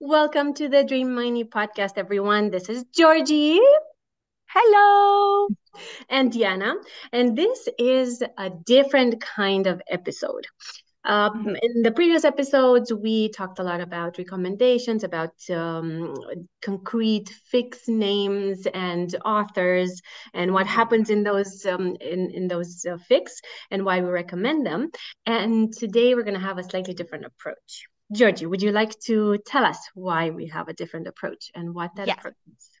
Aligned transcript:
Welcome 0.00 0.54
to 0.54 0.68
the 0.68 0.84
Dramione 0.84 1.48
podcast, 1.48 1.92
everyone. 1.96 2.50
This 2.50 2.68
is 2.68 2.84
Georgie. 2.94 3.60
Hello. 4.46 5.48
And 6.08 6.32
Diana. 6.32 6.74
And 7.12 7.36
this 7.36 7.68
is 7.78 8.22
a 8.38 8.50
different 8.50 9.20
kind 9.20 9.66
of 9.66 9.82
episode. 9.88 10.46
Um, 11.04 11.56
in 11.62 11.82
the 11.82 11.92
previous 11.92 12.24
episodes, 12.24 12.92
we 12.92 13.30
talked 13.30 13.58
a 13.58 13.62
lot 13.62 13.80
about 13.80 14.18
recommendations, 14.18 15.02
about 15.02 15.32
um, 15.48 16.14
concrete 16.60 17.34
fic 17.52 17.76
names 17.88 18.66
and 18.74 19.14
authors, 19.24 20.02
and 20.34 20.52
what 20.52 20.66
happens 20.66 21.08
in 21.08 21.22
those 21.22 21.64
um, 21.64 21.96
in 22.00 22.30
in 22.30 22.48
those 22.48 22.84
uh, 22.84 22.98
fics, 23.10 23.32
and 23.70 23.84
why 23.84 24.00
we 24.00 24.10
recommend 24.10 24.66
them. 24.66 24.90
And 25.24 25.72
today 25.72 26.14
we're 26.14 26.22
going 26.24 26.34
to 26.40 26.46
have 26.46 26.58
a 26.58 26.64
slightly 26.64 26.92
different 26.92 27.24
approach. 27.24 27.86
Georgie, 28.12 28.46
would 28.46 28.60
you 28.60 28.72
like 28.72 28.98
to 29.06 29.38
tell 29.46 29.64
us 29.64 29.78
why 29.94 30.30
we 30.30 30.48
have 30.48 30.68
a 30.68 30.74
different 30.74 31.06
approach 31.06 31.50
and 31.54 31.74
what 31.74 31.94
that 31.96 32.08
Yes. 32.08 32.18
approach 32.18 32.34
is? 32.52 32.79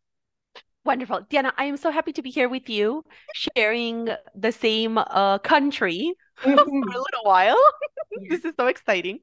Wonderful. 0.90 1.20
Diana, 1.30 1.52
I 1.56 1.66
am 1.66 1.76
so 1.76 1.92
happy 1.92 2.12
to 2.14 2.20
be 2.20 2.30
here 2.30 2.48
with 2.48 2.68
you, 2.68 3.04
sharing 3.32 4.08
the 4.34 4.50
same 4.50 4.98
uh, 4.98 5.38
country 5.38 6.14
for 6.34 6.50
a 6.50 6.64
little 6.64 7.22
while. 7.22 7.62
This 8.28 8.44
is 8.44 8.54
so 8.58 8.66
exciting. 8.66 9.20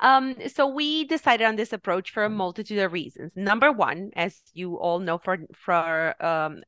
Um, 0.00 0.34
so 0.48 0.66
we 0.66 1.04
decided 1.04 1.44
on 1.44 1.56
this 1.56 1.74
approach 1.74 2.10
for 2.10 2.24
a 2.24 2.30
multitude 2.30 2.78
of 2.78 2.90
reasons. 2.94 3.32
Number 3.36 3.70
one, 3.70 4.12
as 4.16 4.40
you 4.54 4.76
all 4.76 4.98
know, 4.98 5.18
for 5.18 5.36
for 5.54 6.14
um, 6.24 6.62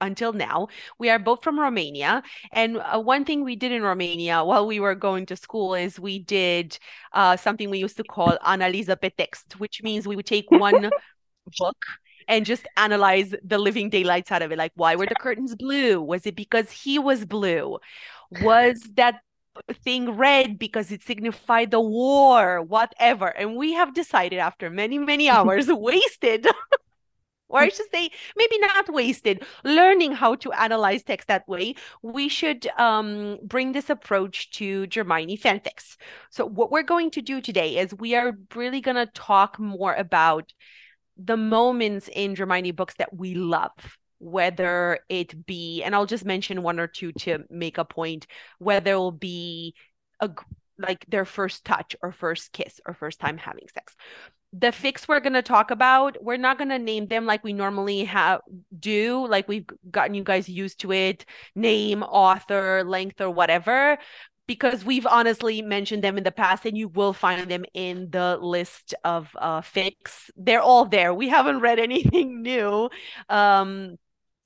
until 0.00 0.32
now, 0.32 0.66
we 0.98 1.08
are 1.08 1.20
both 1.20 1.44
from 1.44 1.60
Romania, 1.60 2.24
and 2.50 2.78
uh, 2.78 2.98
one 2.98 3.24
thing 3.24 3.44
we 3.44 3.54
did 3.54 3.70
in 3.70 3.82
Romania 3.82 4.42
while 4.42 4.66
we 4.66 4.80
were 4.80 4.96
going 4.96 5.26
to 5.26 5.36
school 5.36 5.76
is 5.76 6.00
we 6.00 6.18
did 6.18 6.76
uh, 7.12 7.36
something 7.36 7.70
we 7.70 7.78
used 7.78 7.98
to 7.98 8.04
call 8.04 8.36
analiza 8.44 9.00
pe 9.00 9.10
text, 9.10 9.60
which 9.60 9.80
means 9.84 10.08
we 10.08 10.16
would 10.16 10.26
take 10.26 10.50
one 10.50 10.90
book 11.58 11.78
and 12.28 12.46
just 12.46 12.66
analyze 12.76 13.34
the 13.44 13.58
living 13.58 13.90
daylights 13.90 14.32
out 14.32 14.42
of 14.42 14.52
it. 14.52 14.58
Like, 14.58 14.72
why 14.74 14.96
were 14.96 15.06
the 15.06 15.14
curtains 15.14 15.54
blue? 15.54 16.00
Was 16.00 16.26
it 16.26 16.36
because 16.36 16.70
he 16.70 16.98
was 16.98 17.24
blue? 17.24 17.78
Was 18.42 18.80
that 18.94 19.20
thing 19.84 20.12
red 20.12 20.58
because 20.58 20.90
it 20.90 21.02
signified 21.02 21.70
the 21.70 21.80
war? 21.80 22.62
Whatever. 22.62 23.28
And 23.28 23.56
we 23.56 23.72
have 23.74 23.94
decided 23.94 24.38
after 24.38 24.70
many, 24.70 24.98
many 24.98 25.28
hours 25.28 25.66
wasted. 25.68 26.46
Or 27.52 27.60
I 27.60 27.68
should 27.68 27.90
say, 27.90 28.08
maybe 28.34 28.58
not 28.60 28.88
wasted, 28.88 29.44
learning 29.62 30.12
how 30.12 30.36
to 30.36 30.52
analyze 30.52 31.02
text 31.02 31.28
that 31.28 31.46
way, 31.46 31.74
we 32.00 32.28
should 32.28 32.66
um, 32.78 33.38
bring 33.42 33.72
this 33.72 33.90
approach 33.90 34.50
to 34.52 34.86
Dramione 34.86 35.38
fanfics. 35.38 35.98
So, 36.30 36.46
what 36.46 36.72
we're 36.72 36.82
going 36.82 37.10
to 37.10 37.20
do 37.20 37.42
today 37.42 37.76
is 37.76 37.92
we 37.92 38.14
are 38.14 38.38
really 38.54 38.80
going 38.80 38.96
to 38.96 39.04
talk 39.04 39.58
more 39.58 39.92
about 39.92 40.54
the 41.16 41.36
moments 41.36 42.08
in 42.12 42.34
Dramione 42.34 42.74
books 42.74 42.94
that 42.96 43.14
we 43.16 43.34
love, 43.34 43.72
whether 44.18 45.00
it 45.08 45.46
be, 45.46 45.82
and 45.82 45.94
I'll 45.94 46.06
just 46.06 46.24
mention 46.24 46.62
one 46.62 46.78
or 46.78 46.86
two 46.86 47.12
to 47.12 47.40
make 47.50 47.78
a 47.78 47.84
point, 47.84 48.26
whether 48.58 48.92
it 48.92 48.96
will 48.96 49.12
be 49.12 49.74
a 50.20 50.30
like 50.78 51.04
their 51.06 51.24
first 51.24 51.64
touch 51.64 51.94
or 52.02 52.12
first 52.12 52.52
kiss 52.52 52.80
or 52.86 52.94
first 52.94 53.20
time 53.20 53.38
having 53.38 53.66
sex. 53.72 53.94
The 54.54 54.68
fics 54.68 55.08
we're 55.08 55.20
going 55.20 55.32
to 55.32 55.42
talk 55.42 55.70
about, 55.70 56.22
we're 56.22 56.36
not 56.36 56.58
going 56.58 56.68
to 56.68 56.78
name 56.78 57.06
them 57.06 57.24
like 57.24 57.42
we 57.42 57.54
normally 57.54 58.04
have 58.04 58.40
do, 58.78 59.26
like 59.26 59.48
we've 59.48 59.66
gotten 59.90 60.14
you 60.14 60.22
guys 60.22 60.48
used 60.48 60.80
to 60.80 60.92
it, 60.92 61.24
name, 61.54 62.02
author, 62.02 62.84
length, 62.84 63.20
or 63.20 63.30
whatever 63.30 63.98
because 64.46 64.84
we've 64.84 65.06
honestly 65.06 65.62
mentioned 65.62 66.02
them 66.02 66.18
in 66.18 66.24
the 66.24 66.32
past 66.32 66.66
and 66.66 66.76
you 66.76 66.88
will 66.88 67.12
find 67.12 67.50
them 67.50 67.64
in 67.74 68.10
the 68.10 68.38
list 68.40 68.94
of 69.04 69.28
uh 69.38 69.60
fics 69.60 70.30
they're 70.36 70.60
all 70.60 70.84
there. 70.86 71.14
We 71.14 71.28
haven't 71.28 71.60
read 71.60 71.78
anything 71.78 72.42
new 72.42 72.90
um 73.28 73.96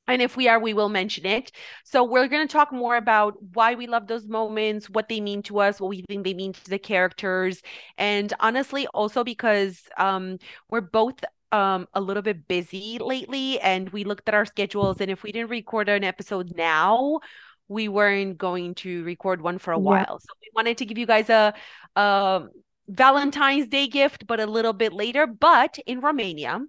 and 0.09 0.23
if 0.23 0.37
we 0.37 0.49
are 0.49 0.61
we 0.61 0.75
will 0.75 0.89
mention 0.89 1.27
it. 1.27 1.51
So 1.85 2.05
we're 2.05 2.29
going 2.29 2.47
to 2.47 2.53
talk 2.53 2.73
more 2.73 2.97
about 2.97 3.35
why 3.55 3.75
we 3.75 3.87
love 3.87 4.07
those 4.07 4.29
moments 4.29 4.89
what 4.91 5.09
they 5.09 5.21
mean 5.21 5.43
to 5.45 5.61
us 5.61 5.81
what 5.81 5.91
we 5.91 6.03
think 6.09 6.25
they 6.25 6.35
mean 6.35 6.53
to 6.53 6.71
the 6.71 6.79
characters 6.79 7.63
and 7.99 8.33
honestly 8.41 8.87
also 8.89 9.25
because 9.25 9.83
um 9.99 10.39
we're 10.71 10.81
both 10.81 11.25
um 11.53 11.87
a 11.95 12.01
little 12.01 12.23
bit 12.23 12.47
busy 12.49 12.99
lately 13.01 13.61
and 13.61 13.91
we 13.91 14.05
looked 14.05 14.29
at 14.29 14.35
our 14.35 14.45
schedules 14.45 15.01
and 15.01 15.11
if 15.11 15.23
we 15.23 15.33
didn't 15.33 15.51
record 15.51 15.89
an 15.89 16.05
episode 16.05 16.53
now 16.57 17.21
we 17.69 17.89
weren't 17.89 18.39
going 18.39 18.75
to 18.77 19.05
record 19.05 19.41
one 19.43 19.59
for 19.59 19.73
a 19.73 19.79
Yeah. 19.79 19.81
while. 19.81 20.19
So 20.21 20.29
we 20.43 20.51
wanted 20.55 20.79
to 20.79 20.87
give 20.87 20.99
you 20.99 21.07
guys 21.07 21.31
a, 21.31 21.55
um 21.97 22.51
Valentine's 22.89 23.69
Day 23.69 23.89
gift, 23.89 24.27
but 24.27 24.39
a 24.41 24.47
little 24.47 24.73
bit 24.73 24.93
later. 24.93 25.27
But 25.27 25.79
in 25.87 26.01
Romania, 26.01 26.61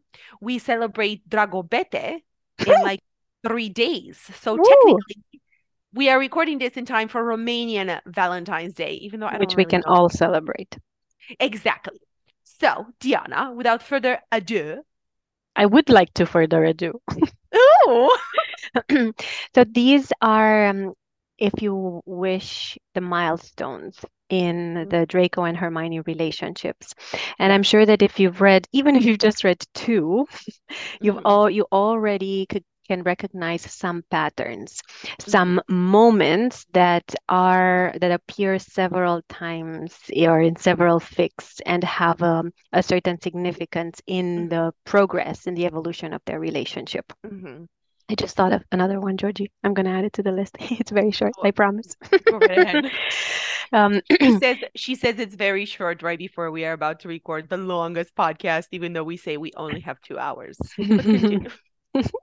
we 0.41 0.57
celebrate 0.59 1.27
Dragobete 1.29 2.23
in 2.65 2.81
like 2.81 3.01
three 3.43 3.69
days. 3.69 4.19
So 4.41 4.55
Woo. 4.55 4.57
technically, 4.57 5.23
we 5.93 6.09
are 6.09 6.19
recording 6.19 6.59
this 6.59 6.77
in 6.77 6.85
time 6.85 7.07
for 7.07 7.23
Romanian 7.23 7.99
Valentine's 8.05 8.73
Day, 8.73 8.93
even 8.95 9.19
though 9.19 9.27
I 9.27 9.37
which 9.37 9.55
we 9.55 9.63
really 9.63 9.65
can 9.65 9.83
know. 9.85 9.93
all 9.93 10.09
celebrate. 10.09 10.77
Exactly. 11.39 11.99
So, 12.43 12.87
Diana, 12.99 13.51
without 13.53 13.83
further 13.83 14.21
ado, 14.31 14.83
I 15.57 15.65
would 15.65 15.89
like 15.89 16.13
to 16.15 16.25
further 16.25 16.63
ado. 16.63 17.01
So 19.55 19.63
these 19.63 20.11
are, 20.21 20.67
um, 20.67 20.93
if 21.37 21.61
you 21.61 22.01
wish, 22.05 22.77
the 22.93 23.01
milestones 23.01 23.97
in 24.29 24.87
the 24.89 25.05
Draco 25.05 25.43
and 25.43 25.57
Hermione 25.57 26.01
relationships. 26.01 26.93
And 27.39 27.53
I'm 27.53 27.63
sure 27.63 27.85
that 27.85 28.01
if 28.01 28.19
you've 28.19 28.41
read, 28.41 28.67
even 28.73 28.95
if 28.95 29.05
you've 29.05 29.19
just 29.19 29.43
read 29.43 29.63
two, 29.73 30.27
you've 31.01 31.17
Mhm. 31.17 31.25
all 31.25 31.49
you 31.49 31.65
already 31.71 32.45
could 32.47 32.63
can 32.87 33.03
recognize 33.03 33.61
some 33.63 34.01
patterns, 34.09 34.81
some 35.19 35.61
moments 35.67 36.65
that 36.71 37.03
are 37.29 37.93
that 37.99 38.11
appear 38.11 38.57
several 38.59 39.21
times 39.27 39.93
or 40.17 40.41
in 40.41 40.55
several 40.55 40.99
fics 40.99 41.59
and 41.65 41.83
have 41.83 42.21
um, 42.23 42.51
a 42.71 42.81
certain 42.81 43.19
significance 43.21 44.01
in 44.07 44.47
the 44.49 44.73
progress 44.85 45.47
in 45.47 45.53
the 45.55 45.65
evolution 45.65 46.13
of 46.13 46.21
their 46.25 46.39
relationship. 46.39 47.11
Mhm. 47.23 47.67
I 48.09 48.15
just 48.15 48.35
thought 48.35 48.53
of 48.53 48.63
another 48.71 48.99
one, 48.99 49.17
Georgie. 49.17 49.51
I'm 49.63 49.73
gonna 49.73 49.91
add 49.91 50.05
it 50.05 50.13
to 50.13 50.23
the 50.23 50.31
list. 50.31 50.55
It's 50.79 50.91
very 50.91 51.11
short, 51.11 51.33
I 51.43 51.51
promise. 51.51 51.95
Go 52.25 52.37
right 52.37 52.57
ahead. 52.57 52.91
Um, 53.73 53.99
She 54.21 54.39
says 54.39 54.57
she 54.75 54.95
says 54.95 55.19
it's 55.19 55.35
very 55.35 55.65
short 55.65 56.01
right 56.01 56.17
before 56.17 56.51
we 56.51 56.63
are 56.63 56.71
about 56.71 57.01
to 57.01 57.09
record 57.09 57.49
the 57.49 57.57
longest 57.57 58.15
podcast, 58.15 58.67
even 58.71 58.93
though 58.93 59.03
we 59.03 59.17
say 59.17 59.35
we 59.35 59.51
only 59.57 59.81
have 59.81 59.99
two 60.01 60.17
hours. 60.17 60.57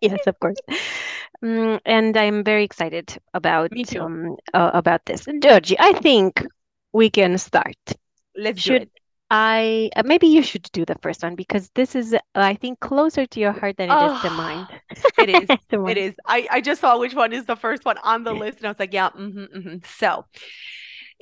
Yes, 0.00 0.27
of 0.27 0.39
course. 0.39 0.56
Mm, 1.43 1.81
and 1.84 2.17
I'm 2.17 2.44
very 2.44 2.65
excited 2.65 3.19
about 3.34 3.73
um 3.97 4.37
uh, 4.55 4.71
about 4.73 5.05
this. 5.05 5.27
Georgie, 5.43 5.77
I 5.78 5.93
think 5.94 6.47
we 6.93 7.11
can 7.11 7.37
start. 7.39 7.77
Let's 8.37 8.62
do 8.62 8.73
Should 8.73 8.83
it. 8.83 8.91
I 9.37 9.91
uh, 9.97 10.05
maybe 10.05 10.28
you 10.28 10.43
should 10.43 10.71
do 10.71 10.84
the 10.84 10.95
first 11.03 11.25
one 11.25 11.34
because 11.34 11.69
this 11.75 11.97
is 11.97 12.15
uh, 12.15 12.21
I 12.37 12.55
think 12.55 12.78
closer 12.78 13.27
to 13.27 13.41
your 13.41 13.50
heart 13.50 13.77
than 13.78 13.91
it 13.91 13.93
is 13.93 14.22
to 14.22 14.31
mine. 14.31 14.69
It 15.19 15.28
is. 15.28 15.49
It 15.72 15.81
mine. 15.81 16.15
I, 16.25 16.47
I 16.53 16.61
just 16.61 16.81
saw 16.81 17.00
which 17.00 17.15
one 17.15 17.33
is 17.33 17.44
the 17.44 17.56
first 17.56 17.84
one 17.84 17.99
on 18.05 18.23
the 18.23 18.33
list, 18.33 18.59
and 18.59 18.67
I 18.67 18.71
was 18.71 18.78
like, 18.78 18.93
yeah, 18.93 19.11
mm-hmm, 19.11 19.59
mm-hmm. 19.59 19.77
So, 19.99 20.25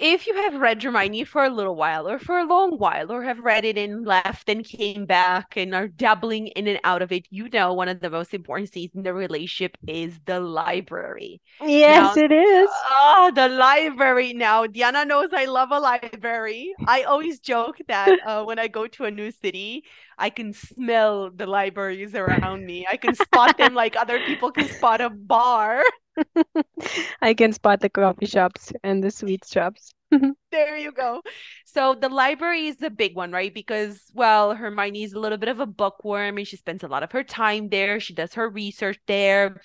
if 0.02 0.26
you 0.26 0.34
have 0.34 0.54
read 0.60 0.80
Dramione 0.80 1.26
for 1.26 1.44
a 1.44 1.50
little 1.50 1.76
while, 1.76 2.08
or 2.08 2.18
for 2.18 2.38
a 2.38 2.44
long 2.44 2.76
while, 2.78 3.12
or 3.12 3.22
have 3.22 3.38
read 3.40 3.64
it 3.64 3.78
and 3.78 4.04
left 4.06 4.48
and 4.48 4.64
came 4.64 5.06
back 5.06 5.56
and 5.56 5.74
are 5.74 5.88
dabbling 5.88 6.48
in 6.48 6.66
and 6.68 6.80
out 6.84 7.02
of 7.02 7.12
it, 7.12 7.26
you 7.30 7.48
know 7.50 7.72
one 7.72 7.88
of 7.88 8.00
the 8.00 8.10
most 8.10 8.34
important 8.34 8.72
scenes 8.72 8.94
in 8.94 9.02
the 9.04 9.14
relationship 9.14 9.78
is 9.86 10.20
the 10.26 10.40
library. 10.40 11.40
Yes, 11.64 12.16
Now, 12.16 12.16
it 12.16 12.32
is. 12.32 12.70
Oh, 12.90 13.30
the 13.34 13.48
library 13.48 14.32
now. 14.34 14.66
Diana 14.66 15.04
knows 15.04 15.30
I 15.32 15.46
love 15.46 15.70
a 15.72 15.80
library. 15.80 16.74
I 16.86 17.02
always 17.02 17.40
joke 17.40 17.78
that 17.88 18.18
uh, 18.24 18.44
when 18.44 18.58
I 18.58 18.68
go 18.68 18.86
to 18.88 19.04
a 19.04 19.10
new 19.10 19.30
city, 19.30 19.84
I 20.18 20.30
can 20.30 20.52
smell 20.52 21.30
the 21.30 21.46
libraries 21.46 22.14
around 22.14 22.66
me. 22.66 22.86
I 22.90 22.96
can 22.96 23.14
spot 23.14 23.56
them 23.58 23.74
like 23.74 23.96
other 23.96 24.20
people 24.20 24.50
can 24.52 24.68
spot 24.68 25.00
a 25.00 25.10
bar. 25.10 25.82
I 27.22 27.34
can 27.34 27.52
spot 27.52 27.80
the 27.80 27.90
coffee 27.90 28.26
shops 28.26 28.72
and 28.82 29.02
the 29.02 29.10
sweet 29.10 29.44
shops. 29.46 29.92
There 30.52 30.76
you 30.76 30.92
go. 30.92 31.22
So 31.64 31.94
the 31.94 32.10
library 32.10 32.66
is 32.66 32.76
the 32.76 32.90
big 32.90 33.16
one, 33.16 33.32
right? 33.32 33.52
Because, 33.52 34.02
well, 34.14 34.54
Hermione 34.54 35.02
is 35.02 35.14
a 35.14 35.18
little 35.18 35.38
bit 35.38 35.48
of 35.48 35.60
a 35.60 35.66
bookworm 35.66 36.38
and 36.38 36.46
she 36.46 36.56
spends 36.56 36.84
a 36.84 36.88
lot 36.88 37.02
of 37.02 37.10
her 37.12 37.24
time 37.24 37.70
there. 37.70 37.98
She 38.00 38.14
does 38.14 38.34
her 38.34 38.48
research 38.50 38.98
there. 39.06 39.62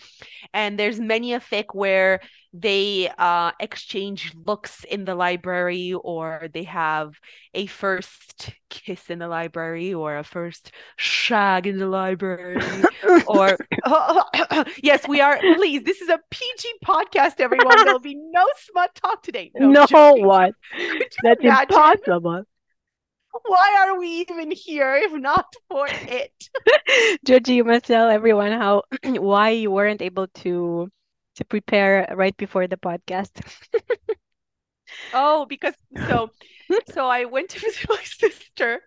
And 0.54 0.80
there's 0.80 1.00
many 1.00 1.34
a 1.34 1.39
fic 1.42 1.66
where 1.74 2.22
they 2.54 3.12
uh 3.18 3.51
exchange 3.60 4.34
looks 4.45 4.86
in 4.86 5.04
the 5.04 5.13
library 5.13 5.94
or 5.94 6.48
they 6.54 6.63
have 6.63 7.19
a 7.54 7.66
first 7.68 8.51
kiss 8.69 9.10
in 9.10 9.19
the 9.19 9.28
library 9.28 9.94
or 9.94 10.18
a 10.18 10.24
first 10.24 10.72
shag 10.95 11.68
in 11.68 11.78
the 11.78 11.88
library 11.88 12.57
or 13.28 13.57
yes 14.81 15.07
we 15.07 15.19
are 15.22 15.38
please 15.56 15.84
this 15.84 16.01
is 16.01 16.10
a 16.10 16.19
pg 16.31 16.69
podcast 16.86 17.39
everyone 17.39 17.84
there'll 17.84 18.00
be 18.00 18.16
no 18.16 18.45
smut 18.57 18.95
talk 18.95 19.22
today 19.22 19.51
No, 19.56 19.86
joking. 19.86 20.25
what? 20.25 20.54
That's 21.21 21.44
imagine? 21.44 21.69
impossible. 21.69 22.44
why 23.45 23.77
are 23.88 23.97
we 24.00 24.07
even 24.07 24.51
here 24.51 24.95
if 24.95 25.13
not 25.13 25.53
for 25.69 25.88
it? 26.07 26.50
Georgie, 27.25 27.56
you 27.56 27.63
must 27.63 27.85
tell 27.85 28.09
everyone 28.09 28.51
how 28.51 28.83
why 29.03 29.50
you 29.50 29.71
weren't 29.71 30.01
able 30.01 30.27
to 30.44 30.89
to 31.35 31.45
prepare 31.45 32.12
right 32.15 32.35
before 32.38 32.68
the 32.68 32.77
podcast. 32.77 33.31
oh, 35.13 35.45
because 35.45 35.75
so 36.07 36.29
so 36.94 37.07
I 37.07 37.25
went 37.25 37.50
to 37.50 37.59
visit 37.59 37.85
my 37.89 38.01
sister 38.03 38.81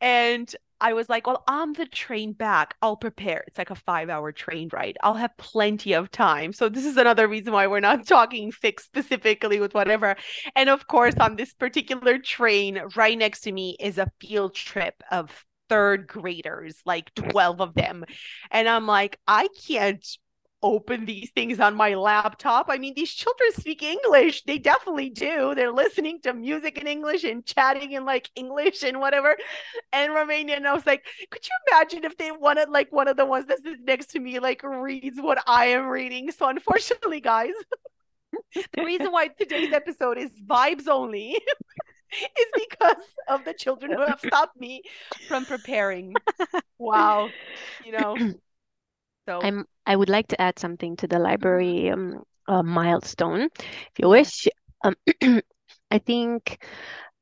and 0.00 0.54
I 0.80 0.92
was 0.92 1.08
like, 1.08 1.26
well, 1.26 1.42
on 1.48 1.72
the 1.72 1.86
train 1.86 2.32
back, 2.32 2.74
I'll 2.82 2.96
prepare. 2.96 3.44
It's 3.46 3.58
like 3.58 3.70
a 3.70 3.74
five 3.74 4.08
hour 4.08 4.32
train 4.32 4.68
ride. 4.72 4.98
I'll 5.02 5.14
have 5.14 5.36
plenty 5.38 5.94
of 5.94 6.10
time. 6.10 6.52
So, 6.52 6.68
this 6.68 6.84
is 6.84 6.96
another 6.96 7.28
reason 7.28 7.52
why 7.52 7.66
we're 7.66 7.80
not 7.80 8.06
talking 8.08 8.52
fic 8.52 8.80
specifically 8.80 9.60
with 9.60 9.74
whatever. 9.74 10.16
And 10.54 10.68
of 10.68 10.86
course, 10.86 11.16
on 11.16 11.36
this 11.36 11.54
particular 11.54 12.18
train, 12.18 12.80
right 12.96 13.16
next 13.16 13.42
to 13.42 13.52
me 13.52 13.76
is 13.80 13.98
a 13.98 14.10
field 14.20 14.54
trip 14.54 15.02
of 15.10 15.44
third 15.68 16.06
graders, 16.06 16.80
like 16.84 17.12
12 17.14 17.60
of 17.60 17.74
them. 17.74 18.04
And 18.50 18.68
I'm 18.68 18.86
like, 18.86 19.18
I 19.26 19.48
can't 19.66 20.06
open 20.62 21.04
these 21.04 21.30
things 21.30 21.60
on 21.60 21.74
my 21.74 21.94
laptop. 21.94 22.66
I 22.68 22.78
mean, 22.78 22.94
these 22.94 23.12
children 23.12 23.52
speak 23.52 23.82
English. 23.82 24.42
They 24.44 24.58
definitely 24.58 25.10
do. 25.10 25.54
They're 25.54 25.72
listening 25.72 26.20
to 26.22 26.32
music 26.32 26.78
in 26.78 26.86
English 26.86 27.24
and 27.24 27.44
chatting 27.44 27.92
in 27.92 28.04
like 28.04 28.30
English 28.34 28.82
and 28.82 28.98
whatever 28.98 29.36
and 29.92 30.12
Romanian. 30.12 30.56
And 30.56 30.68
I 30.68 30.72
was 30.72 30.86
like, 30.86 31.04
could 31.30 31.46
you 31.46 31.52
imagine 31.70 32.04
if 32.04 32.16
they 32.16 32.32
wanted 32.32 32.68
like 32.70 32.90
one 32.92 33.08
of 33.08 33.16
the 33.16 33.26
ones 33.26 33.46
that 33.46 33.62
sits 33.62 33.80
next 33.84 34.06
to 34.12 34.20
me 34.20 34.38
like 34.38 34.62
reads 34.62 35.20
what 35.20 35.42
I 35.46 35.66
am 35.66 35.86
reading? 35.86 36.30
So 36.30 36.48
unfortunately, 36.48 37.20
guys, 37.20 37.54
the 38.54 38.84
reason 38.84 39.12
why 39.12 39.28
today's 39.28 39.72
episode 39.72 40.18
is 40.18 40.32
vibes 40.46 40.88
only 40.88 41.30
is 42.12 42.46
because 42.54 43.02
of 43.28 43.44
the 43.44 43.54
children 43.54 43.92
who 43.92 44.04
have 44.04 44.20
stopped 44.20 44.58
me 44.58 44.82
from 45.28 45.44
preparing. 45.44 46.14
Wow. 46.78 47.30
You 47.86 47.92
know. 47.92 48.16
So 49.26 49.40
I'm 49.42 49.66
I 49.86 49.96
would 49.96 50.08
like 50.10 50.28
to 50.28 50.40
add 50.40 50.58
something 50.58 50.96
to 50.96 51.06
the 51.08 51.18
library 51.18 51.90
um, 51.90 52.22
uh, 52.48 52.62
milestone, 52.62 53.48
if 53.58 53.98
you 53.98 54.08
wish. 54.08 54.48
Um, 54.84 54.94
I 55.90 55.98
think 55.98 56.62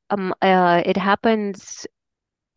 um, 0.09 0.33
uh, 0.41 0.81
it 0.85 0.97
happens 0.97 1.85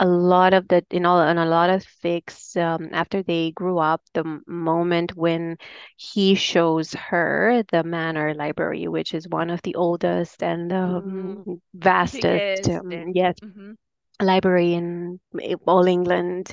a 0.01 0.07
lot 0.07 0.55
of 0.55 0.69
the 0.69 0.85
in 0.91 1.07
all 1.07 1.21
in 1.27 1.39
a 1.39 1.47
lot 1.47 1.71
of 1.71 1.85
fics 2.05 2.57
um, 2.57 2.89
after 2.93 3.23
they 3.23 3.51
grew 3.53 3.79
up 3.79 4.03
the 4.15 4.41
moment 4.47 5.17
when 5.17 5.57
he 5.97 6.35
shows 6.35 6.93
her 6.95 7.63
the 7.73 7.83
manor 7.83 8.35
library 8.35 8.89
which 8.89 9.15
is 9.15 9.29
one 9.29 9.51
of 9.51 9.63
the 9.63 9.75
oldest 9.75 10.43
and 10.43 10.73
um, 10.73 11.39
mm-hmm. 11.47 11.55
vastest 11.75 12.69
um, 12.69 12.91
and, 12.93 13.15
yes 13.15 13.35
mm-hmm 13.43 13.73
library 14.21 14.75
in 14.75 15.21
all 15.67 15.87
England, 15.87 16.53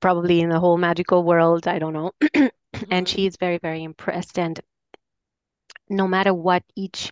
probably 0.00 0.40
in 0.40 0.50
the 0.50 0.60
whole 0.60 0.78
magical 0.78 1.22
world. 1.24 1.66
I 1.66 1.78
don't 1.78 1.92
know. 1.92 2.12
and 2.34 2.50
mm-hmm. 2.74 3.04
she's 3.04 3.36
very, 3.36 3.58
very 3.58 3.82
impressed. 3.82 4.38
And 4.38 4.60
no 5.88 6.08
matter 6.08 6.32
what 6.34 6.62
each 6.76 7.10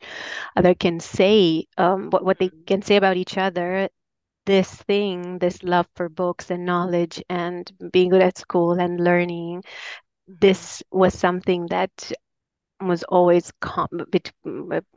other 0.56 0.74
can 0.74 1.00
say, 1.00 1.66
um, 1.78 2.10
what, 2.10 2.24
what 2.24 2.38
they 2.38 2.48
mm-hmm. 2.48 2.64
can 2.64 2.82
say 2.82 2.96
about 2.96 3.16
each 3.16 3.36
other, 3.38 3.88
this 4.46 4.70
thing, 4.70 5.38
this 5.38 5.62
love 5.62 5.86
for 5.94 6.08
books 6.08 6.50
and 6.50 6.66
knowledge 6.66 7.22
and 7.28 7.70
being 7.92 8.10
good 8.10 8.22
at 8.22 8.38
school 8.38 8.72
and 8.72 9.02
learning, 9.02 9.62
mm-hmm. 9.62 10.34
this 10.40 10.82
was 10.90 11.16
something 11.16 11.66
that 11.70 12.12
was 12.88 13.02
always 13.04 13.52
com- 13.60 13.88
bet- 14.10 14.32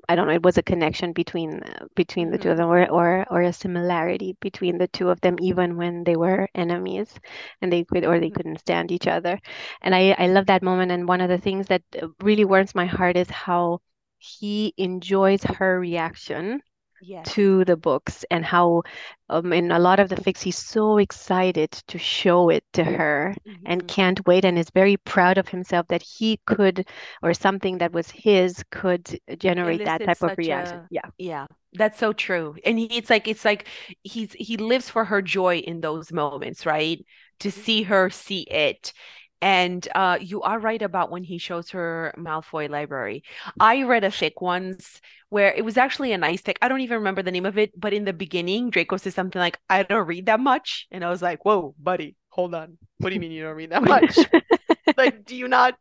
I 0.10 0.16
don't 0.16 0.28
know 0.28 0.34
it 0.34 0.44
was 0.44 0.58
a 0.58 0.64
connection 0.64 1.14
between 1.14 1.62
between 1.96 2.32
the 2.32 2.38
mm-hmm. 2.38 2.44
two 2.44 2.50
of 2.52 2.58
mm-hmm. 2.58 2.70
them 2.70 2.92
or, 2.92 2.92
or 2.92 3.26
or 3.30 3.42
a 3.42 3.54
similarity 3.54 4.38
between 4.42 4.78
the 4.78 4.88
two 4.88 5.10
of 5.10 5.22
them 5.22 5.36
even 5.42 5.78
when 5.78 6.04
they 6.04 6.16
were 6.16 6.48
enemies 6.56 7.14
and 7.62 7.72
they 7.72 7.84
could 7.84 8.06
or 8.06 8.20
they 8.20 8.28
mm-hmm. 8.28 8.36
couldn't 8.36 8.60
stand 8.60 8.92
each 8.92 9.08
other 9.08 9.40
and 9.82 9.96
I 9.96 10.16
I 10.18 10.28
love 10.28 10.48
that 10.48 10.64
moment 10.64 10.92
and 10.92 11.08
one 11.08 11.22
of 11.22 11.30
the 11.30 11.38
things 11.38 11.68
that 11.68 11.84
really 12.22 12.46
warms 12.46 12.76
my 12.76 12.86
heart 12.86 13.18
is 13.18 13.30
how 13.30 13.80
he 14.18 14.74
enjoys 14.78 15.44
her 15.44 15.80
reaction 15.80 16.62
yes. 17.02 17.26
to 17.34 17.66
the 17.66 17.78
books 17.78 18.26
and 18.32 18.46
how 18.46 18.84
um, 19.30 19.52
in 19.54 19.72
a 19.72 19.80
lot 19.80 20.00
of 20.00 20.10
the 20.10 20.16
fics 20.16 20.42
he's 20.42 20.58
so 20.58 20.98
excited 20.98 21.72
to 21.88 21.98
show 21.98 22.50
it 22.50 22.64
to 22.74 22.84
her 22.84 23.36
mm-hmm. 23.48 23.64
and 23.66 23.88
can't 23.88 24.26
wait 24.28 24.46
and 24.46 24.58
is 24.58 24.70
very 24.70 24.98
proud 24.98 25.38
of 25.38 25.48
himself 25.48 25.88
that 25.88 26.02
he 26.02 26.40
could 26.46 26.88
or 27.24 27.34
something 27.34 27.78
that 27.78 27.92
was 27.92 28.10
his 28.12 28.64
could 28.72 29.20
generate 29.38 29.84
that 29.86 30.04
type 30.04 30.22
of 30.22 30.38
reaction 30.38 30.78
a, 30.78 30.88
yeah 30.92 31.10
yeah 31.18 31.46
that's 31.74 32.00
so 32.00 32.14
true 32.14 32.56
and 32.66 32.80
he, 32.80 32.86
it's 32.86 33.10
like 33.10 33.28
it's 33.28 33.46
like 33.46 33.68
he's 34.04 34.34
he 34.34 34.58
lives 34.58 34.90
for 34.90 35.06
her 35.06 35.22
joy 35.22 35.58
in 35.58 35.82
those 35.82 36.12
moments 36.12 36.66
right 36.66 37.06
to 37.40 37.50
mm-hmm. 37.50 37.62
see 37.62 37.84
her 37.84 38.10
see 38.10 38.42
it 38.42 38.94
and 39.42 39.88
uh, 39.94 40.18
you 40.20 40.42
are 40.42 40.60
right 40.60 40.82
about 40.82 41.12
when 41.12 41.24
he 41.24 41.38
shows 41.38 41.70
her 41.70 42.16
Malfoy 42.18 42.68
library. 42.68 43.24
I 43.60 43.84
read 43.84 44.04
a 44.04 44.10
fic 44.10 44.32
once 44.42 45.02
where 45.36 45.52
it 45.52 45.66
was 45.66 45.76
actually 45.76 46.14
a 46.14 46.18
nice 46.18 46.42
fic. 46.42 46.56
I 46.62 46.70
don't 46.70 46.80
even 46.80 47.00
remember 47.00 47.22
the 47.22 47.30
name 47.30 47.46
of 47.46 47.58
it, 47.58 47.78
but 47.78 47.92
in 47.92 48.06
the 48.06 48.14
beginning, 48.14 48.70
Draco 48.70 48.96
says 48.96 49.16
something 49.16 49.38
like, 49.38 49.60
I 49.70 49.84
don't 49.84 50.08
read 50.08 50.28
that 50.28 50.40
much. 50.40 50.88
And 50.92 51.04
I 51.04 51.10
was 51.10 51.22
like, 51.22 51.44
whoa, 51.44 51.76
buddy, 51.78 52.16
hold 52.30 52.56
on. 52.56 52.78
What 53.00 53.10
do 53.10 53.16
you 53.16 53.20
mean 53.20 53.34
you 53.34 53.44
don't 53.44 53.58
read 53.58 53.72
that 53.72 53.84
much? 53.84 54.18
like, 54.98 55.26
do 55.26 55.36
you 55.36 55.50
not 55.50 55.76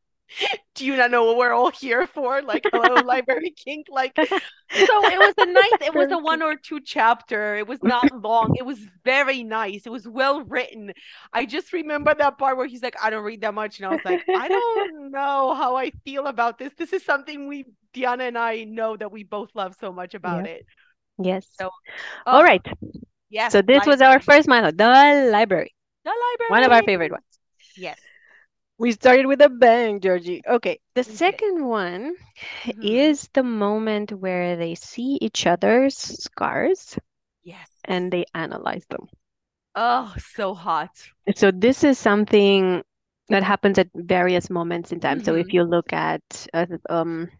do 0.75 0.85
you 0.85 0.97
not 0.97 1.11
know 1.11 1.25
what 1.25 1.37
we're 1.37 1.53
all 1.53 1.71
here 1.71 2.07
for? 2.07 2.43
Like, 2.43 2.65
hello, 2.73 2.95
library 3.05 3.55
kink. 3.57 3.87
Like, 3.91 4.13
so 4.17 4.27
it 4.71 5.19
was 5.19 5.35
a 5.39 5.47
nice, 5.47 5.89
it 5.89 5.95
was 5.95 6.11
a 6.11 6.19
one 6.33 6.43
or 6.43 6.57
two 6.57 6.81
chapter. 6.81 7.57
It 7.57 7.69
was 7.69 7.83
not 7.83 8.11
long. 8.23 8.57
It 8.59 8.67
was 8.67 8.79
very 9.05 9.43
nice. 9.43 9.87
It 9.87 9.93
was 9.93 10.09
well 10.09 10.43
written. 10.43 10.93
I 11.33 11.47
just 11.47 11.73
remember 11.73 12.15
that 12.15 12.39
part 12.39 12.57
where 12.57 12.67
he's 12.67 12.83
like, 12.83 12.97
I 13.03 13.11
don't 13.11 13.25
read 13.25 13.43
that 13.43 13.55
much. 13.55 13.79
And 13.79 13.87
I 13.87 13.91
was 13.91 14.05
like, 14.05 14.23
I 14.29 14.49
don't 14.49 15.11
know 15.13 15.55
how 15.55 15.77
I 15.77 15.91
feel 16.05 16.27
about 16.27 16.59
this. 16.59 16.73
This 16.77 16.93
is 16.93 17.05
something 17.05 17.47
we, 17.47 17.67
Diana 17.93 18.25
and 18.25 18.39
I 18.39 18.65
know 18.65 18.97
that 18.97 19.13
we 19.13 19.23
both 19.23 19.51
love 19.55 19.77
so 19.79 19.93
much 19.93 20.15
about 20.15 20.47
it. 20.47 20.67
Yes. 21.23 21.47
So, 21.59 21.71
all 22.27 22.41
um, 22.41 22.45
right. 22.45 22.67
Yes. 23.31 23.53
So 23.53 23.63
this 23.63 23.87
was 23.87 24.01
our 24.01 24.21
first 24.21 24.49
milestone, 24.49 24.77
the 24.77 25.31
library. 25.31 25.75
The 26.05 26.11
library. 26.11 26.51
One 26.51 26.63
of 26.65 26.73
our 26.73 26.83
favorite 26.83 27.13
ones. 27.13 27.25
Yes. 27.77 28.01
We 28.85 28.93
started 28.93 29.25
with 29.25 29.41
a 29.41 29.49
bang, 29.49 29.99
Georgie. 29.99 30.43
Okay, 30.47 30.79
the 30.95 31.01
okay. 31.01 31.11
second 31.11 31.65
one 31.65 32.17
mm-hmm. 32.65 32.83
is 32.83 33.31
the 33.33 33.43
moment 33.43 34.13
where 34.13 34.57
they 34.57 34.75
see 34.75 35.17
each 35.23 35.47
other's 35.47 35.97
scars. 35.97 36.99
Yes. 37.43 37.67
And 37.87 38.13
they 38.13 38.27
analyze 38.35 38.85
them. 38.91 39.09
Oh, 39.75 40.15
so 40.19 40.53
hot. 40.53 40.91
So 41.35 41.51
this 41.51 41.83
is 41.83 41.99
something 41.99 42.83
that 43.31 43.43
happens 43.43 43.79
at 43.79 43.89
various 43.95 44.51
moments 44.51 44.93
in 44.93 45.01
time. 45.01 45.17
Mm-hmm. 45.17 45.25
So 45.25 45.35
if 45.35 45.47
mm-hmm. 45.47 45.57
you 45.57 45.63
look 45.63 45.91
at 45.95 46.47
uh, 46.53 46.67
um 46.91 47.31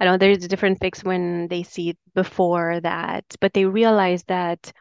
I 0.00 0.06
don't 0.06 0.14
know, 0.14 0.16
there's 0.16 0.48
different 0.48 0.80
fics 0.80 1.04
when 1.04 1.48
they 1.48 1.64
see 1.64 1.98
before 2.14 2.80
that, 2.80 3.26
but 3.42 3.52
they 3.52 3.66
realize 3.66 4.24
that 4.28 4.72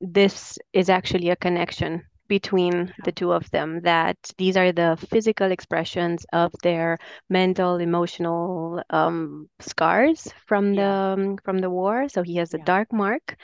this 0.00 0.56
is 0.72 0.88
actually 0.88 1.30
a 1.30 1.36
connection 1.36 2.04
between 2.30 2.94
the 3.04 3.12
two 3.12 3.32
of 3.32 3.50
them 3.50 3.80
that 3.82 4.16
these 4.38 4.56
are 4.56 4.70
the 4.70 4.96
physical 5.10 5.50
expressions 5.50 6.24
of 6.32 6.54
their 6.62 6.96
mental 7.28 7.76
emotional 7.76 8.80
um, 8.90 9.50
scars 9.58 10.32
from 10.46 10.72
yeah. 10.72 10.80
the 10.80 11.22
um, 11.22 11.36
from 11.44 11.58
the 11.58 11.68
war 11.68 12.08
so 12.08 12.22
he 12.22 12.36
has 12.36 12.54
a 12.54 12.58
yeah. 12.58 12.64
dark 12.64 12.92
mark 12.92 13.36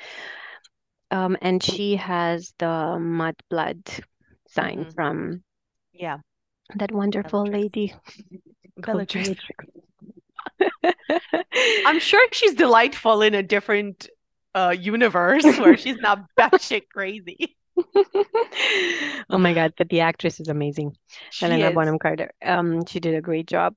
um, 1.10 1.36
and 1.42 1.62
she 1.62 1.96
has 1.96 2.54
the 2.58 2.96
mud 3.00 3.34
blood 3.50 3.82
sign 4.48 4.78
mm-hmm. 4.78 4.94
from 4.94 5.42
yeah 5.92 6.18
that 6.76 6.92
wonderful 6.92 7.44
lady 7.44 7.92
Bellatrix. 8.78 9.30
I'm 11.86 11.98
sure 11.98 12.26
she's 12.32 12.54
delightful 12.54 13.22
in 13.22 13.34
a 13.34 13.42
different 13.42 14.08
uh, 14.54 14.74
universe 14.78 15.44
where 15.58 15.76
she's 15.76 15.98
not 15.98 16.24
batshit 16.38 16.88
crazy. 16.92 17.55
oh 19.30 19.38
my 19.38 19.52
god, 19.52 19.75
but 19.76 19.88
the 19.88 20.00
actress 20.00 20.40
is 20.40 20.49
amazing. 20.49 20.97
She 21.30 21.45
Helena 21.45 21.68
is. 21.68 21.75
Bonham 21.75 21.99
Carter. 21.99 22.33
Um, 22.45 22.85
she 22.87 23.00
did 23.00 23.14
a 23.14 23.21
great 23.21 23.47
job. 23.47 23.75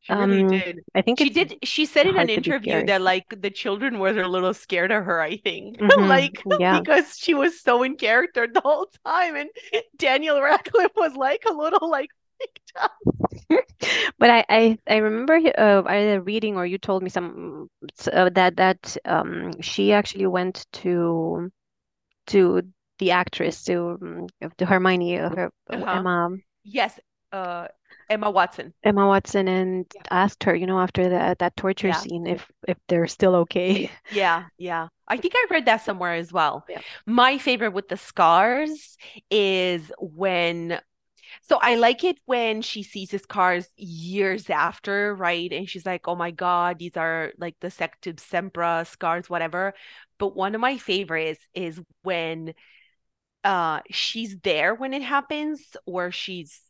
She 0.00 0.12
really 0.12 0.42
um, 0.42 0.48
did. 0.48 0.80
I 0.94 1.02
think 1.02 1.18
she 1.18 1.30
did. 1.30 1.58
She 1.62 1.86
said 1.86 2.06
in 2.06 2.16
an 2.16 2.28
interview 2.28 2.84
that 2.86 3.02
like 3.02 3.40
the 3.40 3.50
children 3.50 4.00
were 4.00 4.08
a 4.08 4.28
little 4.28 4.52
scared 4.52 4.90
of 4.90 5.04
her. 5.04 5.20
I 5.20 5.36
think, 5.36 5.78
mm-hmm. 5.78 6.08
like 6.08 6.42
yeah. 6.58 6.80
because 6.80 7.16
she 7.16 7.34
was 7.34 7.60
so 7.60 7.82
in 7.82 7.96
character 7.96 8.48
the 8.52 8.60
whole 8.60 8.88
time, 9.06 9.36
and 9.36 9.50
Daniel 9.96 10.40
Radcliffe 10.40 10.92
was 10.96 11.14
like 11.14 11.44
a 11.46 11.52
little 11.52 11.88
like 11.88 12.10
but 14.18 14.30
I, 14.30 14.44
I 14.48 14.78
I 14.88 14.96
remember 14.96 15.34
uh, 15.34 15.82
either 15.86 16.20
reading 16.20 16.56
or 16.56 16.66
you 16.66 16.78
told 16.78 17.02
me 17.02 17.10
some 17.10 17.68
uh, 18.12 18.30
that 18.30 18.56
that 18.56 18.96
um 19.04 19.60
she 19.60 19.92
actually 19.92 20.26
went 20.26 20.66
to 20.72 21.50
to 22.28 22.62
the 23.02 23.10
actress 23.10 23.64
to 23.64 23.98
um, 24.00 24.26
to 24.58 24.66
Hermione, 24.66 25.18
uh, 25.18 25.30
her 25.30 25.50
uh, 25.70 25.74
uh-huh. 25.74 25.98
Emma. 25.98 26.30
Yes, 26.62 26.98
uh, 27.32 27.66
Emma 28.08 28.30
Watson. 28.30 28.72
Emma 28.84 29.06
Watson 29.06 29.48
and 29.48 29.86
Yeah. 29.94 30.02
asked 30.10 30.44
her, 30.44 30.54
you 30.54 30.66
know, 30.66 30.78
after 30.78 31.08
that 31.08 31.38
that 31.38 31.56
torture 31.56 31.88
Yeah. 31.88 31.98
scene 31.98 32.26
if 32.26 32.46
if 32.68 32.78
they're 32.88 33.06
still 33.08 33.34
okay. 33.36 33.90
Yeah, 34.12 34.44
yeah. 34.58 34.88
I 35.08 35.16
think 35.16 35.34
I 35.36 35.46
read 35.50 35.66
that 35.66 35.82
somewhere 35.82 36.14
as 36.14 36.32
well. 36.32 36.64
Yeah. 36.68 36.80
My 37.06 37.38
favorite 37.38 37.72
with 37.72 37.88
the 37.88 37.96
scars 37.96 38.96
is 39.30 39.90
when, 39.98 40.80
so 41.42 41.58
I 41.60 41.74
like 41.76 42.04
it 42.04 42.18
when 42.26 42.62
she 42.62 42.82
sees 42.82 43.10
his 43.10 43.22
scars 43.22 43.68
years 43.76 44.48
after, 44.50 45.14
right? 45.14 45.52
And 45.52 45.68
she's 45.68 45.84
like, 45.86 46.08
oh 46.08 46.14
my 46.14 46.30
God, 46.30 46.78
these 46.78 46.96
are 46.96 47.32
like 47.38 47.56
the 47.60 47.68
Sectumsempra 47.68 48.86
scars, 48.86 49.28
whatever. 49.28 49.74
But 50.18 50.36
one 50.36 50.54
of 50.54 50.60
my 50.60 50.78
favorites 50.78 51.46
is 51.54 51.80
when 52.02 52.54
uh 53.44 53.80
she's 53.90 54.38
there 54.40 54.74
when 54.74 54.94
it 54.94 55.02
happens, 55.02 55.76
or 55.86 56.10
she's 56.10 56.60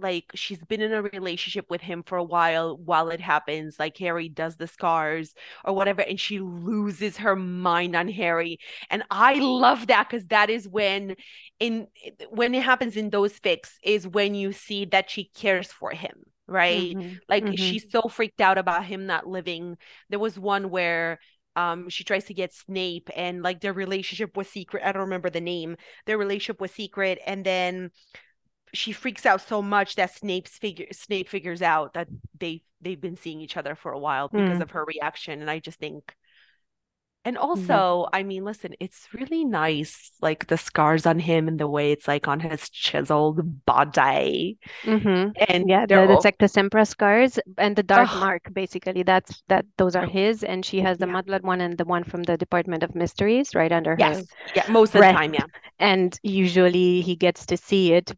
like 0.00 0.24
she's 0.34 0.62
been 0.64 0.80
in 0.80 0.92
a 0.92 1.02
relationship 1.02 1.66
with 1.70 1.80
him 1.80 2.02
for 2.02 2.18
a 2.18 2.24
while 2.24 2.76
while 2.76 3.10
it 3.10 3.20
happens 3.20 3.78
like 3.78 3.96
harry 3.96 4.28
does 4.28 4.56
the 4.56 4.66
scars 4.66 5.34
or 5.64 5.72
whatever 5.72 6.02
and 6.02 6.18
she 6.20 6.40
loses 6.40 7.18
her 7.18 7.36
mind 7.36 7.94
on 7.96 8.08
harry. 8.08 8.58
And 8.90 9.04
i 9.10 9.34
love 9.40 9.86
that 9.88 10.08
because 10.10 10.26
that 10.28 10.50
is 10.50 10.68
when 10.68 11.16
in 11.60 11.86
when 12.30 12.54
it 12.54 12.62
happens 12.62 12.96
in 12.96 13.10
those 13.10 13.38
fics 13.40 13.72
is 13.82 14.06
when 14.06 14.34
you 14.34 14.52
see 14.52 14.84
that 14.86 15.10
she 15.10 15.30
cares 15.34 15.68
for 15.72 15.90
him 15.92 16.24
right? 16.46 16.96
Mhm, 16.96 17.20
like 17.26 17.50
mhm. 17.56 17.56
she's 17.56 17.90
so 17.90 18.02
freaked 18.02 18.42
out 18.42 18.58
about 18.58 18.84
him 18.84 19.06
not 19.06 19.26
living. 19.26 19.78
There 20.10 20.18
was 20.18 20.38
one 20.38 20.68
where 20.68 21.18
um 21.56 21.88
she 21.88 22.04
tries 22.04 22.24
to 22.24 22.34
get 22.34 22.52
snape 22.54 23.08
and 23.16 23.42
like 23.42 23.60
their 23.60 23.72
relationship 23.72 24.36
was 24.36 24.48
secret 24.48 24.82
i 24.84 24.92
don't 24.92 25.02
remember 25.02 25.30
the 25.30 25.40
name 25.40 25.76
their 26.06 26.18
relationship 26.18 26.60
was 26.60 26.70
secret 26.72 27.18
and 27.26 27.44
then 27.44 27.90
she 28.72 28.92
freaks 28.92 29.24
out 29.26 29.40
so 29.40 29.62
much 29.62 29.96
that 29.96 30.14
Snape's 30.14 30.58
figure 30.58 30.86
Snape 30.92 31.28
figures 31.28 31.62
out 31.62 31.94
that 31.94 32.08
they 32.38 32.62
they've 32.80 33.00
been 33.00 33.16
seeing 33.16 33.40
each 33.40 33.56
other 33.56 33.74
for 33.74 33.92
a 33.92 33.98
while 33.98 34.32
because 34.34 34.60
Mm. 34.60 34.60
of 34.60 34.70
her 34.72 34.84
reaction 34.84 35.40
and 35.40 35.50
I 35.50 35.60
just 35.60 35.78
think 35.78 36.14
and 37.24 37.38
also 37.38 38.06
I 38.12 38.22
mean 38.22 38.44
listen 38.44 38.74
it's 38.80 39.08
really 39.14 39.44
nice 39.44 40.12
like 40.20 40.46
the 40.48 40.58
scars 40.58 41.06
on 41.06 41.18
him 41.18 41.48
and 41.48 41.58
the 41.58 41.68
way 41.68 41.92
it's 41.92 42.08
like 42.08 42.28
on 42.28 42.40
his 42.40 42.68
chiseled 42.70 43.64
body 43.66 44.58
Mhm. 44.86 45.34
and 45.48 45.66
Yeah, 45.66 45.86
the, 45.86 46.06
the 46.38 46.46
Sempra 46.46 46.86
scars 46.86 47.38
and 47.58 47.76
the 47.76 47.82
dark 47.82 48.12
Ugh. 48.12 48.14
mark, 48.14 48.52
basically. 48.52 49.02
That's 49.02 49.42
that 49.48 49.64
those 49.78 49.96
are 49.96 50.06
his, 50.06 50.44
and 50.44 50.64
she 50.64 50.80
has 50.80 50.98
the 50.98 51.06
Yeah. 51.06 51.16
one 51.42 51.60
and 51.60 51.78
the 51.78 51.84
one 51.84 52.04
from 52.04 52.22
the 52.24 52.36
Department 52.36 52.82
of 52.82 52.94
Mysteries 52.94 53.54
right 53.54 53.72
under 53.72 53.96
her. 53.96 53.98
yes 54.00 54.26
yeah 54.54 54.64
most 54.68 54.94
of 54.94 55.00
the 55.00 55.12
time 55.12 55.34
yeah 55.34 55.46
And 55.78 56.18
usually 56.22 57.00
he 57.00 57.16
gets 57.16 57.46
to 57.46 57.56
see 57.56 57.92
it 57.92 58.12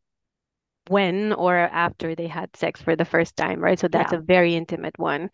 when 0.89 1.33
or 1.33 1.57
after 1.57 2.15
they 2.15 2.27
had 2.29 2.55
sex 2.57 2.81
for 2.83 2.97
the 2.97 3.05
first 3.05 3.37
time, 3.37 3.61
right? 3.61 3.79
So 3.79 3.89
that's 3.89 4.13
Yeah. 4.13 4.15
a 4.15 4.19
very 4.19 4.55
intimate 4.57 4.99
one. 4.99 5.31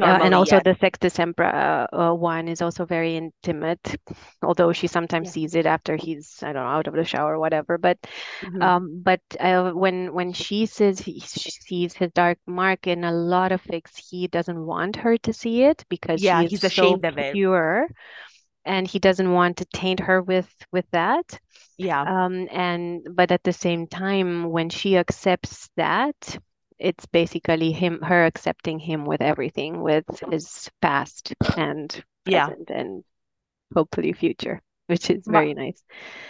Uh, 0.00 0.18
and 0.22 0.34
also 0.34 0.58
yes 0.58 0.62
the 0.62 0.74
Sectumsempra 0.74 1.86
uh, 1.92 2.14
one 2.14 2.48
is 2.48 2.62
also 2.62 2.84
very 2.84 3.16
intimate, 3.16 3.96
although 4.42 4.72
she 4.72 4.86
sometimes 4.88 5.28
Yeah. 5.28 5.32
sees 5.32 5.54
it 5.54 5.66
after 5.66 5.96
he's, 5.96 6.38
I 6.42 6.52
don't 6.52 6.62
know, 6.64 6.68
out 6.70 6.86
of 6.88 6.94
the 6.94 7.04
shower 7.04 7.34
or 7.36 7.40
whatever. 7.40 7.78
But 7.78 7.98
Mhm. 8.42 8.62
um, 8.62 9.02
but 9.04 9.20
uh, 9.40 9.72
when 9.72 10.12
when 10.14 10.32
she 10.32 10.66
says 10.66 10.98
he, 11.00 11.20
she 11.20 11.50
sees 11.50 11.94
his 11.94 12.10
dark 12.12 12.38
mark 12.46 12.86
in 12.86 13.04
a 13.04 13.12
lot 13.12 13.52
of 13.52 13.62
fics, 13.62 13.96
he 14.10 14.28
doesn't 14.28 14.66
want 14.66 14.96
her 14.96 15.16
to 15.18 15.32
see 15.32 15.62
it 15.64 15.84
because 15.88 16.24
Yeah, 16.24 16.44
he's 16.44 16.64
so 16.64 16.64
ashamed 16.64 17.04
of 17.04 17.18
it. 17.18 17.40
pure, 17.40 17.88
and 18.64 18.86
he 18.86 18.98
doesn't 18.98 19.32
want 19.32 19.58
to 19.58 19.64
taint 19.66 20.00
her 20.00 20.22
with 20.22 20.52
with 20.72 20.86
that. 20.92 21.38
yeah 21.76 22.06
Um, 22.06 22.48
and 22.50 23.06
but 23.14 23.32
at 23.32 23.44
the 23.44 23.52
same 23.52 23.86
time, 23.86 24.50
when 24.50 24.70
she 24.70 24.96
accepts 24.96 25.70
that, 25.76 26.38
it's 26.78 27.06
basically 27.06 27.72
him, 27.72 28.00
her 28.02 28.26
accepting 28.26 28.78
him 28.78 29.04
with 29.04 29.22
everything, 29.22 29.82
with 29.82 30.04
his 30.30 30.68
past 30.80 31.34
and 31.56 32.04
Yeah. 32.26 32.46
present 32.46 32.70
and 32.70 33.04
hopefully 33.74 34.12
future, 34.12 34.62
which 34.88 35.10
is 35.10 35.26
My- 35.26 35.32
very 35.32 35.54
nice. 35.54 35.82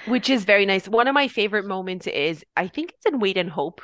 which 0.04 0.30
is 0.30 0.44
very 0.44 0.66
nice. 0.66 0.88
One 0.88 1.08
of 1.08 1.14
my 1.14 1.28
favorite 1.28 1.66
moments 1.66 2.06
is 2.06 2.44
I 2.56 2.68
think 2.68 2.92
it's 2.92 3.06
in 3.06 3.20
Wait 3.20 3.36
and 3.38 3.50
Hope. 3.50 3.80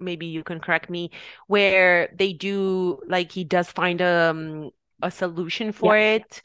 Maybe 0.00 0.26
you 0.26 0.44
can 0.44 0.60
correct 0.60 0.88
me, 0.88 1.10
where 1.48 2.08
they 2.16 2.32
do 2.32 3.00
like 3.08 3.32
he 3.32 3.42
does 3.42 3.68
find 3.70 4.00
um 4.00 4.70
a 5.02 5.10
solution 5.10 5.70
for 5.72 5.96
it 5.96 6.42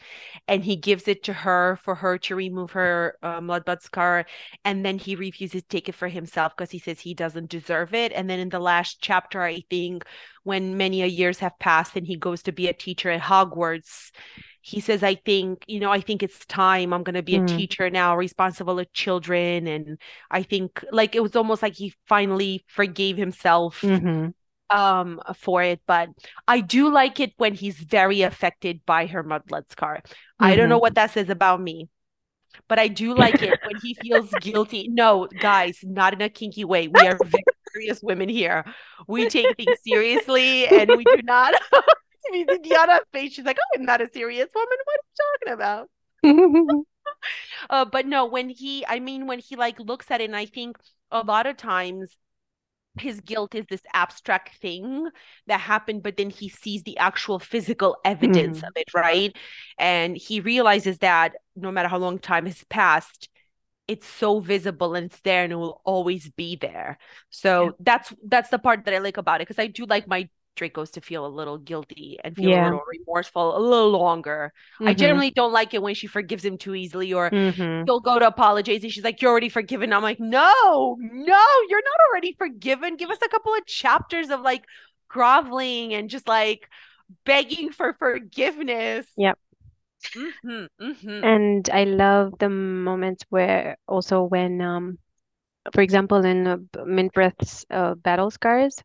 and 0.47 0.63
he 0.63 0.75
gives 0.75 1.07
it 1.07 1.23
to 1.23 1.33
her 1.33 1.79
for 1.83 1.95
her 1.95 2.17
to 2.19 2.35
remove 2.35 2.71
her 2.71 3.17
uh, 3.23 3.39
mudblood 3.41 3.81
scar 3.81 4.25
and 4.63 4.85
then 4.85 4.97
he 4.99 5.15
refuses 5.15 5.61
to 5.63 5.67
take 5.67 5.89
it 5.89 5.95
for 5.95 6.07
himself 6.07 6.53
because 6.55 6.71
he 6.71 6.79
says 6.79 6.99
he 6.99 7.13
doesn't 7.13 7.49
deserve 7.49 7.93
it. 7.93 8.11
And 8.13 8.29
then 8.29 8.39
in 8.39 8.49
the 8.49 8.59
last 8.59 8.97
chapter 9.01 9.41
I 9.41 9.61
think 9.69 10.05
when 10.43 10.77
many 10.77 11.01
a 11.01 11.07
years 11.07 11.39
have 11.39 11.57
passed 11.59 11.95
and 11.95 12.05
he 12.05 12.15
goes 12.15 12.43
to 12.43 12.51
be 12.51 12.67
a 12.67 12.73
teacher 12.73 13.09
at 13.09 13.21
Hogwarts 13.21 14.11
he 14.61 14.79
says 14.79 15.03
I 15.03 15.15
think 15.15 15.63
you 15.67 15.79
know 15.79 15.91
I 15.91 15.99
think 16.01 16.23
it's 16.23 16.45
time 16.45 16.93
I'm 16.93 17.03
going 17.03 17.15
to 17.15 17.23
be 17.23 17.35
a 17.35 17.39
Mm. 17.39 17.41
teacher 17.41 17.89
now 17.89 18.15
responsible 18.15 18.79
of 18.79 18.91
children. 18.93 19.67
And 19.67 19.99
I 20.31 20.43
think 20.43 20.83
like 20.91 21.15
it 21.15 21.23
was 21.23 21.35
almost 21.35 21.61
like 21.61 21.73
he 21.75 21.93
finally 22.07 22.63
forgave 22.67 23.17
himself 23.17 23.83
hmm 23.83 24.33
um 24.73 25.21
for 25.35 25.61
it 25.61 25.79
but 25.85 26.09
I 26.47 26.59
do 26.59 26.91
like 26.91 27.19
it 27.19 27.33
when 27.37 27.53
he's 27.53 27.77
very 27.77 28.23
affected 28.23 28.81
by 28.85 29.05
her 29.05 29.23
mudblood 29.23 29.69
scar. 29.69 30.01
I 30.39 30.55
don't 30.55 30.69
know 30.69 30.79
what 30.79 30.95
that 30.95 31.11
says 31.11 31.29
about 31.29 31.61
me. 31.61 31.89
But 32.67 32.77
I 32.79 32.87
do 32.87 33.15
like 33.15 33.41
it 33.41 33.59
when 33.65 33.81
he 33.81 33.95
feels 33.95 34.29
guilty. 34.41 34.87
No, 34.87 35.27
guys, 35.39 35.79
not 35.83 36.13
in 36.13 36.21
a 36.21 36.29
kinky 36.29 36.63
way. 36.63 36.87
We 36.87 37.07
are 37.07 37.17
very 37.17 37.43
serious 37.73 37.99
women 38.03 38.29
here. 38.29 38.63
We 39.07 39.27
take 39.27 39.55
things 39.57 39.77
seriously 39.85 40.67
and 40.67 40.91
we 40.95 41.03
do 41.03 41.21
not. 41.23 41.55
Diana's 42.63 43.01
face, 43.11 43.33
she's 43.33 43.45
like, 43.45 43.57
oh, 43.59 43.79
I'm 43.79 43.85
not 43.85 44.01
a 44.01 44.09
serious 44.11 44.49
woman. 44.53 44.77
What 44.83 44.95
are 44.95 45.53
you 45.53 45.53
talking 45.53 45.53
about? 45.53 46.85
Uh, 47.69 47.85
but 47.85 48.05
no, 48.05 48.25
when 48.25 48.49
he, 48.49 48.85
I 48.85 48.99
mean, 48.99 49.27
when 49.27 49.39
he 49.39 49.55
like 49.55 49.79
looks 49.79 50.11
at 50.11 50.21
it, 50.21 50.25
and 50.25 50.35
I 50.35 50.45
think 50.45 50.77
a 51.11 51.21
lot 51.21 51.45
of 51.45 51.57
times 51.57 52.15
his 52.99 53.21
guilt 53.21 53.55
is 53.55 53.65
this 53.69 53.81
abstract 53.93 54.55
thing 54.57 55.07
that 55.47 55.59
happened, 55.59 56.03
but 56.03 56.17
then 56.17 56.29
he 56.29 56.49
sees 56.49 56.83
the 56.83 56.97
actual 56.97 57.39
physical 57.39 57.97
evidence 58.05 58.61
Mhm. 58.61 58.63
of 58.63 58.71
it, 58.75 58.93
right? 58.93 59.35
And 59.77 60.15
he 60.17 60.39
realizes 60.41 60.99
that 60.99 61.33
no 61.55 61.71
matter 61.71 61.89
how 61.89 61.97
long 61.97 62.19
time 62.19 62.45
has 62.45 62.63
passed, 62.69 63.29
it's 63.87 64.07
so 64.07 64.39
visible 64.39 64.95
and 64.95 65.07
it's 65.07 65.19
there 65.21 65.43
and 65.43 65.53
it 65.53 65.57
will 65.57 65.81
always 65.85 66.29
be 66.31 66.55
there. 66.55 66.97
So 67.29 67.75
that's 67.79 68.13
that's 68.25 68.49
the 68.49 68.59
part 68.59 68.85
that 68.85 68.93
I 68.93 68.99
like 68.99 69.17
about 69.17 69.41
it 69.41 69.47
because 69.47 69.59
I 69.61 69.67
do 69.67 69.85
like 69.85 70.07
my 70.07 70.29
Dracos 70.55 70.91
to 70.93 71.01
feel 71.01 71.25
a 71.25 71.27
little 71.27 71.57
guilty 71.57 72.19
and 72.23 72.37
feel 72.37 72.53
a 72.53 72.57
little 72.57 72.81
remorseful 72.91 73.57
a 73.57 73.59
little 73.59 73.91
longer. 73.91 74.53
I 74.85 74.93
Mhm. 74.93 74.93
generally 74.93 75.31
don't 75.31 75.53
like 75.53 75.73
it 75.73 75.81
when 75.81 75.95
she 75.95 76.07
forgives 76.07 76.45
him 76.45 76.57
too 76.57 76.75
easily 76.75 77.13
or 77.13 77.31
Mhm. 77.31 77.87
he'll 77.87 77.99
go 77.99 78.19
to 78.19 78.27
apologize 78.27 78.83
and 78.83 78.91
she's 78.91 79.03
like, 79.03 79.21
You're 79.21 79.31
already 79.31 79.49
forgiven. 79.49 79.93
I'm 79.93 80.03
like, 80.03 80.19
No, 80.19 80.97
no, 80.99 81.45
you're 81.69 81.83
not 81.83 81.99
already 82.11 82.35
forgiven. 82.37 82.97
Give 82.97 83.09
us 83.09 83.21
a 83.23 83.29
couple 83.29 83.53
of 83.55 83.65
chapters 83.65 84.29
of 84.29 84.41
like 84.41 84.65
groveling 85.09 85.93
and 85.93 86.09
just 86.09 86.27
like 86.27 86.69
begging 87.25 87.71
for 87.71 87.93
forgiveness. 87.93 89.07
Yep. 89.15 89.37
hmm 90.43 90.67
hmm 90.79 91.23
And 91.23 91.67
I 91.71 91.85
love 91.85 92.37
the 92.39 92.49
moments 92.49 93.23
where 93.29 93.77
also 93.87 94.23
when, 94.23 94.61
um, 94.61 94.99
for 95.73 95.81
example, 95.81 96.25
in 96.25 96.47
uh, 96.47 96.57
B- 96.57 96.81
Mint 96.85 97.13
Breath's 97.13 97.65
uh, 97.71 97.95
Battle 97.95 98.31
Scars, 98.31 98.83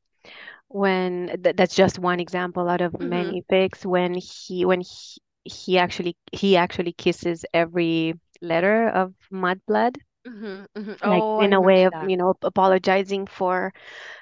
when 0.68 1.28
th 1.42 1.56
that's 1.56 1.74
just 1.76 1.98
one 1.98 2.20
example 2.20 2.68
out 2.68 2.80
of 2.80 3.00
Mhm. 3.00 3.00
many 3.00 3.42
pics, 3.48 3.84
when 3.86 4.14
he 4.14 4.64
when 4.64 4.80
he, 4.82 5.20
he 5.44 5.78
actually 5.78 6.16
he 6.32 6.56
actually 6.56 6.92
kisses 6.92 7.44
every 7.54 8.14
letter 8.42 8.88
of 8.88 9.14
Mudblood, 9.32 9.96
hmm 10.26 10.64
hmm 10.76 10.94
like 11.04 11.26
Oh, 11.26 11.40
in 11.40 11.52
I 11.52 11.52
a 11.52 11.60
way 11.60 11.84
of, 11.84 11.94
that. 11.94 12.10
you 12.10 12.16
know, 12.16 12.34
apologizing 12.42 13.26
for 13.26 13.72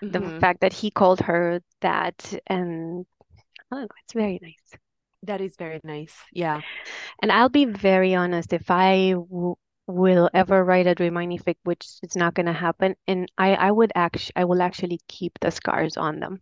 the 0.09 0.21
Mhm. 0.21 0.41
fact 0.41 0.61
that 0.61 0.73
he 0.73 0.91
called 0.91 1.21
her 1.21 1.61
that, 1.83 2.35
and 2.47 3.07
oh, 3.73 3.89
it's 4.05 4.13
very 4.15 4.39
nice. 4.43 4.79
That 5.23 5.41
is 5.41 5.57
very 5.57 5.81
nice. 5.85 6.17
Yeah. 6.33 6.63
And 7.23 7.33
I'll 7.33 7.49
be 7.49 7.65
very 7.67 8.15
honest, 8.15 8.53
if 8.53 8.71
I 8.71 9.13
w 9.13 9.57
will 9.87 10.31
ever 10.35 10.65
write 10.65 10.87
a 10.87 10.95
Dramione 10.95 11.43
fic, 11.43 11.57
which 11.65 11.87
is 12.03 12.17
not 12.17 12.35
going 12.35 12.47
to 12.47 12.53
happen, 12.53 12.97
and 13.07 13.31
I, 13.39 13.55
I 13.55 13.71
would 13.71 13.93
actually, 13.95 14.33
I 14.37 14.45
will 14.45 14.63
actually 14.63 15.01
keep 15.09 15.39
the 15.41 15.51
scars 15.51 15.97
on 15.97 16.21
them. 16.21 16.41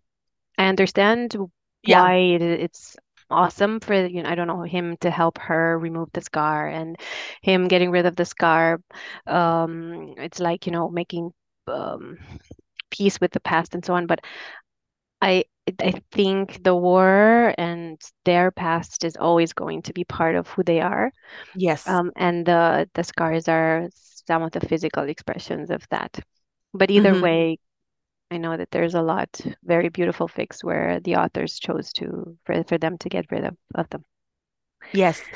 I 0.58 0.66
understand 0.68 1.36
Yeah. 1.84 2.02
why 2.02 2.14
it, 2.14 2.42
it's 2.42 2.96
awesome 3.30 3.80
for, 3.80 3.94
you 4.06 4.22
know, 4.22 4.30
I 4.30 4.34
don't 4.34 4.48
know, 4.48 4.62
him 4.62 4.96
to 5.00 5.10
help 5.10 5.38
her 5.38 5.78
remove 5.78 6.10
the 6.12 6.20
scar 6.22 6.68
and 6.68 6.96
him 7.42 7.68
getting 7.68 7.90
rid 7.90 8.06
of 8.06 8.16
the 8.16 8.24
scar. 8.24 8.80
Um, 9.26 10.14
it's 10.18 10.40
like, 10.40 10.66
you 10.66 10.72
know, 10.72 10.88
making 10.90 11.32
um, 11.68 12.18
peace 12.90 13.20
with 13.20 13.32
the 13.32 13.40
past 13.40 13.74
and 13.74 13.84
so 13.84 13.94
on. 13.94 14.06
But 14.06 14.20
I 15.24 15.44
I 15.80 15.94
think 16.12 16.62
the 16.62 16.76
war 16.76 17.54
and 17.58 18.00
their 18.24 18.50
past 18.52 19.04
is 19.04 19.16
always 19.16 19.52
going 19.54 19.82
to 19.84 19.92
be 19.94 20.04
part 20.04 20.36
of 20.36 20.48
who 20.48 20.62
they 20.62 20.80
are. 20.80 21.10
Yes. 21.54 21.86
Um, 21.86 22.12
and 22.16 22.46
the 22.46 22.88
the 22.94 23.04
scars 23.04 23.48
are 23.48 23.88
some 23.94 24.42
of 24.42 24.52
the 24.52 24.60
physical 24.60 25.04
expressions 25.04 25.70
of 25.70 25.86
that. 25.90 26.20
But 26.74 26.90
either 26.90 27.16
Mhm. 27.16 27.18
way, 27.18 27.58
I 28.30 28.38
know 28.38 28.56
that 28.56 28.70
there's 28.72 28.94
a 28.96 29.02
lot 29.02 29.30
very 29.64 29.90
beautiful 29.90 30.28
fics 30.28 30.64
where 30.64 31.00
the 31.00 31.16
authors 31.16 31.58
chose 31.60 31.92
to 31.94 32.38
for, 32.46 32.64
for 32.64 32.78
them 32.78 32.98
to 33.00 33.10
get 33.10 33.30
rid 33.32 33.44
of, 33.46 33.56
of 33.76 33.90
them. 33.90 34.04
Yes. 34.92 35.28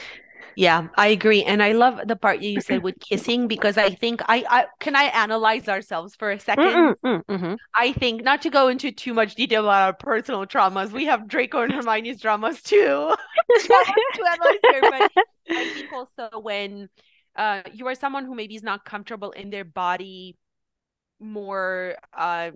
Yeah, 0.57 0.89
I 0.97 1.09
agree. 1.09 1.45
And 1.45 1.63
I 1.63 1.73
love 1.73 2.01
the 2.07 2.17
part 2.17 2.43
you 2.43 2.61
said 2.61 2.83
with 2.83 2.99
kissing 2.99 3.47
because 3.47 3.79
I 3.79 3.91
think 3.91 4.23
I, 4.29 4.45
I 4.49 4.67
can 4.81 4.97
I 4.97 5.05
analyze 5.05 5.69
ourselves 5.69 6.17
for 6.17 6.33
a 6.33 6.37
2nd 6.39 6.97
Mm, 7.05 7.23
mm-hmm. 7.25 7.55
I 7.75 7.93
think 7.93 8.25
not 8.25 8.43
to 8.43 8.51
go 8.51 8.69
into 8.69 8.91
too 8.91 9.15
much 9.15 9.37
detail 9.37 9.63
about 9.65 9.83
our 9.83 9.93
personal 9.93 10.47
traumas. 10.47 10.91
We 10.91 11.07
have 11.07 11.29
Draco 11.29 11.63
and 11.63 11.73
Hermione's 11.73 12.21
dramas 12.21 12.61
too. 12.63 13.15
To 13.61 14.25
analyze 14.27 14.59
here, 14.63 14.83
but 14.83 15.13
I 15.51 15.65
think 15.75 15.93
also 15.93 16.29
when 16.41 16.89
uh, 17.37 17.63
you 17.73 17.87
are 17.87 17.95
someone 17.95 18.25
who 18.25 18.35
maybe 18.35 18.57
is 18.57 18.63
not 18.63 18.85
comfortable 18.85 19.31
in 19.31 19.51
their 19.51 19.65
body 19.65 20.37
more 21.21 21.95
uh, 22.17 22.51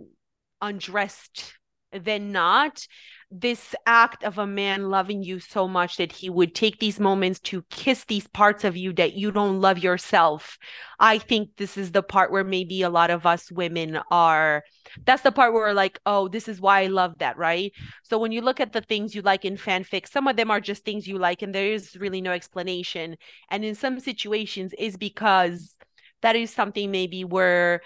undressed 0.60 1.54
than 1.92 2.32
not 2.32 2.86
this 3.32 3.74
act 3.86 4.24
of 4.24 4.36
a 4.36 4.46
man 4.46 4.90
loving 4.90 5.22
you 5.22 5.40
so 5.40 5.66
much 5.66 5.96
that 5.96 6.12
he 6.12 6.28
would 6.28 6.54
take 6.54 6.78
these 6.78 7.00
moments 7.00 7.40
to 7.40 7.62
kiss 7.70 8.04
these 8.04 8.26
parts 8.28 8.62
of 8.62 8.76
you 8.76 8.92
that 8.92 9.14
you 9.14 9.32
don't 9.32 9.60
love 9.60 9.78
yourself. 9.78 10.58
I 11.00 11.16
think 11.16 11.56
this 11.56 11.78
is 11.78 11.92
the 11.92 12.02
part 12.02 12.30
where 12.30 12.44
maybe 12.44 12.82
a 12.82 12.90
lot 12.90 13.10
of 13.10 13.24
us 13.24 13.50
women 13.50 13.98
are 14.10 14.62
that's 15.06 15.22
the 15.22 15.32
part 15.32 15.54
where 15.54 15.62
we're 15.62 15.72
like 15.72 15.98
oh 16.04 16.28
this 16.28 16.48
is 16.48 16.60
why 16.60 16.82
i 16.82 16.86
love 16.86 17.14
that 17.18 17.38
right? 17.38 17.72
So 18.02 18.18
when 18.18 18.32
you 18.32 18.42
look 18.42 18.60
at 18.60 18.72
the 18.72 18.82
things 18.82 19.14
you 19.14 19.22
like 19.22 19.46
in 19.46 19.56
fanfic 19.56 20.06
some 20.06 20.28
of 20.28 20.36
them 20.36 20.50
are 20.50 20.60
just 20.60 20.84
things 20.84 21.08
you 21.08 21.18
like 21.18 21.40
and 21.40 21.54
there 21.54 21.72
is 21.72 21.96
really 21.96 22.20
no 22.20 22.32
explanation. 22.32 23.16
And 23.48 23.64
in 23.64 23.74
some 23.74 23.98
situations 23.98 24.74
is 24.78 24.96
because 24.98 25.78
that 26.20 26.36
is 26.36 26.52
something 26.52 26.90
maybe 26.90 27.24
where 27.24 27.80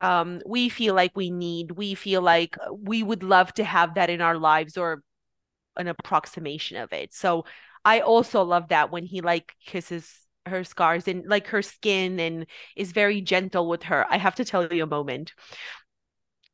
um, 0.00 0.40
we 0.46 0.68
feel 0.68 0.94
like 0.94 1.16
we 1.16 1.30
need, 1.30 1.72
we 1.72 1.94
feel 1.94 2.22
like 2.22 2.56
uh, 2.58 2.72
we 2.72 3.02
would 3.02 3.22
love 3.22 3.52
to 3.54 3.64
have 3.64 3.94
that 3.94 4.10
in 4.10 4.20
our 4.20 4.36
lives 4.38 4.76
or 4.76 5.02
an 5.76 5.88
approximation 5.88 6.76
of 6.76 6.92
it. 6.92 7.12
So 7.12 7.44
I 7.84 8.00
also 8.00 8.42
love 8.42 8.68
that 8.68 8.90
when 8.90 9.04
he 9.04 9.20
like 9.20 9.54
kisses 9.64 10.20
her 10.46 10.64
scars 10.64 11.06
and 11.06 11.26
like 11.26 11.48
her 11.48 11.62
skin 11.62 12.18
and 12.18 12.46
is 12.76 12.92
very 12.92 13.20
gentle 13.20 13.68
with 13.68 13.84
her. 13.84 14.06
I 14.10 14.18
have 14.18 14.34
to 14.36 14.44
tell 14.44 14.72
you 14.72 14.82
a 14.82 14.86
moment 14.86 15.32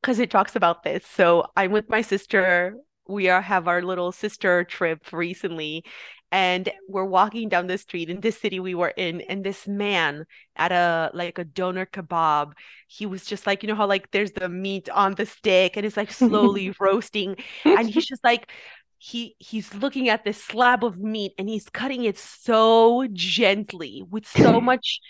because 0.00 0.18
it 0.18 0.30
talks 0.30 0.56
about 0.56 0.82
this. 0.82 1.06
So 1.06 1.46
I'm 1.56 1.72
with 1.72 1.88
my 1.88 2.02
sister. 2.02 2.76
We 3.08 3.28
are 3.28 3.40
have 3.40 3.68
our 3.68 3.82
little 3.82 4.12
sister 4.12 4.64
trip 4.64 5.12
recently, 5.12 5.84
and 6.32 6.70
we're 6.88 7.04
walking 7.04 7.48
down 7.48 7.66
the 7.66 7.78
street 7.78 8.10
in 8.10 8.20
this 8.20 8.38
city 8.38 8.58
we 8.58 8.74
were 8.74 8.92
in 8.96 9.20
and 9.22 9.44
this 9.44 9.66
man 9.68 10.24
at 10.56 10.72
a 10.72 11.10
like 11.14 11.38
a 11.38 11.44
doner 11.44 11.86
kebab 11.86 12.52
he 12.88 13.06
was 13.06 13.24
just 13.24 13.46
like 13.46 13.62
you 13.62 13.68
know 13.68 13.74
how 13.74 13.86
like 13.86 14.10
there's 14.10 14.32
the 14.32 14.48
meat 14.48 14.88
on 14.90 15.14
the 15.14 15.26
stick 15.26 15.76
and 15.76 15.86
it's 15.86 15.96
like 15.96 16.12
slowly 16.12 16.74
roasting 16.80 17.36
and 17.64 17.88
he's 17.88 18.06
just 18.06 18.24
like 18.24 18.50
he 18.98 19.36
he's 19.38 19.74
looking 19.74 20.08
at 20.08 20.24
this 20.24 20.42
slab 20.42 20.82
of 20.82 20.98
meat 20.98 21.32
and 21.38 21.48
he's 21.48 21.68
cutting 21.68 22.04
it 22.04 22.18
so 22.18 23.06
gently 23.12 24.02
with 24.10 24.26
so 24.26 24.60
much 24.70 25.00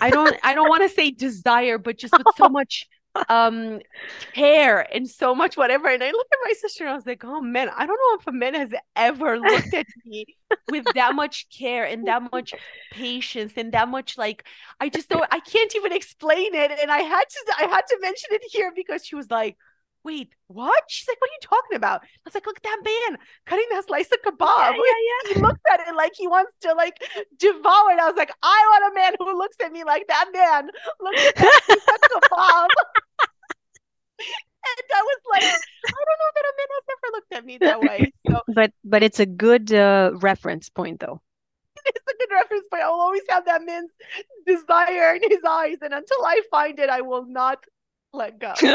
i 0.00 0.10
don't 0.10 0.36
i 0.42 0.54
don't 0.54 0.68
want 0.68 0.82
to 0.82 0.88
say 0.88 1.10
desire 1.10 1.78
but 1.78 1.98
just 1.98 2.16
with 2.16 2.26
so 2.36 2.48
much 2.48 2.86
um 3.28 3.80
care 4.32 4.80
and 4.94 5.08
so 5.08 5.34
much 5.34 5.56
whatever. 5.56 5.88
And 5.88 6.02
i 6.02 6.10
looked 6.10 6.32
at 6.32 6.38
my 6.44 6.52
sister 6.52 6.84
and 6.84 6.92
i 6.92 6.96
was 6.96 7.06
like 7.06 7.24
oh 7.24 7.40
man 7.40 7.68
i 7.76 7.86
don't 7.86 7.96
know 7.96 8.18
if 8.20 8.26
a 8.26 8.32
man 8.32 8.54
has 8.54 8.70
ever 8.96 9.38
looked 9.38 9.74
at 9.74 9.86
me 10.04 10.26
with 10.70 10.84
that 10.94 11.14
much 11.14 11.46
care 11.56 11.84
and 11.84 12.06
that 12.06 12.22
much 12.32 12.54
patience 12.92 13.54
and 13.56 13.72
that 13.72 13.88
much 13.88 14.18
like 14.18 14.44
i 14.80 14.88
just 14.88 15.08
don't 15.08 15.26
i 15.30 15.40
can't 15.40 15.74
even 15.76 15.92
explain 15.92 16.54
it. 16.54 16.70
And 16.80 16.90
i 16.90 16.98
had 16.98 17.24
to 17.28 17.54
i 17.60 17.64
had 17.64 17.86
to 17.88 17.98
mention 18.00 18.30
it 18.32 18.42
here 18.50 18.72
because 18.74 19.04
she 19.04 19.14
was 19.14 19.30
like 19.30 19.56
wait, 20.04 20.30
what? 20.48 20.84
She's 20.88 21.08
like, 21.08 21.20
what 21.20 21.30
are 21.30 21.34
you 21.34 21.40
talking 21.40 21.76
about? 21.76 22.02
I 22.02 22.06
was 22.24 22.34
like, 22.34 22.46
look 22.46 22.58
at 22.58 22.62
that 22.62 22.82
man 22.84 23.18
cutting 23.46 23.66
that 23.72 23.86
slice 23.86 24.08
of 24.12 24.20
kebab. 24.22 24.38
Yeah, 24.40 24.70
yeah, 24.70 25.30
yeah. 25.30 25.34
He 25.34 25.40
looks 25.40 25.60
at 25.72 25.80
it 25.88 25.96
like 25.96 26.12
he 26.14 26.28
wants 26.28 26.52
to 26.60 26.74
like 26.74 27.02
devour 27.38 27.90
it. 27.90 27.98
I 27.98 28.06
was 28.06 28.16
like, 28.16 28.32
I 28.42 28.62
want 28.70 28.92
a 28.92 28.94
man 28.94 29.12
who 29.18 29.36
looks 29.36 29.56
at 29.64 29.72
me 29.72 29.84
like 29.84 30.06
that 30.08 30.30
man 30.32 30.68
looks 31.00 31.26
at 31.26 31.34
that 31.36 31.98
kebab. 32.12 32.68
and 34.20 34.88
I 34.94 35.02
was 35.02 35.20
like, 35.30 35.42
I 35.42 36.00
don't 36.06 36.20
know 36.20 36.32
that 36.34 36.44
a 36.44 36.54
man 36.58 36.68
has 36.70 36.86
ever 36.92 37.12
looked 37.12 37.32
at 37.32 37.44
me 37.44 37.58
that 37.58 37.80
way. 37.80 38.12
So, 38.30 38.40
but 38.54 38.72
but 38.84 39.02
it's 39.02 39.20
a 39.20 39.26
good 39.26 39.72
uh, 39.72 40.12
reference 40.16 40.68
point 40.68 41.00
though. 41.00 41.20
It's 41.86 42.04
a 42.08 42.16
good 42.18 42.32
reference 42.32 42.66
point. 42.70 42.82
I'll 42.82 42.92
always 42.92 43.22
have 43.28 43.44
that 43.44 43.62
man's 43.66 43.90
desire 44.46 45.16
in 45.16 45.30
his 45.30 45.44
eyes, 45.46 45.76
and 45.82 45.92
until 45.92 46.24
I 46.24 46.40
find 46.50 46.78
it, 46.78 46.88
I 46.88 47.02
will 47.02 47.26
not 47.26 47.58
let 48.14 48.38
go. 48.38 48.54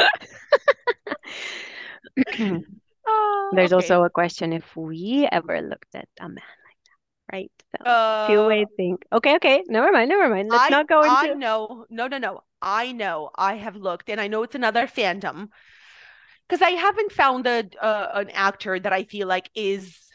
oh, 3.08 3.52
There's 3.54 3.73
okay. 3.73 3.75
also 3.75 4.04
a 4.04 4.10
question 4.10 4.54
if 4.54 4.75
we 4.75 5.28
ever 5.32 5.62
looked 5.62 5.95
at 5.95 6.08
a 6.19 6.28
man 6.28 6.36
like 6.38 6.78
that, 6.86 7.34
right? 7.34 7.52
So 7.78 8.43
Uh, 8.43 8.47
way 8.47 8.65
think. 8.78 9.06
Okay, 9.12 9.36
okay, 9.36 9.63
never 9.67 9.91
mind, 9.91 10.10
never 10.10 10.30
mind. 10.30 10.49
Let's 10.49 10.65
I, 10.65 10.69
not 10.69 10.88
go 10.88 11.02
into. 11.04 11.15
I 11.15 11.34
know, 11.34 11.86
no, 11.89 12.08
no, 12.08 12.17
no. 12.17 12.43
I 12.62 12.91
know. 12.91 13.30
I 13.36 13.56
have 13.56 13.75
looked, 13.75 14.10
and 14.10 14.19
I 14.19 14.28
know 14.28 14.43
it's 14.43 14.56
another 14.56 14.86
fandom 14.86 15.49
because 16.47 16.62
I 16.62 16.71
haven't 16.71 17.12
found 17.12 17.47
a 17.47 17.69
uh, 17.82 18.12
an 18.15 18.30
actor 18.32 18.80
that 18.80 18.91
I 18.91 19.04
feel 19.04 19.28
like 19.28 19.49
is 19.56 20.09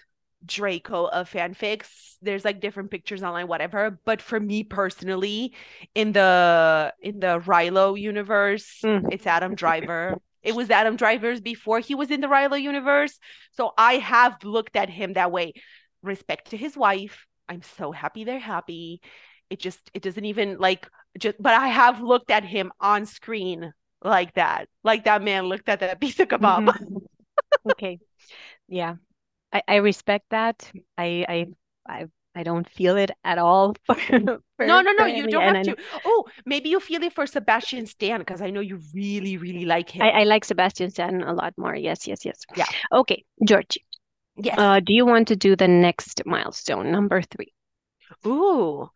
Draco 0.47 1.07
of 1.07 1.31
fanfics. 1.31 2.17
There's 2.23 2.45
like 2.45 2.61
different 2.61 2.91
pictures 2.91 3.23
online, 3.23 3.47
whatever. 3.49 3.99
But 4.05 4.23
for 4.23 4.39
me 4.41 4.65
personally, 4.65 5.55
in 5.95 6.13
the 6.13 6.93
in 7.01 7.21
the 7.21 7.41
Reylo 7.41 7.99
universe, 8.01 8.81
Mm. 8.85 9.09
it's 9.13 9.27
Adam 9.27 9.55
Driver. 9.63 10.17
It 10.43 10.55
was 10.55 10.71
Adam 10.71 10.97
Driver's 10.97 11.41
before 11.41 11.81
he 11.81 11.95
was 11.95 12.11
in 12.11 12.21
the 12.21 12.27
Reylo 12.27 12.61
universe. 12.61 13.19
So 13.53 13.73
I 13.79 13.95
have 13.95 14.43
looked 14.45 14.77
at 14.77 14.91
him 14.91 15.15
that 15.15 15.33
way. 15.33 15.55
Respect 16.03 16.51
to 16.51 16.57
his 16.57 16.77
wife. 16.77 17.27
I'm 17.49 17.63
so 17.63 17.93
happy 17.93 18.25
they're 18.25 18.39
happy. 18.39 19.01
It 19.51 19.59
just 19.59 19.91
it 19.95 20.03
doesn't 20.03 20.25
even 20.25 20.59
like 20.59 20.89
just 21.19 21.37
but 21.41 21.55
I 21.55 21.69
have 21.69 22.01
looked 22.01 22.31
at 22.31 22.45
him 22.45 22.73
on 22.81 23.07
screen 23.07 23.73
like 24.03 24.35
that. 24.35 24.69
Like 24.83 25.05
that 25.05 25.23
man 25.23 25.45
looked 25.47 25.69
at 25.69 25.81
that 25.81 26.01
piece 26.01 26.21
of 26.21 26.29
kebab. 26.29 26.69
Mhm. 26.69 27.03
okay, 27.73 28.01
yeah, 28.69 28.97
I 29.55 29.63
I 29.69 29.77
respect 29.77 30.27
that. 30.31 30.71
I 30.99 31.25
I 31.29 31.47
I 31.89 32.07
I 32.37 32.43
don't 32.43 32.69
feel 32.69 32.97
it 32.97 33.13
at 33.23 33.39
all 33.39 33.77
for, 33.87 33.95
for 33.95 34.67
No, 34.67 34.81
no, 34.81 34.93
no, 34.93 35.07
you 35.07 35.29
don't 35.29 35.55
have 35.55 35.63
to. 35.63 35.77
Oh, 36.05 36.27
maybe 36.45 36.69
you 36.69 36.81
feel 36.81 37.03
it 37.03 37.13
for 37.13 37.27
Sebastian 37.27 37.87
Stan 37.87 38.19
because 38.19 38.43
I 38.43 38.51
know 38.51 38.61
you 38.61 38.81
really, 38.93 39.37
really 39.37 39.65
like 39.65 39.91
him. 39.91 40.03
I, 40.03 40.11
I 40.11 40.25
like 40.25 40.45
Sebastian 40.45 40.91
Stan 40.91 41.23
a 41.23 41.33
lot 41.33 41.55
more. 41.57 41.75
Yes, 41.77 42.09
yes, 42.09 42.25
yes. 42.25 42.41
Yeah. 42.57 42.67
Okay, 42.93 43.25
George. 43.45 43.79
Yes. 44.37 44.59
Uh, 44.59 44.81
do 44.81 44.93
you 44.93 45.07
want 45.07 45.29
to 45.29 45.37
do 45.37 45.55
the 45.55 45.69
next 45.69 46.23
milestone, 46.27 46.91
number 46.91 47.23
three? 47.23 47.53
Ooh. 48.27 48.91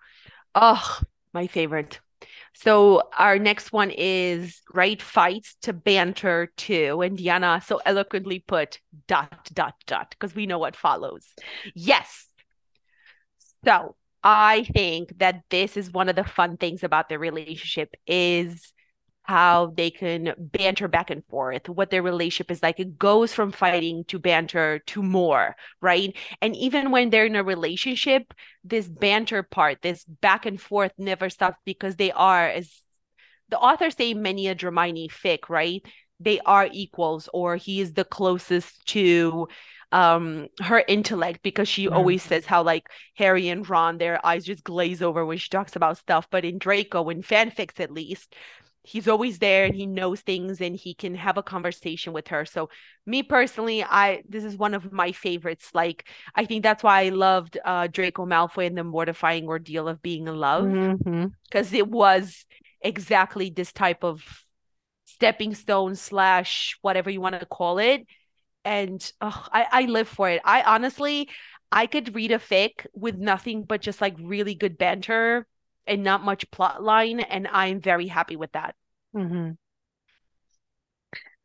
Oh, 0.54 1.00
my 1.32 1.46
favorite. 1.46 2.00
So 2.60 3.02
our 3.16 3.38
next 3.38 3.72
one 3.72 3.92
is 3.96 4.62
right 4.74 5.00
fights 5.00 5.54
to 5.62 5.72
banter 5.72 6.50
to, 6.56 7.02
and 7.02 7.16
Diana 7.16 7.62
so 7.64 7.80
eloquently 7.86 8.40
put 8.40 8.80
dot 9.06 9.48
dot 9.54 9.74
dot 9.86 10.10
because 10.10 10.34
we 10.34 10.46
know 10.46 10.58
what 10.58 10.74
follows. 10.74 11.24
Yes. 11.76 12.26
So 13.64 13.94
I 14.24 14.64
think 14.74 15.18
that 15.18 15.42
this 15.50 15.76
is 15.76 15.92
one 15.92 16.08
of 16.08 16.16
the 16.16 16.24
fun 16.24 16.56
things 16.56 16.82
about 16.82 17.08
their 17.08 17.20
relationship 17.20 17.94
is 18.08 18.72
how 19.28 19.74
they 19.76 19.90
can 19.90 20.34
banter 20.38 20.88
back 20.88 21.10
and 21.10 21.22
forth, 21.26 21.68
what 21.68 21.90
their 21.90 22.02
relationship 22.02 22.50
is 22.50 22.62
like. 22.62 22.80
It 22.80 22.98
goes 22.98 23.34
from 23.34 23.52
fighting 23.52 24.04
to 24.08 24.18
banter 24.18 24.80
to 24.88 25.02
more, 25.02 25.54
right? 25.82 26.16
And 26.42 26.56
even 26.56 26.90
when 26.90 27.10
they're 27.10 27.26
in 27.26 27.36
a 27.36 27.44
relationship, 27.44 28.32
this 28.64 28.88
banter 28.88 29.42
part, 29.42 29.82
this 29.82 30.04
back 30.06 30.46
and 30.46 30.60
forth 30.60 30.92
never 30.98 31.30
stops 31.30 31.58
because 31.66 31.96
they 31.96 32.10
are, 32.12 32.48
as 32.48 32.80
the 33.48 33.58
authors 33.58 33.96
say, 33.96 34.14
many 34.14 34.48
a 34.48 34.54
Dramione 34.54 35.10
fic, 35.10 35.48
right? 35.48 35.82
They 36.20 36.40
are 36.40 36.68
equals, 36.70 37.28
or 37.32 37.56
he 37.56 37.80
is 37.80 37.92
the 37.94 38.04
closest 38.04 38.86
to 38.88 39.48
um 39.90 40.48
her 40.60 40.84
intellect 40.86 41.40
because 41.42 41.66
she 41.66 41.88
Mm. 41.88 41.92
always 41.94 42.22
says 42.22 42.44
how 42.44 42.62
like 42.62 42.88
Harry 43.16 43.48
and 43.48 43.66
Ron 43.68 43.96
their 43.96 44.24
eyes 44.24 44.44
just 44.44 44.62
glaze 44.62 45.00
over 45.00 45.24
when 45.24 45.38
she 45.38 45.48
talks 45.48 45.76
about 45.76 45.96
stuff 45.96 46.26
but 46.30 46.44
in 46.44 46.58
Draco 46.58 47.08
in 47.08 47.22
fanfics 47.22 47.80
at 47.80 47.90
least 47.90 48.34
he's 48.88 49.06
always 49.06 49.38
there 49.38 49.66
and 49.66 49.74
he 49.74 49.86
knows 49.86 50.20
things 50.22 50.60
and 50.60 50.74
he 50.74 50.94
can 50.94 51.14
have 51.14 51.36
a 51.36 51.42
conversation 51.42 52.12
with 52.14 52.28
her. 52.28 52.46
So 52.46 52.70
me 53.04 53.22
personally 53.22 53.84
I 53.84 54.22
this 54.28 54.44
is 54.44 54.56
one 54.56 54.74
of 54.74 54.92
my 54.92 55.12
favorites. 55.12 55.70
Like 55.74 56.08
I 56.34 56.46
think 56.46 56.62
that's 56.62 56.82
why 56.82 57.02
I 57.02 57.08
loved 57.10 57.58
uh 57.64 57.88
Draco 57.88 58.24
Malfoy 58.24 58.66
and 58.66 58.78
the 58.78 58.84
mortifying 58.84 59.46
ordeal 59.46 59.88
of 59.88 60.00
being 60.02 60.26
in 60.26 60.36
love. 60.36 60.78
Because 61.50 61.72
it 61.72 61.88
was 61.88 62.46
exactly 62.80 63.50
this 63.50 63.72
type 63.72 64.04
of 64.04 64.22
stepping 65.04 65.54
stone 65.54 65.94
slash 65.94 66.78
whatever 66.80 67.10
you 67.10 67.20
want 67.20 67.38
to 67.38 67.46
call 67.46 67.78
it. 67.78 68.06
And 68.64 69.00
oh, 69.20 69.46
I, 69.52 69.66
I 69.70 69.82
live 69.82 70.08
for 70.08 70.30
it. 70.30 70.40
I 70.44 70.62
honestly 70.62 71.28
i 71.70 71.86
could 71.86 72.14
read 72.14 72.32
a 72.32 72.38
fic 72.38 72.86
with 72.94 73.16
nothing 73.18 73.62
but 73.62 73.82
just 73.82 74.00
like 74.00 74.14
really 74.18 74.54
good 74.54 74.78
banter 74.78 75.46
and 75.88 76.04
not 76.04 76.22
much 76.24 76.50
plot 76.50 76.82
line 76.82 77.20
and 77.20 77.48
i'm 77.48 77.80
very 77.80 78.08
happy 78.08 78.36
with 78.36 78.52
that 78.52 78.76
Mhm. 79.12 79.56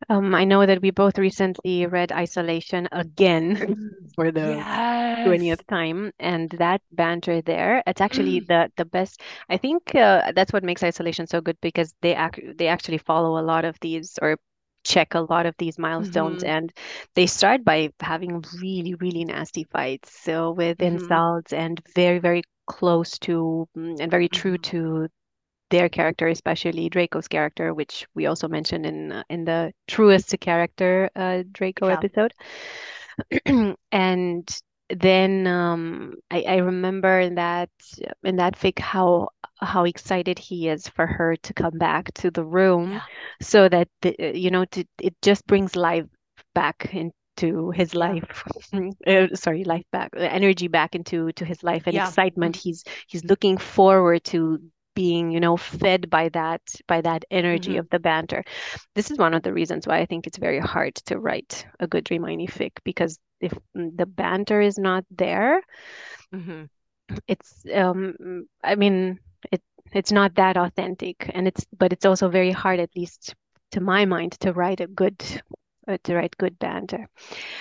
Um, 0.09 0.35
I 0.35 0.43
know 0.45 0.65
that 0.65 0.81
we 0.81 0.91
both 0.91 1.17
recently 1.17 1.85
read 1.85 2.11
Isolation 2.11 2.87
again 2.91 3.75
for 4.15 4.31
the 4.31 4.65
Yes. 4.65 4.83
20th 5.23 5.65
time, 5.67 6.11
and 6.19 6.49
that 6.51 6.81
banter 6.91 7.41
there, 7.41 7.83
it's 7.87 8.01
actually 8.01 8.41
the 8.41 8.71
the 8.77 8.85
best. 8.85 9.21
I 9.49 9.57
think 9.57 9.95
uh, 9.95 10.31
that's 10.35 10.51
what 10.53 10.63
makes 10.63 10.83
Isolation 10.83 11.27
so 11.27 11.41
good 11.41 11.57
because 11.61 11.93
they 12.01 12.13
act 12.15 12.39
they 12.57 12.67
actually 12.67 12.97
follow 12.99 13.39
a 13.39 13.45
lot 13.45 13.65
of 13.65 13.77
these 13.81 14.17
or 14.21 14.37
check 14.83 15.13
a 15.15 15.21
lot 15.21 15.45
of 15.45 15.55
these 15.57 15.77
milestones, 15.79 16.43
Mhm. 16.43 16.43
and 16.43 16.71
they 17.15 17.25
start 17.27 17.63
by 17.65 17.89
having 18.01 18.43
really, 18.61 18.95
really 18.95 19.25
nasty 19.25 19.63
fights. 19.65 20.11
So 20.23 20.51
with 20.51 20.81
Mhm. 20.81 21.23
insults 21.23 21.53
and 21.53 21.81
very, 21.95 22.19
very 22.19 22.43
close 22.67 23.17
to 23.19 23.67
mm, 23.77 23.99
and 23.99 24.11
very 24.11 24.29
true 24.29 24.57
Mhm. 24.57 24.59
to 24.59 25.07
their 25.69 25.89
character, 25.89 26.27
especially 26.27 26.89
Draco's 26.89 27.27
character, 27.27 27.73
which 27.73 28.05
we 28.15 28.25
also 28.27 28.47
mentioned 28.47 28.85
in 28.85 29.11
uh, 29.11 29.23
in 29.29 29.45
the 29.45 29.73
truest 29.87 30.35
character 30.39 31.09
uh, 31.15 31.43
Draco 31.51 31.87
Yeah. 31.87 31.89
episode. 31.89 32.33
And 33.91 34.59
then 34.89 35.47
um, 35.47 36.15
I, 36.31 36.43
I 36.47 36.55
remember 36.57 37.19
in 37.19 37.35
that 37.35 37.69
in 38.23 38.37
that 38.37 38.57
fic 38.57 38.79
how 38.79 39.29
how 39.59 39.85
excited 39.85 40.37
he 40.39 40.67
is 40.69 40.87
for 40.87 41.05
her 41.07 41.35
to 41.37 41.53
come 41.53 41.77
back 41.77 42.13
to 42.15 42.31
the 42.31 42.43
room, 42.43 43.01
Yeah. 43.01 43.27
so 43.41 43.67
that 43.69 43.87
the, 44.01 44.15
you 44.35 44.51
know 44.51 44.65
to, 44.65 44.83
it 45.01 45.15
just 45.21 45.45
brings 45.47 45.75
life 45.75 46.05
back 46.53 46.93
into 47.37 47.71
his 47.71 47.95
life. 47.95 48.43
Uh, 49.05 49.27
sorry, 49.33 49.63
life 49.63 49.85
back, 49.91 50.09
uh, 50.15 50.21
energy 50.21 50.67
back 50.67 50.95
into 50.95 51.31
to 51.33 51.45
his 51.45 51.63
life 51.63 51.83
and 51.87 51.97
Yeah. 51.97 51.97
excitement. 51.97 52.55
Mhm. 52.55 52.61
He's 52.63 52.83
he's 53.07 53.23
looking 53.25 53.57
forward 53.57 54.23
to 54.25 54.59
being 54.95 55.31
you 55.31 55.39
know 55.39 55.57
fed 55.57 56.09
by 56.09 56.29
that 56.29 56.61
by 56.87 57.01
that 57.01 57.23
energy 57.31 57.77
Mhm. 57.77 57.77
of 57.77 57.89
the 57.89 57.99
banter 57.99 58.43
this 58.95 59.09
is 59.09 59.17
one 59.17 59.33
of 59.33 59.41
the 59.43 59.53
reasons 59.53 59.87
why 59.87 59.99
i 59.99 60.05
think 60.05 60.27
it's 60.27 60.37
very 60.37 60.59
hard 60.59 60.93
to 60.95 61.19
write 61.19 61.65
a 61.79 61.87
good 61.87 62.03
Dramione 62.05 62.47
fic 62.49 62.71
because 62.83 63.17
if 63.41 63.53
mm, 63.75 63.89
the 63.97 64.05
banter 64.05 64.61
is 64.61 64.77
not 64.77 65.03
there 65.09 65.61
Mhm. 66.31 66.67
it's 67.27 67.65
um 67.73 68.45
i 68.63 68.75
mean 68.75 69.19
it 69.51 69.61
it's 69.93 70.11
not 70.11 70.35
that 70.35 70.57
authentic 70.57 71.29
and 71.33 71.47
it's 71.47 71.65
but 71.77 71.93
it's 71.93 72.05
also 72.05 72.29
very 72.29 72.51
hard 72.51 72.79
at 72.79 72.89
least 72.95 73.35
to 73.71 73.81
my 73.81 74.05
mind 74.05 74.33
to 74.33 74.53
write 74.53 74.81
a 74.81 74.87
good 74.87 75.17
uh, 75.87 75.97
to 76.03 76.15
write 76.15 76.37
good 76.37 76.57
banter 76.59 77.07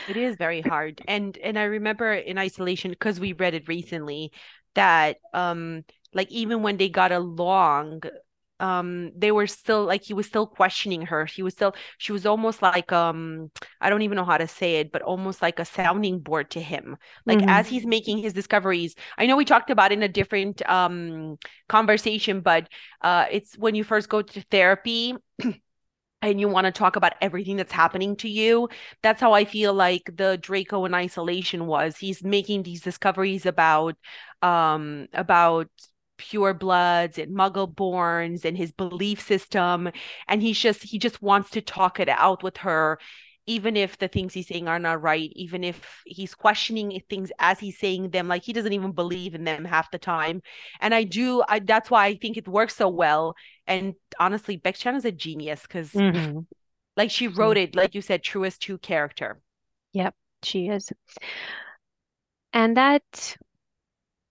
It 0.06 0.16
is 0.16 0.36
very 0.36 0.60
hard. 0.60 1.00
And 1.06 1.36
and 1.38 1.58
I 1.58 1.64
remember 1.64 2.12
in 2.12 2.38
isolation 2.38 2.90
because 2.90 3.20
we 3.20 3.32
read 3.34 3.54
it 3.54 3.68
recently 3.68 4.32
that 4.74 5.18
um 5.32 5.84
like 6.14 6.30
even 6.30 6.62
when 6.62 6.76
they 6.76 6.88
got 6.88 7.12
along 7.12 8.02
um 8.60 9.10
they 9.16 9.32
were 9.32 9.46
still 9.46 9.84
like 9.84 10.02
he 10.04 10.14
was 10.14 10.26
still 10.26 10.46
questioning 10.46 11.02
her. 11.06 11.24
He 11.26 11.42
was 11.42 11.54
still 11.54 11.74
she 11.98 12.12
was 12.12 12.26
almost 12.26 12.62
like 12.62 12.90
um 12.92 13.50
I 13.80 13.90
don't 13.90 14.02
even 14.02 14.16
know 14.16 14.24
how 14.24 14.38
to 14.38 14.48
say 14.48 14.76
it, 14.80 14.90
but 14.92 15.02
almost 15.02 15.40
like 15.40 15.58
a 15.60 15.64
sounding 15.64 16.18
board 16.20 16.50
to 16.52 16.60
him. 16.60 16.96
Like 17.26 17.42
Mhm. 17.42 17.48
as 17.48 17.68
he's 17.68 17.86
making 17.86 18.18
his 18.18 18.32
discoveries. 18.32 18.94
I 19.18 19.26
know 19.26 19.36
we 19.36 19.44
talked 19.44 19.70
about 19.70 19.92
in 19.92 20.02
a 20.02 20.08
different 20.08 20.68
um 20.68 21.38
conversation, 21.68 22.40
but 22.40 22.68
uh 23.02 23.26
it's 23.30 23.56
when 23.56 23.74
you 23.76 23.84
first 23.84 24.08
go 24.08 24.22
to 24.22 24.40
therapy 24.50 25.14
and 26.22 26.40
you 26.40 26.48
want 26.48 26.66
to 26.66 26.72
talk 26.72 26.96
about 26.96 27.14
everything 27.20 27.56
that's 27.56 27.72
happening 27.72 28.16
to 28.16 28.28
you. 28.28 28.68
That's 29.02 29.20
how 29.20 29.32
I 29.32 29.44
feel 29.44 29.74
like 29.74 30.10
the 30.16 30.38
Draco 30.40 30.84
in 30.84 30.94
isolation 30.94 31.66
was. 31.66 31.96
He's 31.98 32.22
making 32.24 32.62
these 32.62 32.80
discoveries 32.82 33.46
about 33.46 33.96
um 34.42 35.08
about 35.12 35.68
pure 36.18 36.54
bloods 36.54 37.18
and 37.18 37.36
muggle 37.36 37.72
borns 37.72 38.44
and 38.44 38.56
his 38.56 38.70
belief 38.70 39.20
system 39.20 39.90
and 40.28 40.42
he's 40.42 40.58
just 40.58 40.82
he 40.84 40.98
just 40.98 41.20
wants 41.20 41.50
to 41.50 41.60
talk 41.60 41.98
it 41.98 42.08
out 42.08 42.42
with 42.44 42.58
her 42.58 42.98
even 43.46 43.76
if 43.76 43.98
the 43.98 44.08
things 44.08 44.34
he's 44.34 44.48
saying 44.48 44.68
are 44.68 44.78
not 44.78 45.02
right 45.02 45.32
even 45.34 45.64
if 45.64 46.02
he's 46.06 46.34
questioning 46.34 47.00
things 47.08 47.30
as 47.38 47.58
he's 47.58 47.78
saying 47.78 48.10
them 48.10 48.28
like 48.28 48.42
he 48.42 48.52
doesn't 48.52 48.72
even 48.72 48.92
believe 48.92 49.34
in 49.34 49.44
them 49.44 49.64
half 49.64 49.90
the 49.90 49.98
time 49.98 50.42
and 50.80 50.94
i 50.94 51.02
do 51.02 51.42
i 51.48 51.58
that's 51.58 51.90
why 51.90 52.06
i 52.06 52.14
think 52.16 52.36
it 52.36 52.48
works 52.48 52.76
so 52.76 52.88
well 52.88 53.34
and 53.66 53.94
honestly 54.20 54.56
Bex-chan 54.56 54.94
is 54.96 55.04
a 55.04 55.12
genius 55.12 55.62
because 55.62 55.92
Mhm. 55.94 56.46
like 56.96 57.10
she 57.10 57.28
wrote 57.28 57.56
it 57.56 57.74
like 57.74 57.94
you 57.94 58.02
said 58.02 58.22
truest 58.22 58.62
to 58.62 58.78
character 58.78 59.40
Yep, 59.92 60.14
she 60.42 60.68
is. 60.68 60.90
And 62.52 62.76
that, 62.76 63.36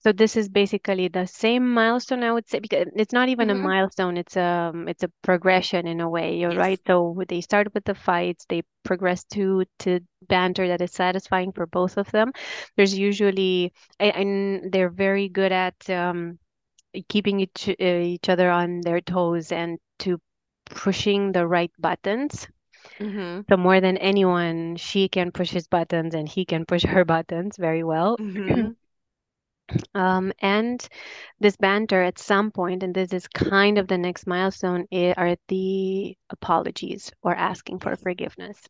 so 0.03 0.11
this 0.11 0.35
is 0.35 0.49
basically 0.49 1.07
the 1.07 1.25
same 1.27 1.73
milestone, 1.73 2.23
I 2.23 2.31
would 2.31 2.47
say, 2.49 2.59
because 2.59 2.87
it's 2.95 3.13
not 3.13 3.29
even 3.29 3.49
a 3.49 3.55
Mhm. 3.55 3.55
milestone, 3.55 4.17
it's 4.17 4.35
a 4.37 4.71
it's 4.87 5.03
a 5.03 5.09
progression 5.23 5.87
in 5.87 6.01
a 6.01 6.09
way, 6.09 6.37
you're 6.37 6.53
Yes. 6.53 6.65
right. 6.65 6.79
So 6.87 7.21
they 7.27 7.41
start 7.41 7.73
with 7.73 7.85
the 7.85 7.95
fights, 7.95 8.45
they 8.49 8.63
progress 8.83 9.23
to 9.35 9.63
to 9.79 9.99
banter 10.27 10.67
that 10.67 10.81
is 10.81 10.91
satisfying 10.91 11.51
for 11.51 11.65
both 11.67 11.97
of 11.97 12.09
them. 12.11 12.31
There's 12.77 12.97
usually, 12.97 13.73
and- 13.99 14.71
they're 14.71 14.89
very 14.89 15.29
good 15.29 15.51
at 15.51 15.89
um, 15.89 16.39
keeping 17.09 17.39
each 17.39 17.69
uh, 17.69 17.75
each 18.15 18.29
other 18.29 18.49
on 18.49 18.81
their 18.81 19.01
toes 19.01 19.51
and 19.51 19.79
to 19.99 20.19
pushing 20.65 21.31
the 21.31 21.45
right 21.47 21.71
buttons. 21.79 22.47
Mhm. 22.99 23.45
So 23.49 23.57
more 23.57 23.79
than 23.81 23.97
anyone, 23.97 24.77
she 24.77 25.07
can 25.09 25.31
push 25.31 25.51
his 25.51 25.67
buttons 25.67 26.15
and 26.15 26.27
he 26.27 26.45
can 26.45 26.65
push 26.65 26.83
her 26.85 27.05
buttons 27.05 27.57
very 27.57 27.83
well. 27.83 28.19
Mhm. 28.19 28.75
Um, 29.93 30.31
and 30.39 30.85
this 31.39 31.55
banter 31.57 32.01
at 32.01 32.19
some 32.19 32.51
point, 32.51 32.83
and 32.83 32.93
this 32.93 33.13
is 33.13 33.27
kind 33.27 33.77
of 33.77 33.87
the 33.87 33.97
next 33.97 34.27
milestone, 34.27 34.87
are 35.17 35.35
the 35.47 36.15
apologies 36.29 37.11
or 37.23 37.35
asking 37.35 37.79
for 37.79 37.95
forgiveness. 37.95 38.61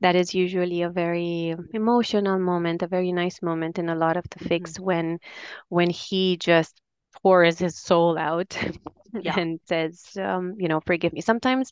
That 0.00 0.16
is 0.16 0.34
usually 0.34 0.82
a 0.82 0.90
very 0.90 1.54
emotional 1.72 2.38
moment, 2.38 2.82
a 2.82 2.88
very 2.88 3.12
nice 3.12 3.42
moment 3.42 3.78
in 3.78 3.88
a 3.88 3.94
lot 3.96 4.16
of 4.16 4.24
the 4.30 4.38
Mhm. 4.40 4.48
when 4.80 5.18
when 5.68 5.90
he 5.90 6.36
just 6.36 6.80
pours 7.22 7.58
his 7.58 7.76
soul 7.78 8.18
out 8.18 8.56
Yeah. 9.20 9.36
and 9.36 9.60
says, 9.66 10.16
um, 10.20 10.54
you 10.58 10.68
know, 10.68 10.80
forgive 10.80 11.12
me. 11.12 11.20
Sometimes 11.20 11.70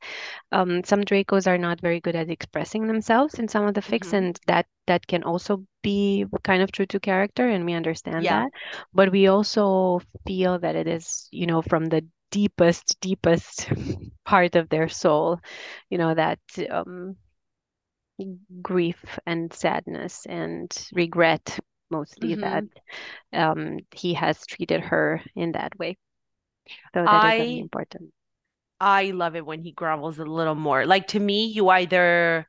um, 0.52 0.84
some 0.84 1.02
Dracos 1.02 1.46
are 1.46 1.58
not 1.58 1.80
very 1.80 2.00
good 2.00 2.16
at 2.16 2.30
expressing 2.30 2.86
themselves 2.86 3.34
in 3.38 3.48
some 3.48 3.66
of 3.66 3.74
the 3.74 3.80
fics, 3.82 4.12
Mhm. 4.12 4.14
and 4.14 4.38
that 4.46 4.66
that 4.86 5.06
can 5.06 5.22
also 5.24 5.64
be 5.82 6.24
kind 6.44 6.62
of 6.62 6.72
true 6.72 6.86
to 6.86 7.00
character, 7.00 7.48
and 7.48 7.64
we 7.64 7.72
understand 7.74 8.28
Yeah. 8.28 8.30
that. 8.30 8.50
But 8.94 9.12
we 9.12 9.26
also 9.28 10.00
feel 10.26 10.58
that 10.60 10.76
it 10.76 10.86
is, 10.86 11.28
you 11.32 11.46
know, 11.46 11.62
from 11.62 11.86
the 11.86 12.04
deepest, 12.30 12.98
deepest 13.00 13.70
part 14.24 14.54
of 14.56 14.68
their 14.68 14.88
soul, 14.88 15.40
you 15.90 15.98
know, 15.98 16.14
that 16.14 16.40
um, 16.70 17.16
grief 18.62 19.18
and 19.26 19.52
sadness 19.52 20.26
and 20.26 20.88
regret 20.92 21.58
mostly 21.90 22.36
that 22.36 22.64
Mhm. 22.64 22.70
um, 23.32 23.80
he 23.92 24.14
has 24.14 24.46
treated 24.46 24.82
her 24.82 25.22
in 25.36 25.52
that 25.52 25.78
way. 25.78 25.96
So 26.94 27.08
that 27.08 27.24
is 27.24 27.34
I 27.36 27.38
important. 27.38 28.12
I 28.80 29.10
love 29.12 29.36
it 29.36 29.46
when 29.46 29.62
he 29.62 29.72
grovels 29.72 30.18
a 30.18 30.24
little 30.24 30.54
more. 30.54 30.84
Like 30.86 31.08
to 31.08 31.20
me, 31.20 31.46
you 31.46 31.68
either 31.70 32.46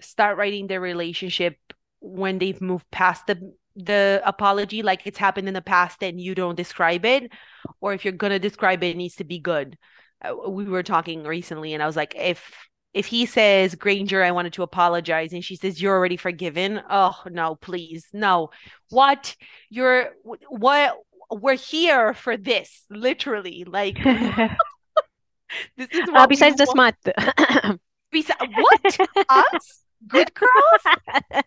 start 0.00 0.38
writing 0.38 0.66
their 0.68 0.80
relationship 0.80 1.56
when 2.00 2.38
they've 2.38 2.60
moved 2.60 2.90
past 2.90 3.26
the 3.26 3.54
the 3.76 4.22
apology, 4.26 4.82
like 4.82 5.02
it's 5.06 5.18
happened 5.18 5.48
in 5.48 5.54
the 5.54 5.62
past 5.62 6.02
and 6.02 6.20
you 6.20 6.34
don't 6.34 6.56
describe 6.56 7.04
it, 7.06 7.32
or 7.80 7.94
if 7.94 8.04
you're 8.04 8.12
gonna 8.14 8.38
describe 8.40 8.82
it, 8.84 8.90
it 8.90 8.96
needs 8.96 9.16
to 9.16 9.24
be 9.24 9.38
good. 9.40 9.78
Uh, 10.22 10.34
we 10.50 10.64
were 10.66 10.82
talking 10.84 11.24
recently, 11.24 11.74
and 11.74 11.82
I 11.82 11.86
was 11.86 11.96
like, 11.96 12.14
if 12.16 12.52
if 12.94 13.06
he 13.06 13.26
says, 13.26 13.74
Granger, 13.74 14.22
I 14.22 14.32
wanted 14.32 14.52
to 14.54 14.62
apologize, 14.62 15.32
and 15.32 15.44
she 15.44 15.56
says, 15.56 15.80
You're 15.80 15.96
already 15.96 16.16
forgiven. 16.16 16.80
Oh 16.90 17.16
no, 17.30 17.54
please. 17.56 18.06
No. 18.12 18.50
What? 18.90 19.34
You're 19.70 20.10
what 20.22 20.96
we're 21.30 21.54
here 21.56 22.12
for 22.14 22.36
this, 22.36 22.84
literally. 22.90 23.64
Like 23.64 23.96
this 25.76 25.88
is 25.90 26.08
Uh, 26.08 26.12
what 26.12 26.28
we 26.28 26.34
besides 26.36 26.56
the 26.56 26.66
want. 26.76 26.96
smut. 27.02 27.78
Besi- 28.14 28.56
what? 28.56 28.98
Us? 29.54 29.80
Good 30.06 30.32
girls? 30.34 30.96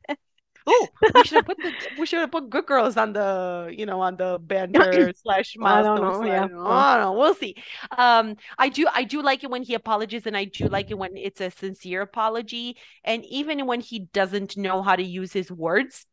Oh, 0.68 0.88
we 1.14 1.24
should 1.24 1.36
have 1.38 1.46
put 1.46 1.62
the 1.62 1.74
we 1.98 2.06
should 2.06 2.20
have 2.20 2.32
put 2.32 2.50
good 2.50 2.66
girls 2.66 2.98
on 2.98 3.14
the 3.14 3.74
you 3.76 3.86
know 3.86 4.02
on 4.02 4.18
the 4.18 4.40
banter 4.42 5.14
slash 5.16 5.56
milestone. 5.58 6.04
I 6.04 6.12
don't 6.12 6.22
know. 6.22 6.28
Yeah. 6.28 6.48
I 6.64 6.96
don't 6.96 7.04
know. 7.04 7.14
We'll 7.14 7.36
see. 7.36 7.56
Um, 7.98 8.36
I 8.58 8.70
do 8.70 8.88
I 8.94 9.04
do 9.04 9.22
like 9.22 9.44
it 9.44 9.50
when 9.50 9.64
he 9.64 9.76
apologizes, 9.76 10.26
and 10.26 10.36
I 10.36 10.46
do 10.46 10.68
like 10.68 10.90
it 10.90 10.98
when 10.98 11.18
it's 11.18 11.42
a 11.42 11.52
sincere 11.52 12.02
apology, 12.02 12.78
and 13.04 13.24
even 13.26 13.66
when 13.68 13.80
he 13.80 14.00
doesn't 14.00 14.58
know 14.58 14.82
how 14.82 14.96
to 14.96 15.04
use 15.04 15.34
his 15.34 15.52
words, 15.52 16.08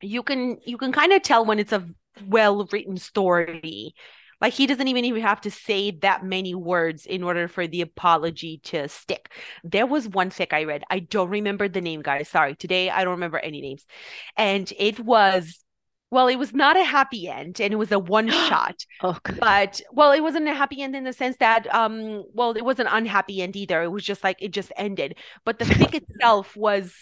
you 0.00 0.22
can 0.22 0.58
you 0.64 0.78
can 0.78 0.92
kind 0.92 1.12
of 1.12 1.22
tell 1.22 1.44
when 1.44 1.58
it's 1.58 1.72
a 1.72 1.86
well 2.26 2.66
written 2.72 2.96
story. 2.96 3.94
Like 4.42 4.54
he 4.54 4.66
doesn't 4.66 4.88
even 4.88 5.04
even 5.04 5.22
have 5.22 5.40
to 5.42 5.52
say 5.52 5.92
that 6.02 6.24
many 6.24 6.52
words 6.54 7.06
in 7.06 7.22
order 7.22 7.46
for 7.46 7.68
the 7.68 7.80
apology 7.80 8.60
to 8.64 8.88
stick. 8.88 9.32
There 9.62 9.86
was 9.86 10.08
one 10.08 10.30
fic 10.30 10.52
I 10.52 10.64
read. 10.64 10.82
I 10.90 10.98
don't 10.98 11.30
remember 11.30 11.68
the 11.68 11.80
name, 11.80 12.02
guys. 12.02 12.28
Sorry. 12.28 12.56
Today 12.56 12.90
I 12.90 13.04
don't 13.04 13.12
remember 13.12 13.38
any 13.38 13.60
names. 13.60 13.86
And 14.36 14.70
it 14.76 14.98
was 14.98 15.64
well, 16.10 16.26
it 16.26 16.36
was 16.36 16.52
not 16.52 16.76
a 16.76 16.84
happy 16.84 17.28
end 17.28 17.60
and 17.60 17.72
it 17.72 17.76
was 17.76 17.92
a 17.92 18.00
one 18.00 18.28
shot. 18.48 18.84
Oh, 19.00 19.16
good. 19.22 19.38
But 19.38 19.80
well, 19.92 20.10
it 20.10 20.20
wasn't 20.20 20.48
a 20.48 20.54
happy 20.54 20.82
end 20.82 20.96
in 20.96 21.04
the 21.04 21.12
sense 21.12 21.36
that 21.38 21.72
um 21.72 22.24
well, 22.34 22.50
it 22.50 22.64
wasn't 22.64 22.88
an 22.88 22.96
unhappy 22.96 23.42
end 23.42 23.54
either. 23.54 23.80
It 23.82 23.92
was 23.92 24.04
just 24.04 24.24
like 24.24 24.42
it 24.42 24.50
just 24.50 24.72
ended. 24.76 25.18
But 25.44 25.60
the 25.60 25.66
fic 25.66 25.94
itself 26.02 26.56
was 26.56 26.92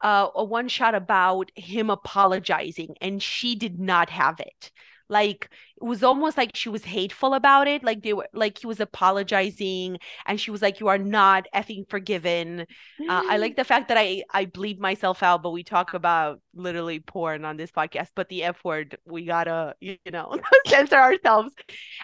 uh, 0.00 0.28
a 0.34 0.44
one 0.44 0.68
shot 0.68 0.94
about 0.94 1.50
him 1.56 1.90
apologizing 1.90 2.94
and 3.00 3.20
she 3.20 3.56
did 3.56 3.80
not 3.80 4.10
have 4.10 4.38
it 4.38 4.70
like 5.08 5.50
it 5.76 5.84
was 5.84 6.02
almost 6.02 6.36
like 6.36 6.52
she 6.54 6.68
was 6.68 6.84
hateful 6.84 7.34
about 7.34 7.68
it. 7.68 7.84
Like 7.84 8.02
they 8.02 8.12
were 8.12 8.28
like 8.32 8.58
he 8.58 8.66
was 8.66 8.80
apologizing 8.80 9.98
and 10.26 10.40
she 10.40 10.50
was 10.50 10.62
like 10.62 10.80
you 10.80 10.88
are 10.88 10.98
not 10.98 11.46
effing 11.54 11.88
forgiven. 11.88 12.66
Uh, 13.08 13.22
i 13.28 13.36
like 13.36 13.56
the 13.56 13.64
fact 13.64 13.88
that 13.88 13.98
i 13.98 14.22
i 14.32 14.44
bleed 14.44 14.80
myself 14.80 15.22
out 15.22 15.42
but 15.42 15.50
we 15.50 15.62
talk 15.62 15.94
about 15.94 16.40
literally 16.54 17.00
porn 17.00 17.44
on 17.44 17.56
this 17.56 17.70
podcast 17.70 18.08
but 18.14 18.28
the 18.28 18.44
f 18.44 18.62
word 18.64 18.96
we 19.04 19.24
gotta 19.24 19.74
you 19.80 19.98
know 20.10 20.38
censor 20.66 20.96
ourselves. 20.96 21.52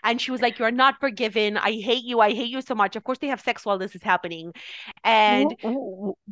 And 0.02 0.20
she 0.20 0.30
was 0.30 0.40
like 0.40 0.58
you 0.58 0.64
are 0.64 0.70
not 0.70 1.00
forgiven. 1.00 1.56
I 1.56 1.72
hate 1.72 2.04
you. 2.04 2.20
I 2.20 2.32
hate 2.32 2.50
you 2.50 2.60
so 2.62 2.74
much. 2.74 2.96
Of 2.96 3.04
course 3.04 3.18
they 3.18 3.28
have 3.28 3.40
sex 3.40 3.64
while 3.64 3.78
this 3.78 3.94
is 3.94 4.02
happening. 4.02 4.52
And 5.04 5.54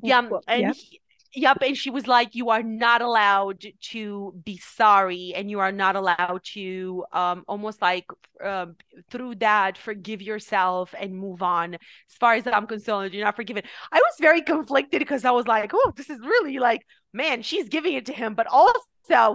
yeah 0.03 0.29
and 0.47 0.63
yeah. 0.63 0.73
he- 0.73 1.01
Yep. 1.35 1.59
And 1.63 1.77
she 1.77 1.91
was 1.91 2.07
like, 2.07 2.35
You 2.35 2.51
are 2.51 2.63
not 2.63 3.03
allowed 3.03 3.63
to 3.91 4.35
be 4.45 4.57
sorry, 4.59 5.35
and 5.35 5.51
you 5.51 5.61
are 5.61 5.73
not 5.73 5.95
allowed 5.95 6.43
to 6.55 7.05
um 7.13 7.45
almost 7.47 7.83
like 7.83 8.07
um 8.43 8.77
through 9.11 9.35
that 9.37 9.77
forgive 9.77 10.23
yourself 10.23 10.95
and 10.99 11.15
move 11.15 11.43
on. 11.43 11.75
As 11.75 12.17
far 12.19 12.35
as 12.35 12.47
I'm 12.47 12.67
concerned, 12.67 13.13
you're 13.15 13.25
not 13.25 13.37
forgiven. 13.37 13.63
I 13.93 13.99
was 13.99 14.15
very 14.21 14.41
conflicted 14.43 15.01
because 15.01 15.25
I 15.25 15.31
was 15.33 15.47
like, 15.47 15.73
Oh, 15.75 15.93
this 15.97 16.09
is 16.11 16.21
really 16.21 16.59
like, 16.59 16.87
man, 17.13 17.43
she's 17.43 17.69
giving 17.69 17.93
it 17.95 18.07
to 18.07 18.13
him, 18.13 18.35
but 18.35 18.47
also 18.47 18.81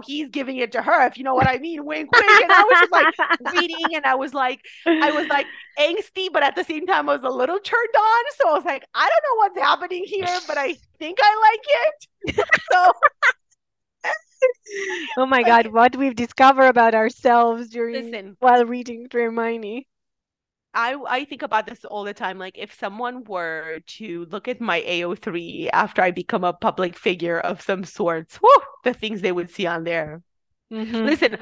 he's 0.04 0.28
giving 0.28 0.56
it 0.56 0.72
to 0.72 0.82
her, 0.82 1.06
if 1.06 1.16
you 1.18 1.24
know 1.24 1.34
what 1.34 1.48
I 1.48 1.58
mean. 1.58 1.84
Wink 1.84 2.10
wink. 2.12 2.42
And 2.42 2.52
I 2.52 2.62
was 2.62 2.80
just 2.80 2.92
like 2.92 3.52
reading 3.54 3.94
and 3.94 4.04
I 4.04 4.14
was 4.14 4.34
like, 4.34 4.60
I 4.86 5.10
was 5.12 5.26
like 5.28 5.46
angsty, 5.78 6.32
but 6.32 6.42
at 6.42 6.56
the 6.56 6.64
same 6.64 6.86
time 6.86 7.08
I 7.08 7.14
was 7.16 7.24
a 7.24 7.36
little 7.36 7.58
turned 7.58 7.96
on. 7.96 8.24
So 8.36 8.48
I 8.50 8.52
was 8.52 8.64
like, 8.64 8.84
I 8.94 9.08
don't 9.08 9.22
know 9.22 9.36
what's 9.38 9.58
happening 9.58 10.04
here, 10.06 10.38
but 10.46 10.58
I 10.58 10.76
think 10.98 11.18
I 11.20 11.52
like 11.52 12.36
it. 12.36 12.48
so 12.72 12.92
Oh 15.16 15.26
my 15.26 15.42
God, 15.50 15.68
what 15.68 15.96
we've 15.96 16.16
discovered 16.16 16.66
about 16.66 16.94
ourselves 16.94 17.68
during 17.68 18.10
listen, 18.10 18.36
while 18.40 18.64
reading 18.64 19.08
Dramione. 19.08 19.86
I 20.74 20.96
I 21.08 21.24
think 21.24 21.42
about 21.42 21.66
this 21.66 21.84
all 21.84 22.04
the 22.04 22.14
time. 22.14 22.38
Like 22.38 22.58
if 22.58 22.74
someone 22.74 23.24
were 23.24 23.80
to 23.98 24.26
look 24.30 24.48
at 24.48 24.60
my 24.60 24.82
AO3 24.86 25.70
after 25.72 26.02
I 26.02 26.10
become 26.10 26.44
a 26.44 26.52
public 26.52 26.96
figure 26.98 27.40
of 27.40 27.62
some 27.62 27.84
sorts, 27.84 28.36
whew, 28.36 28.62
the 28.84 28.94
things 28.94 29.20
they 29.20 29.32
would 29.32 29.50
see 29.50 29.66
on 29.66 29.84
there. 29.84 30.22
Mhm. 30.72 31.04
Listen, 31.06 31.38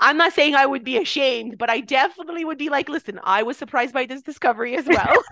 I'm 0.00 0.16
not 0.18 0.32
saying 0.34 0.54
I 0.56 0.66
would 0.66 0.84
be 0.84 0.98
ashamed, 0.98 1.58
but 1.58 1.70
I 1.70 1.80
definitely 1.80 2.44
would 2.44 2.58
be 2.58 2.70
like, 2.70 2.88
listen, 2.88 3.20
I 3.24 3.42
was 3.44 3.56
surprised 3.58 3.94
by 3.94 4.06
this 4.06 4.22
discovery 4.22 4.76
as 4.76 4.86
well. 4.88 5.22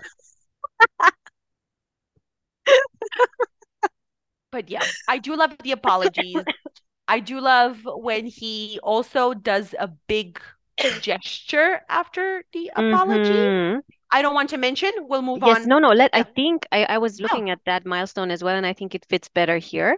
but 4.51 4.69
yeah, 4.69 4.87
I 5.07 5.17
do 5.17 5.35
love 5.35 5.55
the 5.63 5.71
apologies. 5.71 6.43
I 7.07 7.19
do 7.19 7.39
love 7.41 7.81
when 7.85 8.25
he 8.25 8.79
also 8.83 9.33
does 9.33 9.75
a 9.79 9.87
big 9.87 10.39
gesture 10.89 11.81
after 11.89 12.43
the 12.53 12.71
apology. 12.75 13.33
Mhm. 13.33 13.81
I 14.11 14.21
don't 14.21 14.33
want 14.33 14.49
to 14.51 14.57
mention. 14.57 14.91
We'll 15.07 15.21
move 15.21 15.43
Yes, 15.43 15.43
on. 15.43 15.65
no, 15.65 15.79
no. 15.79 15.89
Let 15.91 16.11
I 16.13 16.23
think 16.23 16.65
I, 16.71 16.83
I 16.85 16.97
was 16.97 17.19
Oh. 17.21 17.23
looking 17.23 17.49
at 17.49 17.59
that 17.65 17.85
milestone 17.85 18.31
as 18.31 18.43
well, 18.43 18.55
and 18.55 18.65
I 18.65 18.73
think 18.73 18.93
it 18.95 19.05
fits 19.09 19.29
better 19.29 19.57
here. 19.57 19.97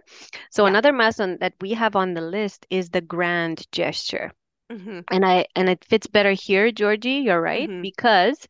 So 0.50 0.64
Yeah. 0.64 0.68
another 0.68 0.92
milestone 0.92 1.38
that 1.40 1.54
we 1.60 1.72
have 1.74 1.96
on 1.96 2.14
the 2.14 2.20
list 2.20 2.66
is 2.70 2.90
the 2.90 3.00
grand 3.00 3.66
gesture. 3.72 4.32
Mhm. 4.70 5.04
And 5.10 5.24
I 5.24 5.46
and 5.56 5.68
it 5.68 5.84
fits 5.84 6.06
better 6.06 6.32
here, 6.32 6.70
Georgie, 6.72 7.22
you're 7.26 7.40
right, 7.40 7.70
Mhm. 7.70 7.80
because 7.80 8.46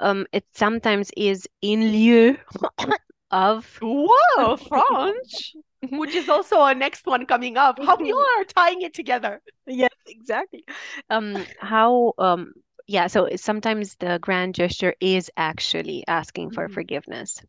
um 0.00 0.26
it 0.32 0.44
sometimes 0.54 1.10
is 1.16 1.46
in 1.62 1.92
lieu 1.92 2.36
of 3.30 3.80
Whoa, 3.80 4.56
French, 4.56 5.56
which 5.92 6.14
is 6.14 6.28
also 6.28 6.58
our 6.60 6.74
next 6.74 7.06
one 7.06 7.26
coming 7.26 7.56
up. 7.56 7.78
How 7.82 7.96
we 8.00 8.12
all 8.12 8.40
are 8.40 8.44
tying 8.44 8.82
it 8.82 8.94
together. 8.94 9.42
Yes, 9.66 9.90
exactly. 10.06 10.64
Um, 11.10 11.46
how, 11.58 12.12
um, 12.18 12.52
yeah, 12.86 13.06
so 13.06 13.28
sometimes 13.36 13.96
the 13.96 14.18
grand 14.20 14.54
gesture 14.54 14.94
is 15.00 15.30
actually 15.36 16.04
asking 16.06 16.50
for 16.50 16.68
Mhm. 16.68 16.68
forgiveness. 16.68 17.40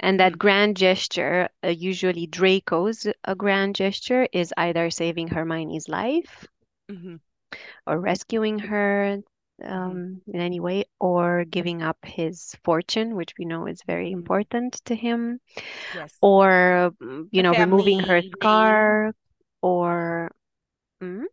And 0.00 0.20
that 0.20 0.38
Mhm. 0.38 0.38
grand 0.38 0.76
gesture, 0.76 1.48
uh, 1.64 1.68
usually 1.68 2.26
Draco's 2.26 3.06
a 3.24 3.34
grand 3.34 3.76
gesture, 3.76 4.28
is 4.32 4.52
either 4.56 4.90
saving 4.90 5.28
Hermione's 5.28 5.88
life 5.88 6.48
Mhm. 6.88 7.16
or 7.86 7.98
rescuing 7.98 8.58
her 8.60 9.18
um, 9.64 10.22
in 10.26 10.40
any 10.40 10.60
way, 10.60 10.84
or 11.00 11.44
giving 11.44 11.82
up 11.82 11.98
his 12.04 12.54
fortune, 12.64 13.16
which 13.16 13.32
we 13.38 13.44
know 13.44 13.66
is 13.66 13.82
very 13.86 14.10
Mhm. 14.10 14.12
important 14.12 14.74
to 14.86 14.94
him, 14.94 15.40
Yes. 15.92 16.22
or, 16.22 16.92
mm, 17.02 17.28
you 17.32 17.42
The 17.42 17.42
know, 17.42 17.54
removing 17.54 18.00
her 18.00 18.20
name. 18.20 18.30
scar, 18.32 19.14
or. 19.62 20.30
Mm? 21.02 21.24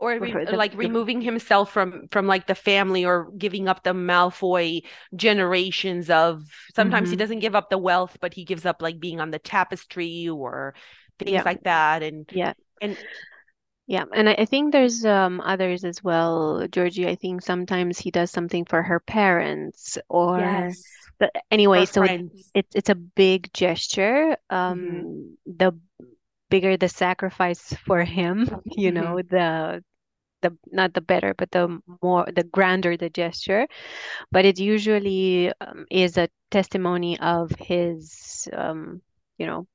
or 0.00 0.18
re- 0.18 0.44
the- 0.44 0.56
like 0.56 0.76
the- 0.78 0.78
removing 0.78 1.20
himself 1.22 1.72
from 1.72 2.08
from 2.10 2.26
like 2.26 2.46
the 2.46 2.54
family 2.54 3.04
or 3.04 3.30
giving 3.38 3.68
up 3.68 3.82
the 3.84 3.94
Malfoy 3.94 4.82
generations 5.14 6.10
of 6.10 6.42
sometimes 6.74 7.10
he 7.10 7.16
Mhm. 7.16 7.18
doesn't 7.18 7.38
give 7.40 7.54
up 7.54 7.70
the 7.70 7.78
wealth 7.78 8.18
but 8.20 8.34
he 8.34 8.44
gives 8.44 8.66
up 8.66 8.82
like 8.82 9.00
being 9.00 9.20
on 9.20 9.30
the 9.30 9.38
tapestry 9.38 10.28
or 10.28 10.74
things 11.18 11.30
Yeah. 11.32 11.42
like 11.44 11.62
that 11.64 12.02
and 12.02 12.30
Yeah. 12.32 12.54
and 12.80 12.98
Yeah, 13.86 14.04
and 14.14 14.28
I, 14.28 14.34
I 14.38 14.44
think 14.46 14.72
there's 14.72 15.04
um 15.04 15.40
others 15.40 15.84
as 15.84 16.02
well, 16.02 16.66
Georgie. 16.70 17.06
I 17.08 17.16
think 17.16 17.42
sometimes 17.42 17.98
he 17.98 18.10
does 18.10 18.30
something 18.30 18.64
for 18.64 18.82
her 18.82 19.00
parents 19.00 19.98
or 20.08 20.76
yes 20.76 21.10
but 21.18 21.30
anyway, 21.50 21.84
or 21.84 21.86
so 21.86 22.02
it's 22.04 22.14
friends 22.14 22.52
it's 22.54 22.74
it's 22.74 22.88
a 22.90 22.94
big 22.94 23.52
gesture. 23.52 24.36
Mhm. 24.68 25.08
Um, 25.10 25.36
the 25.46 25.72
bigger 26.50 26.76
the 26.76 26.88
sacrifice 26.88 27.74
for 27.86 28.04
him, 28.04 28.48
you 28.66 28.90
Mhm. 28.90 28.92
know, 28.92 29.22
the 29.22 29.82
the 30.42 30.56
not 30.72 30.94
the 30.94 31.00
better, 31.02 31.34
but 31.34 31.50
the 31.52 31.80
more 32.02 32.26
the 32.34 32.44
grander 32.44 32.96
the 32.96 33.10
gesture. 33.10 33.66
But 34.32 34.44
it 34.44 34.58
usually 34.60 35.52
um, 35.60 35.86
is 35.90 36.16
a 36.18 36.28
testimony 36.50 37.18
of 37.20 37.50
his 37.58 38.48
um, 38.52 39.02
you 39.38 39.46
know, 39.46 39.66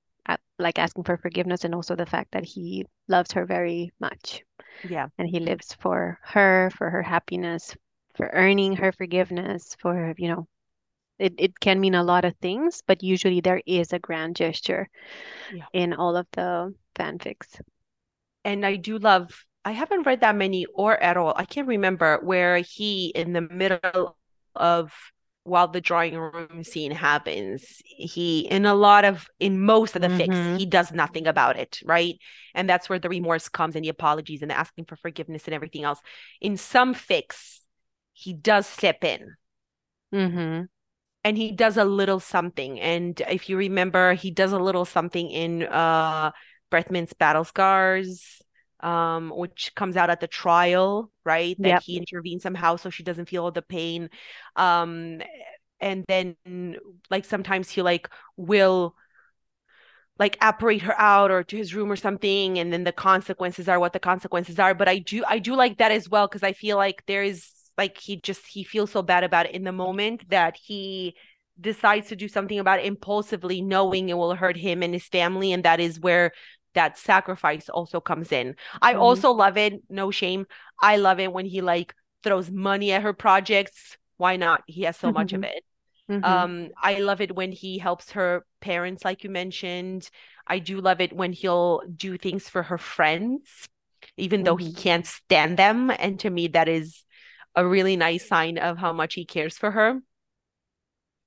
like 0.59 0.79
asking 0.79 1.03
for 1.05 1.17
forgiveness 1.17 1.63
and 1.65 1.75
also 1.75 1.95
the 1.95 2.05
fact 2.05 2.31
that 2.33 2.45
he 2.45 2.85
loves 3.07 3.31
her 3.33 3.45
very 3.45 3.91
much 3.99 4.43
yeah 4.83 5.07
and 5.17 5.27
he 5.29 5.39
lives 5.39 5.73
for 5.75 6.19
her, 6.23 6.71
for 6.77 6.89
her 6.89 7.01
happiness, 7.03 7.75
for 8.15 8.29
earning 8.33 8.75
her 8.77 8.91
forgiveness, 8.91 9.75
for, 9.81 10.13
you 10.17 10.29
know, 10.29 10.47
it, 11.19 11.35
it 11.37 11.59
can 11.59 11.79
mean 11.79 11.95
a 11.95 12.03
lot 12.03 12.25
of 12.25 12.35
things, 12.37 12.83
but 12.87 13.03
usually 13.03 13.41
there 13.41 13.61
is 13.65 13.93
a 13.93 13.99
grand 13.99 14.35
gesture 14.35 14.89
Yeah. 15.49 15.65
in 15.73 15.93
all 15.93 16.17
of 16.17 16.27
the 16.33 16.73
fanfics. 16.95 17.61
and 18.43 18.65
I 18.65 18.75
do 18.75 18.97
love 18.97 19.45
I 19.65 19.71
haven't 19.71 20.03
read 20.03 20.21
that 20.21 20.35
many 20.35 20.65
or 20.73 20.97
at 20.97 21.17
all. 21.17 21.33
I 21.35 21.45
can't 21.45 21.67
remember 21.67 22.19
where 22.23 22.57
he 22.59 23.07
in 23.09 23.33
the 23.33 23.41
middle 23.41 24.17
of 24.55 24.93
while 25.49 25.67
the 25.67 25.81
drawing 25.81 26.17
room 26.17 26.63
scene 26.63 26.91
happens, 26.91 27.81
he 27.85 28.41
in 28.41 28.65
a 28.65 28.75
lot 28.75 29.05
of 29.05 29.27
in 29.39 29.61
most 29.65 29.95
of 29.95 30.01
the 30.01 30.09
fics, 30.09 30.39
Mhm. 30.39 30.55
he 30.55 30.65
does 30.65 30.91
nothing 30.91 31.27
about 31.27 31.57
it, 31.57 31.79
right? 31.85 32.15
And 32.55 32.69
that's 32.69 32.89
where 32.89 32.99
the 32.99 33.09
remorse 33.09 33.49
comes 33.49 33.75
and 33.75 33.83
the 33.85 33.89
apologies 33.89 34.41
and 34.41 34.51
the 34.51 34.57
asking 34.57 34.85
for 34.85 34.95
forgiveness 34.97 35.45
and 35.45 35.53
everything 35.53 35.83
else. 35.83 35.99
In 36.41 36.57
some 36.57 36.95
fics 36.95 37.61
he 38.13 38.33
does 38.33 38.67
step 38.67 39.03
in 39.03 39.35
Mm-hmm. 40.13 40.65
and 41.23 41.37
he 41.37 41.51
does 41.51 41.77
a 41.77 41.85
little 41.85 42.19
something. 42.19 42.79
And 42.79 43.19
if 43.29 43.49
you 43.49 43.57
remember, 43.57 44.13
he 44.13 44.31
does 44.31 44.53
a 44.53 44.59
little 44.59 44.85
something 44.85 45.29
in 45.29 45.63
uh 45.63 46.31
Bretman's 46.71 47.13
Battle 47.13 47.43
Scars, 47.43 48.41
um, 48.81 49.31
which 49.35 49.73
comes 49.75 49.97
out 49.97 50.09
at 50.09 50.19
the 50.19 50.27
trial, 50.27 51.11
right? 51.25 51.57
That 51.63 51.75
Yep. 51.75 51.85
he 51.85 51.97
intervenes 51.97 52.43
somehow 52.43 52.75
so 52.77 52.89
she 52.89 53.03
doesn't 53.03 53.29
feel 53.29 53.43
all 53.43 53.51
the 53.51 53.61
pain. 53.61 54.09
Um, 54.55 55.21
and 55.79 56.05
then 56.07 56.35
like 57.09 57.25
sometimes 57.25 57.69
he 57.69 57.81
like 57.81 58.09
will 58.37 58.95
like 60.17 60.37
apparate 60.41 60.81
her 60.81 60.99
out 60.99 61.31
or 61.31 61.43
to 61.43 61.55
his 61.57 61.73
room 61.73 61.91
or 61.91 61.95
something, 61.95 62.59
and 62.59 62.73
then 62.73 62.83
the 62.83 62.91
consequences 62.91 63.69
are 63.69 63.79
what 63.79 63.93
the 63.93 63.99
consequences 63.99 64.59
are. 64.59 64.73
But 64.75 64.89
I 64.89 64.99
do 64.99 65.23
I 65.27 65.39
do 65.39 65.55
like 65.55 65.77
that 65.77 65.91
as 65.91 66.09
well 66.09 66.27
because 66.27 66.43
I 66.43 66.53
feel 66.53 66.77
like 66.77 67.03
there 67.07 67.23
is 67.23 67.49
like 67.77 67.97
he 67.97 68.17
just 68.17 68.45
he 68.45 68.63
feels 68.63 68.91
so 68.91 69.01
bad 69.01 69.23
about 69.23 69.45
it 69.45 69.55
in 69.55 69.63
the 69.63 69.71
moment 69.71 70.29
that 70.29 70.57
he 70.61 71.15
decides 71.59 72.07
to 72.09 72.15
do 72.15 72.27
something 72.27 72.59
about 72.59 72.79
it 72.79 72.85
impulsively, 72.85 73.61
knowing 73.61 74.09
it 74.09 74.17
will 74.17 74.35
hurt 74.35 74.57
him 74.57 74.83
and 74.83 74.93
his 74.93 75.07
family, 75.07 75.53
and 75.53 75.63
that 75.63 75.79
is 75.79 75.99
where 75.99 76.31
that 76.79 76.97
sacrifice 76.97 77.69
also 77.69 77.99
comes 78.01 78.31
in. 78.31 78.55
I 78.81 78.93
Mhm. 78.93 78.95
also 78.95 79.31
love 79.31 79.57
it, 79.57 79.83
no 79.89 80.11
shame. 80.11 80.47
I 80.81 80.97
love 80.97 81.19
it 81.19 81.33
when 81.33 81.45
he 81.45 81.61
like 81.61 81.93
throws 82.23 82.49
money 82.51 82.91
at 82.93 83.03
her 83.03 83.13
projects. 83.13 83.97
Why 84.17 84.37
not? 84.37 84.63
He 84.67 84.83
has 84.83 84.97
so 84.97 85.11
much 85.11 85.33
of 85.33 85.43
it. 85.43 85.63
Mhm. 86.09 86.49
Um, 86.49 86.69
I 86.81 86.99
love 86.99 87.21
it 87.21 87.35
when 87.35 87.51
he 87.51 87.77
helps 87.79 88.11
her 88.11 88.45
parents, 88.61 89.05
like 89.05 89.23
you 89.23 89.29
mentioned. 89.29 90.09
I 90.47 90.59
do 90.59 90.81
love 90.81 91.01
it 91.01 91.13
when 91.13 91.33
he'll 91.33 91.81
do 91.95 92.17
things 92.17 92.49
for 92.49 92.63
her 92.63 92.77
friends. 92.77 93.67
even 94.17 94.43
though 94.43 94.57
he 94.57 94.71
Mhm. 94.71 94.73
can't 94.73 95.05
stand 95.07 95.57
them. 95.57 95.91
And 95.91 96.19
to 96.21 96.29
me, 96.29 96.47
that 96.49 96.67
is 96.69 97.03
a 97.55 97.65
really 97.67 97.95
nice 97.97 98.27
sign 98.27 98.57
of 98.57 98.77
how 98.77 98.93
much 98.93 99.13
he 99.15 99.25
cares 99.25 99.57
for 99.57 99.71
her. 99.71 100.01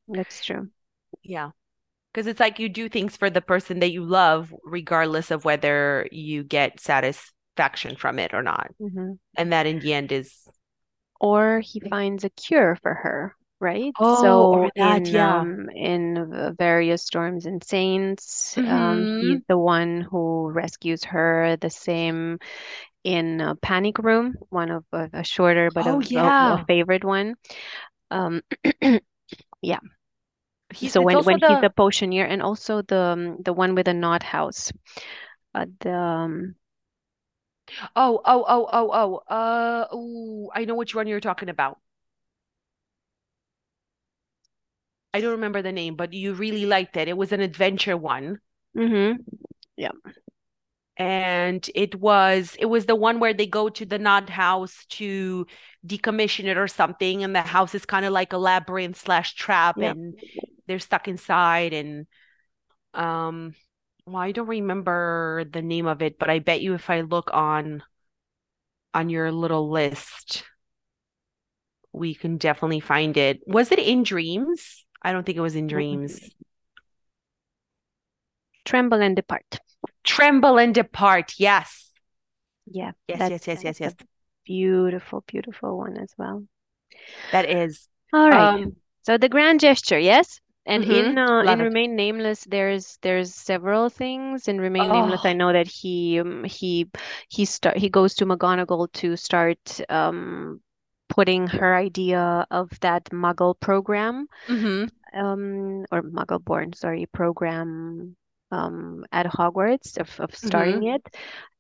That's 0.08 0.40
true. 0.44 0.70
Yeah. 1.22 1.50
Because 2.12 2.26
it's 2.26 2.40
like 2.40 2.58
you 2.58 2.68
do 2.68 2.88
things 2.88 3.16
for 3.16 3.30
the 3.30 3.40
person 3.40 3.80
that 3.80 3.92
you 3.92 4.04
love, 4.04 4.54
regardless 4.64 5.30
of 5.30 5.44
whether 5.44 6.08
you 6.12 6.44
get 6.44 6.80
satisfaction 6.80 7.96
from 7.96 8.18
it 8.18 8.34
or 8.34 8.42
not. 8.42 8.70
Mhm. 8.78 9.18
And 9.36 9.52
that 9.52 9.66
in 9.66 9.80
the 9.80 9.94
end 9.94 10.12
is, 10.12 10.48
Or 11.20 11.60
he 11.60 11.80
finds 11.80 12.24
a 12.24 12.30
cure 12.30 12.76
for 12.82 12.94
her, 12.94 13.36
right? 13.60 13.94
oh, 13.98 14.58
So 14.58 14.68
that, 14.76 15.10
in 15.10 15.14
yeah. 15.14 15.46
um 15.46 15.70
in 15.70 16.54
various 16.58 17.04
Storms 17.04 17.46
and 17.46 17.62
Saints, 17.64 18.58
um, 18.64 19.06
hmm 19.06 19.12
he's 19.18 19.40
the 19.48 19.56
one 19.58 20.00
who 20.02 20.50
rescues 20.50 21.04
her. 21.04 21.56
The 21.60 21.70
same 21.70 22.38
in 23.04 23.40
uh, 23.40 23.54
Panic 23.56 23.98
Room, 23.98 24.36
one 24.50 24.70
of 24.70 24.84
a, 24.92 25.10
a 25.14 25.24
shorter 25.24 25.70
but 25.72 25.86
Oh, 25.86 26.00
a, 26.14 26.18
a, 26.18 26.34
a 26.54 26.58
favorite 26.68 27.04
one. 27.04 27.36
Um, 28.10 28.42
yeah. 29.62 29.80
He, 30.74 30.88
So 30.88 31.02
when 31.02 31.24
when 31.24 31.38
he's 31.38 31.60
the, 31.60 31.70
potioneer, 31.70 32.24
and 32.24 32.42
also 32.42 32.82
the 32.82 33.00
um, 33.00 33.42
the 33.42 33.52
one 33.52 33.74
with 33.74 33.86
the 33.86 33.94
knot 33.94 34.22
house, 34.22 34.72
uh, 35.54 35.66
the 35.80 35.94
um, 35.94 36.54
oh, 37.96 38.20
oh, 38.24 38.44
oh, 38.48 38.68
oh, 38.72 38.90
oh, 39.28 39.34
uh, 39.34 39.96
ooh, 39.96 40.50
I 40.54 40.64
know 40.64 40.74
which 40.74 40.94
one 40.94 41.06
you're 41.06 41.20
talking 41.20 41.48
about. 41.48 41.78
I 45.14 45.20
don't 45.20 45.32
remember 45.32 45.62
the 45.62 45.72
name, 45.72 45.96
but 45.96 46.12
you 46.12 46.34
really 46.34 46.66
liked 46.66 46.96
it. 46.96 47.08
It 47.08 47.16
was 47.16 47.32
an 47.32 47.40
adventure 47.40 47.96
one. 47.96 48.38
Mm-hmm. 48.76 49.20
yeah, 49.76 49.90
And 50.96 51.68
it 51.74 51.94
was 51.94 52.56
it 52.58 52.66
was 52.66 52.86
the 52.86 52.94
one 52.94 53.18
where 53.18 53.34
they 53.34 53.46
go 53.46 53.68
to 53.70 53.86
the 53.86 53.98
Nod 53.98 54.28
house 54.28 54.84
to 54.90 55.46
decommission 55.86 56.44
it 56.44 56.56
or 56.56 56.68
something, 56.68 57.24
and 57.24 57.34
the 57.34 57.42
house 57.42 57.74
is 57.74 57.84
kind 57.84 58.04
of 58.04 58.12
like 58.12 58.32
a 58.32 58.38
labyrinth 58.38 58.96
slash 58.96 59.34
trap, 59.34 59.76
yeah. 59.78 59.90
and 59.90 60.14
they're 60.66 60.78
stuck 60.78 61.08
inside. 61.08 61.72
And 61.72 62.06
um, 62.94 63.54
well, 64.06 64.22
I 64.22 64.32
don't 64.32 64.48
remember 64.48 65.44
the 65.50 65.62
name 65.62 65.86
of 65.86 66.02
it, 66.02 66.18
but 66.18 66.30
I 66.30 66.38
bet 66.38 66.62
you 66.62 66.74
if 66.74 66.90
I 66.90 67.00
look 67.02 67.30
on 67.32 67.82
on 68.94 69.08
your 69.08 69.32
little 69.32 69.70
list, 69.70 70.44
we 71.92 72.14
can 72.14 72.36
definitely 72.36 72.80
find 72.80 73.16
it. 73.16 73.40
Was 73.46 73.72
it 73.72 73.78
in 73.78 74.02
Dreams? 74.02 74.84
I 75.02 75.12
don't 75.12 75.24
think 75.24 75.38
it 75.38 75.42
was 75.42 75.56
in 75.56 75.66
Dreams. 75.66 76.20
Tremble 78.64 79.02
and 79.02 79.16
depart. 79.16 79.58
Tremble 80.04 80.58
and 80.58 80.74
Depart. 80.74 81.34
Yes. 81.38 81.90
Yeah, 82.66 82.92
Yes, 83.08 83.30
yes, 83.30 83.46
yes, 83.46 83.64
yes, 83.64 83.80
yes. 83.80 83.94
Beautiful, 84.44 85.22
beautiful 85.26 85.78
one 85.78 85.96
as 85.98 86.14
well. 86.18 86.46
That 87.30 87.48
is. 87.48 87.88
All 88.12 88.30
right. 88.30 88.52
Um, 88.54 88.76
So 89.02 89.18
the 89.18 89.28
grand 89.28 89.60
gesture, 89.60 89.98
yes? 89.98 90.40
And 90.64 90.82
mhm. 90.82 90.84
in 90.84 91.18
uh, 91.18 91.42
in 91.46 91.58
it. 91.60 91.60
Remain 91.60 91.96
Nameless, 91.96 92.44
there's 92.44 92.96
there's 93.02 93.34
several 93.34 93.88
things. 93.90 94.48
In 94.48 94.60
Remain 94.60 94.92
Nameless, 94.92 95.24
I 95.24 95.32
Oh, 95.32 95.34
know 95.34 95.52
that 95.52 95.66
he 95.66 96.20
um, 96.20 96.44
he 96.44 96.88
he 97.28 97.44
start 97.44 97.76
he 97.78 97.88
goes 97.90 98.14
to 98.16 98.26
McGonagall 98.26 98.92
to 98.92 99.16
start 99.16 99.80
um 99.90 100.60
putting 101.08 101.46
her 101.48 101.74
idea 101.76 102.46
of 102.50 102.70
that 102.80 103.04
Muggle 103.10 103.58
program 103.58 104.28
hmm 104.48 104.84
um 105.14 105.84
or 105.92 106.02
Muggle-born, 106.02 106.72
sorry, 106.74 107.06
program 107.06 108.16
um 108.52 109.04
at 109.12 109.26
Hogwarts 109.26 109.98
of 109.98 110.20
of 110.20 110.36
starting 110.36 110.84
it, 110.84 111.02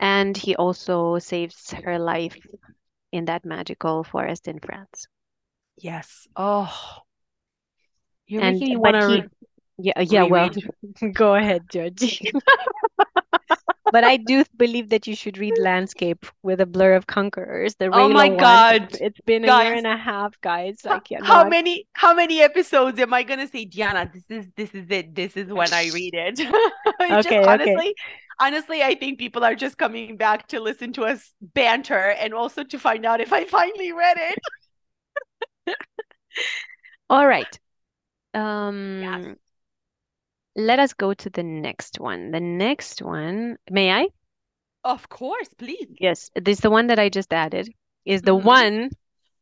and 0.00 0.36
he 0.36 0.54
also 0.56 1.18
saves 1.18 1.72
her 1.72 1.98
life 1.98 2.36
in 3.12 3.26
that 3.26 3.44
magical 3.44 4.04
forest 4.04 4.48
in 4.48 4.60
France. 4.60 5.06
Yes. 5.76 6.28
Oh, 6.36 7.02
you're 8.26 8.42
And 8.42 8.56
making 8.56 8.68
me 8.68 8.76
want 8.76 8.96
to 8.96 9.30
yeah 9.78 10.00
yeah 10.00 10.22
well 10.24 10.50
go 11.14 11.34
ahead, 11.34 11.64
Georgie. 11.70 12.32
But 13.92 14.04
I 14.04 14.16
do 14.16 14.42
believe 14.56 14.88
that 14.88 15.06
you 15.06 15.14
should 15.14 15.36
read 15.36 15.58
Landscape 15.58 16.24
with 16.42 16.60
a 16.62 16.66
Blur 16.66 16.94
of 16.94 17.06
Conquerors, 17.06 17.74
the 17.76 17.90
Oh 17.92 18.08
my 18.08 18.30
one. 18.30 18.38
God, 18.38 18.96
It's 19.00 19.20
been 19.20 19.44
a 19.44 19.62
year 19.62 19.74
and 19.74 19.86
a 19.86 19.96
half, 19.96 20.40
guys. 20.40 20.78
I 20.86 21.00
How, 21.20 21.24
how 21.24 21.48
many 21.48 21.86
how 21.92 22.14
many 22.14 22.40
episodes 22.40 22.98
am 22.98 23.12
I 23.12 23.22
gonna 23.22 23.46
say, 23.46 23.66
Diana, 23.66 24.10
this 24.12 24.24
is 24.30 24.50
this 24.56 24.74
is 24.74 24.86
it. 24.90 25.14
This 25.14 25.36
is 25.36 25.48
when 25.52 25.72
I 25.72 25.90
read 25.92 26.14
it. 26.14 26.40
It's 27.00 27.24
just 27.24 27.26
Okay, 27.26 27.38
okay. 27.38 27.52
honestly, 27.52 27.94
honestly, 28.40 28.82
I 28.82 28.94
think 28.94 29.18
people 29.18 29.44
are 29.44 29.54
just 29.54 29.76
coming 29.76 30.16
back 30.16 30.48
to 30.48 30.60
listen 30.60 30.92
to 30.94 31.04
us 31.04 31.32
banter 31.40 32.14
and 32.18 32.32
also 32.32 32.64
to 32.64 32.78
find 32.78 33.04
out 33.04 33.20
if 33.20 33.32
I 33.32 33.44
finally 33.44 33.92
read 33.92 34.16
it. 34.18 34.38
All 37.10 37.26
right. 37.26 37.58
Um, 38.34 39.00
yes. 39.02 39.36
Let 40.56 40.78
us 40.78 40.94
go 40.94 41.12
to 41.14 41.30
the 41.30 41.42
next 41.42 42.00
one. 42.00 42.30
The 42.30 42.40
next 42.40 43.02
one, 43.02 43.58
may 43.70 43.92
I? 43.92 44.08
Of 44.84 45.08
course, 45.08 45.54
please. 45.54 45.98
Yes, 45.98 46.30
this 46.34 46.58
is 46.58 46.62
the 46.62 46.70
one 46.70 46.88
that 46.88 46.98
I 46.98 47.08
just 47.08 47.32
added 47.32 47.68
is 48.04 48.22
the 48.22 48.34
hmm 48.34 48.34
one 48.34 48.90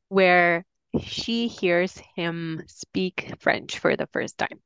where 0.09 0.65
she 1.03 1.49
hears 1.49 1.99
him 2.17 2.63
speak 2.69 3.33
French 3.41 3.79
for 3.79 3.97
the 3.97 4.09
first 4.09 4.39
time. 4.39 4.61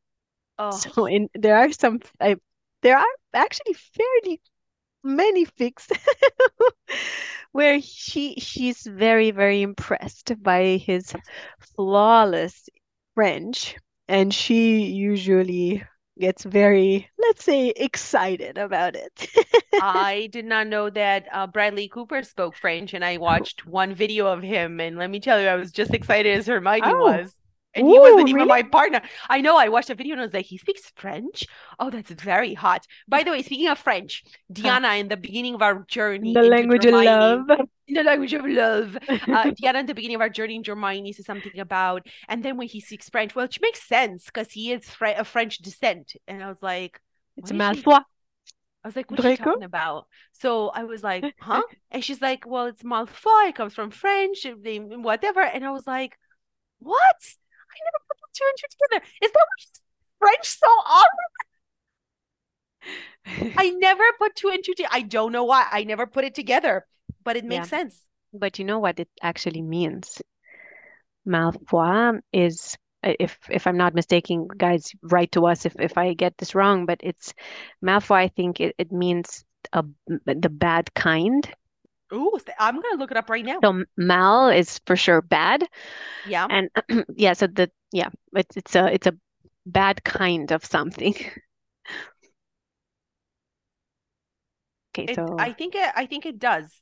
Oh. 0.58 0.84
So 0.84 1.06
in 1.06 1.28
there 1.34 1.56
are 1.58 1.72
some 1.72 2.00
I, 2.20 2.36
there 2.82 2.98
are 2.98 3.14
actually 3.34 3.74
fairly 3.74 4.42
many 5.04 5.46
fics 5.46 5.90
where 7.52 7.80
she 7.80 8.36
she's 8.40 8.82
very 8.86 9.30
very 9.30 9.62
impressed 9.62 10.32
by 10.42 10.76
his 10.78 11.14
flawless 11.76 12.68
French 13.14 13.76
and 14.08 14.32
she 14.34 14.86
usually 14.86 15.82
gets 16.18 16.44
very 16.44 17.08
let's 17.18 17.44
say 17.44 17.68
excited 17.70 18.58
about 18.58 18.96
it. 18.96 19.28
I 19.78 20.28
did 20.32 20.44
not 20.44 20.66
know 20.68 20.90
that 20.90 21.26
uh, 21.32 21.46
Bradley 21.46 21.88
Cooper 21.88 22.22
spoke 22.22 22.56
French, 22.56 22.94
and 22.94 23.04
I 23.04 23.16
watched 23.18 23.66
one 23.66 23.94
video 23.94 24.26
of 24.28 24.42
him, 24.42 24.80
and 24.80 24.96
let 24.96 25.10
me 25.10 25.20
tell 25.20 25.40
you, 25.40 25.48
I 25.48 25.56
was 25.56 25.72
just 25.72 25.94
excited 25.94 26.36
as 26.36 26.46
Hermione 26.46 26.94
Oh, 26.96 26.96
was. 26.96 27.34
And 27.74 27.88
he 27.88 27.98
wasn't 27.98 28.28
even 28.28 28.36
really? 28.36 28.48
my 28.48 28.62
partner. 28.62 29.02
I 29.28 29.40
know 29.40 29.56
I 29.56 29.68
watched 29.68 29.90
a 29.90 29.94
video 29.94 30.12
and 30.12 30.20
I 30.20 30.24
was 30.24 30.34
like, 30.34 30.46
he 30.46 30.58
speaks 30.58 30.92
French? 30.96 31.44
Oh, 31.78 31.90
that's 31.90 32.10
very 32.10 32.54
hot. 32.54 32.86
By 33.08 33.22
the 33.22 33.30
way, 33.32 33.42
speaking 33.42 33.68
of 33.68 33.78
French, 33.78 34.22
Diana, 34.52 34.94
in 34.94 35.08
the 35.08 35.16
beginning 35.16 35.54
of 35.54 35.62
our 35.62 35.84
journey 35.88 36.32
The 36.34 36.42
language 36.42 36.84
of 36.86 36.94
love. 36.94 37.50
in 37.88 37.94
the 37.94 38.04
language 38.04 38.32
of 38.32 38.46
love, 38.46 38.96
uh, 39.08 39.50
Diana, 39.60 39.80
in 39.80 39.86
the 39.86 39.94
beginning 39.94 40.16
of 40.16 40.20
our 40.20 40.28
journey 40.28 40.56
into 40.56 40.70
Hermione, 40.70 41.12
says 41.12 41.26
something 41.26 41.58
about, 41.58 42.06
and 42.28 42.44
then 42.44 42.56
when 42.56 42.68
he 42.68 42.80
speaks 42.80 43.08
French, 43.08 43.34
well, 43.34 43.46
which 43.46 43.60
makes 43.60 43.82
sense 43.82 44.26
because 44.26 44.52
he 44.52 44.72
is 44.72 44.88
Fre 44.88 45.06
of 45.08 45.26
French 45.28 45.58
descent. 45.58 46.14
And 46.28 46.42
I 46.42 46.48
was 46.48 46.62
like, 46.62 47.00
It's 47.36 47.50
what 47.50 47.58
Malfoy. 47.58 48.02
I 48.84 48.88
was 48.88 48.96
like, 48.96 49.10
what's 49.10 49.24
are 49.24 49.30
you 49.30 49.36
talking 49.38 49.62
about? 49.62 50.06
So 50.32 50.68
I 50.68 50.84
was 50.84 51.02
like, 51.02 51.24
huh? 51.40 51.62
And 51.90 52.04
she's 52.04 52.20
like, 52.20 52.46
well, 52.46 52.66
it's 52.66 52.82
Malfoy, 52.82 53.48
it 53.48 53.54
comes 53.54 53.72
from 53.72 53.90
French, 53.90 54.46
whatever. 54.46 55.40
And 55.40 55.64
I 55.64 55.70
was 55.70 55.86
like, 55.86 56.18
what? 56.80 57.16
I 57.74 57.80
never 57.84 58.00
put 58.08 58.16
two 58.34 58.44
and 58.48 58.58
two 58.58 58.66
together. 58.70 59.04
Is 59.22 59.32
that 59.32 59.46
what 59.48 59.58
she's 59.58 59.80
French 60.18 60.46
so 60.46 60.66
often? 60.86 61.26
I 63.58 63.70
never 63.70 64.04
put 64.18 64.36
two 64.36 64.50
and 64.50 64.62
two 64.64 64.74
together. 64.74 64.94
I 64.94 65.02
don't 65.02 65.32
know 65.32 65.44
why. 65.44 65.66
I 65.70 65.84
never 65.84 66.06
put 66.06 66.24
it 66.24 66.34
together, 66.34 66.86
but 67.24 67.36
it 67.36 67.44
Yeah. 67.44 67.60
makes 67.60 67.68
sense. 67.68 68.00
But 68.32 68.58
you 68.58 68.64
know 68.64 68.78
what 68.78 68.98
it 68.98 69.08
actually 69.22 69.62
means? 69.62 70.20
Malfoy 71.26 72.20
is, 72.32 72.76
uh, 73.02 73.14
if 73.18 73.38
if 73.50 73.66
I'm 73.66 73.76
not 73.76 73.94
mistaken, 73.94 74.48
guys, 74.56 74.90
write 75.02 75.32
to 75.32 75.46
us 75.46 75.64
if 75.64 75.74
if 75.80 75.96
I 75.96 76.14
get 76.14 76.36
this 76.38 76.54
wrong, 76.54 76.86
but 76.86 77.00
it's 77.02 77.32
Malfoy, 77.82 78.16
I 78.16 78.28
think 78.28 78.60
it, 78.60 78.74
it 78.78 78.92
means 78.92 79.44
a, 79.72 79.84
the 80.26 80.50
bad 80.50 80.92
kind. 80.94 81.48
Ooh, 82.12 82.38
I'm 82.58 82.80
gonna 82.80 82.96
look 82.96 83.10
it 83.10 83.16
up 83.16 83.30
right 83.30 83.44
now. 83.44 83.64
So 83.64 83.84
mal 83.96 84.48
is 84.50 84.80
for 84.86 84.96
sure 84.96 85.22
bad, 85.22 85.66
Yeah. 86.24 86.48
and 86.48 86.70
yeah, 87.16 87.34
so 87.34 87.46
the 87.48 87.70
yeah, 87.92 88.10
it's 88.34 88.56
it's 88.56 88.76
a 88.76 88.92
it's 88.92 89.06
a 89.06 89.16
bad 89.66 90.04
kind 90.04 90.52
of 90.52 90.64
something. 90.64 91.14
Okay, 94.92 95.06
It, 95.06 95.20
so 95.20 95.38
I 95.38 95.52
think 95.52 95.74
it, 95.74 95.92
I 95.94 96.06
think 96.06 96.24
it 96.26 96.38
does. 96.38 96.72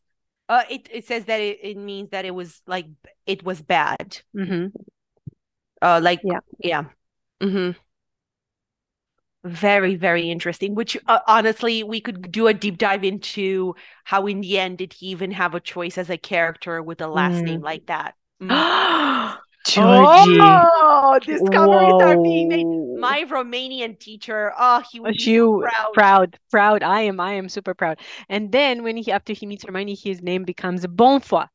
Uh, 0.48 0.64
it 0.70 0.88
it 0.92 1.06
says 1.06 1.24
that 1.26 1.40
it, 1.40 1.58
it 1.62 1.76
means 1.76 2.10
that 2.10 2.24
it 2.24 2.34
was 2.34 2.62
like 2.66 2.86
it 3.26 3.42
was 3.42 3.62
bad. 3.62 4.20
hmm 4.34 4.72
Uh, 5.80 6.00
like 6.02 6.22
Yeah. 6.22 6.40
yeah. 6.62 6.84
Mm-hmm. 7.42 7.72
Very, 9.44 9.96
very 9.96 10.30
interesting. 10.30 10.74
Which 10.76 10.96
uh, 11.08 11.18
honestly, 11.26 11.82
we 11.82 12.00
could 12.00 12.30
do 12.30 12.46
a 12.46 12.54
deep 12.54 12.78
dive 12.78 13.02
into 13.02 13.74
how, 14.04 14.26
in 14.26 14.40
the 14.40 14.58
end, 14.58 14.78
did 14.78 14.92
he 14.92 15.06
even 15.08 15.32
have 15.32 15.54
a 15.54 15.60
choice 15.60 15.98
as 15.98 16.10
a 16.10 16.16
character 16.18 16.80
with 16.82 17.00
a 17.00 17.08
last 17.08 17.44
name 17.44 17.60
Mm. 17.60 17.64
like 17.64 17.84
that? 17.86 18.14
Mm. 18.40 18.66
Georgie. 19.64 20.70
Wow, 20.80 21.18
discoveries 21.24 21.96
are 22.00 22.16
being 22.18 22.48
made. 22.48 22.66
My 22.94 23.24
Romanian 23.24 23.98
teacher, 23.98 24.52
oh, 24.58 24.80
he 24.80 25.00
was 25.00 25.16
so 25.18 25.30
You 25.44 25.68
proud. 25.72 25.92
proud, 25.92 26.38
proud. 26.50 26.82
I 26.82 27.02
am, 27.02 27.20
I 27.20 27.34
am 27.34 27.48
super 27.48 27.72
proud. 27.74 28.00
And 28.28 28.50
then 28.52 28.82
when 28.82 28.96
he 28.96 29.12
after 29.12 29.32
he 29.32 29.46
meets 29.46 29.64
Hermione, 29.64 29.94
his 29.94 30.20
name 30.22 30.44
becomes 30.44 30.84
Bonfoy. 30.86 31.46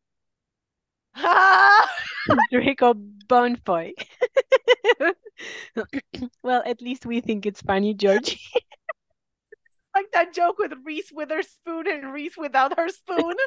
Draco 2.52 2.94
Bonfoy. 3.28 3.94
Well, 6.44 6.64
at 6.66 6.82
least 6.82 7.06
we 7.06 7.22
think 7.22 7.46
it's 7.46 7.62
funny, 7.62 7.94
Georgie. 7.94 8.40
like 9.96 10.12
that 10.14 10.34
joke 10.34 10.60
with 10.60 10.74
Reese 10.84 11.12
with 11.12 11.30
her 11.30 11.42
spoon 11.42 11.88
and 11.88 12.14
Reese 12.14 12.38
without 12.38 12.78
her 12.78 12.90
spoon. 12.90 13.36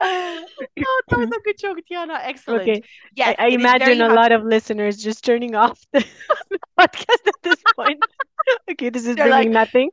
oh, 0.00 0.44
that 1.08 1.18
was 1.18 1.30
a 1.30 1.40
good 1.44 1.58
joke, 1.58 1.78
Diana. 1.88 2.18
Excellent. 2.22 2.62
Okay. 2.62 2.82
Yes, 3.14 3.36
I, 3.38 3.46
I 3.46 3.48
imagine 3.48 4.00
a 4.00 4.04
hard- 4.04 4.16
lot 4.16 4.32
of 4.32 4.44
listeners 4.44 4.96
just 4.98 5.24
turning 5.24 5.54
off 5.54 5.80
the 5.92 6.04
podcast 6.78 7.26
at 7.26 7.34
this 7.42 7.62
point. 7.76 8.02
Okay, 8.70 8.90
this 8.90 9.06
is 9.06 9.16
They're 9.16 9.28
bringing 9.28 9.52
like- 9.52 9.68
nothing. 9.68 9.90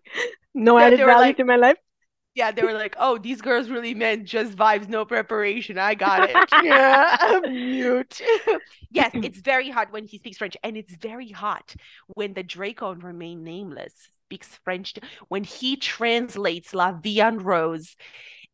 No 0.54 0.78
added 0.78 1.00
value 1.00 1.12
like- 1.14 1.38
to 1.38 1.44
my 1.46 1.58
life. 1.58 1.78
Yeah, 2.36 2.52
they 2.52 2.64
were 2.64 2.74
like, 2.74 2.96
"Oh, 3.00 3.18
these 3.18 3.42
girls 3.42 3.70
really 3.70 3.94
meant 3.94 4.26
just 4.26 4.56
vibes, 4.58 4.90
no 4.90 5.06
preparation." 5.06 5.78
I 5.78 5.96
got 5.96 6.30
it. 6.30 6.36
Yeah, 6.64 7.16
I'm 7.20 7.44
mute. 7.54 8.22
yes, 8.92 9.12
it's 9.24 9.40
very 9.40 9.70
hot 9.70 9.92
when 9.92 10.06
he 10.06 10.18
speaks 10.18 10.38
French, 10.38 10.58
and 10.64 10.76
it's 10.78 10.94
very 10.96 11.30
hot 11.30 11.76
when 12.08 12.34
the 12.34 12.44
Draco 12.44 12.92
and 12.92 13.04
remain 13.04 13.44
nameless 13.44 13.94
speaks 14.26 14.60
French. 14.64 14.94
When 15.30 15.44
he 15.46 15.78
translates 15.78 16.74
La 16.74 16.92
Vie 16.94 17.22
en 17.22 17.40
Rose 17.40 17.96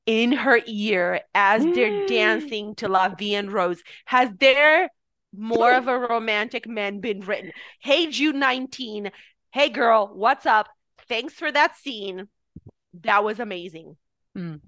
in 0.05 0.31
her 0.33 0.61
ear 0.67 1.21
as 1.33 1.67
they're 1.73 1.91
dancing 2.05 2.75
to 2.75 2.87
La 2.87 3.09
Vie 3.09 3.35
en 3.35 3.49
Rose, 3.49 3.81
has 4.05 4.29
there 4.39 4.89
more 5.35 5.73
of 5.73 5.87
a 5.87 5.97
romantic 6.09 6.67
man 6.67 6.99
been 6.99 7.21
written? 7.21 7.51
Hey, 7.79 8.07
June 8.07 8.39
19. 8.39 9.11
Hey, 9.51 9.69
girl, 9.69 10.11
what's 10.13 10.45
up? 10.45 10.67
Thanks 11.07 11.33
for 11.33 11.51
that 11.51 11.75
scene. 11.77 12.27
That 12.93 13.23
was 13.23 13.39
amazing. 13.39 13.97
Mm. 14.37 14.61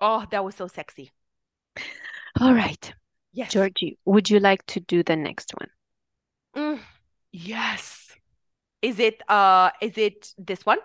Oh, 0.00 0.24
that 0.30 0.44
was 0.44 0.54
so 0.54 0.66
sexy. 0.66 1.12
All 2.40 2.54
right, 2.54 2.92
Yes. 3.32 3.52
Georgie, 3.52 3.98
would 4.04 4.28
you 4.30 4.40
like 4.40 4.64
to 4.66 4.80
do 4.80 5.02
the 5.02 5.16
next 5.16 5.52
one? 5.58 5.68
Mm, 6.56 6.80
yes. 7.32 8.08
Is 8.82 8.98
it 8.98 9.22
uh 9.28 9.70
is 9.80 9.98
it 9.98 10.32
this 10.38 10.64
one? 10.64 10.78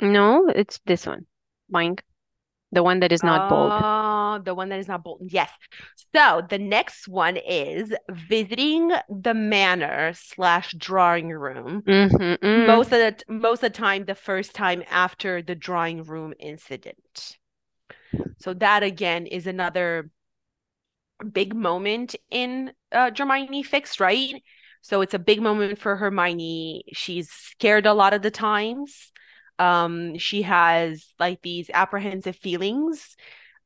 No, 0.00 0.48
it's 0.48 0.80
this 0.86 1.06
one. 1.06 1.26
Boing. 1.72 1.98
The 2.72 2.82
one 2.82 3.00
that 3.00 3.12
is 3.12 3.22
not 3.22 3.48
bold. 3.48 3.72
The 4.38 4.54
one 4.54 4.68
that 4.70 4.78
is 4.78 4.88
not 4.88 5.04
Bolton. 5.04 5.28
Yes. 5.30 5.50
So 6.14 6.42
the 6.48 6.58
next 6.58 7.08
one 7.08 7.36
is 7.36 7.92
visiting 8.10 8.92
the 9.08 9.34
manor 9.34 10.12
slash 10.14 10.72
drawing 10.78 11.28
room. 11.30 11.82
Mhm, 11.86 12.38
mm. 12.38 12.66
Most 12.66 12.92
of 12.92 12.98
the 12.98 13.16
most 13.28 13.62
of 13.62 13.72
the 13.72 13.78
time, 13.78 14.04
the 14.04 14.14
first 14.14 14.54
time 14.54 14.82
after 14.90 15.42
the 15.42 15.54
drawing 15.54 16.02
room 16.02 16.34
incident. 16.38 17.38
So 18.38 18.54
that 18.54 18.82
again 18.82 19.26
is 19.26 19.46
another 19.46 20.10
big 21.32 21.54
moment 21.54 22.16
in 22.30 22.72
uh, 22.92 23.10
Dramione 23.10 23.66
fics, 23.66 24.00
right? 24.00 24.42
So 24.82 25.00
it's 25.00 25.14
a 25.14 25.18
big 25.18 25.40
moment 25.40 25.78
for 25.78 25.96
Hermione. 25.96 26.84
She's 26.92 27.30
scared 27.30 27.86
a 27.86 27.94
lot 27.94 28.12
of 28.12 28.22
the 28.22 28.30
times. 28.30 29.10
Um, 29.58 30.18
she 30.18 30.42
has 30.42 31.06
like 31.18 31.40
these 31.42 31.70
apprehensive 31.72 32.36
feelings 32.36 33.16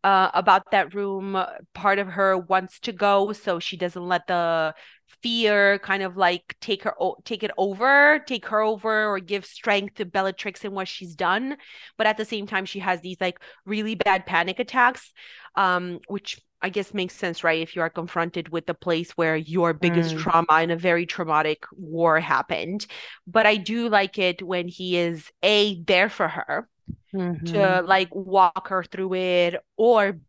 uh, 0.04 0.30
about 0.34 0.70
that 0.72 0.94
room. 0.94 1.42
Part 1.74 1.98
of 1.98 2.08
her 2.08 2.38
wants 2.38 2.80
to 2.80 2.92
go, 2.92 3.32
so 3.32 3.58
she 3.58 3.76
doesn't 3.76 4.06
let 4.06 4.26
the 4.26 4.74
fear 5.22 5.78
kind 5.80 6.02
of 6.02 6.16
like 6.16 6.54
take 6.60 6.82
her 6.84 6.94
o- 7.00 7.16
take 7.24 7.42
it 7.42 7.50
over, 7.58 8.20
take 8.26 8.46
her 8.46 8.60
over, 8.60 9.06
or 9.06 9.18
give 9.20 9.44
strength 9.44 9.96
to 9.96 10.04
Bellatrix 10.04 10.64
and 10.64 10.74
what 10.74 10.88
she's 10.88 11.14
done. 11.14 11.56
But 11.96 12.06
at 12.06 12.16
the 12.16 12.24
same 12.24 12.46
time, 12.46 12.66
she 12.66 12.78
has 12.80 13.00
these 13.00 13.20
like 13.20 13.40
really 13.64 13.94
bad 13.94 14.26
panic 14.26 14.58
attacks, 14.58 15.12
um, 15.56 15.98
which 16.08 16.40
I 16.60 16.70
guess 16.70 16.92
makes 16.92 17.14
sense, 17.14 17.44
right? 17.44 17.62
If 17.62 17.76
you 17.76 17.82
are 17.82 17.90
confronted 17.90 18.48
with 18.48 18.66
the 18.66 18.74
place 18.74 19.12
where 19.12 19.36
your 19.36 19.72
biggest 19.72 20.16
Mm. 20.16 20.18
trauma 20.18 20.62
in 20.62 20.70
a 20.70 20.76
very 20.76 21.06
traumatic 21.06 21.64
war 21.72 22.18
happened. 22.20 22.86
But 23.26 23.46
I 23.46 23.56
do 23.56 23.88
like 23.88 24.18
it 24.18 24.42
when 24.42 24.68
he 24.68 24.96
is 24.96 25.30
A, 25.42 25.82
there 25.84 26.08
for 26.08 26.28
her 26.28 26.68
Mhm. 27.12 27.42
to 27.46 27.82
like 27.82 28.08
walk 28.14 28.68
her 28.68 28.84
through 28.84 29.14
it, 29.14 29.56
or 29.76 30.20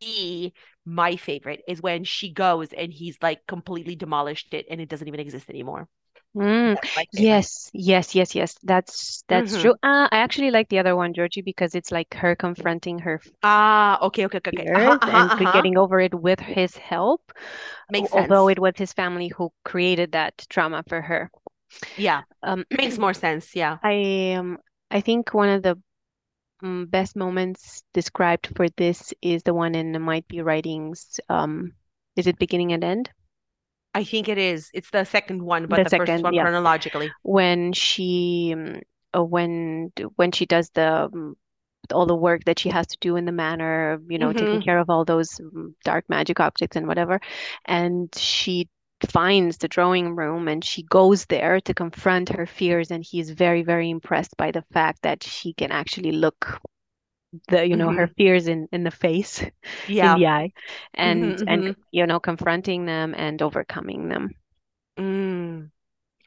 B, 0.00 0.52
my 0.84 1.16
favorite 1.16 1.62
is 1.68 1.80
when 1.82 2.04
she 2.04 2.30
goes 2.32 2.72
and 2.72 2.92
he's 2.92 3.18
like 3.22 3.46
completely 3.46 3.96
demolished 3.96 4.52
it 4.54 4.66
and 4.70 4.80
it 4.80 4.88
doesn't 4.88 5.08
even 5.08 5.20
exist 5.20 5.48
anymore. 5.50 5.88
Mm. 6.36 6.76
That's 6.76 6.90
my 6.96 7.06
favorite. 7.16 7.44
Yes, 7.44 7.70
yes, 7.72 8.14
yes, 8.14 8.34
yes. 8.34 8.56
That's 8.62 9.22
that's 9.28 9.56
Mhm. 9.56 9.56
true. 9.56 9.72
Uh, 9.82 10.08
I 10.10 10.18
actually 10.18 10.50
like 10.50 10.68
the 10.68 10.78
other 10.80 10.96
one, 10.96 11.14
Georgie, 11.14 11.42
because 11.42 11.74
it's 11.74 11.92
like 11.92 12.12
her 12.14 12.34
confronting 12.34 12.98
her 13.00 13.20
Ah, 13.42 13.98
okay, 14.02 14.24
okay, 14.26 14.38
okay, 14.38 14.50
okay. 14.50 14.66
Uh-huh, 14.74 14.98
and 15.06 15.30
uh-huh, 15.30 15.34
g- 15.36 15.46
uh-huh. 15.46 15.48
getting 15.48 15.76
over 15.76 16.00
it 16.00 16.14
with 16.14 16.40
his 16.40 16.76
help. 16.76 17.32
Makes 17.88 18.10
al- 18.12 18.12
Although 18.12 18.48
sense. 18.48 18.50
it 18.50 18.58
was 18.58 18.74
his 18.76 18.92
family 18.92 19.28
who 19.28 19.52
created 19.64 20.12
that 20.12 20.46
trauma 20.48 20.84
for 20.88 21.02
her. 21.02 21.30
Yeah, 21.96 22.22
Um, 22.42 22.64
makes 22.70 22.98
more 22.98 23.14
sense. 23.14 23.54
Yeah. 23.54 23.78
I 23.82 24.32
um 24.38 24.58
I 24.90 25.00
think 25.00 25.34
one 25.34 25.48
of 25.48 25.62
the 25.62 25.80
mm, 26.64 26.90
best 26.90 27.16
moments 27.16 27.82
described 27.92 28.48
for 28.56 28.68
this 28.70 29.12
is 29.22 29.42
the 29.44 29.54
one 29.54 29.74
in 29.74 29.92
the 29.92 29.98
Might 30.00 30.26
Be 30.28 30.42
Writings. 30.42 31.20
Um, 31.28 31.74
is 32.16 32.26
it 32.26 32.38
beginning 32.38 32.72
and 32.72 32.84
end? 32.84 33.10
I 33.94 34.04
think 34.04 34.28
it 34.28 34.38
is. 34.38 34.70
It's 34.74 34.90
the 34.90 35.04
second 35.04 35.42
one, 35.42 35.66
but 35.68 35.84
The 35.84 35.84
the 35.84 35.90
first 35.90 36.22
one 36.22 36.34
yeah. 36.34 36.42
chronologically. 36.42 37.10
When 37.22 37.72
she 37.72 38.52
um, 38.56 38.80
uh, 39.16 39.22
when 39.24 39.92
when 40.16 40.32
she 40.32 40.46
does 40.46 40.70
the 40.70 41.04
um, 41.06 41.36
all 41.92 42.06
the 42.06 42.16
work 42.16 42.44
that 42.44 42.58
she 42.58 42.70
has 42.70 42.86
to 42.88 42.98
do 43.00 43.16
in 43.16 43.24
the 43.26 43.32
manor, 43.32 44.00
you 44.08 44.18
know, 44.18 44.32
taking 44.32 44.60
Mhm. 44.60 44.64
care 44.64 44.78
of 44.78 44.90
all 44.90 45.04
those 45.04 45.38
um, 45.40 45.76
dark 45.84 46.08
magic 46.08 46.40
objects 46.40 46.76
and 46.76 46.86
whatever, 46.88 47.20
and 47.66 48.14
she 48.16 48.68
finds 49.10 49.58
the 49.58 49.68
drawing 49.68 50.16
room 50.16 50.48
and 50.48 50.64
she 50.64 50.82
goes 50.84 51.26
there 51.26 51.60
to 51.60 51.74
confront 51.74 52.28
her 52.30 52.46
fears 52.46 52.90
and 52.90 53.04
he's 53.04 53.30
very 53.30 53.62
very 53.62 53.90
impressed 53.90 54.36
by 54.36 54.50
the 54.50 54.62
fact 54.72 55.02
that 55.02 55.22
she 55.22 55.52
can 55.54 55.70
actually 55.72 56.12
look 56.12 56.60
the 57.48 57.66
you 57.66 57.76
know 57.76 57.90
her 57.92 58.06
fears 58.06 58.48
in 58.48 58.68
in 58.72 58.84
the 58.84 58.90
face 58.90 59.42
yeah 59.86 60.14
in 60.14 60.14
the 60.14 60.26
eye 60.26 60.52
and 60.94 61.38
Mhm, 61.38 61.46
and 61.46 61.64
mhm. 61.66 61.84
you 61.92 62.06
know 62.06 62.20
confronting 62.20 62.86
them 62.86 63.14
and 63.16 63.42
overcoming 63.42 64.08
them 64.08 64.30
Mm, 64.98 65.70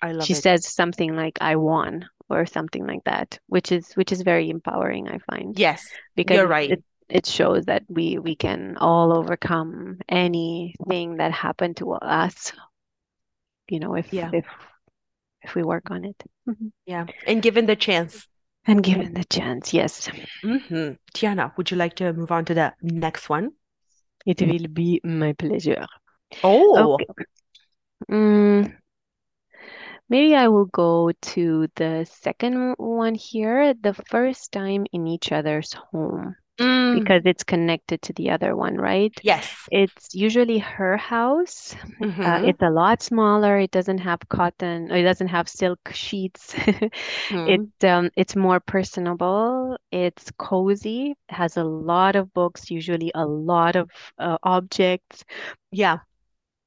I 0.02 0.12
love 0.14 0.20
she 0.20 0.34
it. 0.34 0.46
says 0.46 0.66
something 0.68 1.16
like 1.16 1.38
i 1.42 1.56
won 1.56 2.08
or 2.30 2.46
something 2.46 2.86
like 2.86 3.04
that 3.06 3.40
which 3.48 3.72
is 3.72 3.94
which 3.94 4.12
is 4.12 4.22
very 4.22 4.50
empowering 4.50 5.08
i 5.08 5.18
find 5.20 5.56
Yes, 5.56 6.00
because 6.16 6.42
you're 6.42 6.48
right. 6.48 6.70
it, 6.70 6.84
it 7.10 7.26
shows 7.26 7.66
that 7.66 7.84
we 7.88 8.18
we 8.20 8.36
can 8.36 8.78
all 8.78 9.16
overcome 9.16 9.98
anything 10.10 11.18
that 11.18 11.32
happened 11.32 11.78
to 11.78 11.94
us 11.94 12.52
you 13.70 13.80
know 13.80 13.96
if 13.96 14.12
Yeah. 14.14 14.30
if 14.34 14.46
if 15.42 15.56
we 15.56 15.64
work 15.64 15.92
on 15.92 16.06
it 16.06 16.24
Mhm. 16.48 16.72
Yeah. 16.86 17.06
And 17.28 17.42
given 17.42 17.66
the 17.66 17.76
chance. 17.76 18.28
and 18.66 18.84
given 18.84 19.14
the 19.14 19.24
chance 19.24 19.74
yes 19.74 20.10
hmm 20.44 20.92
Diana, 21.14 21.54
would 21.56 21.72
you 21.72 21.78
like 21.78 21.96
to 21.98 22.12
move 22.14 22.32
on 22.32 22.46
to 22.46 22.54
the 22.54 22.74
next 22.82 23.30
one? 23.30 23.52
it 24.26 24.42
will 24.42 24.68
be 24.68 25.00
my 25.04 25.32
pleasure 25.34 25.86
Oh, 26.44 26.94
okay 26.94 27.08
mm, 28.12 28.76
maybe 30.10 30.36
i 30.36 30.48
will 30.48 30.66
go 30.66 31.12
to 31.22 31.68
the 31.76 32.06
second 32.06 32.76
one 32.78 33.16
here 33.16 33.74
the 33.74 33.94
first 33.94 34.52
time 34.52 34.86
in 34.92 35.08
each 35.08 35.32
other's 35.32 35.74
home 35.74 36.36
Mm, 36.60 36.94
because 36.94 37.22
it's 37.26 37.44
connected 37.44 38.02
to 38.04 38.14
the 38.14 38.30
other 38.32 38.56
one 38.56 38.76
right 38.78 39.14
yes. 39.22 39.70
it's 39.72 40.14
usually 40.16 40.60
her 40.60 40.98
house 40.98 41.76
Uh, 42.24 42.40
Mhm, 42.40 42.50
it's 42.50 42.62
a 42.62 42.70
lot 42.70 43.02
smaller. 43.02 43.60
It 43.60 43.72
doesn't 43.72 44.00
have 44.00 44.20
cotton, 44.30 44.92
it 44.92 45.04
doesn't 45.04 45.30
have 45.30 45.48
silk 45.50 45.80
sheets. 45.94 46.56
mhm. 47.30 47.56
It 47.56 47.64
um 47.84 48.10
it's 48.18 48.36
more 48.36 48.60
personable. 48.60 49.78
It's 49.92 50.32
cozy, 50.38 51.16
has 51.30 51.58
a 51.58 51.64
lot 51.64 52.16
of 52.16 52.34
books, 52.34 52.70
usually 52.72 53.12
a 53.16 53.26
lot 53.26 53.76
of 53.76 53.90
uh, 54.20 54.38
objects. 54.44 55.24
Yeah. 55.72 56.00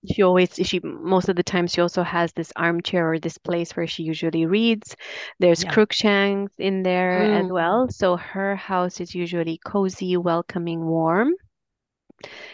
She 0.06 0.22
always 0.22 0.54
she 0.54 0.80
most 0.82 1.28
of 1.28 1.36
the 1.36 1.42
time 1.42 1.66
she 1.66 1.80
also 1.80 2.02
has 2.02 2.32
this 2.32 2.52
armchair 2.56 3.12
or 3.12 3.18
this 3.18 3.38
place 3.38 3.76
where 3.76 3.86
she 3.86 4.02
usually 4.02 4.46
reads. 4.46 4.96
There's 5.38 5.62
Yeah. 5.62 5.64
Crookshanks 5.64 6.54
in 6.58 6.82
there 6.82 7.26
as 7.30 7.46
Mm. 7.46 7.50
well. 7.50 7.88
So 7.88 8.16
her 8.16 8.56
house 8.56 9.00
is 9.00 9.14
usually 9.14 9.58
cozy, 9.64 10.16
welcoming, 10.16 10.84
warm. 10.86 11.32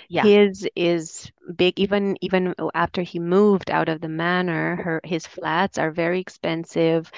Yeah. 0.09 0.31
His 0.33 0.69
is 0.77 1.31
big, 1.57 1.79
even 1.79 2.17
even 2.21 2.55
after 2.75 3.03
he 3.03 3.19
moved 3.19 3.71
out 3.71 3.89
of 3.89 4.01
the 4.01 4.09
manor, 4.09 4.77
her 4.77 5.01
his 5.05 5.27
flats 5.27 5.79
are 5.79 5.91
very 5.91 6.21
expensive. 6.21 7.11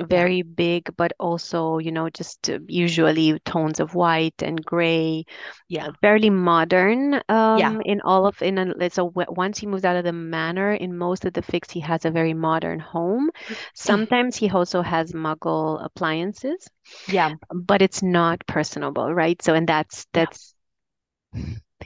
Very 0.00 0.42
big, 0.42 0.94
but 0.96 1.12
also, 1.18 1.78
you 1.78 1.90
know, 1.90 2.08
just 2.10 2.48
uh, 2.50 2.58
usually 2.68 3.38
tones 3.40 3.80
of 3.80 3.94
white 3.94 4.42
and 4.42 4.64
gray. 4.64 5.24
Yeah. 5.68 5.86
Uh, 5.86 5.92
fairly 6.02 6.30
modern 6.30 7.20
um, 7.28 7.80
Yeah. 7.80 7.82
in 7.84 8.00
all 8.02 8.26
of 8.26 8.40
in 8.42 8.58
a, 8.58 8.90
so 8.90 9.10
w- 9.10 9.26
once 9.30 9.58
he 9.58 9.66
moves 9.66 9.84
out 9.84 9.96
of 9.96 10.04
the 10.04 10.12
manor, 10.12 10.72
in 10.72 10.96
most 10.96 11.24
of 11.24 11.32
the 11.32 11.42
fics, 11.42 11.70
he 11.70 11.80
has 11.80 12.04
a 12.04 12.10
very 12.10 12.34
modern 12.34 12.80
home. 12.80 13.30
Sometimes 13.74 14.36
he 14.36 14.50
also 14.50 14.82
has 14.82 15.12
Muggle 15.12 15.84
appliances, 15.84 16.68
Yeah. 17.06 17.36
but 17.52 17.82
it's 17.82 18.02
not 18.02 18.46
personable, 18.46 19.12
right? 19.14 19.40
So, 19.42 19.54
and 19.54 19.68
that's 19.68 20.06
Yeah. 20.14 20.30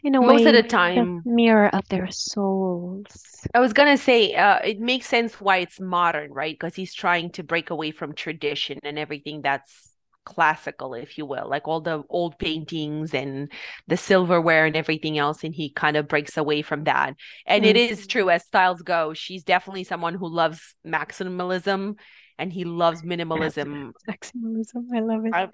In 0.03 0.15
a 0.15 0.21
Most 0.21 0.47
of 0.47 0.53
way 0.53 0.53
the 0.53 0.63
the 0.63 0.69
time, 0.69 1.23
mirror 1.25 1.69
of 1.75 1.89
their 1.89 2.11
souls. 2.11 3.07
I 3.55 3.61
was 3.61 3.73
gonna 3.73 3.97
say, 3.99 4.35
uh, 4.35 4.59
it 4.65 4.81
makes 4.81 5.07
sense 5.07 5.41
why 5.41 5.59
it's 5.59 5.81
modern, 5.81 6.33
right? 6.33 6.55
Because 6.55 6.75
he's 6.75 6.95
trying 6.95 7.31
to 7.33 7.43
break 7.43 7.71
away 7.71 7.91
from 7.91 8.15
tradition 8.15 8.79
and 8.83 8.99
everything 8.99 9.43
that's 9.43 9.91
classical, 10.25 10.95
if 10.95 11.19
you 11.19 11.27
will, 11.27 11.49
like 11.49 11.67
all 11.67 11.81
the 11.81 12.03
old 12.09 12.39
paintings 12.39 13.13
and 13.13 13.51
the 13.89 13.97
silverware 13.97 14.67
and 14.67 14.77
everything 14.77 15.19
else, 15.19 15.43
and 15.45 15.55
he 15.55 15.71
kind 15.71 15.97
of 15.97 16.09
breaks 16.09 16.37
away 16.37 16.63
from 16.63 16.85
that. 16.85 17.15
And 17.47 17.65
it 17.65 17.77
is 17.77 18.07
true, 18.07 18.31
as 18.31 18.45
styles 18.45 18.83
go, 18.83 19.15
she's 19.15 19.43
definitely 19.45 19.85
someone 19.85 20.15
who 20.15 20.29
loves 20.29 20.75
maximalism 20.87 21.97
and 22.39 22.53
he 22.53 22.65
loves 22.65 23.03
minimalism. 23.03 23.93
Maximalism. 24.09 24.87
I 24.95 25.01
love 25.01 25.27
it. 25.27 25.35
I, 25.35 25.49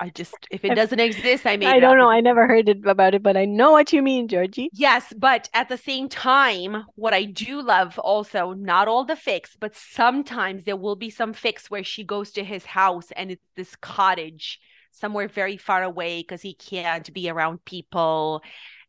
I 0.00 0.08
just, 0.10 0.34
if 0.50 0.64
it 0.64 0.74
doesn't 0.74 0.98
exist, 0.98 1.46
I 1.46 1.56
mean 1.56 1.68
I 1.68 1.78
don't 1.78 1.96
know. 1.98 2.10
I 2.10 2.20
never 2.20 2.46
heard 2.46 2.68
it 2.68 2.84
about 2.86 3.14
it, 3.14 3.22
but 3.22 3.36
I 3.36 3.44
know 3.44 3.72
what 3.72 3.92
you 3.92 4.02
mean, 4.02 4.26
Georgie. 4.28 4.70
Yes, 4.72 5.12
but 5.16 5.48
at 5.54 5.68
the 5.68 5.76
same 5.76 6.08
time, 6.08 6.84
what 6.96 7.14
I 7.14 7.24
do 7.24 7.62
love 7.62 7.98
also, 7.98 8.52
not 8.52 8.88
all 8.88 9.04
the 9.04 9.14
fics, 9.14 9.50
but 9.60 9.76
sometimes 9.76 10.64
there 10.64 10.76
will 10.76 10.96
be 10.96 11.10
some 11.10 11.32
fics 11.34 11.70
where 11.70 11.84
she 11.84 12.04
goes 12.04 12.32
to 12.32 12.44
his 12.44 12.64
house 12.64 13.10
and 13.12 13.30
it's 13.30 13.48
this 13.54 13.76
cottage 13.76 14.58
somewhere 14.90 15.28
very 15.28 15.56
far 15.56 15.82
away 15.82 16.20
because 16.20 16.42
he 16.42 16.54
can't 16.54 17.12
be 17.12 17.30
around 17.30 17.64
people. 17.64 18.42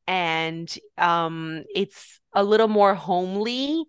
And 0.08 0.74
um 0.98 1.64
it's 1.74 2.20
a 2.34 2.44
little 2.44 2.68
more 2.68 2.96
homely. 2.96 3.86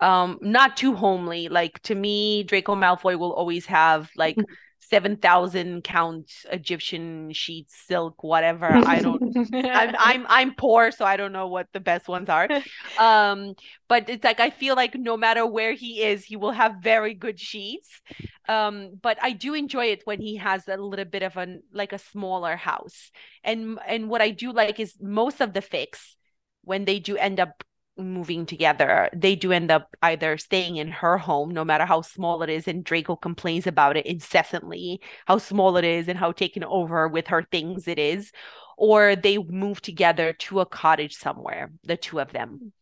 Um, 0.00 0.38
not 0.42 0.76
too 0.76 0.94
homely. 0.94 1.48
Like 1.48 1.80
to 1.84 1.94
me, 1.94 2.42
Draco 2.42 2.74
Malfoy 2.74 3.18
will 3.18 3.32
always 3.32 3.66
have 3.66 4.10
like 4.16 4.36
7,000 4.88 5.82
count 5.82 6.30
Egyptian 6.52 7.32
sheets, 7.32 7.74
silk, 7.88 8.22
whatever. 8.22 8.70
I 8.70 9.00
don't 9.00 9.20
I'm 9.52 9.94
I'm 9.98 10.26
I'm 10.28 10.54
poor, 10.54 10.92
so 10.92 11.04
I 11.04 11.16
don't 11.16 11.32
know 11.32 11.48
what 11.48 11.66
the 11.72 11.80
best 11.80 12.08
ones 12.08 12.28
are. 12.28 12.48
Um, 12.98 13.54
but 13.88 14.08
it's 14.08 14.24
like 14.24 14.40
I 14.40 14.50
feel 14.50 14.74
like 14.76 14.94
no 14.94 15.16
matter 15.16 15.44
where 15.44 15.72
he 15.72 16.02
is, 16.02 16.24
he 16.24 16.36
will 16.36 16.52
have 16.52 16.76
very 16.82 17.14
good 17.14 17.38
sheets. 17.38 18.00
Um, 18.48 18.98
but 19.02 19.18
I 19.20 19.32
do 19.32 19.54
enjoy 19.54 19.86
it 19.86 20.02
when 20.04 20.20
he 20.20 20.36
has 20.36 20.68
a 20.68 20.76
little 20.76 21.04
bit 21.04 21.22
of 21.22 21.36
an 21.36 21.62
like 21.72 21.92
a 21.92 21.98
smaller 21.98 22.56
house. 22.56 23.10
And 23.44 23.78
and 23.86 24.08
what 24.08 24.22
I 24.22 24.30
do 24.30 24.52
like 24.52 24.78
is 24.80 24.96
most 25.00 25.40
of 25.40 25.52
the 25.52 25.60
fics, 25.60 26.14
when 26.62 26.84
they 26.84 27.00
do 27.00 27.16
end 27.16 27.40
up 27.40 27.64
moving 27.98 28.46
together, 28.46 29.08
they 29.14 29.36
do 29.36 29.52
end 29.52 29.70
up 29.70 29.96
either 30.02 30.36
staying 30.38 30.76
in 30.76 30.88
her 30.88 31.18
home, 31.18 31.50
no 31.50 31.64
matter 31.64 31.86
how 31.86 32.02
small 32.02 32.42
it 32.42 32.50
is, 32.50 32.68
and 32.68 32.84
Draco 32.84 33.16
complains 33.16 33.66
about 33.66 33.96
it 33.96 34.06
incessantly, 34.06 35.00
how 35.26 35.38
small 35.38 35.76
it 35.76 35.84
is 35.84 36.08
and 36.08 36.18
how 36.18 36.32
taken 36.32 36.64
over 36.64 37.08
with 37.08 37.28
her 37.28 37.42
things 37.50 37.88
it 37.88 37.98
is, 37.98 38.32
or 38.76 39.16
they 39.16 39.38
move 39.38 39.80
together 39.80 40.32
to 40.34 40.60
a 40.60 40.66
cottage 40.66 41.14
somewhere, 41.16 41.72
the 41.84 41.96
two 41.96 42.20
of 42.20 42.32
them, 42.32 42.72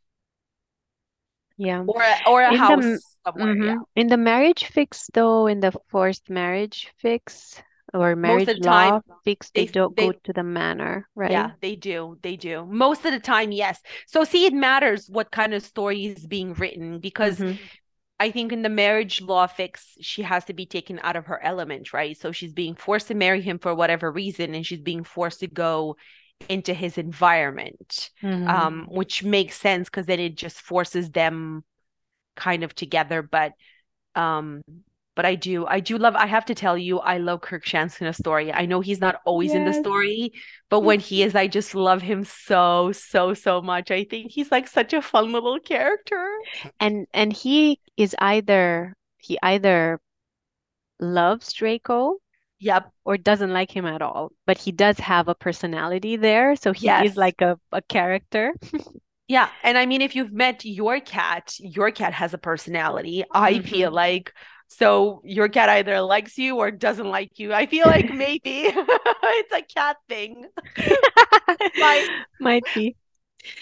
Yeah. 1.57 1.85
or 1.87 2.03
a, 2.03 2.17
or 2.27 2.43
a 2.43 2.51
In 2.51 2.67
the 2.67 2.75
house 2.75 2.85
m- 2.85 3.01
somewhere. 3.25 3.55
Mhm. 3.55 3.65
Yeah, 3.65 3.79
In 3.97 4.09
the 4.09 4.17
marriage 4.17 4.65
fics, 4.65 5.07
though, 5.13 5.47
in 5.47 5.61
the 5.61 5.73
forced 5.89 6.29
marriage 6.31 6.93
fics 7.03 7.63
or 7.95 8.17
marriage 8.17 8.55
the 8.55 8.55
law 8.59 8.93
time, 8.95 9.03
fics, 9.27 9.51
they 9.55 9.67
they 9.67 9.67
don't 9.67 9.97
they 9.97 10.11
go 10.11 10.13
to 10.13 10.33
the 10.33 10.43
manor, 10.43 11.09
right? 11.15 11.27
Yeah, 11.27 11.53
they 11.61 11.75
do. 11.75 12.19
They 12.23 12.37
do. 12.37 12.67
Most 12.67 13.05
of 13.07 13.13
the 13.13 13.21
time, 13.21 13.51
yes. 13.51 13.81
So 14.07 14.25
see, 14.25 14.45
it 14.45 14.53
matters 14.53 15.09
what 15.09 15.31
kind 15.31 15.55
of 15.55 15.65
story 15.65 16.05
is 16.07 16.27
being 16.27 16.53
written 16.55 16.99
because 16.99 17.43
Mhm. 17.43 17.69
I 18.21 18.31
think 18.31 18.53
in 18.53 18.63
the 18.63 18.69
marriage 18.69 19.21
law 19.23 19.47
fics, 19.47 19.83
she 20.01 20.23
has 20.23 20.45
to 20.47 20.55
be 20.55 20.67
taken 20.67 21.01
out 21.03 21.17
of 21.17 21.27
her 21.27 21.43
element, 21.43 21.93
right? 21.93 22.17
So 22.19 22.33
she's 22.33 22.53
being 22.53 22.75
forced 22.77 23.09
to 23.09 23.15
marry 23.15 23.43
him 23.43 23.59
for 23.59 23.75
whatever 23.75 24.13
reason, 24.13 24.55
and 24.55 24.67
she's 24.67 24.81
being 24.83 25.05
forced 25.05 25.41
to 25.41 25.49
go 25.49 25.97
into 26.49 26.75
his 26.75 26.99
environment, 26.99 28.11
Mhm. 28.23 28.47
um, 28.47 28.87
which 28.91 29.25
makes 29.25 29.59
sense 29.59 29.89
because 29.89 30.07
then 30.07 30.21
it 30.21 30.37
just 30.37 30.61
forces 30.61 31.11
them 31.11 31.65
kind 32.37 32.65
of 32.65 32.75
together. 32.75 33.23
But 33.23 33.53
um, 34.15 34.63
but 35.17 35.25
I 35.25 35.35
do, 35.37 35.67
I 35.67 35.81
do 35.81 35.99
love, 35.99 36.17
I 36.17 36.27
have 36.27 36.45
to 36.47 36.55
tell 36.55 36.77
you, 36.79 36.99
I 37.01 37.19
love 37.19 37.41
Crookshanks 37.41 38.01
in 38.01 38.07
a 38.07 38.13
story. 38.13 38.53
I 38.53 38.67
know 38.67 38.81
he's 38.81 39.01
not 39.01 39.21
always 39.25 39.55
in 39.55 39.65
the 39.65 39.73
story, 39.73 40.33
but 40.71 40.81
when 40.81 41.01
he 41.01 41.23
is, 41.23 41.35
I 41.35 41.47
just 41.47 41.75
love 41.75 42.03
him 42.03 42.25
so, 42.25 42.93
so, 42.93 43.35
so 43.35 43.63
much. 43.63 43.91
I 43.91 44.05
think 44.05 44.33
he's 44.33 44.51
like 44.51 44.67
such 44.69 44.93
a 44.93 45.03
fun 45.03 45.33
little 45.33 45.59
character. 45.61 46.27
And 46.81 47.07
and 47.15 47.33
he 47.33 47.81
is 47.97 48.15
either 48.19 48.95
he 49.19 49.39
either 49.43 50.01
loves 51.01 51.53
Draco 51.53 52.17
Yep. 52.59 52.93
or 53.05 53.17
doesn't 53.19 53.53
like 53.53 53.71
him 53.71 53.87
at 53.87 54.03
all, 54.03 54.33
but 54.47 54.59
he 54.59 54.73
does 54.73 54.99
have 54.99 55.29
a 55.29 55.35
personality 55.35 56.17
there, 56.17 56.57
so 56.57 56.73
he 56.73 56.87
Yes. 56.87 57.05
is 57.05 57.17
like 57.17 57.41
a, 57.43 57.59
a 57.73 57.83
character. 57.83 58.55
Yeah. 59.29 59.49
And 59.63 59.79
I 59.79 59.87
mean, 59.87 60.03
if 60.03 60.15
you've 60.15 60.33
met 60.33 60.65
your 60.65 61.01
cat, 61.01 61.55
your 61.59 61.91
cat 61.91 62.13
has 62.13 62.35
a 62.35 62.39
personality. 62.39 63.25
I 63.33 63.59
feel 63.61 63.91
Mhm. 63.91 63.95
like 63.95 64.33
so 64.69 65.21
your 65.25 65.49
cat 65.49 65.69
either 65.69 66.01
likes 66.01 66.37
you 66.39 66.57
or 66.57 66.71
doesn't 66.71 67.09
like 67.09 67.39
you. 67.39 67.53
I 67.53 67.67
feel 67.67 67.87
like 67.87 68.13
maybe 68.15 68.41
it's 68.75 69.53
a 69.53 69.63
cat 69.63 69.97
thing. 70.09 70.47
Might- 71.79 72.09
Might 72.41 72.65
be. 72.75 72.97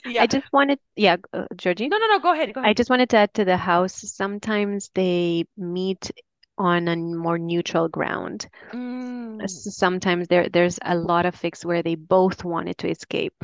Yeah. 0.07 0.23
I 0.23 0.27
just 0.29 0.47
wanted, 0.53 0.79
yeah, 0.95 1.17
uh, 1.33 1.47
Georgie. 1.57 1.89
No, 1.89 1.99
no, 1.99 2.07
no. 2.07 2.19
Go 2.21 2.33
ahead. 2.33 2.55
Go 2.55 2.61
I 2.63 2.73
just 2.73 2.89
wanted 2.89 3.09
to 3.11 3.17
add 3.17 3.35
to 3.35 3.45
the 3.45 3.57
house, 3.57 3.95
sometimes 4.13 4.91
they 4.95 5.45
meet 5.57 6.11
on 6.57 6.87
a 6.87 6.95
more 6.95 7.37
neutral 7.39 7.89
ground. 7.89 8.47
Mm, 8.73 9.49
Sometimes 9.51 10.29
there 10.29 10.49
there's 10.49 10.79
a 10.85 10.95
lot 10.95 11.27
of 11.27 11.35
fics 11.35 11.65
where 11.65 11.83
they 11.83 11.97
both 11.97 12.45
wanted 12.45 12.79
to 12.79 12.89
escape 12.91 13.35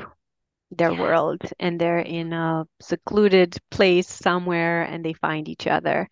their 0.70 0.92
Yes. 0.92 1.00
world 1.00 1.40
and 1.58 1.80
they're 1.80 1.98
in 1.98 2.32
a 2.32 2.66
secluded 2.80 3.56
place 3.70 4.06
somewhere 4.06 4.82
and 4.82 5.04
they 5.04 5.14
find 5.14 5.48
each 5.48 5.66
other. 5.66 6.08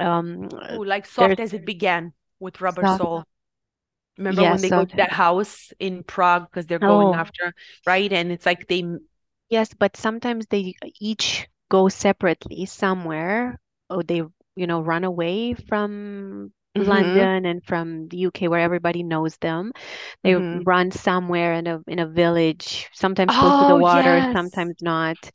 Um, 0.00 0.48
Ooh, 0.72 0.84
like 0.84 1.06
soft 1.06 1.36
there's- 1.36 1.50
as 1.50 1.52
it 1.52 1.64
began 1.64 2.12
with 2.38 2.60
Rubber 2.60 2.82
Soft- 2.82 3.02
Soul. 3.02 3.24
Remember 4.18 4.42
Yeah, 4.42 4.52
when 4.52 4.60
they 4.60 4.68
go 4.70 4.84
to 4.84 4.96
that 4.96 5.12
house 5.12 5.72
in 5.78 6.02
Prague 6.04 6.46
because 6.50 6.66
they're 6.66 6.78
going 6.78 7.08
Oh. 7.08 7.14
after, 7.14 7.54
right? 7.86 8.12
And 8.12 8.30
it's 8.32 8.44
like 8.46 8.68
they 8.68 8.84
Yes, 9.48 9.74
but 9.74 9.96
sometimes 9.96 10.46
they 10.46 10.74
each 11.00 11.48
go 11.70 11.88
separately 11.88 12.66
somewhere. 12.66 13.58
Oh, 13.88 14.02
they, 14.02 14.22
you 14.56 14.66
know, 14.66 14.80
run 14.80 15.02
away 15.04 15.54
from 15.54 16.52
Mhm. 16.74 17.30
London 17.30 17.46
and 17.46 17.64
from 17.64 18.08
the 18.08 18.16
UK 18.18 18.48
where 18.48 18.60
everybody 18.60 19.02
knows 19.02 19.36
them. 19.38 19.72
They 20.22 20.34
Mhm. 20.34 20.64
run 20.64 20.90
somewhere 20.90 21.54
in 21.54 21.66
a 21.66 21.82
in 21.88 21.98
a 21.98 22.06
village, 22.08 22.88
sometimes 22.94 23.34
close 23.36 23.56
to 23.58 23.66
the 23.66 23.74
Oh, 23.74 23.78
water, 23.78 24.22
yes. 24.22 24.36
sometimes 24.36 24.76
not. 24.82 25.30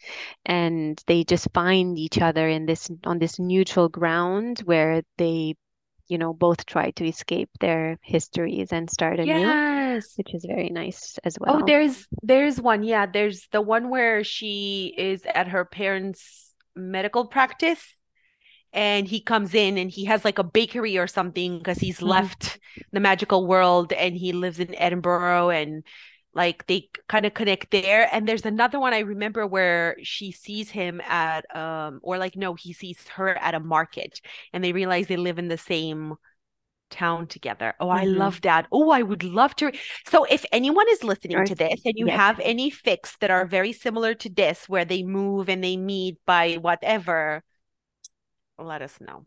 And 0.45 1.01
they 1.07 1.23
just 1.23 1.47
find 1.53 1.97
each 1.99 2.19
other 2.21 2.47
in 2.49 2.65
this 2.65 2.89
on 3.05 3.19
this 3.19 3.39
neutral 3.39 3.89
ground 3.89 4.59
where 4.65 5.03
they, 5.17 5.55
you 6.07 6.17
know, 6.17 6.33
both 6.33 6.65
try 6.65 6.91
to 6.91 7.05
escape 7.07 7.49
their 7.59 7.97
histories 8.03 8.71
and 8.73 8.89
start 8.89 9.19
anew, 9.19 9.53
Yes. 9.53 10.17
which 10.17 10.33
is 10.35 10.45
very 10.45 10.69
nice 10.69 11.19
as 11.25 11.37
well 11.39 11.59
Oh, 11.59 11.61
there's 11.61 12.07
there's 12.23 12.59
one. 12.59 12.83
Yeah, 12.83 13.05
there's 13.05 13.47
the 13.51 13.61
one 13.61 13.89
where 13.89 14.23
she 14.23 14.93
is 14.97 15.23
at 15.25 15.47
her 15.49 15.63
parents' 15.65 16.53
medical 16.75 17.27
practice 17.27 17.95
and 18.75 19.07
he 19.07 19.21
comes 19.21 19.55
in 19.55 19.79
and 19.79 19.89
he 19.91 20.05
has 20.05 20.25
like 20.25 20.39
a 20.39 20.43
bakery 20.43 20.97
or 20.99 21.07
something 21.07 21.57
because 21.59 21.79
he's 21.79 22.01
Mhm. 22.01 22.17
left 22.17 22.59
the 22.93 22.99
magical 22.99 23.47
world 23.47 23.93
and 23.93 24.15
he 24.17 24.33
lives 24.33 24.59
in 24.59 24.75
Edinburgh 24.75 25.49
and 25.51 25.83
like 26.35 26.67
they 26.67 26.89
kind 27.07 27.25
of 27.25 27.33
connect 27.33 27.71
there. 27.71 28.09
And 28.13 28.27
there's 28.27 28.45
another 28.45 28.79
one 28.79 28.93
I 28.93 28.99
remember 28.99 29.47
where 29.47 29.97
she 30.03 30.31
sees 30.33 30.69
him 30.71 31.01
at 31.01 31.45
um 31.55 31.99
or 32.03 32.17
like 32.19 32.35
no, 32.35 32.55
he 32.55 32.73
sees 32.73 33.07
her 33.15 33.29
at 33.37 33.55
a 33.55 33.59
market 33.61 34.21
and 34.53 34.63
they 34.63 34.73
realize 34.73 35.07
they 35.07 35.17
live 35.17 35.39
in 35.39 35.47
the 35.47 35.57
same 35.57 36.15
town 36.91 37.27
together. 37.27 37.73
Oh, 37.79 37.89
I 37.89 38.05
Mhm. 38.05 38.17
love 38.17 38.41
that. 38.41 38.67
Oh, 38.71 38.91
I 38.91 39.01
would 39.01 39.23
love 39.23 39.55
to. 39.57 39.71
So 40.07 40.25
if 40.25 40.45
anyone 40.51 40.87
is 40.89 41.03
listening 41.03 41.39
Or- 41.39 41.45
to 41.45 41.55
this 41.55 41.81
and 41.85 41.95
you 41.97 42.07
yes. 42.07 42.15
have 42.15 42.39
any 42.41 42.71
fics 42.71 43.17
that 43.19 43.31
are 43.31 43.45
very 43.45 43.73
similar 43.73 44.13
to 44.15 44.29
this, 44.29 44.69
where 44.69 44.85
they 44.85 45.03
move 45.03 45.49
and 45.49 45.63
they 45.63 45.77
meet 45.77 46.17
by 46.25 46.55
whatever, 46.55 47.43
let 48.59 48.81
us 48.81 48.99
know. 49.01 49.25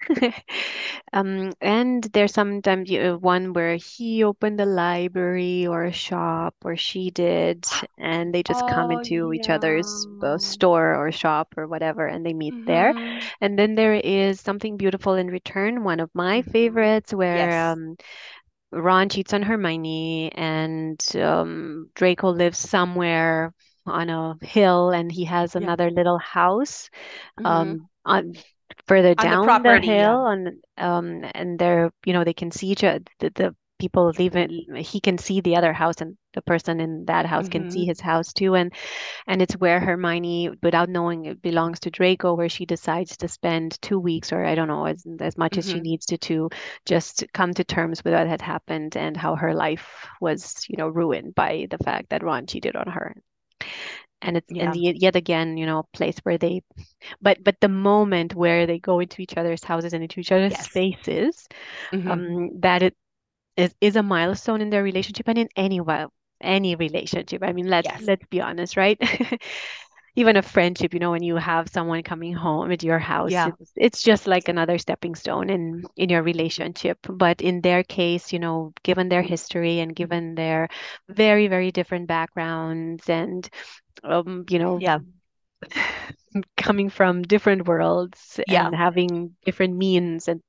Um, 1.12 1.52
and 1.60 2.04
there's 2.12 2.32
sometimes 2.34 2.90
you, 2.90 3.00
uh, 3.00 3.16
one 3.18 3.52
where 3.52 3.76
he 3.76 4.24
opened 4.24 4.60
a 4.60 4.66
library 4.66 5.66
or 5.66 5.84
a 5.84 5.92
shop, 5.92 6.54
or 6.64 6.76
she 6.76 7.10
did, 7.10 7.66
and 7.98 8.34
they 8.34 8.42
just 8.42 8.66
come 8.66 8.90
Oh, 8.90 8.92
into 8.92 9.32
each 9.32 9.48
other's 9.48 10.06
uh, 10.22 10.38
store 10.38 10.94
or 10.96 11.12
shop 11.12 11.54
or 11.56 11.66
whatever, 11.68 12.06
and 12.06 12.24
they 12.26 12.34
meet 12.34 12.56
there. 12.66 12.94
Mm-hmm. 12.94 13.28
And 13.40 13.58
then 13.58 13.74
there 13.74 13.94
is 13.94 14.40
something 14.40 14.76
beautiful 14.76 15.14
in 15.14 15.28
return, 15.28 15.84
one 15.84 16.00
of 16.00 16.10
my 16.14 16.42
Mm-hmm. 16.46 16.78
favorites, 16.82 17.14
where 17.14 17.58
Yes. 17.58 17.72
um, 17.72 17.96
Ron 18.72 19.08
cheats 19.08 19.32
on 19.34 19.42
Hermione, 19.42 20.32
and 20.34 21.00
um, 21.16 21.90
Draco 21.94 22.30
lives 22.30 22.58
somewhere 22.58 23.52
on 23.86 24.10
a 24.10 24.36
hill, 24.42 24.90
and 24.90 25.10
he 25.10 25.24
has 25.24 25.54
Yeah. 25.56 25.56
another 25.56 25.90
little 25.90 26.18
house 26.18 26.90
Mm-hmm. 27.40 27.74
um, 27.74 27.88
on 28.04 28.34
further 28.88 29.14
On 29.18 29.28
the 29.28 29.36
down 29.36 29.62
the 29.62 29.78
property, 29.78 29.88
yeah. 29.88 30.16
hill, 30.16 30.26
and 30.26 30.62
um, 30.78 31.24
and 31.34 31.58
they're 31.58 31.90
you 32.04 32.12
know 32.12 32.24
they 32.24 32.34
can 32.34 32.50
see 32.50 32.68
each 32.68 32.84
other. 32.84 33.00
The, 33.20 33.30
the 33.30 33.56
people 33.78 34.12
leaving, 34.18 34.66
he 34.76 35.00
can 35.00 35.18
see 35.18 35.40
the 35.40 35.56
other 35.56 35.72
house, 35.72 36.00
and 36.00 36.16
the 36.34 36.42
person 36.42 36.80
in 36.80 37.04
that 37.06 37.26
house 37.26 37.48
can 37.48 37.68
see 37.68 37.84
Mm-hmm. 37.84 37.86
his 37.86 38.00
house 38.00 38.32
too, 38.32 38.54
and 38.54 38.72
and 39.26 39.42
it's 39.42 39.54
where 39.56 39.80
Hermione, 39.80 40.50
without 40.62 40.88
knowing 40.88 41.26
it 41.26 41.42
belongs 41.42 41.80
to 41.80 41.90
Draco, 41.90 42.34
where 42.34 42.48
she 42.48 42.66
decides 42.66 43.16
to 43.18 43.28
spend 43.28 43.80
two 43.82 43.98
weeks, 43.98 44.32
or 44.32 44.44
I 44.44 44.54
don't 44.54 44.68
know, 44.68 44.86
as 44.86 45.04
as 45.20 45.36
much 45.38 45.58
as 45.58 45.68
she 45.68 45.80
Mm-hmm. 45.80 45.82
needs 45.82 46.06
to, 46.06 46.18
to 46.18 46.50
just 46.86 47.24
come 47.34 47.54
to 47.54 47.64
terms 47.64 48.02
with 48.04 48.14
what 48.14 48.26
had 48.26 48.42
happened 48.42 48.96
and 48.96 49.16
how 49.16 49.36
her 49.36 49.54
life 49.54 50.06
was, 50.20 50.64
you 50.68 50.76
know, 50.76 50.88
ruined 50.88 51.34
by 51.34 51.66
the 51.70 51.78
fact 51.78 52.10
that 52.10 52.22
Ron 52.24 52.46
cheated 52.46 52.76
on 52.76 52.88
her. 52.88 53.14
And 54.22 54.36
it's 54.36 54.52
and 54.58 54.74
Yeah. 54.74 54.76
yet, 54.76 54.96
yet 55.00 55.16
again, 55.16 55.56
you 55.56 55.66
know, 55.66 55.80
a 55.80 55.96
place 55.96 56.18
where 56.22 56.38
they, 56.38 56.62
but 57.20 57.42
but 57.44 57.56
the 57.60 57.68
moment 57.68 58.34
where 58.34 58.66
they 58.66 58.78
go 58.78 59.00
into 59.00 59.22
each 59.22 59.36
other's 59.36 59.64
houses 59.64 59.92
and 59.92 60.02
into 60.02 60.20
each 60.20 60.32
other's 60.32 60.56
Yes. 60.56 60.58
spaces, 60.58 61.46
Mm-hmm. 61.92 62.18
um, 62.18 62.60
that 62.60 62.82
it 62.82 62.96
is 63.56 63.74
is 63.80 63.96
a 63.96 64.02
milestone 64.02 64.60
in 64.62 64.70
their 64.70 64.82
relationship 64.82 65.28
and 65.28 65.38
in 65.38 65.48
any 65.56 65.80
well 65.80 66.12
any 66.40 66.74
relationship. 66.76 67.42
I 67.42 67.52
mean, 67.52 67.68
let's 67.68 67.92
Yes. 67.92 68.02
let's 68.02 68.26
be 68.30 68.40
honest, 68.40 68.76
right? 68.76 68.98
Even 70.18 70.36
a 70.36 70.42
friendship, 70.42 70.94
you 70.94 71.00
know, 71.00 71.10
when 71.10 71.22
you 71.22 71.36
have 71.36 71.68
someone 71.68 72.02
coming 72.02 72.32
home 72.32 72.72
at 72.72 72.82
your 72.82 72.98
house, 72.98 73.44
Yeah. 73.44 73.46
it's 73.46 73.72
it's 73.76 74.02
just 74.02 74.26
like 74.26 74.48
another 74.48 74.78
stepping 74.78 75.14
stone 75.14 75.50
in 75.50 75.84
in 75.96 76.08
your 76.08 76.22
relationship. 76.22 76.98
But 77.08 77.42
in 77.42 77.60
their 77.60 77.82
case, 77.82 78.32
you 78.32 78.38
know, 78.38 78.72
given 78.82 79.08
their 79.10 79.22
history 79.22 79.78
and 79.80 79.94
given 79.94 80.34
their 80.34 80.68
very, 81.08 81.48
very 81.48 81.70
different 81.70 82.06
backgrounds 82.08 83.08
and 83.10 83.48
um, 84.04 84.44
you 84.50 84.58
know, 84.58 84.78
Yeah. 84.80 85.00
coming 86.56 86.90
from 86.90 87.22
different 87.22 87.66
worlds 87.66 88.40
Yeah. 88.46 88.68
and 88.68 88.74
having 88.74 89.36
different 89.44 89.76
means 89.76 90.28
and 90.28 90.42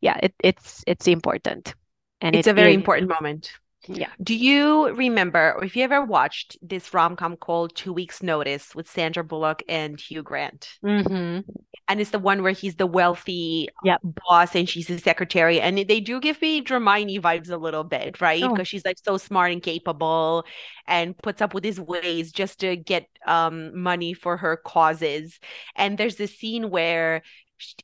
yeah, 0.00 0.18
it, 0.22 0.34
it's 0.42 0.84
it's 0.86 1.08
important. 1.08 1.74
And 2.20 2.34
It's 2.34 2.46
it 2.46 2.46
a 2.46 2.52
very 2.54 2.74
is, 2.74 2.74
important 2.74 3.08
moment. 3.10 3.52
Yeah. 3.86 4.10
Do 4.22 4.34
you 4.34 4.94
remember, 4.94 5.54
or 5.56 5.64
if 5.64 5.74
you 5.76 5.84
ever 5.84 6.04
watched 6.04 6.58
this 6.62 6.92
rom-com 6.92 7.36
called 7.36 7.74
Two 7.74 7.92
Weeks 7.92 8.22
Notice 8.22 8.74
with 8.74 8.90
Sandra 8.90 9.24
Bullock 9.24 9.62
and 9.68 9.98
Hugh 9.98 10.22
Grant? 10.22 10.78
Mm-hmm. 10.84 11.50
And 11.88 12.00
it's 12.00 12.10
the 12.10 12.18
one 12.18 12.42
where 12.42 12.52
he's 12.52 12.76
the 12.76 12.86
wealthy 12.86 13.68
Yep. 13.82 14.00
boss 14.04 14.54
and 14.54 14.68
she's 14.68 14.86
his 14.86 15.02
secretary. 15.02 15.60
And 15.60 15.76
they 15.78 16.00
do 16.00 16.20
give 16.20 16.40
me 16.40 16.62
Hermione 16.66 17.18
vibes 17.18 17.50
a 17.50 17.56
little 17.56 17.82
bit, 17.84 18.20
right? 18.20 18.42
Oh. 18.42 18.50
Because 18.50 18.68
she's 18.68 18.84
like 18.84 18.98
so 19.02 19.16
smart 19.16 19.50
and 19.50 19.62
capable 19.62 20.44
and 20.86 21.16
puts 21.18 21.42
up 21.42 21.52
with 21.52 21.64
his 21.64 21.80
ways 21.80 22.30
just 22.32 22.60
to 22.60 22.76
get 22.76 23.08
um 23.26 23.76
money 23.82 24.14
for 24.14 24.36
her 24.36 24.56
causes. 24.56 25.40
And 25.74 25.98
there's 25.98 26.16
this 26.16 26.36
scene 26.36 26.70
where 26.70 27.22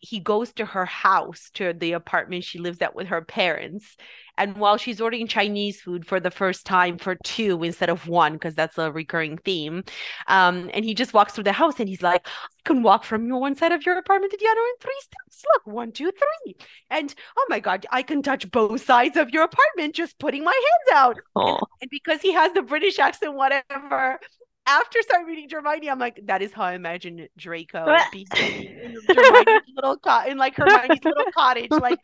he 0.00 0.20
goes 0.20 0.52
to 0.54 0.64
her 0.64 0.84
house, 0.84 1.50
to 1.54 1.72
the 1.72 1.92
apartment 1.92 2.44
she 2.44 2.58
lives 2.58 2.80
at 2.80 2.94
with 2.94 3.08
her 3.08 3.22
parents. 3.22 3.96
And 4.38 4.56
while 4.58 4.76
she's 4.76 5.00
ordering 5.00 5.26
Chinese 5.26 5.80
food 5.80 6.06
for 6.06 6.20
the 6.20 6.30
first 6.30 6.66
time 6.66 6.98
for 6.98 7.14
two 7.14 7.62
instead 7.62 7.88
of 7.88 8.06
one, 8.06 8.34
because 8.34 8.54
that's 8.54 8.76
a 8.76 8.92
recurring 8.92 9.38
theme, 9.38 9.84
um, 10.26 10.70
and 10.74 10.84
he 10.84 10.94
just 10.94 11.14
walks 11.14 11.32
through 11.32 11.44
the 11.44 11.52
house 11.52 11.80
and 11.80 11.88
he's 11.88 12.02
like, 12.02 12.26
I 12.26 12.60
can 12.64 12.82
walk 12.82 13.04
from 13.04 13.26
your 13.26 13.38
one 13.38 13.54
side 13.54 13.72
of 13.72 13.86
your 13.86 13.96
apartment 13.96 14.32
to 14.32 14.38
the 14.38 14.46
other 14.46 14.60
in 14.60 14.74
three 14.80 15.00
steps. 15.00 15.44
Look, 15.54 15.74
one, 15.74 15.92
two, 15.92 16.10
three. 16.10 16.56
And 16.90 17.14
oh 17.38 17.46
my 17.48 17.60
God, 17.60 17.86
I 17.90 18.02
can 18.02 18.22
touch 18.22 18.50
both 18.50 18.84
sides 18.84 19.16
of 19.16 19.30
your 19.30 19.44
apartment 19.44 19.94
just 19.94 20.18
putting 20.18 20.44
my 20.44 20.52
hands 20.52 20.98
out. 20.98 21.16
And, 21.34 21.58
and 21.82 21.90
because 21.90 22.20
he 22.20 22.32
has 22.32 22.52
the 22.52 22.62
British 22.62 22.98
accent, 22.98 23.34
whatever. 23.34 24.20
After 24.68 25.00
starting 25.02 25.26
reading 25.28 25.48
Dramione, 25.48 25.88
I'm 25.90 25.98
like, 26.00 26.20
that 26.24 26.42
is 26.42 26.52
how 26.52 26.62
I 26.64 26.72
imagine 26.74 27.28
Draco 27.36 27.86
being 28.12 28.26
in 28.34 28.96
Hermione's 29.06 29.62
little 29.76 29.96
cot 29.98 30.28
in 30.28 30.38
like 30.38 30.56
Hermione's 30.56 31.04
little 31.04 31.30
cottage. 31.36 31.70
Like, 31.70 32.00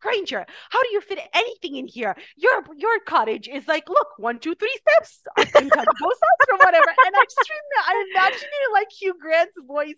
Granger, 0.00 0.46
how 0.70 0.82
do 0.82 0.88
you 0.92 1.00
fit 1.00 1.18
anything 1.34 1.74
in 1.76 1.86
here? 1.88 2.16
Your 2.36 2.62
your 2.76 3.00
cottage 3.00 3.48
is 3.48 3.66
like, 3.66 3.88
look, 3.88 4.08
one, 4.16 4.38
two, 4.38 4.54
three 4.54 4.76
steps. 4.80 5.22
Can 5.52 5.68
touch 5.70 5.86
both 6.00 6.14
sides 6.14 6.50
or 6.52 6.56
whatever. 6.58 6.86
And 7.06 7.14
I 7.16 7.24
just 7.24 7.50
rem- 7.50 7.84
I 7.86 8.04
imagine 8.14 8.48
it 8.48 8.72
like 8.72 8.88
Hugh 8.92 9.14
Grant's 9.20 9.54
voice. 9.66 9.94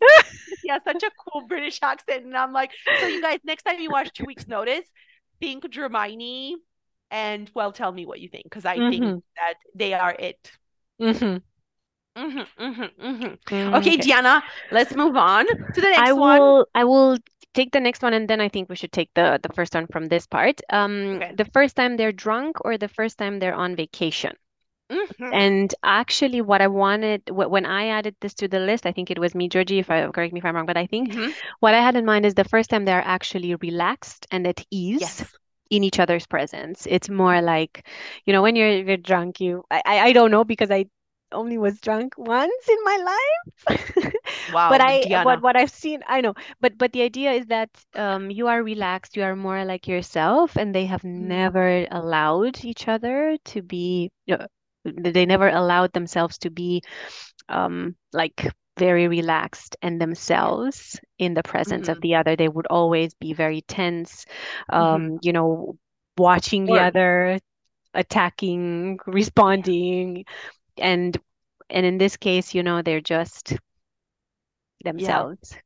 He 0.63 0.69
has 0.71 0.83
such 0.83 1.03
a 1.03 1.11
cool 1.31 1.47
British 1.47 1.81
accent. 1.83 2.25
And 2.25 2.37
I'm 2.37 2.53
like, 2.55 2.71
so 3.01 3.07
you 3.09 3.21
guys, 3.21 3.41
next 3.45 3.65
time 3.65 3.79
you 3.79 3.91
watch 3.91 4.13
Two 4.15 4.25
Weeks 4.25 4.49
Notice, 4.49 4.87
think 5.39 5.65
Dramione 5.65 6.55
and 7.11 7.51
well, 7.55 7.73
tell 7.73 7.93
me 7.93 8.07
what 8.07 8.21
you 8.21 8.29
think. 8.29 8.45
Because 8.45 8.65
I 8.65 8.77
think 8.77 9.05
Mhm. 9.05 9.23
that 9.37 9.55
they 9.75 9.93
are 9.95 10.13
it. 10.19 10.51
Mm-hmm. 11.01 11.39
Mhm, 12.17 12.47
mhm, 12.59 12.91
mhm. 12.99 13.39
Mm, 13.51 13.75
Okay, 13.75 13.97
Diana, 13.97 14.43
let's 14.71 14.95
move 14.95 15.17
on 15.17 15.47
to 15.47 15.81
the 15.81 15.91
next 15.91 15.97
I 15.97 16.13
one. 16.15 16.41
will 16.43 16.67
I 16.75 16.85
will 16.85 17.19
take 17.55 17.73
the 17.73 17.81
next 17.81 18.03
one 18.03 18.13
and 18.15 18.29
then 18.29 18.41
I 18.41 18.49
think 18.49 18.69
we 18.69 18.77
should 18.77 18.93
take 18.93 19.11
the 19.15 19.39
the 19.43 19.53
first 19.55 19.75
one 19.75 19.87
from 19.89 20.09
this 20.09 20.27
part. 20.27 20.61
Um, 20.71 21.23
Okay. 21.23 21.33
the 21.33 21.45
first 21.47 21.77
time 21.77 21.97
they're 21.97 22.13
drunk 22.13 22.65
or 22.65 22.77
the 22.79 22.89
first 22.89 23.19
time 23.19 23.39
they're 23.39 23.55
on 23.55 23.77
vacation. 23.77 24.33
Mhm. 24.91 25.33
And 25.33 25.75
actually, 25.85 26.41
what 26.41 26.61
I 26.63 26.67
wanted 26.69 27.23
when 27.31 27.65
I 27.67 27.89
added 27.89 28.17
this 28.21 28.35
to 28.35 28.49
the 28.49 28.61
list, 28.61 28.87
I 28.87 28.93
think 28.93 29.11
it 29.11 29.19
was 29.19 29.35
me, 29.35 29.49
Georgie, 29.49 29.79
if 29.79 29.91
I 29.91 30.07
correct 30.11 30.33
me 30.33 30.39
if 30.41 30.45
I'm 30.45 30.55
wrong, 30.57 30.67
but 30.67 30.77
I 30.77 30.87
think 30.87 31.17
what 31.61 31.75
I 31.75 31.81
had 31.81 31.97
in 31.97 32.05
mind 32.05 32.27
is 32.27 32.35
the 32.35 32.45
first 32.45 32.71
time 32.71 32.85
they're 32.85 33.03
actually 33.05 33.55
relaxed 33.57 34.27
and 34.31 34.47
at 34.47 34.65
ease 34.71 35.01
Yes. 35.01 35.39
in 35.71 35.85
each 35.85 36.01
other's 36.01 36.27
presence. 36.27 36.87
It's 36.91 37.09
more 37.09 37.41
like, 37.43 37.87
you 38.27 38.33
know, 38.33 38.43
when 38.43 38.57
you're 38.57 38.71
you're 38.83 38.97
drunk, 38.97 39.41
you 39.41 39.65
I, 39.71 39.83
I 40.09 40.13
don't 40.13 40.31
know 40.33 40.45
because 40.45 40.71
I 40.71 40.87
only 41.33 41.59
was 41.59 41.81
drunk 41.81 42.14
once 42.18 42.68
in 42.68 42.78
my 42.85 42.97
life. 42.97 43.49
Wow, 44.47 44.68
But 44.68 44.81
I 44.81 45.07
Diana. 45.07 45.22
what 45.22 45.43
what 45.43 45.57
I've 45.57 45.70
seen, 45.70 46.03
I 46.07 46.20
know. 46.20 46.35
But 46.61 46.78
but 46.78 46.93
the 46.93 47.03
idea 47.03 47.33
is 47.33 47.47
that 47.47 47.70
um 47.95 48.31
you 48.31 48.49
are 48.49 48.62
relaxed, 48.62 49.16
you 49.16 49.22
are 49.22 49.37
more 49.37 49.64
like 49.64 49.87
yourself, 49.89 50.57
and 50.57 50.74
they 50.74 50.87
have 50.87 51.05
Mm. 51.20 51.37
never 51.37 51.87
allowed 51.91 52.64
each 52.64 52.89
other 52.89 53.37
to 53.47 53.62
be 53.62 54.11
uh, 54.31 54.47
they 54.85 55.26
never 55.26 55.49
allowed 55.49 55.93
themselves 55.93 56.39
to 56.39 56.51
be 56.51 56.83
um 57.49 57.95
like 58.12 58.53
very 58.78 59.09
relaxed 59.09 59.76
and 59.83 60.01
themselves 60.01 60.99
in 61.18 61.35
the 61.35 61.43
presence 61.43 61.89
of 61.89 61.99
Mhm. 61.99 62.03
the 62.03 62.14
other. 62.14 62.37
They 62.37 62.49
would 62.49 62.66
always 62.68 63.14
be 63.14 63.33
very 63.35 63.62
tense, 63.62 64.24
um, 64.70 65.18
you 65.22 65.33
know, 65.33 65.76
watching 66.16 66.66
the 66.66 66.78
Or- 66.78 66.81
other, 66.81 67.39
attacking, 67.95 68.99
responding, 69.07 70.24
and 70.81 71.16
and 71.70 71.87
in 71.87 71.99
this 71.99 72.16
case, 72.16 72.55
you 72.55 72.62
know, 72.62 72.83
they're 72.83 73.01
just 73.01 73.55
themselves. 74.85 75.37
yeah. 75.53 75.59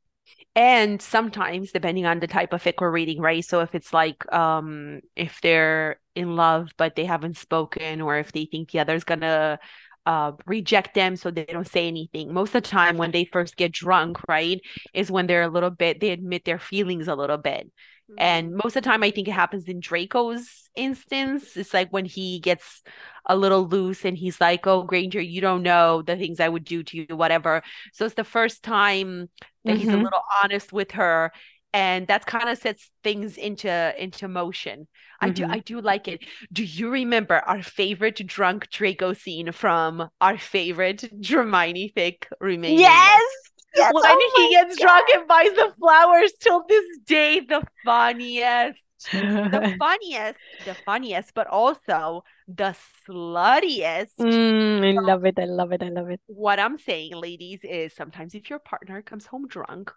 And 0.56 1.02
sometimes, 1.02 1.72
depending 1.72 2.06
on 2.06 2.20
the 2.20 2.28
type 2.28 2.52
of 2.52 2.62
fic 2.62 2.74
we're 2.80 2.90
reading, 2.90 3.20
right? 3.20 3.44
So 3.44 3.60
if 3.60 3.74
it's 3.74 3.92
like, 3.92 4.32
um, 4.32 5.00
if 5.16 5.40
they're 5.42 6.00
in 6.16 6.36
love 6.36 6.70
but 6.78 6.96
they 6.96 7.04
haven't 7.06 7.36
spoken, 7.38 8.00
or 8.02 8.18
if 8.18 8.32
they 8.32 8.46
think 8.46 8.70
the 8.72 8.80
other's 8.80 9.04
gonna 9.04 9.58
uh 10.06 10.32
reject 10.46 10.94
them, 10.94 11.16
so 11.16 11.30
they 11.30 11.44
don't 11.46 11.68
say 11.68 11.88
anything. 11.88 12.32
Most 12.34 12.54
of 12.54 12.62
the 12.64 12.68
time, 12.70 12.98
when 12.98 13.12
they 13.12 13.24
first 13.26 13.56
get 13.56 13.72
drunk, 13.72 14.18
right, 14.28 14.60
is 14.94 15.10
when 15.10 15.26
they're 15.28 15.42
a 15.44 15.48
little 15.50 15.70
bit, 15.70 16.00
they 16.00 16.10
admit 16.10 16.44
their 16.44 16.58
feelings 16.60 17.08
a 17.08 17.16
little 17.16 17.38
bit. 17.38 17.70
And 18.16 18.52
most 18.54 18.76
of 18.76 18.82
the 18.84 18.88
time, 18.88 19.02
I 19.02 19.10
think 19.10 19.28
it 19.28 19.32
happens 19.32 19.66
in 19.68 19.80
Draco's 19.80 20.70
instance. 20.76 21.56
It's 21.56 21.74
like 21.74 21.90
when 21.90 22.04
he 22.04 22.38
gets 22.40 22.82
a 23.26 23.36
little 23.36 23.66
loose 23.66 24.04
and 24.04 24.16
he's 24.16 24.40
like, 24.40 24.66
Oh, 24.66 24.82
Granger, 24.84 25.20
you 25.20 25.40
don't 25.40 25.62
know 25.62 26.02
the 26.02 26.16
things 26.16 26.40
I 26.40 26.48
would 26.48 26.64
do 26.64 26.82
to 26.84 26.96
you, 27.08 27.16
whatever. 27.16 27.62
So 27.92 28.04
it's 28.04 28.14
the 28.14 28.24
first 28.24 28.62
time 28.62 29.28
that 29.66 29.76
he's 29.76 29.92
a 29.92 29.96
Mhm. 29.96 30.04
little 30.04 30.22
honest 30.42 30.72
with 30.72 30.92
her. 30.92 31.32
And 31.72 32.06
that 32.06 32.24
kind 32.26 32.48
of 32.48 32.58
sets 32.58 32.88
things 33.02 33.36
into 33.36 33.68
into 34.00 34.28
motion. 34.28 34.86
I 35.20 35.30
do 35.30 35.44
Mhm. 35.44 35.50
I 35.50 35.58
do 35.58 35.80
like 35.80 36.06
it. 36.06 36.22
Do 36.52 36.62
you 36.62 36.90
remember 36.90 37.36
our 37.40 37.62
favorite 37.64 38.24
drunk 38.26 38.70
Draco 38.70 39.12
scene 39.12 39.50
from 39.50 40.08
our 40.20 40.38
favorite 40.38 41.00
Dramione 41.20 41.92
fic 41.92 42.26
remaining? 42.40 43.12
Yes. 43.12 43.52
Yes. 43.76 43.92
When 43.92 44.04
Oh 44.06 44.32
he 44.36 44.50
gets 44.50 44.78
drunk 44.78 45.08
and 45.14 45.26
buys 45.26 45.52
the 45.52 45.72
flowers 45.78 46.32
till 46.40 46.64
this 46.68 46.84
day, 47.06 47.40
the 47.40 47.62
funniest. 47.84 48.80
The 49.12 49.74
funniest, 49.78 50.38
the 50.64 50.74
funniest, 50.86 51.34
but 51.34 51.46
also 51.46 52.24
the 52.48 52.74
sluttiest. 53.06 54.16
Mm, 54.20 54.98
I 54.98 55.00
love 55.00 55.24
it. 55.26 55.38
I 55.38 55.44
love 55.44 55.72
it. 55.72 55.82
I 55.82 55.88
love 55.88 56.10
it. 56.10 56.20
What 56.26 56.58
I'm 56.58 56.78
saying, 56.78 57.14
ladies, 57.14 57.60
is 57.62 57.94
sometimes 57.94 58.34
if 58.34 58.48
your 58.48 58.58
partner 58.60 59.02
comes 59.02 59.26
home 59.26 59.46
drunk, 59.48 59.92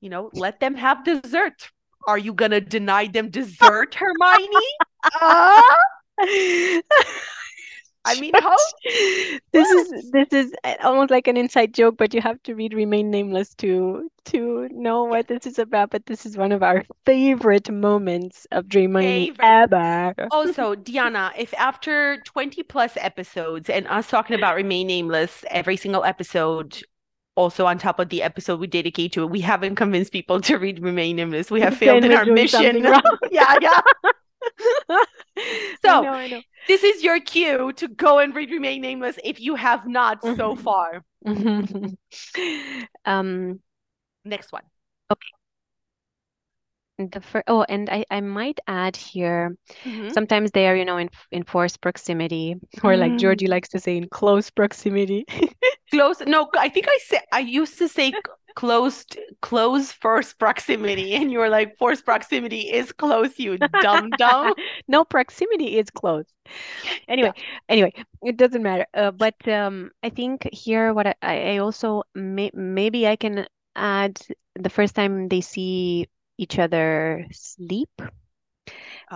you 0.00 0.10
know, 0.10 0.30
let 0.34 0.60
them 0.60 0.74
have 0.74 1.04
dessert. 1.04 1.70
are 2.06 2.18
you 2.18 2.32
gonna 2.32 2.60
deny 2.60 3.06
them 3.06 3.30
dessert, 3.30 3.94
Hermione? 3.94 4.68
uh? 5.20 5.62
I 8.08 8.14
mean, 8.20 8.32
how? 8.34 8.56
This 9.52 9.68
is 9.70 10.10
this 10.10 10.28
is 10.32 10.52
uh, 10.64 10.74
almost 10.82 11.10
like 11.10 11.28
an 11.28 11.36
inside 11.36 11.74
joke, 11.74 11.96
but 11.96 12.14
you 12.14 12.20
have 12.20 12.42
to 12.44 12.54
read 12.54 12.74
Remain 12.74 13.10
Nameless 13.10 13.54
to 13.56 14.10
to 14.26 14.68
know 14.72 15.04
what 15.04 15.28
this 15.28 15.46
is 15.46 15.58
about. 15.58 15.90
But 15.90 16.06
this 16.06 16.26
is 16.26 16.36
one 16.36 16.52
of 16.52 16.62
our 16.62 16.84
favorite 17.04 17.70
moments 17.70 18.46
of 18.52 18.66
Favorite. 18.70 19.38
ever. 19.40 20.14
Also, 20.30 20.74
Diana, 20.74 21.32
if 21.36 21.54
after 21.54 22.20
20 22.24 22.62
plus 22.64 22.96
episodes 22.96 23.68
and 23.70 23.86
us 23.88 24.08
talking 24.08 24.36
about 24.36 24.56
Remain 24.56 24.86
Nameless 24.86 25.44
every 25.50 25.76
single 25.76 26.04
episode, 26.04 26.82
also 27.36 27.66
on 27.66 27.78
top 27.78 27.98
of 28.00 28.08
the 28.08 28.22
episode 28.22 28.60
we 28.60 28.66
dedicate 28.66 29.12
to 29.12 29.22
it, 29.22 29.30
we 29.30 29.40
haven't 29.40 29.76
convinced 29.76 30.12
people 30.12 30.40
to 30.42 30.56
read 30.58 30.82
Remain 30.82 31.16
Nameless. 31.16 31.50
We 31.50 31.60
have 31.60 31.76
failed 31.78 32.04
in 32.04 32.12
our 32.12 32.24
mission. 32.24 32.82
wrong. 32.82 33.02
yeah, 33.30 33.58
yeah. 35.82 35.92
I 35.92 35.98
So, 35.98 36.00
know, 36.00 36.12
I 36.14 36.26
know. 36.28 36.42
this 36.66 36.84
is 36.84 37.02
your 37.02 37.20
cue 37.20 37.72
to 37.74 37.88
go 37.88 38.18
and 38.18 38.34
read 38.34 38.50
Remain 38.50 38.80
Nameless 38.82 39.18
if 39.24 39.40
you 39.40 39.54
have 39.56 39.86
not 39.86 40.24
so 40.24 40.54
Mhm. 40.54 40.56
far. 40.56 41.04
Um, 43.04 43.60
Next 44.24 44.52
one. 44.52 44.64
Okay. 45.10 45.28
The 46.98 47.20
fir- 47.20 47.44
oh, 47.46 47.62
and 47.68 47.88
I 47.90 48.04
I 48.10 48.20
might 48.20 48.58
add 48.66 48.96
here. 48.96 49.56
Mhm. 49.84 50.14
Sometimes 50.14 50.50
they 50.52 50.66
are, 50.68 50.76
you 50.76 50.84
know, 50.84 50.96
in 50.96 51.10
in 51.30 51.44
force 51.44 51.76
proximity, 51.76 52.56
or 52.84 52.96
like 52.96 53.16
Georgie 53.16 53.46
Mm. 53.46 53.48
likes 53.48 53.68
to 53.70 53.80
say, 53.80 53.96
in 53.96 54.08
close 54.08 54.50
proximity. 54.50 55.24
Close. 55.90 56.20
No, 56.20 56.48
I 56.58 56.68
think 56.68 56.86
I 56.88 56.98
said 57.06 57.22
I 57.32 57.40
used 57.40 57.78
to 57.78 57.88
say 57.88 58.20
close 58.58 59.06
close 59.40 59.92
first 59.92 60.38
proximity, 60.38 61.14
and 61.18 61.30
you 61.30 61.38
were 61.38 61.48
like 61.48 61.76
forced 61.78 62.04
proximity 62.04 62.62
is 62.72 62.92
close, 62.92 63.38
you 63.38 63.58
dumb 63.80 64.10
dumb. 64.18 64.54
No, 64.88 65.04
proximity 65.04 65.78
is 65.78 65.90
close. 65.90 66.26
Anyway, 67.08 67.32
anyway, 67.68 67.92
it 68.22 68.36
doesn't 68.36 68.62
matter. 68.62 68.86
Uh, 68.94 69.10
but 69.10 69.36
um, 69.48 69.90
I 70.02 70.10
think 70.10 70.48
here 70.52 70.94
what 70.94 71.06
I, 71.06 71.14
I 71.22 71.36
I 71.54 71.58
also 71.58 72.02
may, 72.14 72.50
maybe 72.54 73.06
I 73.06 73.16
can 73.16 73.46
add 73.76 74.18
the 74.56 74.70
first 74.70 74.94
time 74.94 75.28
they 75.28 75.40
see 75.42 76.08
each 76.38 76.58
other 76.58 77.26
sleep, 77.32 77.90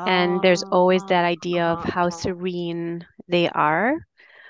and 0.07 0.41
there's 0.43 0.63
always 0.65 1.05
that 1.05 1.25
idea 1.25 1.65
of 1.67 1.83
how 1.85 2.11
Ah. 2.11 2.11
serene 2.11 3.07
they 3.29 3.49
are 3.51 3.97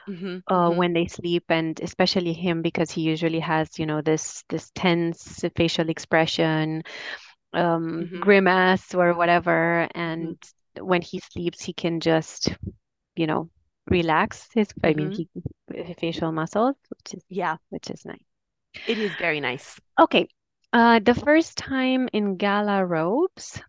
Mhm, 0.07 0.43
uh, 0.49 0.71
mhm. 0.71 0.73
when 0.73 0.93
they 0.93 1.07
sleep, 1.07 1.45
and 1.49 1.81
especially 1.81 2.33
him 2.33 2.63
because 2.63 2.91
he 2.91 3.03
usually 3.03 3.41
has, 3.41 3.79
you 3.79 3.87
know, 3.87 4.03
this 4.03 4.45
this 4.49 4.71
tense 4.75 5.45
facial 5.57 5.89
expression, 5.89 6.83
um, 7.55 8.11
Mhm. 8.11 8.21
grimace 8.21 8.95
or 8.95 9.15
whatever, 9.15 9.89
and 9.95 10.39
when 10.81 11.03
he 11.03 11.21
sleeps, 11.21 11.63
he 11.63 11.73
can 11.73 12.01
just, 12.01 12.55
you 13.17 13.27
know, 13.27 13.51
relax 13.89 14.49
his, 14.55 14.69
I 14.85 14.95
mean, 14.95 15.11
Mhm. 15.11 15.15
he 15.15 15.29
facial 15.99 16.33
muscles, 16.33 16.77
which 16.91 17.15
is 17.15 17.25
Yeah, 17.29 17.57
which 17.71 17.91
is 17.91 18.05
nice. 18.05 18.25
it 18.87 18.99
is 18.99 19.15
very 19.17 19.41
nice. 19.41 19.81
Okay, 19.99 20.29
uh, 20.73 20.99
the 20.99 21.15
first 21.15 21.57
time 21.57 22.09
in 22.13 22.37
gala 22.37 22.85
robes, 22.85 23.61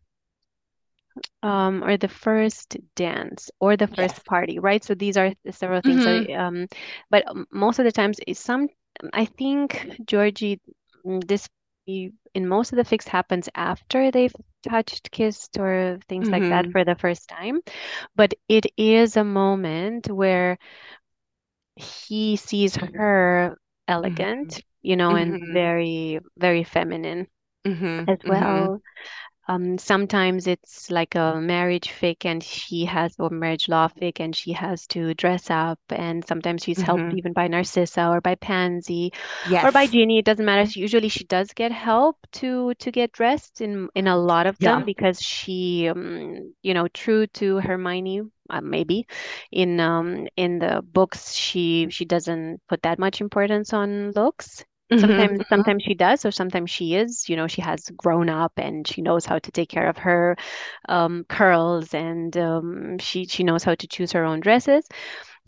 um, 1.44 1.84
or 1.84 1.98
the 1.98 2.08
first 2.08 2.78
dance, 2.96 3.50
or 3.60 3.76
the 3.78 3.88
first 3.88 4.16
Yes. 4.16 4.24
party, 4.26 4.60
right? 4.60 4.84
So 4.84 4.94
these 4.96 5.18
are 5.18 5.32
several 5.52 5.82
things. 5.82 6.04
So, 6.04 6.22
um, 6.36 6.68
but 7.10 7.26
most 7.52 7.80
of 7.80 7.86
the 7.86 7.92
times, 7.92 8.20
it's 8.28 8.40
some, 8.40 8.68
I 9.14 9.26
think, 9.26 9.86
Georgie, 10.06 10.60
mm, 11.06 11.26
this 11.28 11.48
in 11.88 12.48
most 12.48 12.72
of 12.72 12.78
the 12.78 12.84
fics 12.84 13.08
happens 13.08 13.50
after 13.56 14.10
they've 14.12 14.34
touched, 14.68 15.12
kissed, 15.12 15.58
or 15.60 16.00
things 16.08 16.32
like 16.32 16.48
that 16.48 16.68
Mhm. 16.68 16.72
for 16.72 16.84
the 16.86 16.96
first 16.96 17.28
time. 17.28 17.60
But 18.16 18.34
it 18.48 18.66
is 18.78 19.18
a 19.18 19.24
moment 19.24 20.10
where 20.10 20.58
he 21.76 22.36
sees 22.38 22.76
her 22.96 23.58
elegant, 23.88 24.62
you 24.82 24.96
know, 24.96 25.16
and 25.16 25.38
Mhm. 25.38 25.52
very, 25.52 26.20
very 26.38 26.64
feminine 26.64 27.28
as 28.08 28.18
well. 28.26 28.82
Um, 29.48 29.78
sometimes 29.78 30.48
it's 30.48 30.90
like 30.92 31.16
a 31.16 31.40
marriage 31.42 31.90
fic 31.90 32.26
and 32.26 32.44
she 32.44 32.86
has, 32.86 33.16
or 33.20 33.30
marriage 33.30 33.68
law 33.70 33.88
fic 33.90 34.20
and 34.20 34.36
she 34.36 34.54
has 34.54 34.88
to 34.88 35.14
dress 35.16 35.50
up. 35.50 35.80
And 35.90 36.26
sometimes 36.26 36.64
she's 36.64 36.82
helped 36.82 37.12
Mhm. 37.12 37.14
even 37.14 37.34
by 37.34 37.48
Narcissa 37.48 38.08
or 38.10 38.22
by 38.22 38.36
Pansy 38.36 39.12
or 39.62 39.72
by 39.72 39.84
Yes. 39.84 39.88
Ginny. 39.88 40.20
It 40.20 40.26
doesn't 40.26 40.46
matter. 40.46 40.70
Usually 40.80 41.10
she 41.10 41.24
does 41.26 41.54
get 41.54 41.72
help 41.72 42.18
to 42.34 42.74
to 42.76 42.92
get 42.92 43.12
dressed 43.12 43.62
in 43.62 43.90
in 43.96 44.08
a 44.08 44.18
lot 44.18 44.48
of 44.48 44.60
them 44.60 44.82
Yeah. 44.82 44.84
because 44.84 45.22
she, 45.22 45.88
um, 45.90 46.54
you 46.62 46.74
know, 46.74 46.88
true 46.90 47.28
to 47.40 47.58
Hermione, 47.60 48.22
uh, 48.50 48.62
maybe 48.62 49.08
in 49.52 49.80
um 49.80 50.28
in 50.38 50.60
the 50.60 50.82
books 50.84 51.34
she 51.36 51.88
she 51.90 52.06
doesn't 52.06 52.62
put 52.70 52.82
that 52.84 53.00
much 53.00 53.22
importance 53.22 53.74
on 53.74 54.12
looks. 54.12 54.64
Mhm, 54.94 55.00
Sometimes 55.00 55.40
mhm. 55.40 55.44
sometimes 55.50 55.84
she 55.84 55.94
does, 55.96 56.26
or 56.26 56.32
sometimes 56.32 56.70
she 56.72 56.96
is, 56.96 57.30
you 57.30 57.36
know, 57.36 57.48
she 57.48 57.62
has 57.62 57.90
grown 57.98 58.30
up 58.30 58.54
and 58.58 58.88
she 58.88 59.02
knows 59.02 59.26
how 59.26 59.40
to 59.40 59.52
take 59.52 59.70
care 59.70 59.88
of 59.90 59.98
her 59.98 60.36
um, 60.90 61.26
curls 61.30 61.94
and 61.94 62.36
um, 62.38 62.98
she 63.00 63.26
she 63.26 63.44
knows 63.44 63.64
how 63.64 63.76
to 63.76 63.88
choose 63.88 64.12
her 64.14 64.24
own 64.26 64.40
dresses. 64.42 64.88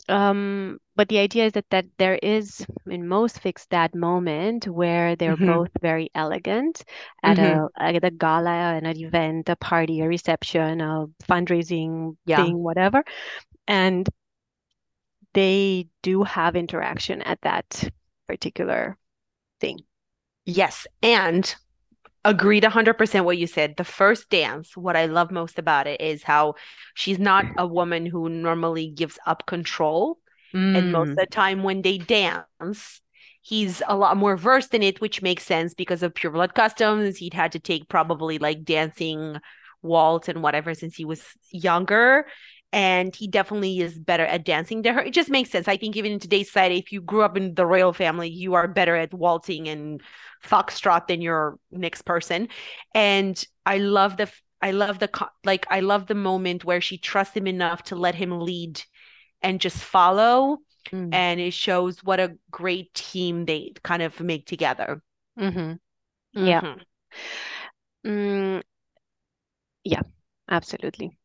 Um, 0.08 0.78
but 0.96 1.08
the 1.08 1.18
idea 1.18 1.46
is 1.46 1.52
that 1.52 1.68
that 1.70 1.86
there 1.98 2.18
is 2.22 2.66
in 2.86 3.08
most 3.08 3.42
fics 3.42 3.66
that 3.70 3.94
moment 3.94 4.66
where 4.68 5.16
they're 5.16 5.36
Mhm. 5.36 5.38
both 5.38 5.70
very 5.80 6.10
elegant 6.14 6.84
at 7.22 7.38
Mhm. 7.38 7.38
a 7.38 7.68
at 7.78 8.04
a 8.04 8.10
gala, 8.10 8.74
an 8.76 8.86
event, 8.86 9.48
a 9.48 9.56
party, 9.56 10.00
a 10.00 10.08
reception, 10.08 10.80
a 10.80 11.06
fundraising 11.28 12.16
Yeah. 12.26 12.36
thing, 12.36 12.62
whatever, 12.62 13.04
and 13.68 14.08
they 15.34 15.88
do 16.02 16.22
have 16.24 16.56
interaction 16.56 17.22
at 17.22 17.40
that 17.42 17.88
particular 18.26 18.96
thing. 19.60 19.80
Yes, 20.44 20.86
and 21.02 21.54
agreed 22.24 22.64
100% 22.64 23.24
what 23.24 23.38
you 23.38 23.46
said. 23.46 23.76
The 23.76 23.84
first 23.84 24.30
dance, 24.30 24.76
what 24.76 24.96
I 24.96 25.06
love 25.06 25.30
most 25.30 25.58
about 25.58 25.86
it 25.86 26.00
is 26.00 26.24
how 26.24 26.54
she's 26.94 27.18
not 27.18 27.46
a 27.58 27.66
woman 27.66 28.06
who 28.06 28.28
normally 28.28 28.90
gives 28.90 29.18
up 29.26 29.46
control. 29.46 30.18
And 30.74 30.84
most 30.92 31.10
of 31.12 31.16
Mm. 31.16 31.16
the 31.16 31.26
time 31.26 31.62
when 31.62 31.82
they 31.82 31.98
dance, 31.98 33.00
he's 33.42 33.82
a 33.88 33.96
lot 33.96 34.16
more 34.16 34.36
versed 34.36 34.74
in 34.74 34.82
it, 34.82 35.00
which 35.00 35.22
makes 35.22 35.44
sense 35.44 35.74
because 35.74 36.02
of 36.02 36.14
Pure 36.14 36.32
Blood 36.32 36.54
Customs. 36.54 37.18
He'd 37.18 37.34
had 37.34 37.52
to 37.52 37.60
take 37.60 37.88
probably 37.88 38.38
like 38.38 38.64
dancing, 38.64 39.38
waltz, 39.82 40.28
and 40.28 40.42
whatever 40.42 40.74
since 40.74 40.96
he 40.96 41.04
was 41.04 41.24
younger. 41.50 42.26
And 42.72 43.14
he 43.16 43.26
definitely 43.26 43.80
is 43.80 43.98
better 43.98 44.26
at 44.26 44.44
dancing 44.44 44.82
than 44.82 44.94
her. 44.94 45.00
It 45.00 45.14
just 45.14 45.30
makes 45.30 45.50
sense. 45.50 45.68
I 45.68 45.76
think 45.76 45.96
even 45.96 46.12
in 46.12 46.18
today's 46.18 46.48
society, 46.48 46.78
if 46.78 46.92
you 46.92 47.00
grew 47.00 47.22
up 47.22 47.36
in 47.36 47.54
the 47.54 47.64
royal 47.64 47.92
family, 47.92 48.28
you 48.28 48.54
are 48.54 48.68
better 48.68 48.94
at 48.96 49.14
waltzing 49.14 49.68
and 49.68 50.02
foxtrot 50.44 51.06
than 51.06 51.22
your 51.22 51.58
next 51.70 52.02
person. 52.02 52.48
And 52.94 53.42
I 53.64 53.78
love 53.78 54.16
the 54.18 54.30
I 54.60 54.72
love 54.72 54.98
the 54.98 55.08
like 55.44 55.66
I 55.70 55.80
love 55.80 56.06
the 56.06 56.14
moment 56.14 56.64
where 56.64 56.80
she 56.80 56.98
trusts 56.98 57.36
him 57.36 57.46
enough 57.46 57.84
to 57.84 57.96
let 57.96 58.14
him 58.14 58.40
lead 58.40 58.82
and 59.42 59.60
just 59.60 59.78
follow. 59.78 60.58
Mm. 60.92 61.12
And 61.12 61.40
it 61.40 61.52
shows 61.52 62.02
what 62.04 62.20
a 62.20 62.36
great 62.50 62.92
team 62.94 63.44
they 63.44 63.72
kind 63.82 64.02
of 64.02 64.20
make 64.20 64.46
together. 64.46 65.02
Mhm. 65.38 65.78
Yeah. 66.34 66.60
Mhm. 66.60 66.84
Mm, 68.04 68.60
yeah, 69.84 70.02
absolutely. 70.48 71.16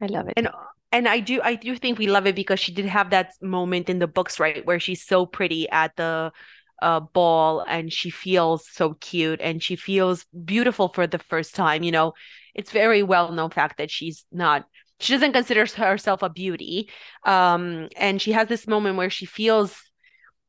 I 0.00 0.06
love 0.06 0.28
it. 0.28 0.34
And 0.36 0.48
and 0.92 1.08
I 1.08 1.20
do 1.20 1.40
I 1.42 1.54
do 1.54 1.76
think 1.76 1.98
we 1.98 2.06
love 2.06 2.26
it 2.26 2.34
because 2.36 2.60
she 2.60 2.72
did 2.72 2.86
have 2.86 3.10
that 3.10 3.32
moment 3.42 3.88
in 3.88 3.98
the 3.98 4.06
books, 4.06 4.40
right, 4.40 4.64
where 4.64 4.80
she's 4.80 5.04
so 5.04 5.26
pretty 5.26 5.68
at 5.70 5.96
the 5.96 6.32
uh 6.80 7.00
ball 7.00 7.64
and 7.66 7.92
she 7.92 8.08
feels 8.08 8.68
so 8.70 8.94
cute 9.00 9.40
and 9.40 9.62
she 9.62 9.74
feels 9.74 10.24
beautiful 10.44 10.88
for 10.88 11.06
the 11.06 11.18
first 11.18 11.54
time. 11.54 11.82
You 11.82 11.92
know, 11.92 12.12
it's 12.54 12.70
very 12.70 13.02
well 13.02 13.32
known 13.32 13.50
fact 13.50 13.78
that 13.78 13.90
she's 13.90 14.24
not 14.32 14.64
she 15.00 15.12
doesn't 15.12 15.32
consider 15.32 15.64
herself 15.76 16.22
a 16.22 16.28
beauty. 16.28 16.90
Um, 17.24 17.88
and 17.96 18.20
she 18.20 18.32
has 18.32 18.48
this 18.48 18.66
moment 18.66 18.96
where 18.96 19.10
she 19.10 19.26
feels 19.26 19.80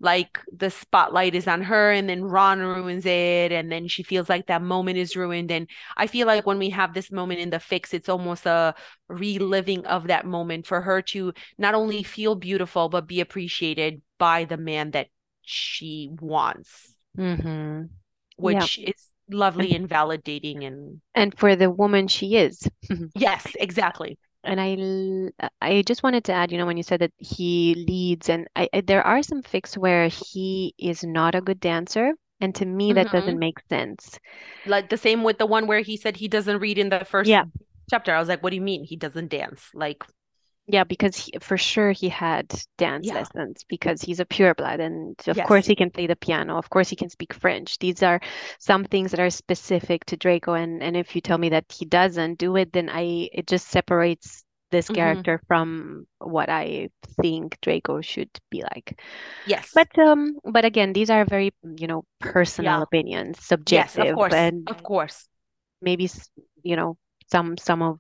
like 0.02 0.40
the 0.56 0.70
spotlight 0.70 1.36
is 1.36 1.48
on 1.48 1.62
her 1.64 1.92
and 1.92 2.08
then 2.10 2.24
Ron 2.24 2.60
ruins 2.60 3.06
it 3.06 3.52
and 3.52 3.72
then 3.72 3.88
she 3.88 4.04
feels 4.04 4.30
like 4.30 4.48
that 4.48 4.62
moment 4.62 4.98
is 4.98 5.16
ruined 5.16 5.52
and 5.52 5.68
I 5.98 6.08
feel 6.08 6.26
like 6.26 6.46
when 6.46 6.58
we 6.60 6.70
have 6.70 6.94
this 6.94 7.12
moment 7.12 7.42
in 7.42 7.50
the 7.50 7.58
fics 7.58 7.94
it's 7.94 8.08
almost 8.10 8.46
a 8.46 8.76
reliving 9.10 9.86
of 9.86 10.08
that 10.08 10.26
moment 10.26 10.66
for 10.68 10.82
her 10.82 11.02
to 11.02 11.34
not 11.58 11.76
only 11.76 12.04
feel 12.04 12.36
beautiful 12.36 12.88
but 12.90 13.08
be 13.08 13.20
appreciated 13.22 14.02
by 14.18 14.46
the 14.46 14.58
man 14.58 14.92
that 14.92 15.08
she 15.42 16.10
wants 16.22 16.96
Mm-hmm. 17.18 17.90
which 18.38 18.78
is 18.80 19.10
lovely 19.30 19.74
and 19.76 19.88
validating 19.90 20.66
and 20.66 21.02
And 21.16 21.38
for 21.38 21.56
the 21.56 21.70
woman 21.70 22.08
she 22.08 22.36
is. 22.38 22.68
yes 23.16 23.56
exactly 23.60 24.18
And 24.44 24.60
I 24.62 25.50
I 25.62 25.82
just 25.84 26.04
wanted 26.04 26.24
to 26.26 26.34
add, 26.34 26.52
you 26.52 26.58
know, 26.58 26.66
when 26.66 26.78
you 26.78 26.84
said 26.84 27.02
that 27.02 27.14
he 27.18 27.76
leads, 27.76 28.30
and 28.30 28.48
I, 28.56 28.70
I, 28.74 28.82
there 28.82 29.06
are 29.06 29.22
some 29.24 29.44
fics 29.44 29.78
where 29.78 30.08
he 30.08 30.74
is 30.78 31.04
not 31.04 31.36
a 31.36 31.42
good 31.42 31.60
dancer, 31.60 32.14
And 32.42 32.56
to 32.56 32.66
me, 32.66 32.94
that 32.94 33.10
doesn't 33.12 33.38
Mhm. 33.38 33.40
make 33.40 33.60
sense. 33.70 34.18
Like 34.66 34.90
the 34.90 34.98
same 34.98 35.24
with 35.24 35.38
the 35.38 35.46
one 35.46 35.68
where 35.68 35.82
he 35.82 35.98
said 35.98 36.18
he 36.18 36.28
doesn't 36.28 36.60
read 36.60 36.78
in 36.78 36.90
the 36.90 37.06
first 37.06 37.32
Yeah. 37.32 37.46
chapter. 37.90 38.14
I 38.14 38.20
was 38.20 38.28
like, 38.30 38.44
what 38.44 38.52
do 38.52 38.56
you 38.56 38.62
mean 38.62 38.84
he 38.84 38.96
doesn't 38.96 39.30
dance? 39.30 39.70
Like, 39.74 40.04
Yeah, 40.72 40.84
because 40.84 41.16
he, 41.16 41.32
for 41.42 41.58
sure 41.58 41.92
he 41.92 42.10
had 42.10 42.46
dance 42.78 43.08
Yeah. 43.08 43.16
lessons 43.16 43.66
because 43.68 44.04
he's 44.04 44.20
a 44.20 44.26
pureblood, 44.26 44.80
and 44.80 45.16
of 45.28 45.42
course 45.42 45.66
he 45.66 45.76
can 45.76 45.90
play 45.90 46.06
the 46.06 46.16
piano. 46.16 46.58
Of 46.58 46.70
course 46.70 46.90
he 46.90 46.96
can 46.96 47.10
speak 47.10 47.34
French. 47.34 47.80
These 47.80 48.04
are 48.04 48.22
some 48.60 48.84
things 48.86 49.10
that 49.12 49.20
are 49.20 49.32
specific 49.32 50.06
to 50.06 50.18
Draco, 50.18 50.54
and 50.54 50.84
and 50.84 50.96
if 50.96 51.16
you 51.16 51.22
tell 51.22 51.40
me 51.40 51.50
that 51.50 51.66
he 51.72 51.86
doesn't 51.86 52.38
do 52.38 52.56
it, 52.56 52.72
then 52.72 52.88
I 52.88 53.30
it 53.34 53.48
just 53.48 53.68
separates 53.68 54.44
this 54.70 54.90
Mhm. 54.90 54.92
character 54.92 55.42
from 55.48 56.06
what 56.20 56.50
I 56.50 56.90
think 57.20 57.58
Draco 57.62 58.02
should 58.02 58.30
be 58.52 58.62
like. 58.62 59.00
yes. 59.46 59.76
But 59.76 59.90
um, 60.00 60.38
but 60.46 60.66
again, 60.66 60.94
these 60.94 61.10
are 61.10 61.26
very, 61.26 61.52
you 61.78 61.88
know, 61.88 62.06
personal 62.20 62.82
Yeah. 62.82 62.84
opinions, 62.84 63.40
Yes, 63.68 63.98
of 64.00 64.12
subjective, 64.12 64.14
course. 64.14 64.52
and 64.52 64.68
Of 64.68 64.84
course. 64.84 65.30
maybe 65.82 66.10
you 66.64 66.76
know 66.76 66.98
some 67.32 67.58
some 67.58 67.82
of 67.82 68.00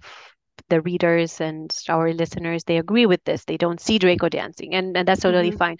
the 0.69 0.81
readers 0.81 1.39
and 1.41 1.73
our 1.89 2.13
listeners 2.13 2.63
they 2.65 2.77
agree 2.77 3.05
with 3.05 3.23
this. 3.25 3.45
They 3.45 3.57
don't 3.57 3.79
see 3.79 3.97
draco 3.99 4.29
dancing 4.29 4.73
and, 4.75 4.95
and 4.97 5.07
that's 5.07 5.21
totally 5.21 5.51
Mhm. 5.51 5.57
fine. 5.57 5.77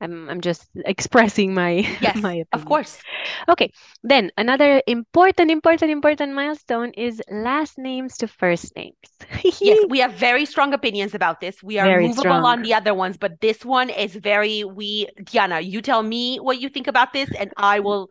I'm 0.00 0.28
i'm 0.30 0.40
just 0.40 0.68
expressing 0.86 1.54
my 1.54 1.86
Yes, 1.98 2.16
my 2.22 2.44
of 2.52 2.64
course. 2.64 3.04
okay 3.48 3.70
then 4.02 4.30
another 4.36 4.82
important 4.86 5.50
important 5.50 5.90
important 5.90 6.34
milestone 6.34 6.90
is 6.92 7.22
last 7.30 7.78
names 7.78 8.16
to 8.18 8.28
first 8.28 8.74
names. 8.76 8.96
Yes, 9.60 9.84
we 9.88 9.98
have 10.00 10.12
very 10.12 10.44
strong 10.44 10.72
opinions 10.72 11.14
about 11.14 11.40
this. 11.40 11.62
We 11.62 11.78
are 11.78 11.90
Very 11.90 12.08
movable 12.08 12.44
on 12.46 12.62
the 12.62 12.74
other 12.74 12.94
ones, 12.94 13.16
but 13.16 13.40
this 13.40 13.64
one 13.64 13.90
is 13.90 14.14
very, 14.14 14.64
we, 14.64 15.08
Diana, 15.24 15.60
you 15.60 15.80
tell 15.82 16.02
me 16.02 16.38
what 16.38 16.60
you 16.60 16.68
think 16.68 16.86
about 16.86 17.12
this, 17.12 17.30
and 17.38 17.52
I 17.56 17.80
will, 17.80 18.08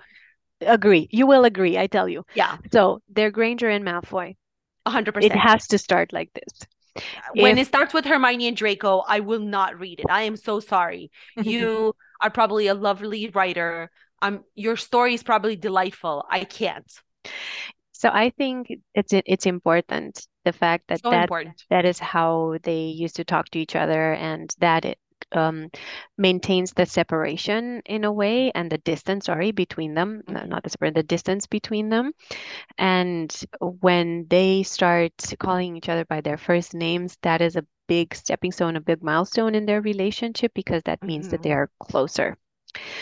agree. 0.62 1.08
You 1.12 1.28
will 1.28 1.44
agree 1.46 1.78
i 1.78 1.88
tell 1.88 2.08
you. 2.08 2.26
Yeah, 2.34 2.58
so 2.72 3.02
they're 3.10 3.32
granger 3.32 3.70
and 3.70 3.86
malfoy 3.86 4.36
100%. 4.90 5.24
it 5.24 5.32
has 5.34 5.68
to 5.68 5.78
start 5.78 6.12
like 6.14 6.32
this 6.34 7.04
When 7.36 7.58
if- 7.58 7.64
it 7.64 7.68
starts 7.68 7.94
with 7.94 8.06
Hermione 8.06 8.48
and 8.48 8.58
Draco, 8.58 9.04
I 9.08 9.20
will 9.20 9.40
not 9.58 9.80
read 9.80 10.00
it. 10.00 10.06
I 10.10 10.24
am 10.24 10.36
so 10.38 10.60
sorry. 10.60 11.12
You 11.36 11.94
are 12.22 12.32
probably 12.32 12.68
a 12.68 12.74
lovely 12.74 13.30
writer. 13.30 13.90
Um, 14.22 14.44
your 14.56 14.76
story 14.78 15.14
is 15.14 15.22
probably 15.24 15.56
delightful. 15.56 16.26
I 16.30 16.44
can't. 16.46 16.92
so 17.92 18.10
i 18.14 18.30
think 18.40 18.68
it's 18.94 19.14
it's 19.34 19.46
important 19.46 20.14
the 20.46 20.54
fact 20.54 20.84
that 20.88 21.02
So 21.02 21.10
that 21.12 21.24
important. 21.24 21.64
that 21.74 21.86
is 21.86 22.00
how 22.00 22.58
they 22.64 22.84
used 23.04 23.16
to 23.18 23.24
talk 23.24 23.46
to 23.52 23.60
each 23.60 23.76
other 23.76 24.14
and 24.14 24.48
that 24.60 24.86
it 24.86 24.98
um, 25.34 25.70
maintains 26.18 26.74
the 26.74 26.86
separation 26.86 27.82
in 27.86 28.04
a 28.06 28.12
way 28.12 28.52
and 28.56 28.72
the 28.72 28.78
distance 28.80 29.26
sorry 29.26 29.52
between 29.52 29.94
them 29.94 30.24
Mhm. 30.28 30.48
not 30.48 30.64
the 30.64 30.70
separation 30.70 30.94
the 30.94 31.04
distance 31.04 31.48
between 31.48 31.90
them 31.90 32.12
and 32.78 33.44
when 33.82 34.26
they 34.30 34.64
start 34.64 35.14
calling 35.40 35.76
each 35.78 35.90
other 35.90 36.06
by 36.06 36.22
their 36.22 36.38
first 36.38 36.74
names 36.74 37.18
that 37.22 37.42
is 37.42 37.56
a 37.56 37.66
big 37.88 38.14
stepping 38.16 38.52
stone 38.52 38.76
a 38.76 38.82
big 38.82 39.02
milestone 39.04 39.56
in 39.56 39.66
their 39.66 39.82
relationship 39.82 40.52
because 40.54 40.82
that 40.84 41.04
means 41.04 41.28
that 41.30 41.42
Mhm. 41.42 41.44
they 41.44 41.52
are 41.54 41.70
closer 41.80 42.38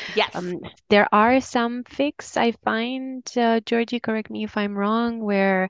Yes. 0.08 0.34
um, 0.34 0.60
there 0.90 1.08
are 1.14 1.40
some 1.42 1.84
fics 1.84 2.38
I 2.38 2.52
find, 2.64 3.24
uh, 3.38 3.60
Georgie, 3.62 4.00
correct 4.00 4.30
me 4.30 4.44
if 4.44 4.58
I'm 4.58 4.78
wrong, 4.78 5.20
where 5.20 5.70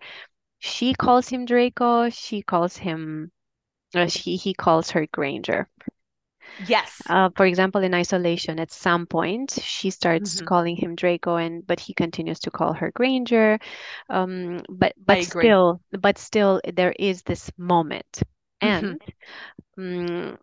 she 0.60 0.94
calls 0.94 1.30
him 1.30 1.46
Draco, 1.46 2.10
she 2.10 2.42
calls 2.42 2.78
him, 2.78 3.32
uh, 3.96 4.08
she 4.08 4.36
he 4.36 4.54
calls 4.54 4.92
her 4.92 5.06
Granger. 5.08 5.70
Yes. 6.58 7.02
Uh, 7.08 7.30
for 7.36 7.46
example, 7.46 7.84
in 7.84 7.94
Isolation, 7.94 8.60
at 8.60 8.72
some 8.72 9.06
point, 9.06 9.52
she 9.62 9.90
starts 9.92 10.42
Mhm. 10.42 10.42
calling 10.42 10.76
him 10.76 10.96
Draco, 10.96 11.36
and 11.36 11.66
but 11.68 11.80
he 11.80 11.94
continues 11.94 12.40
to 12.42 12.52
call 12.52 12.74
her 12.74 12.92
Granger. 12.92 13.60
Um, 14.10 14.62
but 14.70 14.94
but 15.06 15.22
still, 15.22 15.82
but 15.92 16.18
still, 16.18 16.62
there 16.74 16.94
is 16.98 17.22
this 17.24 17.52
moment, 17.58 18.22
Mhm. 18.62 18.96
and 18.96 19.02
mm, 19.80 20.38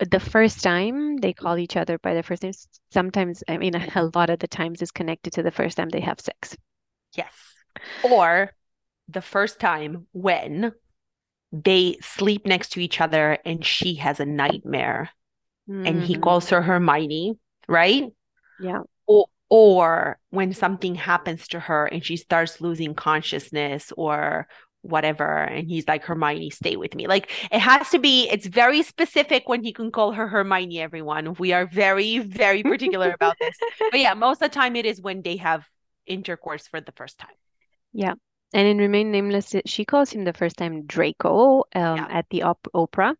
the 0.00 0.20
first 0.20 0.62
time 0.62 1.16
they 1.18 1.32
call 1.34 1.58
each 1.58 1.76
other 1.76 1.98
by 1.98 2.14
their 2.14 2.22
first 2.24 2.42
names, 2.44 2.68
sometimes, 2.92 3.44
I 3.48 3.58
mean, 3.58 3.74
a 3.96 4.10
lot 4.14 4.30
of 4.30 4.40
the 4.40 4.48
times 4.48 4.82
is 4.82 4.92
connected 4.92 5.32
to 5.34 5.42
the 5.42 5.52
first 5.52 5.76
time 5.78 5.90
they 5.90 6.00
have 6.00 6.20
sex. 6.20 6.56
Yes. 7.16 7.32
Or 8.02 8.52
the 9.08 9.22
first 9.22 9.60
time 9.60 10.06
when 10.12 10.72
they 11.52 11.98
sleep 12.02 12.46
next 12.46 12.70
to 12.70 12.80
each 12.80 13.00
other 13.00 13.38
and 13.44 13.64
she 13.64 13.96
has 13.96 14.20
a 14.20 14.26
nightmare 14.26 15.10
and 15.68 16.02
he 16.02 16.16
Mhm. 16.16 16.20
calls 16.20 16.50
her 16.50 16.62
Hermione, 16.62 17.38
right? 17.68 18.04
Yeah. 18.58 18.82
Or, 19.06 19.26
or 19.48 20.18
when 20.30 20.52
something 20.52 20.94
happens 20.94 21.48
to 21.48 21.60
her 21.60 21.86
and 21.86 22.04
she 22.04 22.16
starts 22.16 22.60
losing 22.60 22.94
consciousness 22.94 23.92
or 23.96 24.46
whatever, 24.82 25.38
and 25.44 25.66
he's 25.68 25.88
like, 25.88 26.04
Hermione, 26.04 26.50
stay 26.50 26.76
with 26.76 26.94
me. 26.94 27.06
Like 27.06 27.30
it 27.50 27.60
has 27.60 27.88
to 27.90 27.98
be, 27.98 28.28
it's 28.28 28.46
very 28.46 28.82
specific 28.82 29.48
when 29.48 29.62
he 29.64 29.72
can 29.72 29.90
call 29.90 30.12
her 30.12 30.28
Hermione, 30.28 30.80
everyone. 30.80 31.34
We 31.38 31.52
are 31.52 31.66
very, 31.66 32.18
very 32.18 32.62
particular 32.62 33.12
about 33.14 33.36
this. 33.40 33.56
But 33.90 34.00
yeah, 34.00 34.14
most 34.14 34.42
of 34.42 34.50
the 34.50 34.54
time 34.54 34.76
it 34.76 34.86
is 34.86 35.00
when 35.00 35.22
they 35.22 35.36
have 35.36 35.64
intercourse 36.06 36.66
for 36.68 36.80
the 36.80 36.92
first 36.92 37.18
time. 37.18 37.36
Yeah. 37.92 38.14
And 38.52 38.68
in 38.68 38.78
Remain 38.78 39.10
Nameless, 39.10 39.54
she 39.66 39.84
calls 39.84 40.10
him 40.10 40.24
the 40.24 40.32
first 40.32 40.56
time 40.56 40.86
Draco 40.86 41.64
um, 41.74 41.96
Yeah. 41.96 42.06
at 42.10 42.26
the 42.30 42.42
op 42.42 42.68
opera 42.74 43.16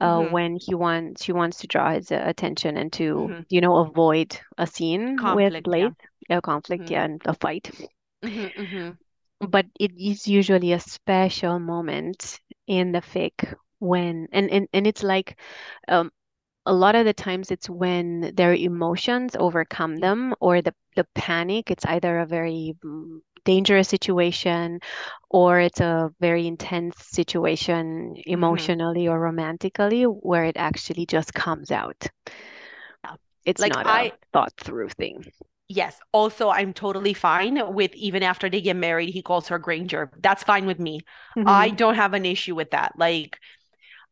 uh, 0.00 0.20
Mhm. 0.20 0.32
when 0.34 0.56
he 0.60 0.74
wants 0.74 1.24
she 1.24 1.32
wants 1.32 1.58
to 1.58 1.66
draw 1.68 1.92
his 1.92 2.10
attention 2.10 2.76
and 2.76 2.92
to 2.94 3.34
Mhm. 3.34 3.46
you 3.48 3.60
know 3.60 3.76
avoid 3.78 4.38
a 4.58 4.66
scene 4.66 5.30
with 5.32 5.54
Conflict, 5.54 5.74
yeah. 5.76 5.90
A 6.30 6.40
conflict, 6.40 6.90
Mhm. 6.90 6.90
yeah, 6.90 7.04
and 7.04 7.20
a 7.24 7.34
fight. 7.34 7.70
Mhm, 8.22 8.50
mhm. 8.56 8.98
But 9.40 9.66
it 9.78 9.92
is 9.98 10.26
usually 10.28 10.72
a 10.72 10.80
special 10.80 11.58
moment 11.58 12.40
in 12.66 12.92
the 12.92 13.00
fic 13.00 13.54
when 13.78 14.28
and 14.32 14.50
and, 14.50 14.68
and 14.72 14.86
it's 14.86 15.02
like 15.02 15.38
um 15.88 16.10
a 16.66 16.72
lot 16.74 16.94
of 16.96 17.04
the 17.06 17.12
times 17.14 17.50
it's 17.50 17.68
when 17.70 18.34
their 18.34 18.54
emotions 18.54 19.36
overcome 19.36 19.96
them 19.98 20.34
or 20.40 20.62
the 20.62 20.74
the 20.96 21.04
panic 21.14 21.70
it's 21.70 21.84
either 21.86 22.20
a 22.20 22.26
very 22.26 22.76
mm, 22.84 23.20
dangerous 23.44 23.88
situation 23.88 24.80
or 25.30 25.60
it's 25.60 25.80
a 25.80 26.10
very 26.20 26.46
intense 26.46 26.96
situation 27.06 28.16
Mm-hmm. 28.28 28.66
emotionally 28.66 29.08
or 29.08 29.18
romantically 29.20 30.04
where 30.04 30.44
it 30.44 30.56
actually 30.56 31.06
just 31.06 31.34
comes 31.34 31.70
out 31.70 32.08
it's 33.44 33.66
Like 33.66 33.74
not 33.74 33.86
I- 33.86 34.12
a 34.12 34.16
thought 34.32 34.52
through 34.58 34.88
thing 34.90 35.24
Yes. 35.68 36.00
Also, 36.12 36.48
I'm 36.50 36.72
totally 36.72 37.14
fine 37.14 37.72
with 37.74 37.94
even 37.94 38.22
after 38.24 38.50
they 38.50 38.60
get 38.60 38.76
married, 38.76 39.10
he 39.10 39.22
calls 39.22 39.48
her 39.48 39.58
Granger. 39.58 40.10
That's 40.20 40.42
fine 40.42 40.66
with 40.66 40.80
me. 40.80 41.00
I 41.44 41.70
don't 41.70 41.94
have 41.94 42.12
an 42.12 42.26
issue 42.26 42.54
with 42.56 42.70
that. 42.72 42.92
Like 42.98 43.38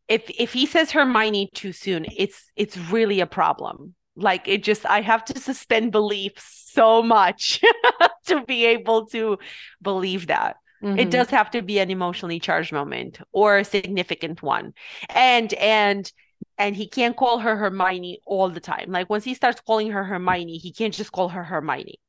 if 0.08 0.30
if 0.38 0.54
he 0.54 0.66
says 0.66 0.92
Hermione 0.92 1.50
too 1.54 1.72
soon, 1.72 2.06
it's 2.16 2.50
it's 2.56 2.76
really 2.78 3.20
a 3.20 3.26
problem. 3.26 3.94
Like 4.18 4.48
it 4.48 4.62
just 4.64 4.84
I 4.86 5.00
have 5.02 5.24
to 5.26 5.40
suspend 5.40 5.92
belief 5.92 6.32
so 6.38 7.02
much 7.02 7.62
to 8.26 8.44
be 8.44 8.66
able 8.66 9.06
to 9.08 9.38
believe 9.82 10.26
that. 10.28 10.56
It 10.94 11.10
Mhm. 11.10 11.10
does 11.10 11.30
have 11.30 11.50
to 11.52 11.62
be 11.62 11.78
an 11.78 11.90
emotionally 11.90 12.40
charged 12.40 12.72
moment 12.72 13.20
or 13.32 13.58
a 13.58 13.64
significant 13.64 14.42
one. 14.42 14.74
And 15.10 15.52
and 15.54 16.10
and 16.58 16.74
he 16.76 16.88
can't 16.88 17.16
call 17.16 17.38
her 17.38 17.56
Hermione 17.56 18.20
all 18.26 18.50
the 18.50 18.60
time. 18.60 18.90
Like 18.90 19.08
once 19.10 19.24
he 19.24 19.34
starts 19.34 19.60
calling 19.60 19.90
her 19.92 20.04
Hermione, 20.04 20.58
he 20.58 20.72
can't 20.72 20.94
just 20.94 21.12
call 21.12 21.28
her 21.28 21.44
Hermione 21.44 22.00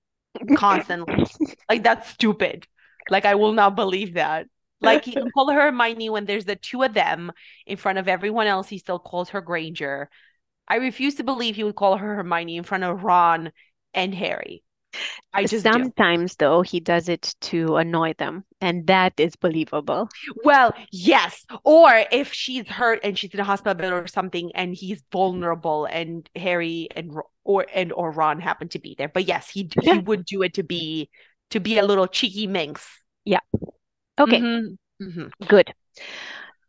constantly. 0.54 1.26
Like 1.70 1.84
that's 1.84 2.10
stupid. 2.10 2.68
Like 3.10 3.26
I 3.26 3.36
will 3.36 3.54
not 3.54 3.76
believe 3.76 4.16
that. 4.16 4.48
Like 4.82 5.04
he 5.06 5.18
can 5.18 5.32
call 5.32 5.52
her 5.52 5.62
Hermione 5.62 6.10
when 6.10 6.26
there's 6.26 6.46
the 6.46 6.56
two 6.56 6.84
of 6.84 6.94
them 6.94 7.32
in 7.66 7.78
front 7.78 7.98
of 8.00 8.08
everyone 8.08 8.48
else. 8.48 8.70
He 8.70 8.78
still 8.80 9.00
calls 9.00 9.30
her 9.30 9.42
Granger. 9.42 10.10
I 10.70 10.76
refuse 10.78 11.16
to 11.16 11.24
believe 11.24 11.56
he 11.56 11.64
would 11.64 11.76
call 11.76 11.98
her 11.98 12.16
Hermione 12.16 12.58
in 12.58 12.64
front 12.64 12.84
of 12.84 13.04
Ron 13.04 13.52
and 13.94 14.14
Harry. 14.14 14.64
I 15.34 15.44
just 15.46 15.64
do. 15.64 15.72
sometimes 15.72 16.36
though 16.38 16.62
he 16.64 16.80
does 16.80 17.10
it 17.10 17.36
to 17.42 17.78
annoy 17.78 18.14
them 18.18 18.46
and 18.62 18.88
that 18.88 19.14
is 19.18 19.36
believable 19.36 20.10
Well, 20.44 20.74
yes. 20.92 21.46
Or 21.64 22.04
if 22.12 22.34
she's 22.34 22.68
hurt 22.68 23.00
and 23.04 23.18
she's 23.18 23.34
in 23.34 23.40
a 23.40 23.44
hospital 23.44 23.76
bed 23.76 23.94
or 23.94 24.08
something, 24.08 24.52
and 24.56 24.74
he's 24.74 25.02
vulnerable, 25.12 25.86
and 25.86 26.30
Harry 26.36 26.88
and 26.96 27.14
or 27.44 27.66
and 27.74 27.92
or 27.94 28.12
Ron 28.12 28.40
happen 28.40 28.70
to 28.70 28.80
be 28.80 28.96
there. 28.98 29.10
But 29.10 29.28
yes, 29.28 29.50
he 29.50 29.70
he 29.82 30.00
would 30.00 30.26
do 30.26 30.42
it 30.42 30.56
to 30.56 30.64
be 30.64 31.10
to 31.52 31.60
be 31.60 31.78
a 31.78 31.86
little 31.86 32.08
cheeky 32.08 32.48
minx. 32.48 32.88
Yeah. 33.26 33.40
Okay 34.20 34.40
Mhm, 34.42 34.78
mhm. 35.02 35.32
good 35.48 35.74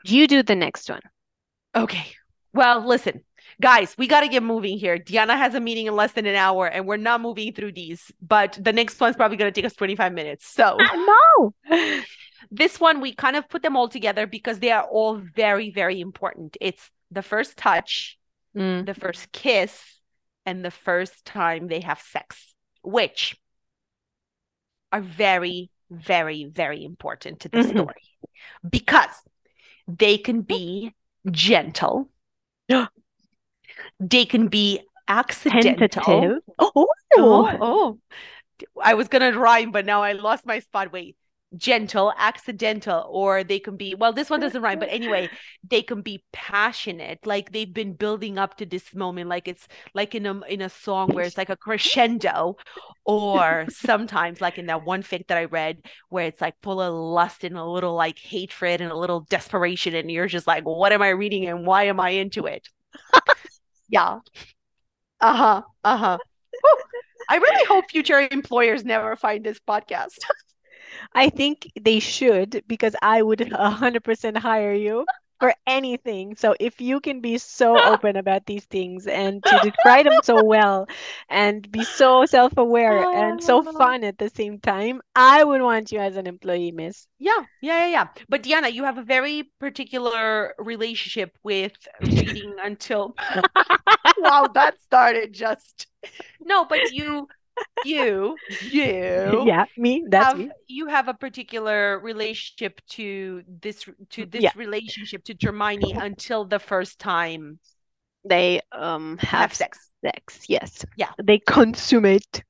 you 0.05 0.27
do 0.27 0.43
the 0.43 0.57
next 0.57 0.89
one 0.89 1.01
Okay. 1.75 2.07
Well, 2.53 2.85
listen, 2.85 3.23
guys, 3.61 3.95
we 3.99 4.07
got 4.07 4.21
to 4.21 4.29
get 4.29 4.43
moving 4.43 4.79
here. 4.79 4.99
Diana 4.99 5.37
has 5.37 5.55
a 5.55 5.61
meeting 5.61 5.87
in 5.87 5.95
less 5.95 6.13
than 6.13 6.27
an 6.27 6.35
hour, 6.35 6.67
and 6.67 6.87
we're 6.87 6.97
not 6.97 7.21
moving 7.21 7.53
through 7.53 7.73
these. 7.73 8.11
But 8.21 8.59
the 8.61 8.73
next 8.73 8.99
one's 9.01 9.17
probably 9.17 9.37
going 9.37 9.53
to 9.53 9.61
take 9.61 9.67
us 9.67 9.75
25 9.75 10.13
minutes. 10.13 10.47
So. 10.49 10.79
no 10.89 11.55
This 12.51 12.81
one, 12.81 13.01
we 13.01 13.15
kind 13.15 13.37
of 13.37 13.49
put 13.49 13.63
them 13.63 13.77
all 13.77 13.89
together 13.89 14.27
because 14.27 14.59
they 14.59 14.71
are 14.71 14.83
all 14.83 15.17
very, 15.17 15.71
very 15.71 16.01
important. 16.01 16.57
It's 16.61 16.91
the 17.11 17.23
first 17.23 17.57
touch, 17.57 18.17
Mm, 18.57 18.85
the 18.85 18.95
first 18.95 19.31
kiss, 19.31 19.99
and 20.45 20.65
the 20.65 20.73
first 20.73 21.25
time 21.25 21.69
they 21.69 21.81
have 21.81 22.01
sex. 22.01 22.55
which 22.83 23.37
are 24.91 25.03
very, 25.03 25.71
very, 25.91 26.47
very 26.47 26.83
important 26.85 27.41
to 27.41 27.49
the 27.49 27.59
Mhm. 27.59 27.71
story 27.71 28.09
because 28.69 29.15
they 29.87 30.19
can 30.19 30.41
be 30.41 30.95
gentle, 31.31 32.09
they 33.99 34.25
can 34.25 34.49
be 34.49 34.81
accidental. 35.09 36.03
Tentative. 36.03 36.39
Oh, 36.59 36.73
oh, 36.77 36.89
Oh, 37.17 37.57
oh. 37.61 37.99
I 38.83 38.95
was 38.95 39.09
gonna 39.09 39.39
rhyme, 39.39 39.73
but 39.73 39.87
now 39.87 40.03
I 40.03 40.13
lost 40.13 40.47
my 40.47 40.59
spot. 40.61 40.93
Wait. 40.93 41.17
Gentle, 41.57 42.13
accidental, 42.17 43.05
or 43.11 43.43
they 43.43 43.59
can 43.59 43.77
be, 43.77 43.97
well, 43.97 44.13
this 44.13 44.31
one 44.31 44.39
doesn't 44.39 44.63
rhyme, 44.63 44.79
but 44.79 44.89
anyway, 44.89 45.29
they 45.69 45.83
can 45.83 46.01
be 46.01 46.23
passionate. 46.33 47.19
Like 47.27 47.51
they've 47.51 47.73
been 47.75 47.95
building 47.95 48.39
up 48.39 48.57
to 48.59 48.67
this 48.67 48.95
moment, 48.95 49.29
like 49.29 49.49
it's 49.49 49.67
like 49.93 50.15
in 50.15 50.27
a 50.27 50.41
in 50.43 50.61
a 50.61 50.69
song 50.69 51.09
where 51.13 51.25
it's 51.25 51.37
like 51.37 51.51
a 51.51 51.57
crescendo, 51.57 52.57
or 53.05 53.67
sometimes 53.69 54.41
like 54.41 54.59
in 54.59 54.67
that 54.67 54.85
one 54.85 55.03
fic 55.03 55.27
that 55.27 55.39
I 55.39 55.47
read 55.47 55.79
where 56.09 56.27
it's 56.27 56.41
like 56.41 56.55
full 56.63 56.81
of 56.81 56.95
lust 56.95 57.43
and 57.43 57.57
a 57.59 57.65
little 57.65 57.97
like 57.97 58.21
hatred 58.21 58.81
and 58.81 58.93
a 58.93 58.97
little 58.97 59.23
desperation, 59.29 59.97
and 59.97 60.09
you're 60.09 60.29
just 60.29 60.47
like, 60.47 60.63
what 60.65 60.93
am 60.93 61.03
I 61.03 61.09
reading 61.09 61.47
and 61.49 61.67
why 61.67 61.85
am 61.85 61.99
I 61.99 62.11
into 62.11 62.47
it? 62.47 62.69
yeah. 63.91 64.21
Uh-huh. 65.21 65.63
Uh-huh. 65.85 66.19
I 67.29 67.37
really 67.37 67.65
hope 67.67 67.91
future 67.91 68.27
employers 68.31 68.85
never 68.85 69.17
find 69.17 69.45
this 69.45 69.61
podcast. 69.61 70.19
I 71.15 71.29
think 71.31 71.71
they 71.81 72.01
should 72.01 72.63
because 72.67 72.97
I 73.03 73.23
would 73.23 73.39
100% 73.53 74.37
hire 74.39 74.75
you 74.75 75.07
for 75.39 75.55
anything. 75.67 76.37
So 76.37 76.55
if 76.61 76.81
you 76.81 77.01
can 77.01 77.21
be 77.21 77.39
so 77.39 77.79
open 77.93 78.17
about 78.17 78.47
these 78.47 78.65
things 78.67 79.07
and 79.07 79.43
to 79.45 79.61
describe 79.63 80.07
them 80.07 80.21
so 80.23 80.43
well 80.45 80.87
and 81.29 81.71
be 81.71 81.85
so 81.85 82.27
self-aware 82.27 83.03
and 83.13 83.43
so 83.43 83.63
Oh. 83.67 83.73
fun 83.79 84.05
at 84.05 84.19
the 84.19 84.29
same 84.31 84.59
time, 84.61 85.01
I 85.15 85.45
would 85.45 85.63
want 85.63 85.93
you 85.93 86.01
as 86.01 86.17
an 86.17 86.27
employee, 86.27 86.73
miss. 86.73 87.07
Yeah, 87.19 87.33
yeah, 87.63 87.87
yeah, 87.87 87.93
yeah. 87.93 88.07
But 88.29 88.43
Diana, 88.43 88.69
you 88.69 88.85
have 88.85 88.99
a 88.99 89.03
very 89.05 89.51
particular 89.61 90.55
relationship 90.59 91.37
with 91.43 91.73
reading 92.03 92.55
until 92.63 93.15
wow, 94.17 94.51
that 94.55 94.81
started 94.81 95.33
just 95.33 95.87
no, 96.41 96.65
but 96.65 96.91
you 96.91 97.29
you 97.83 98.41
you 98.61 99.53
Yeah, 99.53 99.67
me, 99.77 100.05
that's 100.09 100.35
have 100.35 100.35
me. 100.35 100.55
you 100.69 100.87
have 100.89 101.09
a 101.09 101.15
particular 101.15 101.99
relationship 102.01 102.81
to 102.91 103.45
this 103.49 103.87
to 104.11 104.27
this 104.27 104.55
Yeah. 104.55 104.55
relationship 104.57 105.25
to 105.25 105.37
Hermione 105.43 105.95
until 105.99 106.45
the 106.45 106.59
first 106.61 106.99
time 107.01 107.61
They 108.25 108.61
um 108.73 109.19
have 109.19 109.53
have 109.53 109.55
sex. 109.55 109.91
sex. 110.05 110.45
Yes. 110.49 110.85
Yeah. 110.97 111.13
They 111.23 111.39
consummate. 111.39 112.45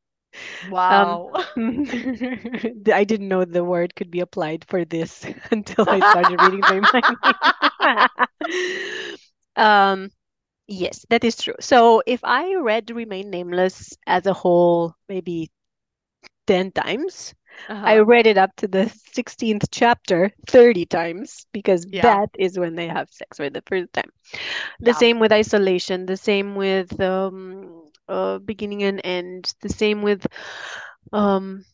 Wow. 0.61 1.35
I 1.57 3.05
didn't 3.05 3.29
know 3.29 3.45
the 3.45 3.65
word 3.65 3.95
could 3.97 4.11
be 4.11 4.21
applied 4.21 4.65
for 4.69 4.85
this 4.85 5.27
until 5.51 5.87
I 5.91 6.01
started 6.01 6.41
reading 6.41 6.65
Dramione. 6.65 7.35
Um, 9.57 10.11
yes, 10.71 11.07
that 11.11 11.25
is 11.25 11.37
true. 11.37 11.57
So 11.61 12.03
if 12.07 12.21
I 12.25 12.57
read 12.57 12.91
Remain 12.91 13.31
Nameless 13.31 13.99
as 14.07 14.27
a 14.27 14.35
whole, 14.35 14.95
maybe 15.09 15.51
10 16.47 16.73
times, 16.73 17.35
I 17.83 17.99
Uh-huh. 17.99 18.01
read 18.01 18.27
it 18.27 18.39
up 18.39 18.57
to 18.59 18.69
the 18.69 18.89
16th 18.89 19.71
chapter 19.73 20.33
30 20.49 20.87
times 20.87 21.47
because 21.53 21.87
Yeah. 21.87 22.03
that 22.03 22.31
is 22.39 22.59
when 22.59 22.77
they 22.77 22.89
have 22.89 23.11
sex 23.11 23.39
for 23.39 23.51
the 23.51 23.63
first 23.67 23.93
time. 23.93 24.11
The 24.81 24.93
Yeah. 24.93 24.95
same 24.95 25.21
with 25.21 25.33
isolation, 25.33 26.07
the 26.07 26.17
same 26.17 26.55
with 26.57 27.01
um 27.01 27.85
uh 28.09 28.39
beginning 28.39 28.83
and 28.85 29.01
end, 29.05 29.55
the 29.63 29.69
same 29.71 30.03
with 30.03 30.27
um 31.13 31.65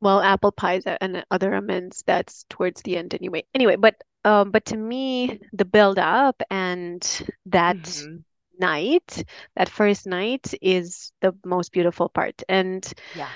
well 0.00 0.20
apple 0.20 0.52
pies 0.52 0.84
and 0.86 1.24
other 1.30 1.52
amends 1.54 2.02
that's 2.06 2.44
towards 2.48 2.82
the 2.82 2.96
end 2.96 3.14
anyway. 3.14 3.44
Anyway, 3.54 3.76
but 3.76 3.96
um 4.24 4.50
but 4.50 4.64
to 4.66 4.76
me 4.76 5.38
the 5.52 5.64
build 5.64 5.98
up 5.98 6.42
and 6.50 7.22
that 7.46 8.06
Mhm. 8.06 8.24
night, 8.58 9.24
that 9.56 9.68
first 9.68 10.06
night 10.06 10.52
is 10.62 11.12
the 11.20 11.34
most 11.44 11.72
beautiful 11.72 12.08
part. 12.08 12.42
And 12.48 12.84
Yeah. 13.12 13.32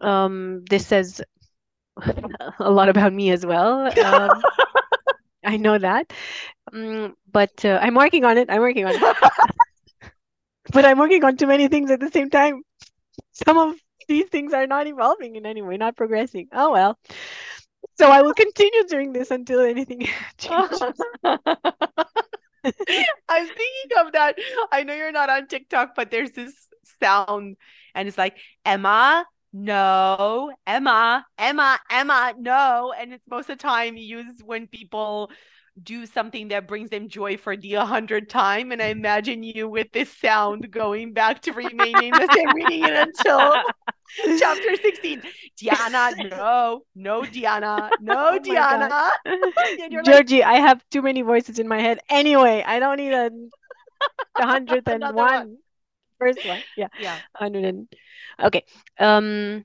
um 0.00 0.64
this 0.68 0.86
says 0.86 1.20
a 2.60 2.70
lot 2.70 2.88
about 2.88 3.12
me 3.12 3.30
as 3.30 3.44
well. 3.46 3.92
Um, 4.00 4.44
I 5.44 5.56
know 5.56 5.78
that. 5.78 6.12
Mm, 6.72 7.14
but 7.32 7.64
uh, 7.64 7.78
I'm 7.82 7.94
working 7.94 8.24
on 8.24 8.38
it. 8.38 8.50
I'm 8.50 8.60
working 8.60 8.86
on 8.86 8.96
it. 8.96 9.04
But 10.72 10.84
I'm 10.84 10.98
working 10.98 11.24
on 11.24 11.36
too 11.36 11.46
many 11.46 11.68
things 11.68 11.90
at 11.90 12.00
the 12.00 12.10
same 12.10 12.30
time. 12.30 12.62
Some 13.32 13.58
of 13.58 13.76
these 14.08 14.26
things 14.28 14.52
are 14.52 14.66
not 14.66 14.86
evolving 14.86 15.36
in 15.36 15.46
any 15.46 15.62
way, 15.62 15.76
not 15.76 15.96
progressing. 15.96 16.48
Oh 16.52 16.72
well. 16.72 16.98
So 17.96 18.10
I 18.10 18.22
will 18.22 18.34
continue 18.34 18.84
doing 18.88 19.12
this 19.12 19.30
until 19.30 19.60
anything 19.60 20.08
changes. 20.38 20.82
I'm 21.24 21.38
thinking 23.46 23.98
of 23.98 24.12
that. 24.12 24.36
I 24.72 24.82
know 24.84 24.94
you're 24.94 25.12
not 25.12 25.30
on 25.30 25.46
TikTok, 25.46 25.94
but 25.94 26.10
there's 26.10 26.32
this 26.32 26.54
sound, 27.00 27.56
and 27.94 28.08
it's 28.08 28.18
like, 28.18 28.36
Emma, 28.64 29.24
no, 29.52 30.52
Emma, 30.66 31.24
Emma, 31.38 31.78
Emma, 31.90 32.34
no. 32.38 32.92
And 32.98 33.12
it's 33.12 33.28
most 33.28 33.50
of 33.50 33.58
the 33.58 33.62
time 33.62 33.96
used 33.96 34.42
when 34.42 34.66
people 34.66 35.30
do 35.82 36.06
something 36.06 36.48
that 36.48 36.68
brings 36.68 36.90
them 36.90 37.08
joy 37.08 37.36
for 37.36 37.56
the 37.56 37.72
hundredth 37.74 38.28
time. 38.28 38.72
And 38.72 38.80
I 38.80 38.86
imagine 38.86 39.42
you 39.42 39.68
with 39.68 39.90
this 39.92 40.10
sound 40.10 40.70
going 40.70 41.12
back 41.12 41.42
to 41.42 41.52
remain 41.52 41.92
nameless 42.00 42.28
and 42.30 42.54
reading 42.54 42.84
it 42.84 42.94
until 42.94 43.54
chapter 44.38 44.76
16. 44.76 45.22
Diana, 45.56 46.12
no, 46.30 46.82
no, 46.94 47.24
Diana, 47.24 47.90
no, 48.00 48.14
Oh. 48.34 48.38
Diana. 48.38 49.10
You're 49.90 50.02
like, 50.02 50.04
Georgie, 50.04 50.44
I 50.44 50.54
have 50.54 50.84
too 50.90 51.02
many 51.02 51.22
voices 51.22 51.58
in 51.58 51.68
my 51.68 51.80
head. 51.80 52.00
Anyway, 52.08 52.62
I 52.66 52.78
don't 52.78 52.96
need 52.96 53.12
a 53.12 53.30
the 54.36 54.46
hundredth 54.46 54.88
and 54.88 55.02
one. 55.02 55.14
one. 55.14 55.56
First 56.18 56.46
one. 56.46 56.60
Yeah. 56.76 56.88
yeah. 57.00 57.18
hundred 57.34 57.64
and 57.64 57.88
okay. 58.42 58.64
Um 58.98 59.64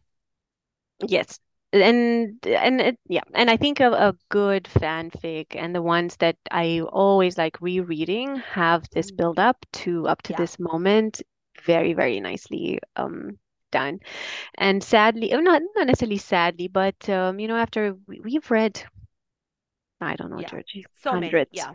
yes. 1.05 1.39
And 1.72 2.39
and 2.47 2.82
it, 2.82 2.99
yeah, 3.07 3.22
and 3.34 3.49
I 3.49 3.57
think 3.57 3.80
a, 3.80 3.91
a 3.91 4.15
good 4.30 4.63
fanfic 4.63 5.55
and 5.55 5.74
the 5.76 5.82
ones 5.84 6.15
that 6.17 6.36
I 6.51 6.82
always 6.82 7.38
like 7.38 7.61
rereading 7.61 8.38
have 8.38 8.89
this 8.91 9.11
Mm. 9.11 9.17
build 9.17 9.39
up 9.39 9.65
to 9.84 10.07
up 10.07 10.22
to 10.24 10.34
Yeah. 10.34 10.39
this 10.39 10.57
moment 10.59 11.22
very, 11.63 11.93
very 11.93 12.20
nicely 12.22 12.80
um 12.95 13.38
done. 13.72 13.99
And 14.55 14.84
sadly, 14.84 15.34
oh, 15.34 15.41
not 15.41 15.61
not 15.76 15.88
necessarily 15.88 16.17
sadly, 16.17 16.67
but 16.70 17.09
um, 17.09 17.39
you 17.39 17.47
know, 17.47 17.57
after 17.57 17.95
we, 18.07 18.20
we've 18.22 18.49
read, 18.51 18.84
I 20.01 20.15
don't 20.17 20.30
know, 20.32 20.41
Yeah. 20.41 20.49
Georgie, 20.49 20.86
So 20.95 21.15
many. 21.15 21.30
hundreds. 21.30 21.49
Yeah. 21.51 21.74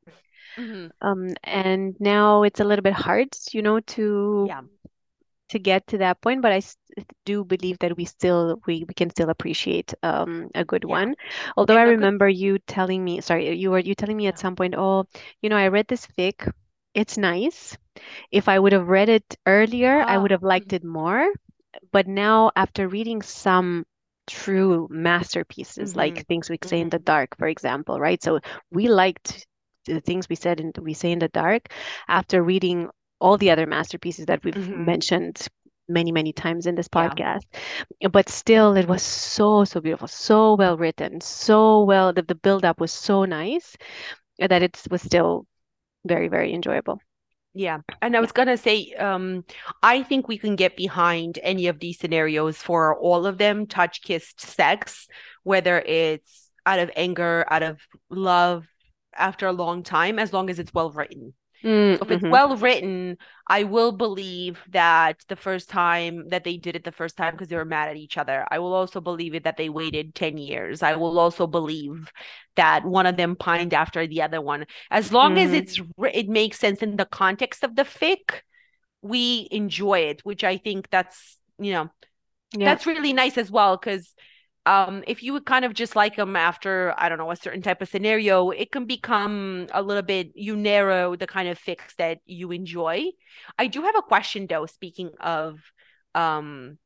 Mhm. 0.59 0.92
Um, 1.01 1.34
and 1.45 1.97
now 2.01 2.42
it's 2.42 2.61
a 2.61 2.64
little 2.64 2.82
bit 2.82 2.92
hard, 2.95 3.28
you 3.53 3.62
know, 3.62 3.80
to 3.80 4.47
Yeah. 4.47 4.62
To 5.51 5.59
get 5.59 5.86
to 5.88 5.99
that 5.99 6.20
point, 6.20 6.42
but 6.42 6.53
i 6.53 6.61
do 7.24 7.45
believe 7.45 7.78
that 7.80 7.97
we 7.97 8.05
still 8.05 8.61
we, 8.66 8.84
we 8.88 8.95
can 8.95 9.11
still 9.11 9.28
appreciate 9.30 9.95
um 10.03 10.49
a 10.55 10.64
good 10.64 10.84
Yeah. 10.86 10.99
one. 10.99 11.14
Although 11.57 11.76
And 11.76 11.82
I 11.82 11.82
a 11.84 11.92
good- 11.92 11.97
remember 11.97 12.28
you 12.28 12.59
telling 12.59 13.05
me, 13.05 13.20
sorry, 13.20 13.53
you 13.55 13.70
were 13.70 13.78
you 13.78 13.95
telling 13.95 14.16
me 14.16 14.26
at 14.26 14.38
some 14.38 14.57
point, 14.57 14.74
oh, 14.76 15.05
you 15.42 15.49
know, 15.51 15.57
I 15.57 15.68
read 15.68 15.88
this 15.88 16.07
fic. 16.07 16.51
It's 16.95 17.16
nice. 17.18 17.76
If 18.30 18.49
I 18.49 18.59
would 18.59 18.72
have 18.72 18.88
read 18.88 19.09
it 19.09 19.36
earlier, 19.47 20.05
I 20.07 20.16
would 20.18 20.30
Ah, 20.30 20.32
have 20.32 20.42
liked 20.42 20.72
it 20.72 20.84
more. 20.84 21.26
But 21.92 22.07
now, 22.07 22.51
after 22.57 22.88
reading 22.88 23.22
some 23.22 23.84
true 24.26 24.88
masterpieces, 24.90 25.97
like 25.97 26.16
Mhm. 26.16 26.26
Things 26.26 26.49
We 26.51 26.59
Say 26.62 26.80
in 26.80 26.88
the 26.90 26.99
Mhm. 26.99 27.05
Dark, 27.05 27.36
for 27.38 27.47
example, 27.49 27.99
right? 28.01 28.22
So 28.22 28.40
we 28.70 28.88
liked 28.88 29.47
the 29.86 30.01
things 30.01 30.28
we 30.28 30.36
said 30.36 30.61
in 30.61 30.72
we 30.80 30.95
say 30.95 31.12
in 31.12 31.18
the 31.18 31.28
dark 31.28 31.68
after 32.09 32.42
reading 32.42 32.88
all 33.25 33.37
the 33.39 33.51
other 33.51 33.66
masterpieces 33.66 34.27
that 34.27 34.45
we've 34.45 34.55
Mhm. 34.55 34.85
mentioned 34.93 35.37
many, 35.89 36.12
many 36.12 36.33
times 36.33 36.66
in 36.66 36.75
this 36.77 36.89
Yeah. 36.93 37.01
podcast. 37.03 37.45
But 38.16 38.29
still, 38.29 38.77
it 38.77 38.87
was 38.89 39.03
so, 39.03 39.64
so 39.64 39.81
beautiful, 39.81 40.09
so 40.09 40.55
well 40.55 40.77
written, 40.77 41.20
so 41.20 41.85
well, 41.85 42.12
the, 42.12 42.22
the 42.22 42.35
build 42.47 42.64
up 42.64 42.81
was 42.81 42.93
so 42.93 43.25
nice 43.25 43.77
that 44.39 44.62
it 44.62 44.81
was 44.91 45.03
still 45.03 45.47
very, 46.05 46.29
very 46.29 46.53
enjoyable. 46.55 46.99
Yeah. 47.55 47.79
And 48.03 48.16
I 48.16 48.20
was 48.20 48.33
gonna 48.33 48.57
say, 48.57 48.93
um, 48.95 49.45
I 49.83 50.03
think 50.03 50.27
we 50.27 50.39
can 50.39 50.57
get 50.57 50.77
behind 50.77 51.39
any 51.43 51.68
of 51.68 51.79
these 51.79 51.99
scenarios 51.99 52.57
for 52.59 52.99
all 52.99 53.27
of 53.27 53.39
them, 53.39 53.66
touch, 53.66 54.03
kissed, 54.03 54.41
sex, 54.41 55.07
whether 55.45 55.79
it's 55.81 56.51
out 56.66 56.81
of 56.81 56.91
anger, 56.97 57.45
out 57.49 57.62
of 57.62 57.79
love, 58.11 58.66
after 59.16 59.47
a 59.47 59.53
long 59.53 59.83
time, 59.85 60.18
as 60.18 60.33
long 60.33 60.51
as 60.51 60.59
it's 60.59 60.75
well 60.75 60.91
written. 60.91 61.35
Mm, 61.65 61.99
So 61.99 62.05
if 62.05 62.11
it's 62.11 62.25
mhm. 62.25 62.29
well 62.29 62.57
written, 62.57 63.17
I 63.49 63.62
will 63.65 63.93
believe 63.93 64.59
that 64.71 65.25
the 65.29 65.37
first 65.37 65.69
time 65.71 66.29
that 66.31 66.43
they 66.45 66.57
did 66.57 66.75
it 66.77 66.85
the 66.85 66.91
first 66.93 67.17
time 67.17 67.35
because 67.35 67.49
they 67.49 67.57
were 67.57 67.65
mad 67.65 67.89
at 67.89 67.97
each 67.97 68.19
other. 68.19 68.45
I 68.51 68.59
will 68.59 68.75
also 68.75 69.01
believe 69.01 69.35
it 69.35 69.45
that 69.45 69.57
they 69.57 69.69
waited 69.69 70.15
10 70.15 70.37
years. 70.39 70.83
I 70.83 70.97
will 70.97 71.19
also 71.19 71.47
believe 71.47 72.11
that 72.57 72.85
one 72.85 73.07
of 73.07 73.17
them 73.17 73.37
pined 73.37 73.73
after 73.75 74.07
the 74.07 74.23
other 74.23 74.41
one. 74.41 74.67
As 74.91 75.12
long 75.12 75.39
as 75.39 75.53
Mhm. 75.53 75.55
it's 75.55 75.81
it 76.12 76.29
makes 76.29 76.59
sense 76.59 76.83
in 76.83 76.97
the 76.97 77.07
context 77.07 77.62
of 77.62 77.77
the 77.77 77.85
fic, 77.85 78.41
we 79.03 79.49
enjoy 79.51 80.01
it, 80.01 80.21
which 80.25 80.45
I 80.45 80.59
think 80.59 80.91
that's 80.91 81.39
you 81.59 81.73
know, 81.73 81.91
yeah. 82.57 82.65
that's 82.65 82.87
really 82.87 83.12
nice 83.12 83.39
as 83.39 83.51
well 83.51 83.77
because 83.77 84.15
um, 84.67 85.05
if 85.07 85.23
you 85.23 85.33
would 85.35 85.45
kind 85.45 85.65
of 85.65 85.75
just 85.75 85.95
like 85.95 86.17
them 86.17 86.37
after 86.37 86.95
I 86.97 87.09
don't 87.09 87.19
know 87.19 87.31
a 87.31 87.37
certain 87.37 87.62
type 87.62 87.83
of 87.83 87.89
scenario, 87.89 88.51
it 88.51 88.73
can 88.73 88.87
become 88.87 89.67
a 89.73 89.83
little 89.83 90.03
bit 90.03 90.33
you 90.35 90.57
narrow 90.57 91.17
the 91.17 91.27
kind 91.27 91.49
of 91.49 91.59
fics 91.59 91.95
that 91.99 92.21
you 92.25 92.51
enjoy. 92.51 93.05
I 93.59 93.67
do 93.67 93.83
have 93.83 93.97
a 93.97 94.03
question 94.03 94.47
though. 94.47 94.67
Speaking 94.67 95.11
of 95.21 95.61
um, 96.15 96.79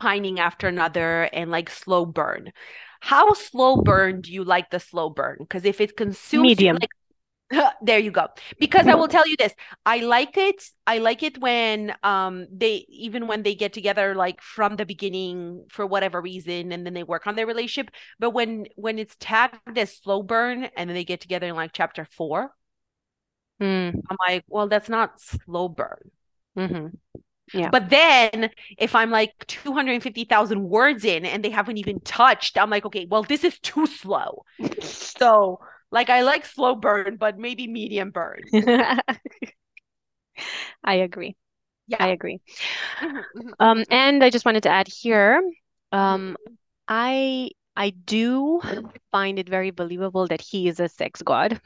pining 0.00 0.40
after 0.40 0.66
another 0.66 1.24
and 1.32 1.50
like 1.50 1.70
slow 1.70 2.04
burn, 2.06 2.52
how 3.00 3.34
slow 3.34 3.76
burn 3.76 4.20
do 4.22 4.32
you 4.32 4.44
like 4.44 4.70
the 4.70 4.80
slow 4.80 5.10
burn? 5.10 5.36
Because 5.40 5.64
if 5.64 5.80
it 5.80 5.96
consumes 5.96 6.42
medium, 6.42 6.76
like 6.80 6.90
there 7.82 7.98
you 7.98 8.10
go 8.10 8.28
because 8.58 8.86
i 8.86 8.94
will 8.94 9.08
tell 9.08 9.26
you 9.26 9.36
this 9.36 9.52
i 9.84 9.98
like 9.98 10.36
it 10.36 10.62
i 10.86 10.98
like 10.98 11.22
it 11.22 11.38
when 11.38 11.94
um 12.02 12.46
they 12.52 12.84
even 12.88 13.26
when 13.26 13.42
they 13.42 13.54
get 13.54 13.72
together 13.72 14.14
like 14.14 14.40
from 14.40 14.76
the 14.76 14.86
beginning 14.86 15.64
for 15.70 15.86
whatever 15.86 16.20
reason 16.20 16.72
and 16.72 16.86
then 16.86 16.94
they 16.94 17.02
work 17.02 17.26
on 17.26 17.34
their 17.34 17.46
relationship 17.46 17.90
but 18.18 18.30
when 18.30 18.66
when 18.76 18.98
it's 18.98 19.16
tagged 19.18 19.76
as 19.76 19.96
slow 19.96 20.22
burn 20.22 20.64
and 20.76 20.88
then 20.88 20.94
they 20.94 21.04
get 21.04 21.20
together 21.20 21.46
in 21.46 21.54
like 21.54 21.72
chapter 21.72 22.06
4 22.16 22.50
mm. 23.60 23.94
i'm 24.10 24.16
like 24.28 24.44
well 24.48 24.68
that's 24.68 24.88
not 24.88 25.20
slow 25.20 25.68
burn 25.68 26.10
mm-hmm. 26.56 26.86
Yeah. 27.52 27.70
But 27.70 27.90
then 27.90 28.50
if 28.78 28.94
I'm 28.94 29.10
like 29.10 29.32
250,000 29.48 30.62
words 30.62 31.04
in 31.04 31.26
and 31.26 31.44
they 31.44 31.50
haven't 31.50 31.78
even 31.78 31.98
touched, 32.00 32.56
I'm 32.56 32.70
like, 32.70 32.86
okay, 32.86 33.08
well, 33.10 33.24
this 33.24 33.42
is 33.42 33.58
too 33.58 33.86
slow. 33.86 34.44
so 34.80 35.58
like 35.90 36.10
I 36.10 36.22
like 36.22 36.46
slow 36.46 36.74
burn, 36.74 37.16
but 37.16 37.38
maybe 37.38 37.66
medium 37.66 38.10
burn. 38.10 38.42
I 40.84 40.94
agree. 40.94 41.36
Yeah. 41.86 41.96
I 42.00 42.08
agree. 42.08 42.40
Mm-hmm, 43.00 43.16
mm-hmm, 43.16 43.48
um, 43.58 43.78
mm-hmm. 43.78 43.92
and 43.92 44.24
I 44.24 44.30
just 44.30 44.44
wanted 44.44 44.62
to 44.62 44.68
add 44.68 44.86
here, 44.88 45.42
um, 45.92 46.36
I 46.86 47.50
I 47.76 47.90
do 47.90 48.60
find 49.10 49.38
it 49.38 49.48
very 49.48 49.70
believable 49.70 50.26
that 50.28 50.40
he 50.40 50.68
is 50.68 50.80
a 50.80 50.88
sex 50.88 51.22
god. 51.22 51.60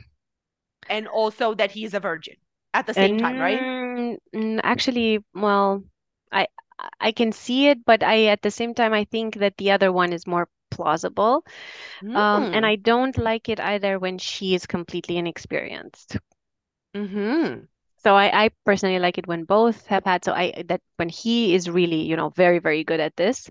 And 0.89 1.09
also 1.09 1.55
that 1.55 1.71
he 1.71 1.85
is 1.85 1.95
a 1.95 2.01
virgin 2.01 2.37
at 2.73 2.87
the 2.87 2.95
same 2.95 3.19
and, 3.19 3.21
time, 3.21 3.39
right? 3.39 4.19
Actually, 4.63 5.21
well, 5.35 5.83
I 6.33 6.47
I 7.01 7.13
can 7.13 7.33
see 7.33 7.69
it, 7.69 7.85
but 7.85 8.03
I 8.03 8.27
at 8.27 8.43
the 8.43 8.51
same 8.51 8.75
time 8.75 8.93
I 8.93 9.05
think 9.05 9.37
that 9.37 9.57
the 9.57 9.71
other 9.71 9.93
one 9.93 10.13
is 10.13 10.27
more 10.27 10.49
plausible. 10.75 11.45
Mm. 12.03 12.17
Um, 12.17 12.43
and 12.45 12.65
hmm. 12.65 12.73
I 12.73 12.77
don't 12.77 13.17
like 13.17 13.49
it 13.49 13.61
either 13.61 13.99
when 13.99 14.19
she 14.19 14.55
is 14.55 14.67
completely 14.67 15.17
inexperienced. 15.17 16.19
Mm-hmm. 16.95 17.65
So 18.05 18.15
I, 18.15 18.45
I 18.45 18.51
personally 18.67 18.99
like 18.99 19.17
it 19.17 19.27
when 19.27 19.45
both 19.45 19.87
have 19.87 20.05
had. 20.05 20.25
So 20.25 20.33
I 20.33 20.63
that 20.67 20.83
when 20.97 21.09
he 21.09 21.55
is 21.55 21.71
really 21.71 22.03
you 22.03 22.17
know 22.17 22.29
very 22.29 22.59
very 22.59 22.85
good 22.85 23.01
at 23.01 23.17
this, 23.17 23.51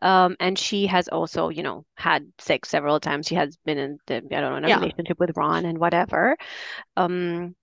um, 0.00 0.36
and 0.38 0.56
she 0.56 0.86
has 0.86 1.08
also 1.08 1.48
you 1.48 1.64
know 1.64 1.84
had 1.96 2.30
sex 2.38 2.68
several 2.68 3.00
times. 3.00 3.26
She 3.26 3.34
has 3.34 3.56
been 3.66 3.78
in 3.78 3.98
the 4.06 4.16
I 4.16 4.40
don't 4.40 4.52
know 4.52 4.56
in 4.56 4.64
a 4.64 4.68
yeah. 4.68 4.78
relationship 4.78 5.18
with 5.18 5.36
Ron 5.36 5.64
and 5.64 5.78
whatever. 5.78 6.36
Um, 6.96 7.56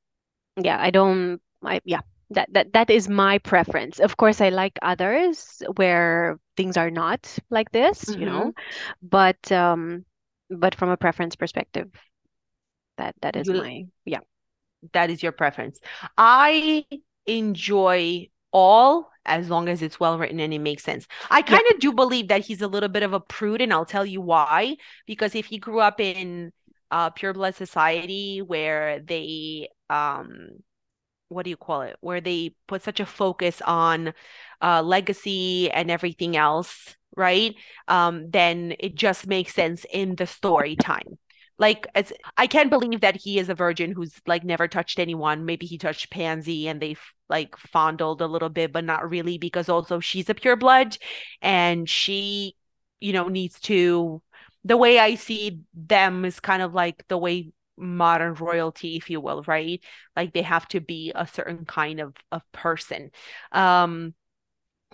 yeah, 0.62 0.78
I 0.78 0.92
don't. 0.92 1.40
I 1.64 1.80
yeah 1.86 2.02
that 2.30 2.52
that 2.52 2.74
that 2.74 2.90
is 2.90 3.08
my 3.08 3.38
preference 3.40 4.00
of 4.00 4.18
course 4.18 4.42
i 4.42 4.50
like 4.50 4.78
others 4.82 5.62
where 5.76 6.38
things 6.56 6.78
are 6.78 6.92
not 6.92 7.38
like 7.50 7.72
this 7.72 8.06
mm-hmm. 8.06 8.20
you 8.20 8.26
know 8.26 8.42
mm-hmm. 8.52 9.08
but 9.08 9.52
um 9.52 10.06
but 10.50 10.76
from 10.76 10.90
a 10.90 10.98
preference 10.98 11.36
perspective 11.36 11.90
that 12.98 13.16
that 13.22 13.36
is 13.36 13.48
you, 13.48 13.54
my 13.54 13.86
yeah 14.06 14.20
that 14.94 15.10
is 15.10 15.24
your 15.24 15.32
preference 15.32 15.80
i 16.18 16.86
enjoy 17.26 18.28
all 18.52 19.10
as 19.26 19.50
long 19.50 19.68
as 19.68 19.82
it's 19.82 20.00
well 20.00 20.18
written 20.18 20.40
and 20.40 20.54
it 20.54 20.60
makes 20.60 20.84
sense. 20.84 21.06
I 21.30 21.42
kind 21.42 21.64
of 21.70 21.76
yeah. 21.76 21.80
do 21.80 21.94
believe 21.94 22.30
that 22.30 22.46
he's 22.46 22.62
a 22.62 22.68
little 22.68 22.90
bit 22.90 23.04
of 23.04 23.14
a 23.14 23.20
prude, 23.20 23.62
and 23.62 23.74
I'll 23.74 23.86
tell 23.86 24.06
you 24.06 24.22
why. 24.22 24.78
Because 25.06 25.36
if 25.36 25.46
he 25.46 25.58
grew 25.58 25.80
up 25.80 26.00
in 26.00 26.54
uh, 26.90 27.10
pure 27.10 27.34
blood 27.34 27.56
society 27.56 28.42
where 28.42 29.00
they 29.00 29.68
um 29.90 30.50
what 31.30 31.44
do 31.44 31.50
you 31.50 31.58
call 31.58 31.82
it? 31.82 31.98
Where 32.02 32.22
they 32.22 32.56
put 32.68 32.84
such 32.84 33.00
a 33.00 33.06
focus 33.06 33.62
on 33.62 34.14
uh, 34.62 34.82
legacy 34.82 35.70
and 35.72 35.92
everything 35.92 36.38
else 36.38 36.96
right? 37.16 37.56
Um, 37.88 38.30
then 38.30 38.76
it 38.80 38.96
just 38.96 39.28
makes 39.28 39.54
sense 39.54 39.86
in 39.92 40.16
the 40.16 40.28
story 40.28 40.76
time. 40.76 41.18
Like 41.60 41.88
as 41.96 42.14
i 42.38 42.46
can't 42.46 42.70
believe 42.70 43.02
that 43.02 43.16
he 43.16 43.40
is 43.40 43.50
a 43.50 43.56
virgin 43.56 43.92
who's 43.92 44.14
like 44.28 44.44
never 44.44 44.68
touched 44.68 45.00
anyone. 45.00 45.44
Maybe 45.46 45.66
he 45.66 45.80
touched 45.80 46.12
pansy 46.12 46.68
and 46.68 46.80
they 46.80 46.96
like 47.30 47.58
fondled 47.58 48.22
a 48.22 48.28
little 48.28 48.50
bit 48.50 48.72
but 48.72 48.84
not 48.86 49.10
really 49.10 49.38
because 49.40 49.68
also 49.68 50.00
she's 50.00 50.30
a 50.30 50.36
pure 50.36 50.56
blood 50.56 50.98
and 51.42 51.90
she 51.90 52.56
you 53.00 53.12
know 53.14 53.28
needs 53.28 53.60
to 53.62 54.22
the 54.64 54.78
way 54.78 54.98
i 54.98 55.16
see 55.16 55.60
them 55.74 56.24
is 56.26 56.40
kind 56.40 56.62
of 56.62 56.74
like 56.74 57.04
the 57.10 57.18
way 57.18 57.52
modern 57.78 58.34
royalty 58.36 58.96
if 58.98 59.10
you 59.10 59.22
will 59.22 59.44
right? 59.48 59.84
Like 60.16 60.34
they 60.34 60.42
have 60.44 60.68
to 60.70 60.80
be 60.82 61.12
a 61.16 61.28
certain 61.28 61.66
kind 61.66 62.00
of 62.00 62.16
of 62.32 62.42
person. 62.52 63.12
Um 63.52 64.14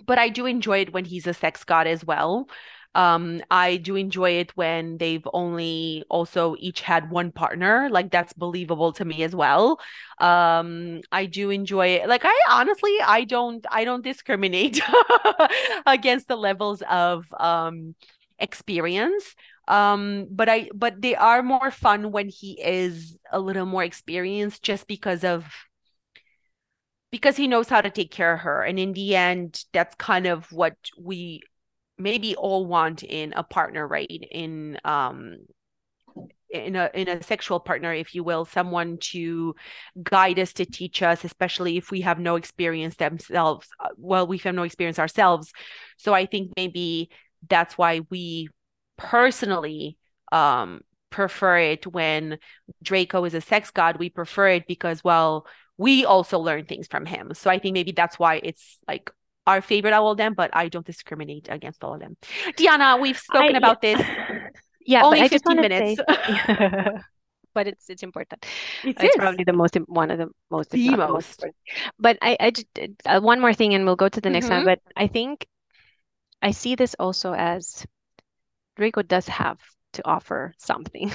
but 0.06 0.18
i 0.18 0.28
do 0.28 0.46
enjoy 0.46 0.78
it 0.80 0.92
when 0.92 1.04
he's 1.04 1.26
a 1.26 1.34
sex 1.34 1.64
god 1.64 1.86
as 1.86 2.04
well. 2.04 2.48
Um 2.94 3.42
i 3.50 3.76
do 3.76 3.96
enjoy 3.96 4.32
it 4.32 4.56
when 4.56 4.98
they've 4.98 5.26
only 5.32 6.04
also 6.10 6.56
each 6.58 6.80
had 6.80 7.10
one 7.10 7.32
partner. 7.32 7.88
Like 7.90 8.10
that's 8.10 8.32
believable 8.32 8.92
to 8.94 9.04
me 9.04 9.22
as 9.22 9.34
well. 9.34 9.80
Um 10.18 11.00
i 11.12 11.26
do 11.26 11.50
enjoy 11.50 11.88
it. 11.88 12.08
Like 12.08 12.22
i 12.24 12.40
honestly 12.50 12.94
i 13.06 13.24
don't 13.24 13.64
i 13.70 13.84
don't 13.84 14.04
discriminate 14.04 14.80
against 15.86 16.28
the 16.28 16.36
levels 16.36 16.82
of 16.90 17.24
um 17.38 17.94
experience 18.38 19.34
um 19.68 20.26
but 20.30 20.48
i 20.48 20.68
but 20.74 21.00
they 21.00 21.14
are 21.14 21.42
more 21.42 21.70
fun 21.70 22.12
when 22.12 22.28
he 22.28 22.60
is 22.60 23.18
a 23.32 23.40
little 23.40 23.66
more 23.66 23.84
experienced 23.84 24.62
just 24.62 24.86
because 24.86 25.24
of 25.24 25.46
because 27.14 27.36
he 27.36 27.46
knows 27.46 27.68
how 27.68 27.80
to 27.80 27.90
take 27.90 28.10
care 28.10 28.34
of 28.34 28.40
her. 28.40 28.64
And 28.64 28.76
in 28.76 28.92
the 28.92 29.14
end 29.14 29.62
that's 29.72 29.94
kind 29.94 30.26
of 30.26 30.50
what 30.50 30.74
we 31.00 31.42
maybe 31.96 32.34
all 32.34 32.66
want 32.66 33.04
in 33.04 33.32
a 33.34 33.44
partner 33.44 33.86
right? 33.86 34.10
In 34.32 34.80
um 34.84 35.36
in 36.50 36.74
a 36.74 36.90
in 36.92 37.08
a 37.08 37.22
sexual 37.22 37.60
partner 37.60 37.94
if 37.94 38.16
you 38.16 38.24
will 38.24 38.44
someone 38.44 38.98
to 38.98 39.54
guide 40.02 40.40
us 40.40 40.52
to 40.54 40.66
teach 40.66 41.02
us 41.02 41.22
especially 41.22 41.76
if 41.76 41.92
we 41.92 42.00
have 42.00 42.18
no 42.18 42.34
experience 42.34 42.96
themselves 42.96 43.68
uh, 43.78 43.90
well 43.96 44.26
we 44.26 44.38
have 44.38 44.56
no 44.56 44.64
experience 44.64 44.98
ourselves. 44.98 45.52
So 45.98 46.14
i 46.14 46.26
think 46.26 46.50
maybe 46.56 47.10
that's 47.48 47.78
why 47.78 48.00
we 48.10 48.48
personally 48.96 49.98
um, 50.32 50.80
prefer 51.10 51.58
it 51.58 51.86
when 51.86 52.38
Draco 52.82 53.24
is 53.24 53.34
a 53.34 53.40
sex 53.40 53.70
god. 53.70 53.98
We 53.98 54.10
prefer 54.10 54.48
it 54.48 54.66
because, 54.66 55.02
well, 55.04 55.46
we 55.76 56.04
also 56.04 56.38
learn 56.38 56.66
things 56.66 56.86
from 56.86 57.06
him. 57.06 57.32
So 57.34 57.50
I 57.50 57.58
think 57.58 57.74
maybe 57.74 57.92
that's 57.92 58.18
why 58.18 58.40
it's 58.42 58.78
like 58.86 59.10
our 59.46 59.60
favorite 59.60 59.92
all 59.92 60.10
of 60.10 60.16
them, 60.18 60.34
but 60.34 60.50
I 60.52 60.68
don't 60.68 60.86
discriminate 60.86 61.48
against 61.50 61.84
all 61.84 61.94
of 61.94 62.00
them. 62.00 62.16
Diana, 62.56 62.96
we've 63.00 63.18
spoken 63.18 63.54
I, 63.54 63.58
about 63.58 63.80
this. 63.80 64.00
Yeah, 64.86 65.02
only 65.02 65.22
I 65.22 65.28
15 65.28 65.60
minutes. 65.62 65.96
Say, 65.96 66.44
but 67.54 67.66
it's 67.66 67.88
it's 67.88 68.02
important. 68.02 68.44
It 68.84 68.96
it's 69.00 69.02
is. 69.02 69.16
probably 69.16 69.44
the 69.44 69.54
most 69.54 69.76
one 69.86 70.10
of 70.10 70.18
the 70.18 70.28
most 70.50 70.70
the 70.70 70.90
most. 70.90 71.08
most 71.10 71.44
but 71.98 72.18
I 72.20 72.36
I 72.38 72.50
just 72.50 72.66
uh, 73.06 73.20
one 73.20 73.40
more 73.40 73.54
thing, 73.54 73.74
and 73.74 73.86
we'll 73.86 73.96
go 73.96 74.10
to 74.10 74.20
the 74.20 74.28
next 74.28 74.46
mm-hmm. 74.46 74.56
one. 74.56 74.64
But 74.66 74.80
I 74.94 75.06
think 75.06 75.46
I 76.42 76.50
see 76.50 76.74
this 76.74 76.94
also 76.98 77.32
as 77.32 77.86
Draco 78.76 79.02
does 79.02 79.28
have 79.28 79.58
to 79.94 80.02
offer 80.06 80.54
something. 80.58 81.10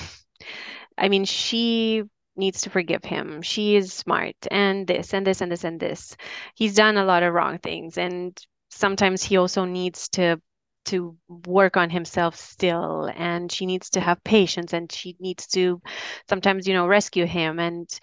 I 0.97 1.09
mean, 1.09 1.25
she 1.25 2.03
needs 2.35 2.61
to 2.61 2.69
forgive 2.69 3.03
him. 3.03 3.41
She 3.41 3.75
is 3.75 3.93
smart 3.93 4.35
and 4.49 4.87
this 4.87 5.13
and 5.13 5.27
this 5.27 5.41
and 5.41 5.51
this 5.51 5.63
and 5.63 5.79
this. 5.79 6.15
He's 6.55 6.75
done 6.75 6.97
a 6.97 7.05
lot 7.05 7.23
of 7.23 7.33
wrong 7.33 7.59
things 7.59 7.97
and 7.97 8.37
sometimes 8.69 9.23
he 9.23 9.37
also 9.37 9.65
needs 9.65 10.09
to 10.09 10.41
to 10.85 11.15
work 11.45 11.75
on 11.75 11.89
himself 11.89 12.35
still 12.35 13.11
and 13.15 13.51
she 13.51 13.65
needs 13.65 13.89
to 13.89 13.99
have 13.99 14.23
patience 14.23 14.73
and 14.73 14.91
she 14.91 15.15
needs 15.19 15.45
to 15.45 15.81
sometimes 16.29 16.67
you 16.67 16.73
know 16.73 16.87
rescue 16.87 17.25
him 17.25 17.59
and 17.59 17.99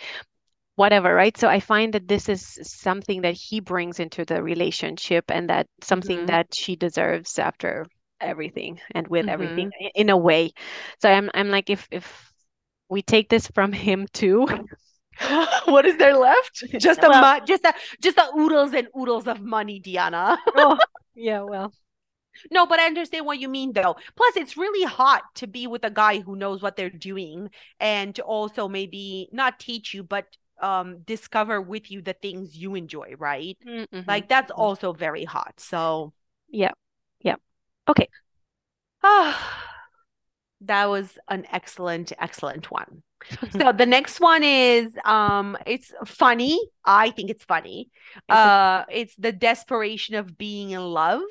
whatever 0.75 1.15
right 1.15 1.39
so 1.39 1.49
i 1.49 1.59
find 1.59 1.95
that 1.95 2.07
this 2.07 2.29
is 2.29 2.61
something 2.63 3.23
that 3.23 3.35
he 3.35 3.61
brings 3.61 3.99
into 3.99 4.25
the 4.27 4.43
relationship 4.43 5.25
and 5.29 5.49
that 5.49 5.67
something 5.83 6.19
mm-hmm. 6.19 6.27
that 6.27 6.55
she 6.55 6.77
deserves 6.77 7.39
after 7.39 7.87
everything 8.21 8.81
and 8.93 9.09
with 9.09 9.23
mm-hmm. 9.23 9.31
everything 9.31 9.71
in 9.95 10.11
a 10.11 10.17
way. 10.17 10.53
So 11.01 11.11
I'm 11.11 11.31
I'm 11.35 11.51
like 11.51 11.71
if 11.71 11.89
if 11.91 12.33
we 12.89 13.03
take 13.03 13.29
this 13.29 13.47
from 13.49 13.73
him 13.73 14.07
too. 14.13 14.47
what 15.65 15.87
is 15.87 15.97
there 15.97 16.17
left? 16.17 16.65
Just 16.79 17.03
a 17.03 17.09
well, 17.09 17.41
just 17.47 17.65
a 17.65 17.75
just 18.03 18.17
the 18.17 18.31
oodles 18.37 18.75
and 18.75 18.89
oodles 18.99 19.27
of 19.27 19.41
money, 19.41 19.81
Diana. 19.81 20.39
oh, 20.57 20.79
yeah, 21.15 21.41
well. 21.41 21.73
No, 22.51 22.67
but 22.67 22.79
I 22.79 22.87
understand 22.87 23.25
what 23.25 23.39
you 23.39 23.49
mean 23.49 23.73
though. 23.73 23.97
Plus, 24.15 24.37
it's 24.37 24.59
really 24.59 24.85
hot 24.85 25.23
to 25.37 25.47
be 25.47 25.67
with 25.67 25.85
a 25.85 25.91
guy 25.91 26.21
who 26.21 26.37
knows 26.37 26.61
what 26.61 26.77
they're 26.77 26.91
doing 26.91 27.49
and 27.81 28.15
to 28.15 28.23
also 28.23 28.69
maybe 28.69 29.31
not 29.33 29.59
teach 29.59 29.95
you, 29.95 30.03
but 30.03 30.27
um 30.61 31.01
discover 31.07 31.61
with 31.61 31.91
you 31.91 32.03
the 32.03 32.13
things 32.15 32.55
you 32.55 32.75
enjoy, 32.75 33.15
right? 33.19 33.57
Mm-hmm. 33.67 34.01
Like 34.07 34.29
that's 34.29 34.51
also 34.51 34.93
very 34.93 35.25
hot. 35.25 35.55
So 35.59 36.13
yeah. 36.51 36.73
Yeah. 37.21 37.37
Okay. 37.89 38.09
ah 39.03 39.63
that 40.63 40.87
was 40.87 41.19
an 41.29 41.47
excellent, 41.53 42.13
excellent 42.19 42.71
one. 42.71 43.03
so 43.51 43.73
the 43.73 43.87
next 43.87 44.21
one 44.21 44.43
is 44.43 44.97
um 45.05 45.57
it's 45.67 45.93
funny. 46.05 46.59
I 46.85 47.11
think 47.11 47.31
it's 47.31 47.45
funny. 47.45 47.91
Uh 48.29 48.85
it's 48.91 49.15
the 49.17 49.33
desperation 49.33 50.15
of 50.15 50.37
being 50.39 50.71
in 50.71 50.81
love. 50.81 51.23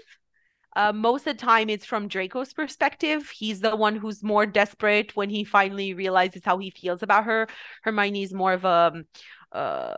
Uh, 0.76 0.92
most 0.92 1.26
of 1.26 1.38
the 1.38 1.42
time 1.46 1.70
it's 1.70 1.86
from 1.86 2.10
Draco's 2.10 2.52
perspective. 2.54 3.30
He's 3.30 3.62
the 3.62 3.76
one 3.78 3.96
who's 3.96 4.22
more 4.22 4.46
desperate 4.46 5.16
when 5.16 5.30
he 5.30 5.46
finally 5.46 5.94
realizes 5.94 6.44
how 6.44 6.58
he 6.58 6.70
feels 6.70 7.02
about 7.02 7.24
her. 7.26 7.48
Hermione 7.84 8.24
is 8.24 8.34
more 8.34 8.54
of 8.54 8.66
a 8.66 9.04
uh 9.52 9.96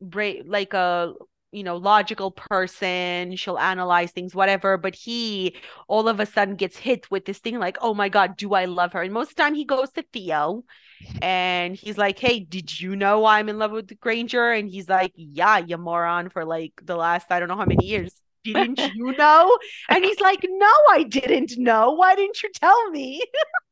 bra- 0.00 0.42
like 0.44 0.74
a 0.74 1.12
you 1.52 1.64
know 1.64 1.76
logical 1.76 2.30
person 2.30 3.34
she'll 3.36 3.58
analyze 3.58 4.10
things 4.10 4.34
whatever 4.34 4.76
but 4.76 4.94
he 4.94 5.56
all 5.86 6.08
of 6.08 6.20
a 6.20 6.26
sudden 6.26 6.56
gets 6.56 6.76
hit 6.76 7.10
with 7.10 7.24
this 7.24 7.38
thing 7.38 7.58
like 7.58 7.78
oh 7.80 7.94
my 7.94 8.08
god 8.08 8.36
do 8.36 8.54
i 8.54 8.66
love 8.66 8.92
her? 8.92 9.02
And 9.02 9.12
most 9.12 9.30
of 9.30 9.36
the 9.36 9.42
time 9.42 9.54
he 9.54 9.64
goes 9.64 9.90
to 9.92 10.04
theo 10.12 10.64
mm-hmm. 11.02 11.18
and 11.22 11.74
he's 11.74 11.96
like 11.96 12.18
hey 12.18 12.40
did 12.40 12.78
you 12.80 12.96
know 12.96 13.24
i'm 13.24 13.48
in 13.48 13.58
love 13.58 13.72
with 13.72 13.98
granger? 14.00 14.52
And 14.52 14.68
he's 14.68 14.88
like 14.88 15.12
yeah 15.16 15.58
you 15.58 15.78
moron 15.78 16.28
for 16.28 16.44
like 16.44 16.72
the 16.82 16.96
last 16.96 17.30
i 17.30 17.38
don't 17.38 17.48
know 17.48 17.56
how 17.56 17.64
many 17.64 17.86
years. 17.86 18.12
Didn't 18.44 18.78
you 18.94 19.16
know? 19.16 19.58
And 19.88 20.04
he's 20.04 20.20
like 20.20 20.44
no 20.46 20.72
i 20.90 21.02
didn't 21.02 21.58
know. 21.58 21.92
Why 21.92 22.14
didn't 22.14 22.42
you 22.42 22.50
tell 22.54 22.90
me 22.90 23.22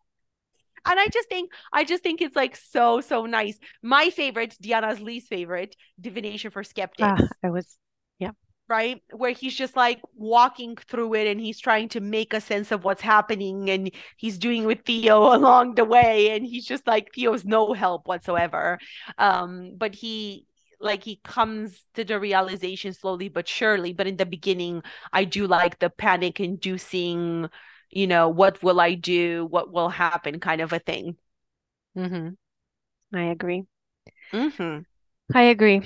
and 0.87 1.01
I 1.01 1.09
just 1.09 1.29
think 1.29 1.51
I 1.73 1.85
just 1.85 2.03
think 2.03 2.21
it's 2.23 2.37
like 2.37 2.57
so 2.57 3.01
so 3.01 3.27
nice. 3.27 3.59
My 3.83 4.11
favorite, 4.11 4.57
Diana's 4.61 5.01
least 5.01 5.29
favorite, 5.29 5.77
divination 6.01 6.51
for 6.51 6.65
skeptics. 6.65 7.23
Ah, 7.23 7.29
I 7.43 7.51
was 7.51 7.77
yeah. 8.19 8.31
Right? 8.69 9.03
Where 9.13 9.31
he's 9.31 9.55
just 9.55 9.77
like 9.77 10.01
walking 10.15 10.77
through 10.77 11.15
it 11.15 11.29
and 11.29 11.41
he's 11.41 11.61
trying 11.61 11.89
to 11.91 12.01
make 12.01 12.33
a 12.35 12.41
sense 12.41 12.73
of 12.73 12.83
what's 12.85 13.03
happening 13.03 13.71
and 13.71 13.91
he's 14.17 14.39
doing 14.39 14.65
with 14.65 14.85
Theo 14.85 15.35
along 15.37 15.75
the 15.77 15.85
way 15.85 16.31
and 16.31 16.45
he's 16.45 16.67
just 16.67 16.87
like 16.87 17.13
Theo's 17.15 17.45
no 17.45 17.73
help 17.73 18.07
whatsoever. 18.09 18.79
Um 19.19 19.73
but 19.77 19.95
he 19.95 20.47
like 20.81 21.05
he 21.05 21.21
comes 21.25 21.83
to 21.95 22.05
the 22.05 22.21
realization 22.21 22.93
slowly 22.93 23.29
but 23.29 23.49
surely 23.49 23.93
but 23.93 24.07
in 24.07 24.17
the 24.17 24.27
beginning 24.27 24.83
I 25.13 25.25
do 25.25 25.47
like 25.47 25.79
the 25.79 25.89
panic 25.89 26.39
inducing 26.39 27.49
you 27.97 28.07
know, 28.07 28.29
what 28.29 28.63
will 28.63 28.79
I 28.79 28.95
do? 28.95 29.47
What 29.47 29.73
will 29.73 29.89
happen? 29.89 30.39
kind 30.39 30.61
of 30.61 30.73
a 30.73 30.79
thing. 30.79 31.17
Mm-hmm. 31.97 33.17
I 33.17 33.23
agree. 33.25 33.65
Mm-hmm. 34.33 34.81
I 35.35 35.43
agree. 35.43 35.81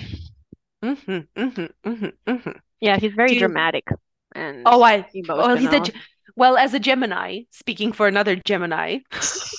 Mm-hmm. 0.83 1.11
Mm-hmm. 1.11 1.89
Mm-hmm. 1.89 2.31
Mm-hmm. 2.31 2.51
Yeah, 2.81 2.97
he's 2.97 3.13
very 3.13 3.37
dramatic. 3.39 3.87
And 4.33 4.63
oh, 4.65 4.81
I 4.81 5.05
emotional. 5.13 5.37
well, 5.37 5.55
he's 5.55 5.71
a 5.71 5.83
well 6.35 6.57
as 6.57 6.73
a 6.73 6.79
Gemini. 6.79 7.41
Speaking 7.51 7.93
for 7.93 8.07
another 8.07 8.35
Gemini, 8.35 8.99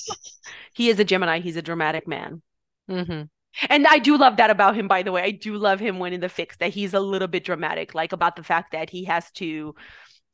he 0.75 0.91
is 0.91 0.99
a 0.99 1.05
Gemini. 1.05 1.41
He's 1.41 1.57
a 1.57 1.63
dramatic 1.63 2.07
man. 2.07 2.43
Mm-hmm. 2.91 3.23
And 3.69 3.87
I 3.87 3.99
do 3.99 4.17
love 4.17 4.37
that 4.39 4.51
about 4.51 4.77
him, 4.77 4.89
by 4.89 5.03
the 5.03 5.13
way. 5.13 5.23
I 5.23 5.31
do 5.31 5.57
love 5.57 5.81
him 5.81 5.99
when 5.99 6.13
in 6.13 6.21
the 6.21 6.29
fics 6.29 6.59
that 6.59 6.73
he's 6.73 6.95
a 6.95 7.01
little 7.01 7.29
bit 7.29 7.45
dramatic, 7.45 7.95
like 7.95 8.13
about 8.13 8.37
the 8.37 8.43
fact 8.43 8.73
that 8.73 8.91
he 8.91 9.05
has 9.05 9.31
to 9.33 9.75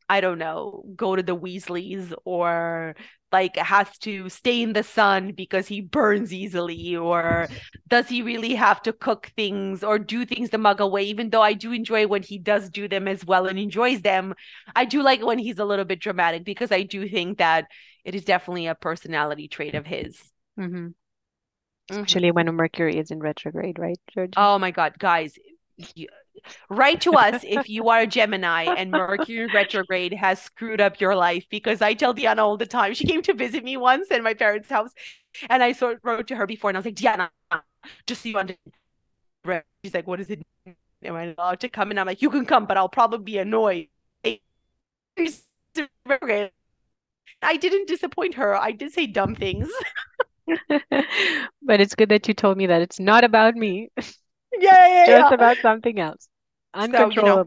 I 0.09 0.21
don't 0.21 0.39
know, 0.39 0.85
go 0.97 1.17
to 1.17 1.23
the 1.23 1.37
Weasleys 1.37 2.15
or 2.25 2.97
like 3.33 3.57
has 3.57 3.99
to 3.99 4.29
stay 4.29 4.63
in 4.63 4.73
the 4.73 4.83
sun 4.83 5.33
because 5.33 5.69
he 5.69 5.81
burns 5.81 6.33
easily 6.33 6.97
or 6.97 7.49
does 7.87 8.09
he 8.09 8.23
really 8.23 8.55
have 8.55 8.83
to 8.83 8.93
cook 8.93 9.33
things 9.37 9.85
or 9.85 9.99
do 9.99 10.25
things 10.25 10.51
the 10.51 10.57
Muggle 10.57 10.91
way 10.91 11.05
even 11.05 11.31
though 11.31 11.43
i 11.43 11.53
do 11.53 11.73
enjoy 11.73 12.07
when 12.07 12.23
he 12.23 12.39
does 12.39 12.71
do 12.71 12.89
them 12.89 13.07
as 13.07 13.25
well 13.25 13.47
and 13.47 13.59
enjoys 13.59 14.03
them 14.03 14.35
i 14.75 14.85
do 14.85 15.03
like 15.03 15.25
when 15.25 15.39
he's 15.39 15.59
a 15.59 15.65
little 15.65 15.85
bit 15.85 16.01
dramatic 16.01 16.45
because 16.45 16.73
i 16.73 16.83
do 16.83 17.09
think 17.09 17.39
that 17.39 17.67
it 18.05 18.15
is 18.15 18.25
definitely 18.25 18.67
a 18.67 18.75
personality 18.75 19.49
trait 19.49 19.75
of 19.75 19.85
his 19.85 20.19
mm-hmm. 20.59 20.89
especially 21.91 22.31
when 22.31 22.47
mercury 22.55 22.97
is 22.99 23.11
in 23.11 23.19
retrograde 23.19 23.79
right 23.79 23.99
George? 24.15 24.33
oh 24.37 24.59
my 24.59 24.71
god 24.71 24.99
guys 24.99 25.35
write 26.71 27.01
to 27.03 27.13
us 27.13 27.43
if 27.47 27.69
you 27.75 27.89
are 27.89 28.01
a 28.01 28.07
Gemini 28.07 28.65
and 28.65 28.91
Mercury 28.91 29.49
retrograde 29.53 30.13
has 30.13 30.41
screwed 30.41 30.81
up 30.81 31.01
your 31.01 31.15
life 31.15 31.47
because 31.51 31.83
I 31.83 31.95
tell 31.95 32.13
Diana 32.13 32.45
all 32.45 32.57
the 32.57 32.67
time. 32.67 32.95
She 32.95 33.07
came 33.07 33.23
to 33.23 33.35
visit 33.35 33.65
me 33.65 33.77
once 33.77 34.09
in 34.09 34.23
my 34.23 34.35
parents' 34.35 34.69
house 34.69 34.93
and 35.49 35.63
I 35.63 35.73
sort 35.73 35.97
of 35.97 36.05
wrote 36.05 36.27
to 36.29 36.37
her 36.37 36.47
before 36.47 36.71
and 36.71 36.77
I 36.77 36.81
was 36.81 36.87
like, 36.87 36.95
Diana, 36.95 37.31
just 38.07 38.23
so 38.23 38.29
you 38.29 38.39
understand. 38.39 39.65
She's 39.85 39.95
like, 39.95 40.07
what 40.07 40.21
is 40.21 40.31
it? 40.31 40.45
Am 41.05 41.15
I 41.15 41.35
allowed 41.39 41.61
to 41.61 41.69
come? 41.69 41.91
And 41.91 42.01
I'm 42.01 42.07
like, 42.07 42.23
you 42.23 42.31
can 42.31 42.45
come, 42.45 42.67
but 42.67 42.77
I'll 42.77 42.89
probably 42.89 43.25
be 43.25 43.39
annoyed. 43.39 43.89
I 47.41 47.57
didn't 47.57 47.89
disappoint 47.89 48.35
her. 48.35 48.57
I 48.57 48.73
did 48.73 48.93
say 48.93 49.07
dumb 49.07 49.35
things. 49.35 49.69
but 50.69 51.81
it's 51.81 51.95
good 51.95 52.09
that 52.09 52.27
you 52.27 52.35
told 52.35 52.57
me 52.59 52.67
that 52.67 52.83
it's 52.83 53.01
not 53.01 53.25
about 53.25 53.55
me. 53.55 53.91
Yeah, 54.61 54.87
yeah, 54.89 55.07
Just 55.07 55.31
yeah. 55.31 55.33
about 55.33 55.61
something 55.63 55.99
else. 55.99 56.29
Uncontrollable. 56.75 56.95
So, 56.95 57.11
you 57.11 57.23
know, 57.23 57.43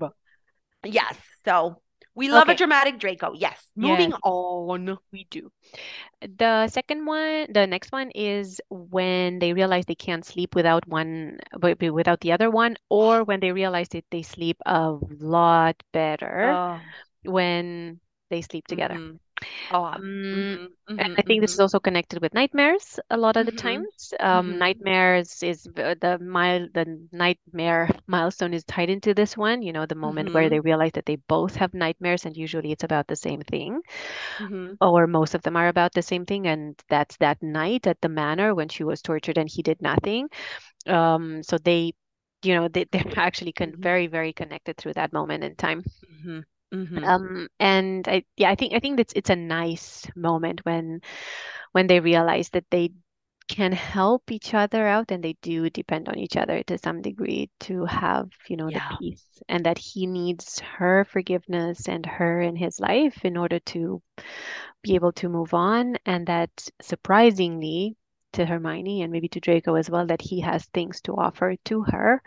yes. 0.86 1.18
So 1.46 1.82
we 2.16 2.30
love 2.30 2.50
Okay. 2.50 2.50
a 2.50 2.56
dramatic 2.56 3.00
Draco. 3.00 3.34
Yes. 3.34 3.66
Moving 3.76 4.14
Yes. 4.14 4.22
on. 4.24 4.98
We 5.12 5.28
do. 5.30 5.52
The 6.22 6.68
second 6.68 7.06
one, 7.06 7.48
the 7.54 7.68
next 7.68 7.92
one 7.92 8.12
is 8.12 8.62
when 8.70 9.40
they 9.40 9.54
realize 9.54 9.86
they 9.86 9.96
can't 9.96 10.26
sleep 10.26 10.56
without 10.56 10.88
one, 10.88 11.40
wi- 11.54 11.76
wi- 11.76 11.92
without 11.94 12.22
the 12.22 12.32
other 12.32 12.50
one, 12.50 12.78
or 12.90 13.24
when 13.24 13.40
they 13.40 13.52
realize 13.52 13.90
that 13.90 14.06
they 14.12 14.22
sleep 14.24 14.58
a 14.66 14.92
lot 15.20 15.82
better 15.94 16.60
Oh, 16.60 16.94
when 17.24 18.00
they 18.30 18.42
sleep 18.42 18.68
together. 18.68 19.00
mhm. 19.00 19.20
Oh, 19.70 19.96
Um, 19.96 20.04
mhm, 20.32 20.70
and 20.98 21.10
I 21.18 21.22
think 21.24 21.42
this 21.42 21.54
is 21.54 21.60
mhm. 21.60 21.62
also 21.62 21.80
connected 21.80 22.22
with 22.22 22.34
nightmares 22.34 23.00
a 23.10 23.18
lot 23.18 23.38
of 23.38 23.46
the 23.46 23.52
Mhm, 23.52 23.54
times. 23.54 24.14
Um, 24.20 24.58
nightmares 24.58 25.42
is 25.44 25.64
the 25.64 26.20
mile 26.22 26.68
the 26.74 27.08
nightmare 27.12 27.90
milestone 28.08 28.54
is 28.54 28.64
tied 28.66 28.90
into 28.90 29.14
this 29.14 29.38
one. 29.38 29.62
You 29.64 29.74
know, 29.74 29.86
the 29.86 29.96
moment 29.96 30.34
where 30.34 30.50
they 30.50 30.60
realize 30.60 30.92
that 30.94 31.06
they 31.06 31.16
both 31.28 31.56
have 31.56 31.74
nightmares, 31.74 32.26
and 32.26 32.36
usually 32.38 32.72
it's 32.72 32.84
about 32.84 33.08
the 33.08 33.16
same 33.16 33.42
thing, 33.42 33.82
or 34.82 35.08
most 35.08 35.36
of 35.36 35.42
them 35.44 35.56
are 35.56 35.68
about 35.68 35.94
the 35.94 36.02
same 36.02 36.26
thing. 36.26 36.48
And 36.48 36.80
that's 36.90 37.18
that 37.18 37.42
night 37.42 37.88
at 37.88 38.02
the 38.02 38.10
manor 38.10 38.56
when 38.56 38.70
she 38.70 38.84
was 38.84 39.02
tortured 39.02 39.38
and 39.38 39.50
he 39.50 39.62
did 39.64 39.82
nothing. 39.82 40.30
Um, 40.88 41.44
so 41.44 41.58
they, 41.58 41.94
you 42.44 42.56
know, 42.56 42.68
they, 42.70 42.86
they're 42.92 43.06
actually 43.18 43.54
con 43.54 43.74
very, 43.78 44.08
very 44.08 44.34
connected 44.34 44.78
through 44.78 44.94
that 44.94 45.14
moment 45.14 45.44
in 45.44 45.56
time. 45.56 45.84
Mhm. 46.72 46.98
Mhm. 46.98 47.08
Um, 47.08 47.48
and 47.60 48.08
I, 48.08 48.26
yeah, 48.38 48.50
I 48.52 48.56
think 48.56 48.74
I 48.74 48.80
think 48.80 49.00
it's 49.00 49.14
it's 49.16 49.30
a 49.30 49.36
nice 49.36 50.08
moment 50.16 50.62
when 50.66 51.02
when 51.74 51.88
they 51.88 52.00
realize 52.00 52.50
that 52.52 52.66
they 52.72 52.92
can 53.48 53.74
help 53.74 54.32
each 54.32 54.54
other 54.54 54.88
out 54.88 55.12
and 55.12 55.24
they 55.24 55.34
do 55.42 55.70
depend 55.70 56.08
on 56.10 56.18
each 56.18 56.38
other 56.38 56.64
to 56.64 56.78
some 56.78 57.02
degree 57.02 57.50
to 57.62 57.86
have, 57.86 58.30
you 58.48 58.58
know, 58.58 58.70
Yeah. 58.70 58.72
the 58.72 58.82
peace 58.90 59.26
and 59.50 59.66
that 59.66 59.78
he 59.78 60.08
needs 60.08 60.60
her 60.62 61.06
forgiveness 61.06 61.90
and 61.90 62.06
her 62.06 62.42
in 62.42 62.56
his 62.56 62.80
life 62.80 63.26
in 63.26 63.38
order 63.38 63.60
to 63.60 64.02
be 64.84 64.96
able 64.96 65.12
to 65.14 65.30
move 65.30 65.54
on 65.54 65.98
and 66.06 66.28
that 66.28 66.52
surprisingly 66.82 67.98
to 68.34 68.46
Hermione 68.46 69.02
and 69.04 69.12
maybe 69.12 69.28
to 69.30 69.40
Draco 69.42 69.76
as 69.76 69.90
well 69.90 70.06
that 70.08 70.22
he 70.22 70.42
has 70.42 70.66
things 70.68 71.02
to 71.02 71.14
offer 71.18 71.56
to 71.66 71.84
her 71.84 72.22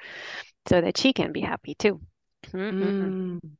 so 0.68 0.80
that 0.80 0.98
she 0.98 1.12
can 1.12 1.32
be 1.32 1.40
happy 1.42 1.74
too. 1.76 2.00
Mm-mm-mm. 2.54 3.16
Mm. 3.34 3.56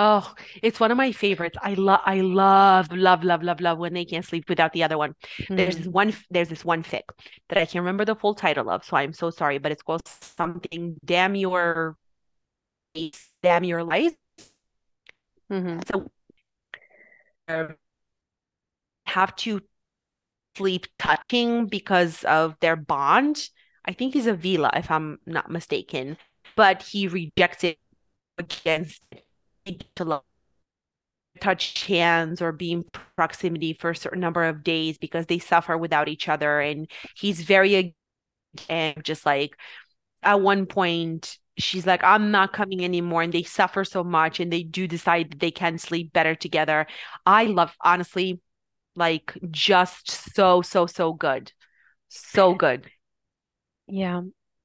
Oh, 0.00 0.32
it's 0.62 0.78
one 0.78 0.92
of 0.92 0.96
my 0.96 1.10
favorites. 1.10 1.58
I 1.60 1.74
love, 1.74 1.98
I 2.06 2.20
love, 2.20 2.92
love, 2.92 3.24
love, 3.24 3.42
love, 3.42 3.60
love 3.60 3.78
when 3.78 3.94
they 3.94 4.04
can't 4.04 4.24
sleep 4.24 4.48
without 4.48 4.72
the 4.72 4.84
other 4.84 4.96
one. 4.96 5.16
There's 5.48 5.74
Mm. 5.74 5.78
this 5.78 5.86
one, 5.88 6.16
there's 6.30 6.48
this 6.48 6.64
one 6.64 6.84
fic 6.84 7.02
that 7.48 7.58
I 7.58 7.66
can't 7.66 7.82
remember 7.82 8.04
the 8.04 8.14
full 8.14 8.36
title 8.36 8.70
of, 8.70 8.84
so 8.84 8.96
I'm 8.96 9.12
so 9.12 9.30
sorry, 9.30 9.58
but 9.58 9.72
it's 9.72 9.82
called 9.82 10.06
something, 10.06 10.96
Damn 11.04 11.34
Your, 11.34 11.96
Damn 13.42 13.64
Your 13.64 13.82
Life. 13.82 14.14
Mhm. 15.50 15.82
So 15.90 16.08
um, 17.48 17.74
have 19.06 19.34
to 19.36 19.62
sleep 20.56 20.86
touching 21.00 21.66
because 21.66 22.22
of 22.22 22.54
their 22.60 22.76
bond. 22.76 23.48
I 23.84 23.94
think 23.94 24.14
he's 24.14 24.28
a 24.28 24.34
Veela, 24.34 24.70
if 24.78 24.92
I'm 24.92 25.18
not 25.26 25.50
mistaken, 25.50 26.18
but 26.54 26.84
he 26.84 27.08
rejects 27.08 27.64
it 27.64 27.80
against 28.38 29.02
it 29.10 29.24
to 29.96 30.22
touch 31.40 31.84
hands 31.86 32.42
or 32.42 32.50
be 32.52 32.72
in 32.72 32.84
proximity 33.16 33.72
for 33.72 33.90
a 33.90 33.96
certain 33.96 34.20
number 34.20 34.44
of 34.44 34.64
days 34.64 34.98
because 34.98 35.26
they 35.26 35.38
suffer 35.38 35.78
without 35.78 36.08
each 36.08 36.28
other. 36.28 36.60
And 36.60 36.90
he's 37.16 37.40
very 37.42 37.94
and 38.68 39.04
just 39.04 39.26
like 39.26 39.56
at 40.22 40.40
one 40.40 40.66
point 40.66 41.38
she's 41.58 41.86
like 41.86 42.04
i'm 42.04 42.30
not 42.32 42.52
coming 42.52 42.84
anymore 42.84 43.22
and 43.22 43.32
they 43.32 43.42
suffer 43.44 43.84
so 43.84 44.04
much 44.04 44.40
and 44.40 44.52
they 44.52 44.62
do 44.62 44.86
decide 44.86 45.30
that 45.30 45.40
they 45.40 45.50
can 45.50 45.78
sleep 45.78 46.12
better 46.12 46.34
together 46.34 46.86
i 47.26 47.44
love 47.44 47.74
honestly 47.82 48.40
like 48.96 49.36
just 49.50 50.10
so 50.34 50.62
so 50.62 50.86
so 50.86 51.12
good 51.12 51.52
so 52.08 52.54
good 52.54 52.90
Yeah. 53.86 54.22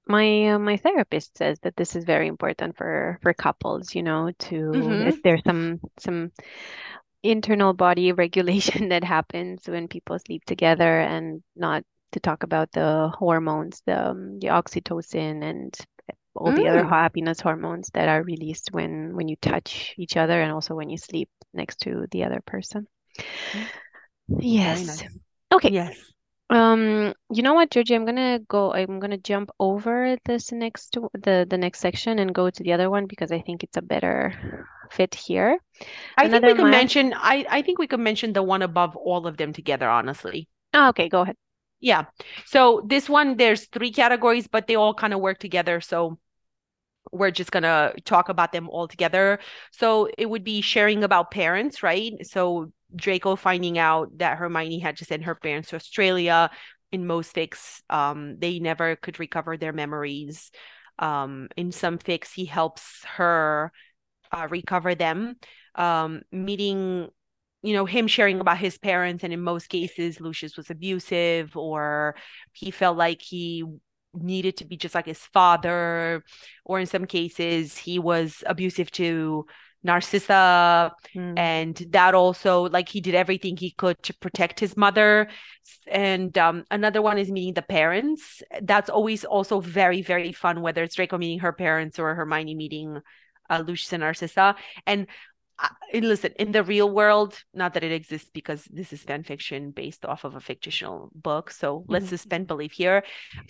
My 0.07 0.49
uh, 0.53 0.59
my 0.59 0.77
therapist 0.77 1.37
says 1.37 1.59
that 1.61 1.75
this 1.75 1.95
is 1.95 2.03
very 2.05 2.27
important 2.27 2.77
for 2.77 3.19
for 3.21 3.33
couples, 3.33 3.95
you 3.95 4.03
know, 4.03 4.31
to 4.39 4.57
Mhm. 4.73 5.03
if 5.05 5.21
there's 5.23 5.43
some 5.45 5.79
some 5.99 6.31
internal 7.23 7.73
body 7.73 8.11
regulation 8.23 8.89
that 8.89 9.03
happens 9.03 9.67
when 9.67 9.87
people 9.87 10.19
sleep 10.19 10.45
together 10.45 10.99
and 11.01 11.43
not 11.55 11.83
to 12.13 12.19
talk 12.19 12.43
about 12.43 12.71
the 12.73 13.11
hormones, 13.17 13.81
the 13.85 14.09
um, 14.11 14.39
the 14.39 14.47
oxytocin 14.47 15.43
and 15.43 15.75
all 16.35 16.53
the 16.53 16.67
other 16.67 16.83
Mm. 16.83 16.89
happiness 16.89 17.39
hormones 17.41 17.89
that 17.93 18.09
are 18.09 18.23
released 18.23 18.71
when 18.73 19.15
when 19.15 19.27
you 19.29 19.35
touch 19.37 19.93
each 19.97 20.17
other 20.17 20.41
and 20.41 20.51
also 20.51 20.75
when 20.75 20.89
you 20.89 20.97
sleep 20.97 21.29
next 21.53 21.79
to 21.81 22.07
the 22.11 22.23
other 22.23 22.41
person. 22.45 22.87
Mm. 23.53 23.69
Yes. 24.39 24.85
nice. 24.85 25.07
Okay. 25.51 25.69
Yes. 25.69 26.12
Um, 26.53 27.13
you 27.31 27.41
know 27.41 27.55
what, 27.55 27.71
Georgie, 27.71 27.95
I'm 27.95 28.05
gonna 28.05 28.39
go, 28.47 28.71
I'm 28.73 28.99
gonna 28.99 29.17
jump 29.17 29.49
over 29.59 30.17
this 30.25 30.51
next 30.51 30.95
the 31.13 31.47
the 31.49 31.57
next 31.57 31.79
section 31.79 32.19
and 32.19 32.33
go 32.33 32.49
to 32.51 32.63
the 32.63 32.73
other 32.73 32.91
one 32.91 33.07
because 33.07 33.31
I 33.31 33.41
think 33.41 33.63
it's 33.63 33.75
a 33.75 33.81
better 33.81 34.67
fit 34.91 35.15
here. 35.15 35.57
I 36.15 36.29
think 36.29 36.43
we 36.43 36.53
could 36.53 36.61
mile. 36.61 36.71
mention 36.71 37.13
I 37.15 37.45
I 37.49 37.61
think 37.63 37.79
we 37.79 37.87
could 37.87 37.99
mention 37.99 38.33
the 38.33 38.43
one 38.43 38.61
above 38.61 38.95
all 38.95 39.25
of 39.25 39.37
them 39.37 39.51
together, 39.51 39.89
honestly. 39.89 40.47
Oh, 40.75 40.89
okay, 40.89 41.09
go 41.09 41.21
ahead. 41.21 41.35
Yeah. 41.81 42.05
So 42.45 42.83
this 42.85 43.09
one, 43.09 43.35
there's 43.37 43.65
three 43.65 43.91
categories, 43.91 44.47
but 44.47 44.67
they 44.67 44.75
all 44.75 44.93
kind 44.93 45.13
of 45.13 45.21
work 45.21 45.39
together. 45.39 45.81
So 45.81 46.19
we're 47.11 47.31
just 47.31 47.51
gonna 47.51 47.93
talk 48.05 48.29
about 48.29 48.51
them 48.51 48.69
all 48.69 48.87
together. 48.87 49.39
So 49.71 50.07
it 50.17 50.29
would 50.29 50.43
be 50.43 50.61
sharing 50.61 51.03
about 51.03 51.31
parents, 51.31 51.81
right? 51.81 52.13
So 52.25 52.71
Draco 52.95 53.35
finding 53.35 53.77
out 53.77 54.17
that 54.17 54.37
Hermione 54.37 54.79
had 54.79 54.97
to 54.97 55.05
send 55.05 55.25
her 55.25 55.35
parents 55.35 55.69
to 55.69 55.75
Australia. 55.75 56.49
In 56.91 57.07
most 57.07 57.35
fics, 57.35 57.81
um, 57.89 58.37
they 58.39 58.59
never 58.59 58.95
could 58.95 59.19
recover 59.19 59.57
their 59.57 59.73
memories. 59.73 60.51
Um, 60.99 61.49
in 61.57 61.71
some 61.71 61.97
fics, 61.97 62.33
he 62.33 62.45
helps 62.45 63.03
her 63.15 63.71
uh, 64.31 64.47
recover 64.49 64.93
them. 64.93 65.37
Um, 65.75 66.21
meeting, 66.31 67.09
you 67.63 67.73
know, 67.73 67.85
him 67.85 68.07
sharing 68.07 68.39
about 68.39 68.59
his 68.59 68.77
parents, 68.77 69.23
and 69.23 69.33
in 69.33 69.41
most 69.41 69.69
cases, 69.69 70.21
Lucius 70.21 70.55
was 70.55 70.69
abusive, 70.69 71.57
or 71.57 72.15
he 72.51 72.69
felt 72.69 72.97
like 72.97 73.21
he 73.21 73.63
needed 74.13 74.57
to 74.57 74.65
be 74.65 74.77
just 74.77 74.93
like 74.93 75.07
his 75.07 75.19
father, 75.19 76.23
or 76.63 76.79
in 76.79 76.85
some 76.85 77.05
cases, 77.05 77.75
he 77.75 77.97
was 77.97 78.43
abusive 78.45 78.91
to 78.91 79.47
Narcissa, 79.83 80.91
Mm. 81.15 81.37
and 81.37 81.75
that 81.91 82.15
also 82.15 82.63
like 82.69 82.89
he 82.89 83.01
did 83.01 83.15
everything 83.15 83.57
he 83.57 83.71
could 83.71 84.01
to 84.03 84.13
protect 84.17 84.59
his 84.59 84.75
mother. 84.75 85.27
And 85.87 86.37
um, 86.37 86.63
another 86.71 87.01
one 87.01 87.17
is 87.17 87.29
meeting 87.29 87.53
the 87.53 87.61
parents. 87.61 88.41
That's 88.61 88.89
always 88.89 89.25
also 89.25 89.59
very, 89.59 90.01
very 90.01 90.31
fun, 90.31 90.61
whether 90.61 90.83
it's 90.83 90.95
Draco 90.95 91.17
meeting 91.17 91.39
her 91.39 91.53
parents 91.53 91.99
or 91.99 92.15
Hermione 92.15 92.55
meeting 92.55 92.99
uh, 93.49 93.63
Lucius 93.65 93.93
and 93.93 94.01
Narcissa. 94.01 94.55
And 94.87 95.07
uh, 95.59 95.67
listen, 95.93 96.31
in 96.39 96.51
the 96.51 96.63
real 96.63 96.89
world, 96.89 97.37
not 97.53 97.75
that 97.75 97.83
it 97.83 97.91
exists 97.91 98.29
because 98.33 98.63
this 98.65 98.91
is 98.91 99.03
fan 99.03 99.23
fiction 99.23 99.69
based 99.69 100.03
off 100.03 100.23
of 100.23 100.35
a 100.35 100.39
fictional 100.41 101.11
book. 101.13 101.51
So 101.51 101.85
let's 101.87 102.05
Mhm. 102.05 102.09
suspend 102.09 102.47
belief 102.47 102.71
here. 102.71 103.03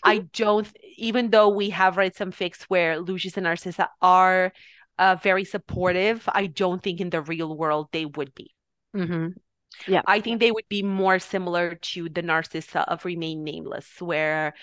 I 0.04 0.20
don't, 0.34 0.68
even 0.98 1.30
though 1.30 1.50
we 1.50 1.70
have 1.70 1.96
read 1.96 2.14
some 2.16 2.32
fics 2.32 2.64
where 2.64 3.00
Lucius 3.00 3.38
and 3.38 3.46
Narcissa 3.46 3.90
are 4.02 4.52
uh, 4.98 5.18
very 5.22 5.46
supportive, 5.46 6.28
I 6.32 6.48
don't 6.48 6.82
think 6.82 7.02
in 7.02 7.10
the 7.10 7.22
real 7.22 7.56
world 7.56 7.90
they 7.92 8.06
would 8.06 8.34
be. 8.36 8.52
Mm-hmm. 8.96 9.28
Yeah. 9.88 10.02
I 10.06 10.20
think 10.20 10.40
they 10.40 10.52
would 10.52 10.68
be 10.70 10.84
more 10.84 11.20
similar 11.20 11.76
to 11.76 12.10
the 12.10 12.22
Narcissa 12.22 12.82
of 12.82 13.06
Remain 13.06 13.44
Nameless, 13.44 14.00
where 14.00 14.54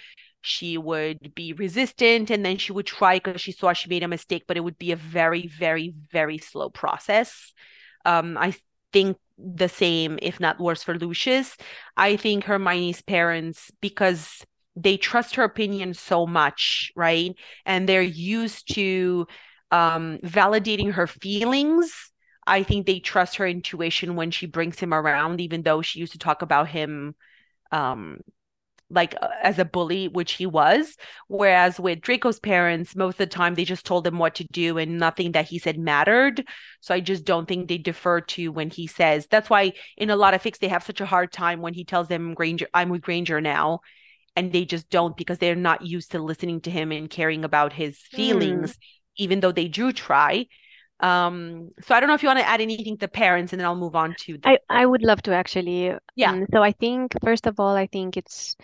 she 0.41 0.79
would 0.79 1.35
be 1.35 1.53
resistant 1.53 2.31
and 2.31 2.45
then 2.45 2.57
she 2.57 2.73
would 2.73 2.87
try 2.87 3.19
because 3.19 3.41
she 3.41 3.53
saw 3.53 3.73
she 3.73 3.89
made 3.89 4.03
a 4.03 4.09
mistake, 4.09 4.45
but 4.47 4.57
it 4.57 4.61
would 4.61 4.79
be 4.79 4.93
a 4.93 4.97
very, 4.97 5.49
very, 5.49 5.93
very 6.11 6.39
slow 6.39 6.71
process. 6.71 7.53
Um, 8.07 8.39
I 8.39 8.55
think 8.93 9.19
the 9.37 9.69
same, 9.69 10.19
if 10.23 10.41
not 10.41 10.61
worse, 10.61 10.83
for 10.83 10.97
Lucius. 10.97 11.57
I 11.97 12.17
think 12.17 12.45
Hermione's 12.45 13.03
parents, 13.03 13.71
because 13.81 14.45
they 14.77 14.97
trust 14.97 15.35
her 15.35 15.43
opinion 15.43 15.95
so 15.95 16.27
much, 16.27 16.93
right? 16.95 17.35
And 17.67 17.89
they're 17.89 18.01
used 18.01 18.73
to 18.75 19.27
um, 19.71 20.19
validating 20.19 20.93
her 20.93 21.07
feelings. 21.07 22.13
I 22.47 22.63
think 22.63 22.87
they 22.87 23.01
trust 23.01 23.37
her 23.37 23.47
intuition 23.47 24.17
when 24.17 24.31
she 24.31 24.47
brings 24.47 24.79
him 24.79 24.93
around, 24.93 25.41
even 25.41 25.63
though 25.63 25.83
she 25.83 26.01
used 26.01 26.13
to 26.13 26.19
talk 26.19 26.43
about 26.43 26.69
him 26.69 27.15
um, 27.71 28.19
like 28.91 29.15
uh, 29.21 29.29
as 29.43 29.59
a 29.59 29.65
bully, 29.65 30.09
which 30.09 30.33
he 30.33 30.47
was. 30.47 30.97
Whereas 31.29 31.79
with 31.79 32.01
Draco's 32.01 32.41
parents, 32.41 32.97
most 32.97 33.15
of 33.15 33.19
the 33.19 33.27
time 33.27 33.55
they 33.55 33.65
just 33.65 33.87
told 33.87 34.07
him 34.07 34.19
what 34.19 34.35
to 34.37 34.45
do 34.53 34.79
and 34.79 34.99
nothing 34.99 35.33
that 35.33 35.49
he 35.49 35.59
said 35.59 35.79
mattered. 35.79 36.47
So 36.81 36.95
I 36.95 37.01
just 37.01 37.25
don't 37.25 37.47
think 37.47 37.69
they 37.69 37.79
defer 37.79 38.21
to 38.21 38.49
when 38.49 38.71
he 38.71 38.87
says. 38.87 39.27
That's 39.31 39.49
why 39.49 39.73
in 39.97 40.11
a 40.11 40.17
lot 40.17 40.35
of 40.35 40.43
fics 40.43 40.59
they 40.59 40.69
have 40.69 40.83
such 40.83 41.01
a 41.01 41.07
hard 41.07 41.33
time 41.33 41.61
when 41.61 41.75
he 41.75 41.85
tells 41.85 42.09
them 42.09 42.35
Granger, 42.35 42.67
I'm 42.75 42.89
with 42.89 43.03
Granger 43.03 43.41
now. 43.41 43.81
And 44.37 44.53
they 44.53 44.65
just 44.65 44.89
don't 44.91 45.17
because 45.17 45.39
they're 45.39 45.57
not 45.57 45.85
used 45.85 46.13
to 46.13 46.23
listening 46.23 46.61
to 46.63 46.71
him 46.71 46.93
and 46.93 47.11
caring 47.11 47.45
about 47.45 47.73
his 47.73 47.99
feelings, 47.99 48.79
even 49.17 49.41
though 49.41 49.53
they 49.53 49.69
do 49.69 49.93
try. 49.93 50.47
Um, 51.01 51.71
so 51.83 51.95
I 51.95 52.01
don't 52.01 52.09
know 52.09 52.15
if 52.15 52.23
you 52.23 52.29
want 52.29 52.41
to 52.41 52.49
add 52.49 52.61
anything 52.61 52.99
to 52.99 53.09
parents, 53.09 53.53
and 53.53 53.61
then 53.61 53.67
I'll 53.67 53.77
move 53.77 53.97
on 53.97 54.15
to 54.27 54.39
the 54.39 54.51
I, 54.51 54.59
I 54.69 54.87
would 54.87 55.03
love 55.03 55.23
to 55.23 55.35
actually. 55.35 55.93
Yeah. 56.17 56.33
Um, 56.33 56.47
so 56.53 56.63
I 56.63 56.73
think, 56.73 57.15
first 57.23 57.47
of 57.47 57.61
all, 57.61 57.77
I 57.77 57.87
think 57.87 58.17
it's 58.17 58.57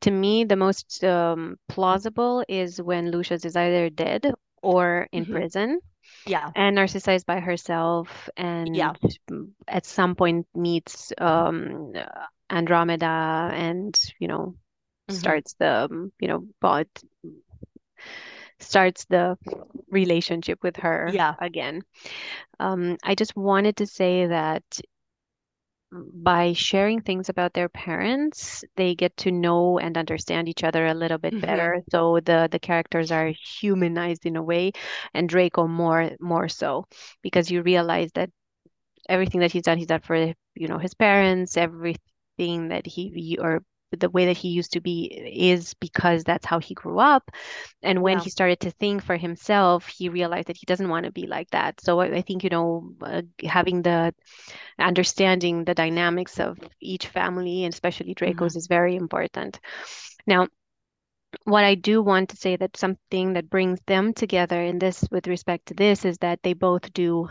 to 0.00 0.10
me 0.10 0.44
the 0.44 0.56
most 0.56 1.04
um, 1.04 1.58
plausible 1.68 2.44
is 2.48 2.80
when 2.80 3.10
Lucius 3.10 3.44
is 3.44 3.56
either 3.56 3.90
dead 3.90 4.32
or 4.62 5.08
in 5.12 5.26
Mhm. 5.26 5.32
prison, 5.32 5.80
yeah, 6.26 6.52
and 6.54 6.76
narcissized 6.76 7.26
by 7.26 7.40
herself, 7.40 8.28
and 8.36 8.74
Yeah. 8.74 8.94
at 9.68 9.86
some 9.86 10.14
point 10.16 10.46
meets 10.54 11.12
um, 11.18 11.92
Andromeda, 12.50 13.50
and 13.54 13.98
you 14.20 14.28
know 14.28 14.54
Mhm. 15.08 15.18
starts 15.18 15.54
the 15.58 15.86
um, 15.90 16.12
you 16.20 16.28
know 16.28 16.46
but 16.60 16.88
starts 18.62 19.04
the 19.06 19.36
relationship 19.90 20.62
with 20.62 20.76
her 20.78 21.14
Yeah. 21.14 21.36
again. 21.38 21.82
Um, 22.60 22.96
I 23.04 23.14
just 23.14 23.36
wanted 23.36 23.76
to 23.78 23.86
say 23.86 24.26
that 24.26 24.64
by 25.92 26.52
sharing 26.52 27.00
things 27.00 27.28
about 27.28 27.52
their 27.54 27.68
parents, 27.68 28.64
they 28.76 28.94
get 28.94 29.16
to 29.18 29.30
know 29.30 29.78
and 29.78 29.96
understand 29.96 30.48
each 30.48 30.64
other 30.64 30.86
a 30.86 30.94
little 30.94 31.18
bit 31.18 31.34
Mhm. 31.34 31.40
better. 31.40 31.80
So 31.90 32.20
the 32.20 32.48
the 32.50 32.58
characters 32.58 33.10
are 33.12 33.32
humanized 33.60 34.26
in 34.26 34.36
a 34.36 34.42
way, 34.42 34.72
and 35.14 35.28
Draco 35.28 35.66
more 35.68 36.10
more 36.20 36.48
so 36.48 36.86
because 37.22 37.50
you 37.50 37.62
realize 37.62 38.10
that 38.14 38.30
everything 39.08 39.40
that 39.40 39.52
he's 39.52 39.62
done, 39.64 39.78
he's 39.78 39.86
done 39.88 40.00
for 40.00 40.16
you 40.16 40.68
know 40.68 40.78
his 40.78 40.94
parents. 40.94 41.56
Everything 41.56 42.68
that 42.68 42.86
he 42.86 43.38
or 43.40 43.62
the 44.00 44.10
way 44.10 44.26
that 44.26 44.36
he 44.36 44.48
used 44.48 44.72
to 44.72 44.80
be 44.80 45.04
is 45.06 45.74
because 45.74 46.24
that's 46.24 46.46
how 46.46 46.58
he 46.58 46.74
grew 46.74 46.98
up. 46.98 47.30
And 47.82 48.02
when 48.02 48.18
Yeah. 48.18 48.20
he 48.20 48.30
started 48.30 48.60
to 48.60 48.70
think 48.70 49.02
for 49.02 49.16
himself, 49.16 49.86
he 49.86 50.08
realized 50.08 50.48
that 50.48 50.56
he 50.56 50.66
doesn't 50.66 50.88
want 50.88 51.06
to 51.06 51.12
be 51.12 51.26
like 51.26 51.50
that. 51.50 51.80
So 51.80 52.00
I, 52.00 52.06
I 52.16 52.22
think, 52.22 52.44
you 52.44 52.50
know, 52.50 52.92
uh, 53.02 53.22
having 53.44 53.82
the 53.82 54.14
understanding 54.78 55.64
the 55.64 55.74
dynamics 55.74 56.38
of 56.40 56.58
each 56.80 57.06
family, 57.08 57.64
and 57.64 57.72
especially 57.72 58.14
Draco's, 58.14 58.56
is 58.56 58.66
very 58.66 58.96
important. 58.96 59.58
Now, 60.26 60.48
what 61.44 61.64
I 61.64 61.74
do 61.74 62.02
want 62.02 62.30
to 62.30 62.36
say 62.36 62.56
that 62.56 62.76
something 62.76 63.32
that 63.34 63.50
brings 63.50 63.80
them 63.86 64.12
together 64.12 64.60
in 64.62 64.78
this 64.78 65.04
with 65.10 65.26
respect 65.26 65.66
to 65.66 65.74
this 65.74 66.04
is 66.04 66.18
that 66.18 66.40
they 66.42 66.52
both 66.52 66.92
do, 66.92 67.28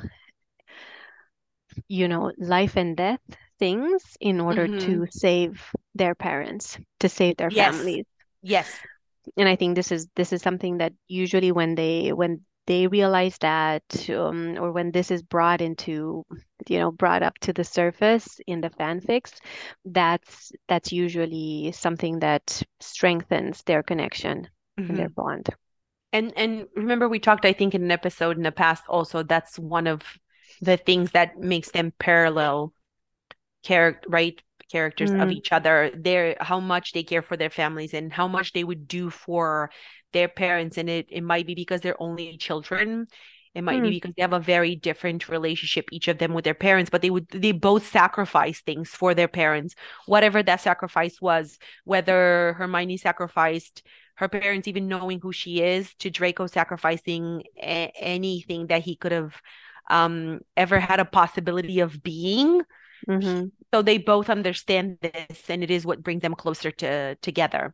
you 1.87 2.07
know, 2.07 2.31
life 2.37 2.75
and 2.77 2.95
death 2.97 3.19
things 3.61 4.17
in 4.21 4.41
order 4.41 4.67
to 4.79 5.07
save 5.11 5.63
their 5.95 6.15
parents, 6.15 6.79
to 7.01 7.09
save 7.09 7.37
their 7.37 7.51
Yes. 7.51 7.61
families. 7.63 8.05
Yes. 8.41 8.81
And 9.37 9.47
I 9.47 9.55
think 9.55 9.75
this 9.75 9.91
is 9.91 10.07
this 10.15 10.33
is 10.33 10.41
something 10.41 10.77
that 10.77 10.93
usually 11.07 11.51
when 11.51 11.75
they 11.75 12.13
when 12.13 12.41
they 12.67 12.87
realize 12.87 13.37
that 13.39 13.83
um, 14.09 14.57
or 14.59 14.71
when 14.71 14.91
this 14.91 15.11
is 15.11 15.21
brought 15.23 15.61
into 15.61 16.25
you 16.67 16.79
know 16.79 16.91
brought 16.91 17.23
up 17.23 17.37
to 17.39 17.53
the 17.53 17.63
surface 17.63 18.39
in 18.47 18.61
the 18.61 18.69
fanfics 18.69 19.33
that's 19.85 20.51
that's 20.67 20.91
usually 20.91 21.71
something 21.73 22.19
that 22.19 22.61
strengthens 22.79 23.63
their 23.63 23.83
connection 23.83 24.47
and 24.89 24.99
their 24.99 25.09
Mhm. 25.09 25.15
bond 25.15 25.49
And 26.13 26.33
and 26.35 26.67
remember 26.75 27.07
we 27.07 27.19
talked, 27.19 27.45
I 27.45 27.53
think, 27.53 27.73
in 27.73 27.83
an 27.83 27.91
episode 27.91 28.37
in 28.37 28.43
the 28.43 28.51
past 28.51 28.83
also, 28.89 29.23
that's 29.23 29.57
one 29.57 29.87
of 29.87 30.01
the 30.61 30.77
things 30.77 31.11
that 31.11 31.37
makes 31.39 31.71
them 31.71 31.93
parallel 31.99 32.73
character 33.63 34.09
right 34.09 34.41
characters 34.71 35.13
of 35.19 35.29
Mm. 35.29 35.31
each 35.31 35.51
other. 35.51 35.91
They're 35.95 36.37
how 36.39 36.59
much 36.59 36.93
they 36.93 37.03
care 37.03 37.21
for 37.21 37.35
their 37.37 37.49
families 37.49 37.93
and 37.93 38.11
how 38.13 38.27
much 38.27 38.53
they 38.53 38.63
would 38.63 38.87
do 38.87 39.09
for 39.09 39.69
their 40.13 40.27
parents. 40.29 40.77
And 40.77 40.89
it 40.89 41.07
it 41.09 41.21
might 41.23 41.45
be 41.47 41.55
because 41.55 41.81
they're 41.81 42.01
only 42.01 42.37
children. 42.37 43.07
It 43.53 43.63
might 43.63 43.81
be 43.81 43.89
Mm. 43.89 43.91
because 43.91 44.13
they 44.15 44.21
have 44.21 44.31
a 44.33 44.39
very 44.39 44.75
different 44.77 45.27
relationship, 45.27 45.89
each 45.91 46.07
of 46.07 46.17
them 46.17 46.33
with 46.33 46.45
their 46.45 46.53
parents, 46.53 46.89
but 46.89 47.01
they 47.01 47.09
would 47.09 47.27
they 47.29 47.51
both 47.51 47.85
sacrifice 47.87 48.61
things 48.61 48.89
for 48.89 49.13
their 49.13 49.27
parents, 49.27 49.75
whatever 50.05 50.41
that 50.43 50.61
sacrifice 50.61 51.19
was, 51.21 51.57
whether 51.83 52.53
Hermione 52.53 52.97
sacrificed 52.97 53.83
her 54.15 54.29
parents 54.29 54.67
even 54.67 54.87
knowing 54.87 55.19
who 55.19 55.31
she 55.33 55.61
is 55.61 55.93
to 55.95 56.09
Draco 56.09 56.47
sacrificing 56.47 57.43
a- 57.57 57.91
anything 57.99 58.67
that 58.67 58.83
he 58.83 58.95
could 58.95 59.11
have 59.11 59.35
um 59.89 60.39
ever 60.55 60.79
had 60.79 60.99
a 60.99 61.05
possibility 61.05 61.79
of 61.81 62.01
being. 62.03 62.61
Mm-hmm. 63.07 63.47
So 63.73 63.81
they 63.81 63.97
both 63.97 64.29
understand 64.29 64.97
this 65.01 65.49
and 65.49 65.63
it 65.63 65.71
is 65.71 65.85
what 65.85 66.03
brings 66.03 66.21
them 66.21 66.35
closer 66.35 66.71
to 66.71 67.15
together. 67.15 67.73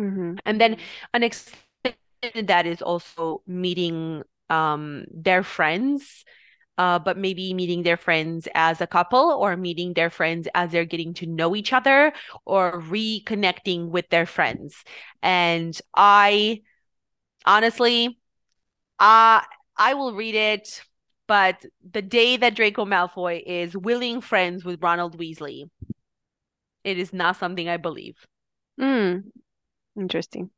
Mm-hmm. 0.00 0.36
And 0.46 0.60
then 0.60 0.76
an 1.12 1.22
extended 1.22 2.46
that 2.46 2.66
is 2.66 2.82
also 2.82 3.42
meeting 3.46 4.22
um 4.48 5.04
their 5.10 5.42
friends 5.42 6.24
uh, 6.78 6.98
but 6.98 7.18
maybe 7.18 7.52
meeting 7.54 7.82
their 7.82 7.96
friends 7.96 8.48
as 8.54 8.80
a 8.80 8.86
couple 8.86 9.30
or 9.30 9.56
meeting 9.56 9.92
their 9.94 10.10
friends 10.10 10.48
as 10.54 10.70
they're 10.70 10.84
getting 10.84 11.14
to 11.14 11.26
know 11.26 11.54
each 11.54 11.72
other 11.72 12.12
or 12.44 12.80
reconnecting 12.80 13.88
with 13.88 14.08
their 14.08 14.26
friends. 14.26 14.82
And 15.22 15.78
I 15.94 16.62
honestly, 17.44 18.18
uh, 18.98 19.42
I 19.76 19.94
will 19.94 20.14
read 20.14 20.34
it, 20.34 20.82
but 21.32 21.64
the 21.90 22.02
day 22.02 22.36
that 22.36 22.54
Draco 22.54 22.84
Malfoy 22.84 23.42
is 23.46 23.74
willing 23.74 24.20
friends 24.20 24.66
with 24.66 24.82
Ronald 24.82 25.18
Weasley, 25.18 25.70
it 26.84 26.98
is 26.98 27.14
not 27.14 27.38
something 27.38 27.70
I 27.70 27.78
believe. 27.78 28.18
Mm. 28.78 29.22
Interesting. 29.98 30.50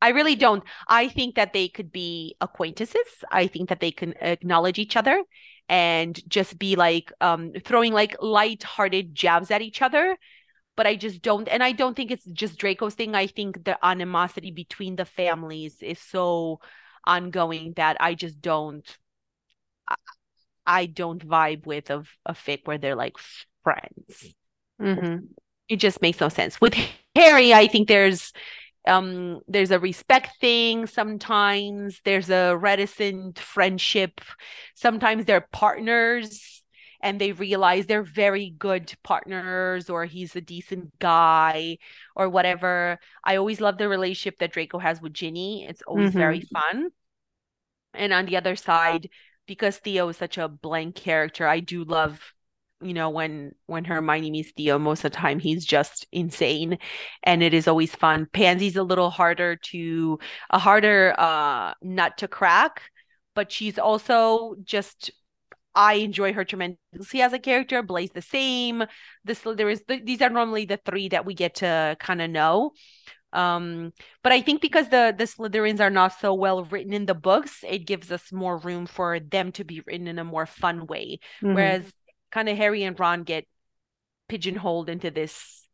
I 0.00 0.10
really 0.10 0.36
don't. 0.36 0.62
I 0.86 1.08
think 1.08 1.34
that 1.34 1.52
they 1.52 1.66
could 1.66 1.90
be 1.90 2.36
acquaintances. 2.40 3.24
I 3.32 3.48
think 3.48 3.70
that 3.70 3.80
they 3.80 3.90
can 3.90 4.14
acknowledge 4.20 4.78
each 4.78 4.96
other 4.96 5.20
and 5.68 6.16
just 6.30 6.60
be 6.60 6.76
like 6.76 7.10
um 7.20 7.50
throwing 7.64 7.92
like 7.92 8.14
light-hearted 8.22 9.16
jabs 9.16 9.50
at 9.50 9.62
each 9.62 9.82
other. 9.82 10.16
But 10.76 10.86
I 10.86 10.94
just 10.94 11.22
don't 11.22 11.48
and 11.48 11.60
I 11.60 11.72
don't 11.72 11.96
think 11.96 12.12
it's 12.12 12.26
just 12.26 12.60
Draco's 12.60 12.94
thing. 12.94 13.16
I 13.16 13.26
think 13.26 13.64
the 13.64 13.76
animosity 13.84 14.52
between 14.52 14.94
the 14.94 15.06
families 15.06 15.82
is 15.82 15.98
so 15.98 16.60
ongoing 17.04 17.72
that 17.74 17.96
I 17.98 18.14
just 18.14 18.40
don't 18.40 18.86
I 20.66 20.86
don't 20.86 21.26
vibe 21.26 21.66
with 21.66 21.90
of 21.90 22.08
a 22.26 22.32
fic 22.34 22.60
where 22.66 22.78
they're 22.78 22.96
like 22.96 23.16
friends. 23.62 24.34
Mm-hmm. 24.80 25.26
It 25.68 25.76
just 25.76 26.02
makes 26.02 26.20
no 26.20 26.28
sense. 26.28 26.60
With 26.60 26.74
Harry, 27.14 27.54
I 27.54 27.66
think 27.68 27.88
there's 27.88 28.32
um 28.88 29.40
there's 29.48 29.72
a 29.72 29.80
respect 29.80 30.30
thing 30.40 30.86
sometimes 30.86 32.00
there's 32.04 32.30
a 32.30 32.56
reticent 32.56 33.38
friendship 33.40 34.22
sometimes 34.76 35.26
they're 35.26 35.48
partners 35.52 36.62
and 37.02 37.20
they 37.20 37.32
realize 37.32 37.86
they're 37.88 38.04
very 38.04 38.50
good 38.58 38.94
partners 39.02 39.90
or 39.90 40.06
he's 40.06 40.36
a 40.36 40.40
decent 40.40 40.96
guy 41.00 41.78
or 42.16 42.30
whatever 42.30 43.00
i 43.24 43.36
always 43.36 43.60
love 43.60 43.78
the 43.78 43.90
relationship 43.90 44.38
that 44.38 44.52
draco 44.52 44.78
has 44.78 45.02
with 45.02 45.12
ginny 45.14 45.66
it's 45.68 45.82
always 45.82 46.12
Mm-hmm. 46.12 46.16
very 46.16 46.42
fun 46.42 46.90
and 47.94 48.12
on 48.12 48.26
the 48.26 48.36
other 48.36 48.56
side 48.56 49.08
because 49.46 49.78
theo 49.78 50.08
is 50.08 50.16
such 50.16 50.38
a 50.38 50.48
blank 50.48 50.94
character 50.94 51.46
i 51.46 51.60
do 51.60 51.84
love 51.84 52.20
you 52.82 52.94
know 52.94 53.10
when 53.10 53.52
when 53.66 53.84
hermione 53.84 54.30
meets 54.30 54.52
theo 54.52 54.78
most 54.78 55.04
of 55.04 55.12
the 55.12 55.16
time 55.16 55.38
he's 55.38 55.64
just 55.64 56.06
insane 56.12 56.78
and 57.22 57.42
it 57.42 57.54
is 57.54 57.68
always 57.68 57.94
fun 57.94 58.26
pansy's 58.32 58.76
a 58.76 58.82
little 58.82 59.10
harder 59.10 59.56
to 59.56 60.18
a 60.50 60.58
harder 60.58 61.14
uh 61.18 61.72
nut 61.82 62.16
to 62.18 62.28
crack 62.28 62.82
but 63.34 63.50
she's 63.50 63.78
also 63.78 64.54
just 64.64 65.10
I 65.74 65.94
enjoy 65.94 66.32
her 66.32 66.44
tremendously 66.44 67.20
as 67.20 67.32
a 67.32 67.38
character. 67.38 67.82
Blaise 67.82 68.12
the 68.12 68.22
same. 68.22 68.84
The 69.24 69.32
Slytherins. 69.32 69.86
Th- 69.86 70.04
these 70.04 70.22
are 70.22 70.30
normally 70.30 70.66
the 70.66 70.76
three 70.76 71.08
that 71.08 71.26
we 71.26 71.34
get 71.34 71.56
to 71.56 71.96
kind 71.98 72.22
of 72.22 72.30
know. 72.30 72.72
Um, 73.34 73.92
but 74.22 74.32
I 74.32 74.40
think 74.40 74.62
because 74.62 74.88
the 74.88 75.14
the 75.16 75.24
Slytherins 75.24 75.80
are 75.80 75.90
not 75.90 76.18
so 76.20 76.32
well 76.34 76.64
written 76.64 76.92
in 76.92 77.06
the 77.06 77.14
books, 77.14 77.64
it 77.68 77.86
gives 77.86 78.10
us 78.10 78.32
more 78.32 78.56
room 78.58 78.86
for 78.86 79.20
them 79.20 79.52
to 79.52 79.64
be 79.64 79.82
written 79.86 80.06
in 80.06 80.18
a 80.18 80.24
more 80.24 80.46
fun 80.46 80.86
way. 80.86 81.18
Mm-hmm. 81.42 81.54
Whereas 81.54 81.92
kind 82.30 82.48
of 82.48 82.56
Harry 82.56 82.84
and 82.84 82.98
Ron 82.98 83.24
get 83.24 83.46
pigeonholed 84.28 84.88
into 84.88 85.10
this 85.10 85.64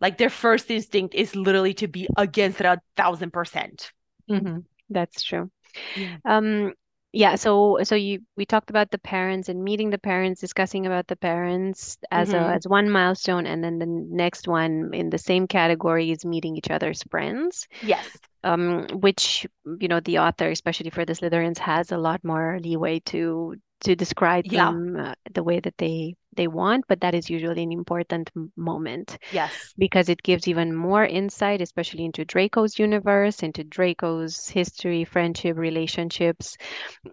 like 0.00 0.18
their 0.18 0.30
first 0.30 0.70
instinct 0.70 1.14
is 1.14 1.34
literally 1.34 1.74
to 1.74 1.88
be 1.88 2.06
against 2.16 2.60
it 2.60 2.66
a 2.66 2.80
thousand 2.96 3.32
percent. 3.32 3.92
Mm-hmm. 4.30 4.58
That's 4.90 5.22
true. 5.22 5.50
Yeah. 5.96 6.16
Um, 6.24 6.72
yeah, 7.16 7.36
so 7.36 7.78
so 7.84 7.94
you 7.96 8.20
we 8.36 8.44
talked 8.46 8.70
about 8.70 8.90
the 8.90 8.98
parents 8.98 9.48
and 9.48 9.64
meeting 9.64 9.90
the 9.90 9.98
parents, 9.98 10.40
discussing 10.40 10.86
about 10.86 11.06
the 11.08 11.16
parents 11.16 11.98
as 12.10 12.34
a 12.34 12.38
Mhm. 12.38 12.54
as 12.56 12.68
one 12.68 12.90
milestone, 12.90 13.46
and 13.46 13.64
then 13.64 13.78
the 13.78 13.86
next 13.86 14.48
one 14.48 14.90
in 14.94 15.10
the 15.10 15.18
same 15.18 15.46
category 15.48 16.10
is 16.12 16.24
meeting 16.24 16.56
each 16.56 16.70
other's 16.70 17.02
friends. 17.10 17.66
Yes. 17.80 18.20
um, 18.44 18.86
which 19.00 19.46
you 19.80 19.88
know 19.88 20.00
the 20.00 20.18
author, 20.18 20.50
especially 20.50 20.90
for 20.90 21.04
the 21.04 21.14
Slytherins, 21.14 21.58
has 21.58 21.92
a 21.92 21.98
lot 21.98 22.22
more 22.24 22.58
leeway 22.62 23.00
to 23.06 23.56
to 23.82 23.96
describe 23.96 24.44
Yeah. 24.44 24.72
them 24.72 24.96
uh, 24.98 25.14
the 25.34 25.42
way 25.44 25.60
that 25.60 25.74
they 25.78 26.14
they 26.36 26.48
want, 26.48 26.84
but 26.88 27.00
that 27.00 27.14
is 27.14 27.30
usually 27.30 27.62
an 27.62 27.72
important 27.72 28.30
moment 28.56 29.18
Yes. 29.30 29.74
because 29.78 30.08
it 30.08 30.22
gives 30.22 30.48
even 30.48 30.74
more 30.74 31.04
insight, 31.04 31.60
especially 31.60 32.04
into 32.04 32.24
Draco's 32.24 32.78
universe, 32.78 33.42
into 33.42 33.64
Draco's 33.64 34.48
history, 34.48 35.04
friendship, 35.04 35.56
relationships, 35.56 36.56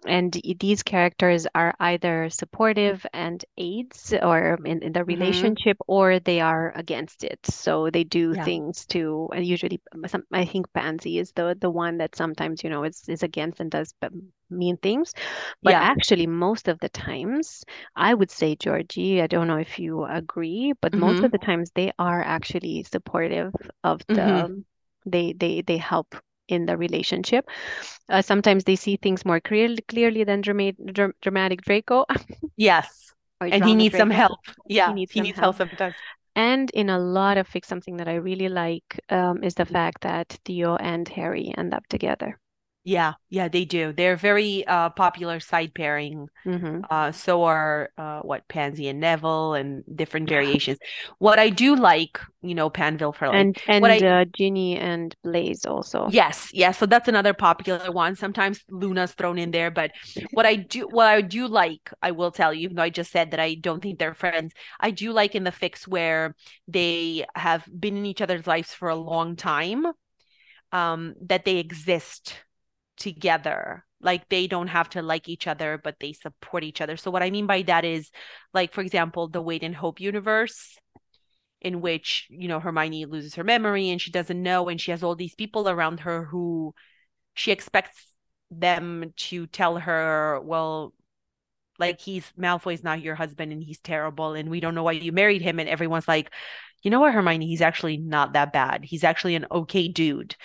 and 0.06 0.36
these 0.60 0.82
characters 0.82 1.46
are 1.54 1.74
either 1.80 2.28
supportive 2.30 3.04
and 3.12 3.44
aids 3.56 4.14
or 4.22 4.58
in, 4.64 4.82
in 4.82 4.92
the 4.92 5.04
Mhm. 5.06 5.54
relationship 5.54 5.76
or 5.86 6.18
they 6.20 6.40
are 6.40 6.72
against 6.76 7.24
it 7.24 7.38
so 7.46 7.90
they 7.90 8.04
do 8.04 8.34
Yeah. 8.34 8.44
things 8.44 8.86
to 8.86 9.28
and 9.34 9.46
usually 9.46 9.80
um, 9.94 10.04
some, 10.06 10.24
i 10.32 10.44
think 10.44 10.66
pansy 10.72 11.18
is 11.18 11.32
the 11.32 11.56
the 11.60 11.70
one 11.70 11.98
that 11.98 12.14
sometimes 12.16 12.62
you 12.64 12.70
know 12.70 12.84
is, 12.84 13.02
is 13.08 13.22
against 13.22 13.60
and 13.60 13.70
does 13.70 13.94
mean 14.54 14.76
things 14.78 15.12
but 15.62 15.76
Yeah. 15.76 15.80
actually 15.80 16.26
most 16.26 16.68
of 16.68 16.78
the 16.80 16.88
times 16.90 17.64
i 17.96 18.14
would 18.14 18.30
say 18.30 18.54
georgie 18.56 19.20
i 19.22 19.26
don't 19.26 19.48
know 19.48 19.56
if 19.58 19.78
you 19.78 20.04
agree 20.04 20.72
but 20.80 20.96
most 20.96 21.22
Mhm. 21.22 21.24
of 21.24 21.30
the 21.32 21.38
times 21.38 21.70
they 21.74 21.92
are 21.98 22.22
actually 22.22 22.82
supportive 22.84 23.52
of 23.84 24.00
the 24.14 24.48
Mhm. 24.48 24.64
they 25.06 25.32
they 25.34 25.62
they 25.62 25.76
help 25.78 26.14
in 26.48 26.66
the 26.66 26.76
relationship 26.76 27.48
uh, 28.10 28.22
sometimes 28.22 28.64
they 28.64 28.76
see 28.76 28.96
things 28.96 29.24
more 29.24 29.40
clearly 29.40 29.82
clearly 29.88 30.24
than 30.24 30.40
dramatic, 30.42 30.76
dramatic 31.22 31.62
Draco 31.62 32.04
Yes. 32.56 33.12
And 33.50 33.64
he 33.64 33.74
needs 33.74 33.96
some 33.96 34.10
help. 34.10 34.40
Yeah. 34.68 34.86
He 34.86 34.92
needs 34.92 35.12
He 35.12 35.20
some 35.20 35.20
needs 35.20 35.38
help. 35.38 35.52
help 35.52 35.56
sometimes. 35.56 35.96
And 36.36 36.70
in 36.70 36.90
a 36.90 36.98
lot 36.98 37.38
of 37.38 37.48
fics, 37.48 37.66
something 37.66 37.96
that 37.98 38.08
I 38.08 38.14
really 38.16 38.48
like 38.48 39.00
um, 39.10 39.42
is 39.44 39.54
the 39.54 39.66
fact 39.66 40.02
that 40.02 40.38
Theo 40.44 40.76
and 40.76 41.08
Harry 41.08 41.54
end 41.56 41.74
up 41.74 41.86
together. 41.88 42.40
Yeah. 42.84 43.14
Yeah, 43.30 43.48
they 43.48 43.64
do. 43.64 43.92
They're 43.92 44.16
very 44.16 44.66
uh 44.66 44.90
popular 44.90 45.40
side 45.40 45.74
pairing. 45.74 46.28
hmm 46.44 46.86
Uh, 46.90 47.12
so 47.12 47.44
are 47.44 47.90
uh, 47.98 48.20
what 48.22 48.48
Pansy 48.48 48.88
and 48.88 49.00
Neville 49.00 49.54
and 49.54 49.84
different 49.96 50.28
variations. 50.28 50.78
What 51.18 51.38
I 51.38 51.50
do 51.50 51.76
like, 51.76 52.20
you 52.42 52.54
know, 52.54 52.70
Panville 52.70 53.14
for 53.14 53.28
like 53.28 53.50
And 53.50 53.58
and 53.66 53.78
what 53.78 53.90
I 53.90 54.02
uh, 54.02 54.24
Ginny 54.24 54.78
and 54.78 55.14
Blaise 55.22 55.66
also. 55.66 56.10
yes, 56.10 56.50
yes. 56.52 56.78
So 56.78 56.86
that's 56.86 57.08
another 57.08 57.32
popular 57.32 57.90
one. 57.90 58.14
Sometimes 58.16 58.62
Luna's 58.68 59.12
thrown 59.14 59.38
in 59.38 59.50
there, 59.50 59.70
but 59.70 59.92
what 60.32 60.44
I 60.44 60.56
do, 60.56 60.86
what 60.90 61.06
I 61.06 61.22
do 61.22 61.46
like, 61.48 61.90
I 62.02 62.10
will 62.10 62.30
tell 62.30 62.52
you, 62.52 62.60
even 62.64 62.76
though 62.76 62.82
I 62.82 62.90
just 62.90 63.10
said 63.10 63.30
that 63.30 63.40
I 63.40 63.54
don't 63.54 63.80
think 63.82 63.98
they're 63.98 64.14
friends, 64.14 64.52
I 64.80 64.90
do 64.90 65.12
like 65.12 65.34
in 65.34 65.44
the 65.44 65.50
fics 65.50 65.86
where 65.88 66.34
they 66.68 67.24
have 67.34 67.66
been 67.78 67.96
in 67.96 68.06
each 68.06 68.20
other's 68.20 68.46
lives 68.46 68.74
for 68.74 68.88
a 68.90 68.96
long 68.96 69.36
time, 69.36 69.86
um, 70.72 71.14
that 71.22 71.44
they 71.44 71.58
exist 71.58 72.36
together. 72.96 73.84
Like 74.00 74.28
they 74.28 74.46
don't 74.46 74.68
have 74.68 74.90
to 74.90 75.02
like 75.02 75.28
each 75.28 75.46
other, 75.46 75.80
but 75.82 75.96
they 76.00 76.12
support 76.12 76.62
each 76.62 76.80
other. 76.80 76.96
So 76.96 77.10
what 77.10 77.22
I 77.22 77.30
mean 77.30 77.46
by 77.46 77.62
that 77.62 77.84
is, 77.84 78.10
like, 78.52 78.74
for 78.74 78.82
example, 78.82 79.28
the 79.28 79.40
Wait 79.40 79.62
and 79.62 79.74
Hope 79.74 80.00
universe, 80.00 80.76
in 81.62 81.80
which, 81.80 82.26
you 82.28 82.46
know, 82.48 82.60
Hermione 82.60 83.06
loses 83.06 83.36
her 83.36 83.44
memory 83.44 83.88
and 83.88 84.00
she 84.00 84.10
doesn't 84.10 84.42
know, 84.42 84.68
and 84.68 84.78
she 84.80 84.90
has 84.90 85.02
all 85.02 85.14
these 85.16 85.34
people 85.34 85.68
around 85.68 86.00
her 86.00 86.24
who 86.24 86.74
she 87.32 87.50
expects 87.50 88.12
them 88.50 89.12
to 89.16 89.46
tell 89.46 89.78
her, 89.78 90.40
well, 90.44 90.92
like 91.78 92.00
he's 92.00 92.30
Malfoy's 92.38 92.84
not 92.84 93.00
your 93.00 93.14
husband 93.14 93.52
and 93.52 93.62
he's 93.62 93.80
terrible 93.80 94.34
and 94.34 94.48
we 94.48 94.60
don't 94.60 94.74
know 94.74 94.84
why 94.84 94.92
you 94.92 95.12
married 95.12 95.42
him. 95.42 95.58
And 95.58 95.68
everyone's 95.68 96.06
like, 96.06 96.30
you 96.82 96.90
know 96.90 97.00
what, 97.00 97.14
Hermione, 97.14 97.46
he's 97.46 97.62
actually 97.62 97.96
not 97.96 98.34
that 98.34 98.52
bad. 98.52 98.84
He's 98.84 99.02
actually 99.02 99.34
an 99.34 99.46
okay 99.50 99.88
dude 99.88 100.36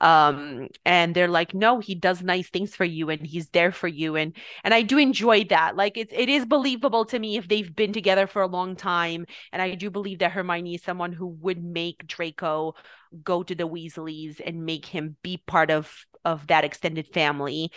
um 0.00 0.68
and 0.84 1.14
they're 1.14 1.28
like 1.28 1.54
no 1.54 1.80
he 1.80 1.94
does 1.94 2.22
nice 2.22 2.48
things 2.50 2.76
for 2.76 2.84
you 2.84 3.08
and 3.08 3.26
he's 3.26 3.48
there 3.50 3.72
for 3.72 3.88
you 3.88 4.14
and 4.16 4.36
and 4.62 4.74
I 4.74 4.82
do 4.82 4.98
enjoy 4.98 5.44
that 5.44 5.74
like 5.76 5.96
it's 5.96 6.12
it 6.14 6.28
is 6.28 6.44
believable 6.44 7.06
to 7.06 7.18
me 7.18 7.36
if 7.38 7.48
they've 7.48 7.74
been 7.74 7.92
together 7.94 8.26
for 8.26 8.42
a 8.42 8.46
long 8.46 8.76
time 8.76 9.24
and 9.52 9.62
I 9.62 9.74
do 9.74 9.90
believe 9.90 10.18
that 10.18 10.32
Hermione 10.32 10.74
is 10.74 10.82
someone 10.82 11.12
who 11.12 11.28
would 11.40 11.64
make 11.64 12.06
Draco 12.06 12.74
go 13.24 13.42
to 13.42 13.54
the 13.54 13.66
Weasleys 13.68 14.40
and 14.44 14.66
make 14.66 14.86
him 14.86 15.16
be 15.22 15.38
part 15.46 15.70
of 15.70 15.90
of 16.24 16.46
that 16.48 16.64
extended 16.64 17.06
family 17.14 17.70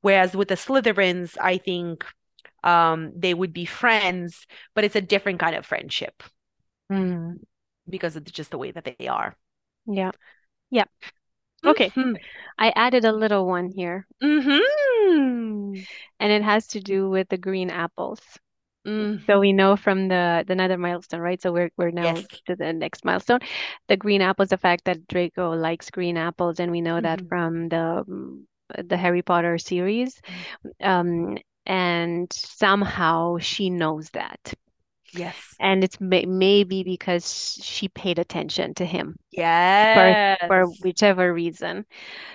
whereas 0.00 0.34
with 0.36 0.48
the 0.48 0.54
Slytherins 0.54 1.36
I 1.40 1.58
think 1.58 2.04
um 2.64 3.12
they 3.16 3.34
would 3.34 3.52
be 3.52 3.64
friends 3.66 4.46
but 4.74 4.84
it's 4.84 4.96
a 4.96 5.00
different 5.00 5.40
kind 5.40 5.56
of 5.56 5.66
friendship 5.66 6.22
Mhm. 6.90 7.40
because 7.88 8.16
of 8.16 8.24
just 8.24 8.50
the 8.50 8.58
way 8.58 8.70
that 8.72 8.84
they 8.98 9.08
are 9.08 9.36
Yeah. 9.86 10.12
Yeah. 10.70 10.86
Okay, 11.64 11.92
Mhm. 11.96 12.18
I 12.58 12.72
added 12.76 13.04
a 13.04 13.12
little 13.12 13.46
one 13.46 13.68
here, 13.70 14.06
Mhm. 14.22 14.60
and 16.20 16.32
it 16.32 16.42
has 16.42 16.66
to 16.68 16.80
do 16.80 17.08
with 17.10 17.28
the 17.28 17.36
green 17.38 17.70
apples. 17.70 18.20
So 19.26 19.38
Mhm. 19.38 19.40
we 19.40 19.52
know 19.52 19.76
from 19.76 20.08
the 20.08 20.44
the 20.46 20.52
another 20.52 20.78
milestone, 20.78 21.20
right? 21.20 21.40
So 21.40 21.52
we're 21.52 21.70
we're 21.76 21.90
now 21.90 22.22
Yes. 22.22 22.42
to 22.46 22.56
the 22.56 22.72
next 22.72 23.04
milestone. 23.04 23.40
The 23.88 23.96
green 23.96 24.22
apples, 24.22 24.48
the 24.50 24.56
fact 24.58 24.84
that 24.84 25.06
Draco 25.08 25.52
likes 25.52 25.90
green 25.90 26.16
apples, 26.16 26.60
and 26.60 26.70
we 26.70 26.80
know 26.80 27.00
that 27.00 27.20
Mhm. 27.20 27.28
from 27.28 27.68
the 27.68 28.04
the 28.84 28.96
Harry 28.96 29.22
Potter 29.22 29.58
series. 29.58 30.20
Um, 30.80 31.38
and 31.66 32.32
somehow 32.32 33.38
she 33.38 33.70
knows 33.70 34.10
that. 34.10 34.54
Yes. 35.16 35.58
And 35.58 35.84
it's 35.84 36.00
may 36.00 36.24
maybe 36.26 36.82
because 36.84 37.58
she 37.62 37.88
paid 37.88 38.18
attention 38.18 38.74
to 38.74 38.84
him 38.86 39.16
for 39.92 40.16
for 40.48 40.66
whichever 40.66 41.32
reason. 41.34 41.86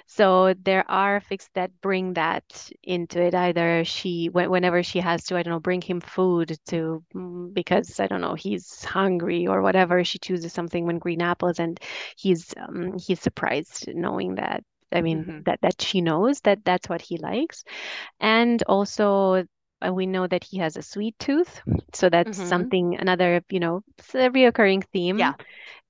So 0.08 0.53
there 0.56 0.86
are 0.90 1.22
fics 1.22 1.49
that 1.56 1.72
bring 1.82 2.14
that 2.16 2.44
into 2.84 3.22
it. 3.22 3.36
Either 3.36 3.84
she, 3.86 4.30
whenever 4.30 4.84
she 4.84 4.99
has 4.99 5.26
to, 5.26 5.38
I 5.38 5.44
don't 5.44 5.53
know, 5.53 5.60
bring 5.60 5.82
him 5.82 6.02
food 6.02 6.58
to, 6.68 7.03
mm, 7.16 7.53
because 7.53 7.99
I 7.99 8.08
don't 8.08 8.22
know, 8.22 8.36
he's 8.36 8.84
hungry 8.86 9.48
or 9.48 9.62
whatever, 9.62 10.03
she 10.03 10.20
chooses 10.20 10.53
something 10.53 10.86
when 10.86 10.99
green 10.99 11.22
apples, 11.22 11.60
and 11.60 11.80
he's 12.18 12.53
um, 12.58 12.98
he's 12.99 13.22
surprised 13.22 13.88
knowing 13.95 14.36
that. 14.36 14.64
I 14.94 15.02
mean, 15.02 15.28
Mhm. 15.28 15.44
that 15.45 15.62
that 15.62 15.82
she 15.82 16.02
knows 16.02 16.41
that 16.41 16.66
that's 16.66 16.90
what 16.90 17.02
he 17.02 17.18
likes, 17.18 17.64
and 18.20 18.62
also. 18.68 19.45
Uh, 19.86 19.94
We 19.94 20.06
know 20.06 20.28
that 20.28 20.44
he 20.44 20.58
has 20.60 20.78
a 20.78 20.82
sweet 20.82 21.18
tooth, 21.20 21.62
so 21.94 22.10
that's 22.10 22.41
Mhm. 22.41 22.41
something 22.41 22.98
another, 22.99 23.41
you 23.49 23.60
know, 23.60 23.84
it's 23.98 24.16
a 24.16 24.30
reoccurring 24.30 24.84
theme 24.94 25.20
Yeah. 25.20 25.36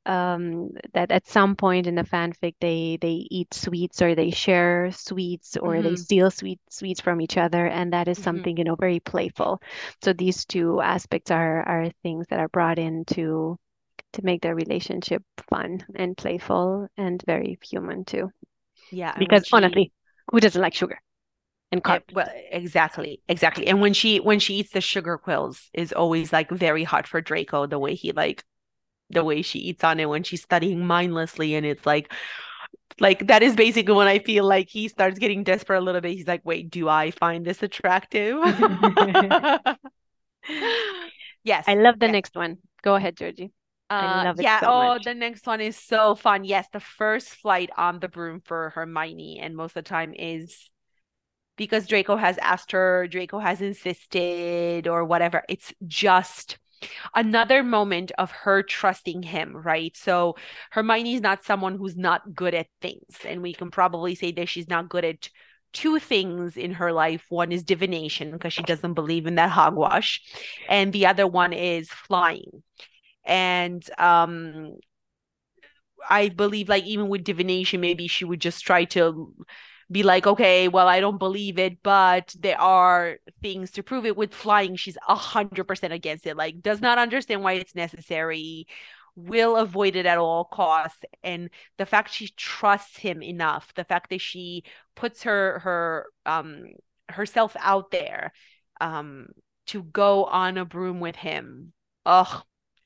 um, 0.05 0.71
that 0.93 1.11
at 1.11 1.27
some 1.27 1.55
point 1.55 1.87
in 1.87 1.95
the 1.95 2.03
fanfic 2.03 2.55
they 2.61 2.97
they 3.01 3.27
eat 3.31 3.53
sweets 3.53 4.01
or 4.01 4.15
they 4.15 4.31
share 4.31 4.91
sweets 4.91 5.57
or 5.57 5.81
they 5.83 5.95
Mhm. 5.95 5.97
steal 5.97 6.31
sweet 6.31 6.59
sweets 6.69 7.01
from 7.01 7.21
each 7.21 7.37
other, 7.37 7.67
and 7.67 7.93
that 7.93 8.07
is 8.07 8.17
Mhm. 8.17 8.21
something, 8.21 8.57
you 8.57 8.63
know, 8.63 8.75
very 8.75 8.99
playful. 8.99 9.61
So 10.03 10.13
these 10.13 10.45
two 10.45 10.81
aspects 10.81 11.31
are 11.31 11.61
are 11.67 11.89
things 12.03 12.27
that 12.29 12.39
are 12.39 12.49
brought 12.49 12.79
in 12.79 13.05
to 13.15 13.57
to 14.13 14.23
make 14.25 14.41
their 14.41 14.55
relationship 14.55 15.23
fun 15.49 15.85
and 15.95 16.17
playful 16.17 16.87
and 16.97 17.21
very 17.27 17.57
human 17.63 18.05
too. 18.05 18.31
Yeah. 18.91 19.15
Because 19.17 19.47
she 19.47 19.53
honestly, 19.53 19.91
who 20.31 20.39
doesn't 20.39 20.61
like 20.61 20.73
sugar 20.75 20.99
and 21.71 21.81
well, 22.13 22.27
exactly, 22.51 23.21
exactly. 23.27 23.67
And 23.67 23.81
when 23.81 23.93
she 23.93 24.19
when 24.19 24.39
she 24.39 24.55
eats 24.55 24.71
the 24.71 24.81
sugar 24.81 25.17
quills 25.17 25.69
is 25.73 25.93
always 25.93 26.33
like 26.33 26.49
very 26.51 26.83
hot 26.83 27.07
for 27.07 27.21
Draco, 27.21 27.65
the 27.65 27.79
way 27.79 27.95
he 27.95 28.11
like 28.11 28.43
the 29.09 29.23
way 29.23 29.41
she 29.41 29.59
eats 29.59 29.83
on 29.83 29.99
it 29.99 30.09
when 30.09 30.23
she's 30.23 30.41
studying 30.43 30.85
mindlessly 30.85 31.55
and 31.55 31.65
it's 31.65 31.85
like 31.85 32.11
like 32.99 33.27
that 33.27 33.43
is 33.43 33.55
basically 33.55 33.95
when 33.95 34.07
I 34.07 34.19
feel 34.19 34.45
like 34.45 34.69
he 34.69 34.87
starts 34.87 35.19
getting 35.19 35.43
desperate 35.43 35.79
a 35.79 35.81
little 35.81 36.01
bit. 36.01 36.13
He's 36.15 36.27
like, 36.27 36.41
wait, 36.45 36.69
do 36.71 36.89
I 36.89 37.11
find 37.11 37.45
this 37.45 37.63
attractive? 37.63 38.37
Yes, 41.43 41.67
I 41.67 41.75
love 41.75 41.99
the 41.99 42.07
yes. 42.07 42.09
next 42.09 42.35
one. 42.35 42.57
Go 42.81 42.95
ahead, 42.95 43.17
Georgie. 43.17 43.51
I 43.99 44.07
Uh, 44.07 44.25
love 44.25 44.39
it 44.39 44.49
yeah. 44.49 44.61
so 44.61 44.73
Oh, 44.73 44.99
much. 44.99 45.03
the 45.03 45.13
next 45.13 45.45
one 45.45 45.61
is 45.61 45.77
so 45.77 46.15
fun. 46.15 46.43
Yes, 46.45 46.67
the 46.71 46.79
first 46.79 47.29
flight 47.29 47.69
on 47.77 47.99
the 47.99 48.07
broom 48.07 48.41
for 48.41 48.69
Hermione, 48.71 49.39
and 49.39 49.55
most 49.55 49.71
of 49.75 49.83
the 49.83 49.89
time 49.89 50.13
is 50.17 50.69
because 51.61 51.85
Draco 51.85 52.15
has 52.15 52.39
asked 52.39 52.71
her, 52.71 53.05
Draco 53.05 53.37
has 53.37 53.61
insisted, 53.61 54.87
or 54.87 55.05
whatever. 55.05 55.43
It's 55.47 55.71
just 55.85 56.57
another 57.13 57.61
moment 57.61 58.11
of 58.17 58.31
her 58.31 58.63
trusting 58.63 59.21
him, 59.21 59.55
right? 59.55 59.95
So 59.95 60.37
Hermione's 60.71 61.21
not 61.21 61.43
someone 61.43 61.77
who's 61.77 61.95
not 61.95 62.33
good 62.33 62.55
at 62.55 62.65
things, 62.81 63.15
and 63.23 63.43
we 63.43 63.53
can 63.53 63.69
probably 63.69 64.15
say 64.15 64.31
that 64.31 64.49
she's 64.49 64.69
not 64.69 64.89
good 64.89 65.05
at 65.05 65.29
two 65.71 65.99
things 65.99 66.57
in 66.57 66.71
her 66.71 66.91
life. 66.91 67.25
One 67.29 67.51
is 67.51 67.63
divination 67.63 68.31
because 68.31 68.53
she 68.53 68.63
doesn't 68.63 68.95
believe 68.95 69.27
in 69.27 69.35
that 69.35 69.51
hogwash, 69.51 70.19
and 70.67 70.91
the 70.91 71.05
other 71.05 71.27
one 71.27 71.53
is 71.53 71.91
flying. 71.91 72.63
And 73.23 73.87
um 73.99 74.77
I 76.09 76.29
believe 76.29 76.69
like 76.69 76.85
even 76.85 77.07
with 77.07 77.23
divination, 77.23 77.81
maybe 77.81 78.07
she 78.07 78.25
would 78.25 78.41
just 78.41 78.65
try 78.65 78.85
to 78.85 79.35
be 79.91 80.03
like, 80.03 80.25
okay, 80.25 80.67
well, 80.69 80.87
I 80.87 81.01
don't 81.01 81.17
believe 81.17 81.59
it, 81.59 81.83
but 81.83 82.33
there 82.39 82.59
are 82.59 83.17
things 83.41 83.71
to 83.71 83.83
prove 83.83 84.05
it. 84.05 84.15
With 84.15 84.33
flying, 84.33 84.75
she's 84.77 84.97
a 85.07 85.15
hundred 85.15 85.65
percent 85.65 85.91
against 85.93 86.25
it. 86.25 86.37
Like, 86.37 86.61
does 86.61 86.79
not 86.79 86.97
understand 86.97 87.43
why 87.43 87.53
it's 87.53 87.75
necessary, 87.75 88.67
will 89.15 89.57
avoid 89.57 89.95
it 89.95 90.05
at 90.05 90.17
all 90.17 90.45
costs. 90.45 91.03
And 91.23 91.49
the 91.77 91.85
fact 91.85 92.13
she 92.13 92.29
trusts 92.37 92.97
him 92.97 93.21
enough, 93.21 93.73
the 93.75 93.83
fact 93.83 94.09
that 94.11 94.21
she 94.21 94.63
puts 94.95 95.23
her 95.23 95.59
her 95.59 96.05
um 96.25 96.63
herself 97.09 97.55
out 97.59 97.91
there 97.91 98.31
um 98.79 99.27
to 99.67 99.83
go 99.83 100.25
on 100.25 100.57
a 100.57 100.65
broom 100.65 100.99
with 101.01 101.15
him. 101.17 101.73
Ugh, 102.05 102.43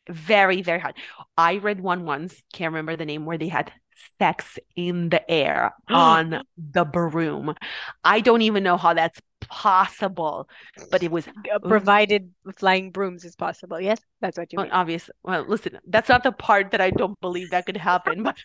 very, 0.09 0.61
very 0.61 0.79
hot. 0.79 0.95
I 1.37 1.57
read 1.57 1.79
one 1.79 2.05
once, 2.05 2.41
can't 2.53 2.73
remember 2.73 2.95
the 2.95 3.05
name, 3.05 3.25
where 3.25 3.37
they 3.37 3.47
had 3.47 3.71
sex 4.17 4.59
in 4.75 5.09
the 5.09 5.29
air 5.29 5.73
on 5.89 6.43
the 6.57 6.85
broom. 6.85 7.55
I 8.03 8.21
don't 8.21 8.41
even 8.41 8.63
know 8.63 8.77
how 8.77 8.93
that's 8.93 9.19
possible, 9.41 10.49
but 10.91 11.03
it 11.03 11.11
was 11.11 11.27
provided 11.63 12.31
flying 12.57 12.91
brooms 12.91 13.25
is 13.25 13.35
possible. 13.35 13.79
Yes, 13.79 13.99
that's 14.21 14.37
what 14.37 14.51
you 14.51 14.57
well, 14.57 14.65
mean. 14.65 14.73
obvious. 14.73 15.09
Well, 15.23 15.45
listen, 15.47 15.79
that's 15.87 16.09
not 16.09 16.23
the 16.23 16.31
part 16.31 16.71
that 16.71 16.81
I 16.81 16.89
don't 16.91 17.19
believe 17.21 17.51
that 17.51 17.65
could 17.65 17.77
happen, 17.77 18.23
but 18.23 18.37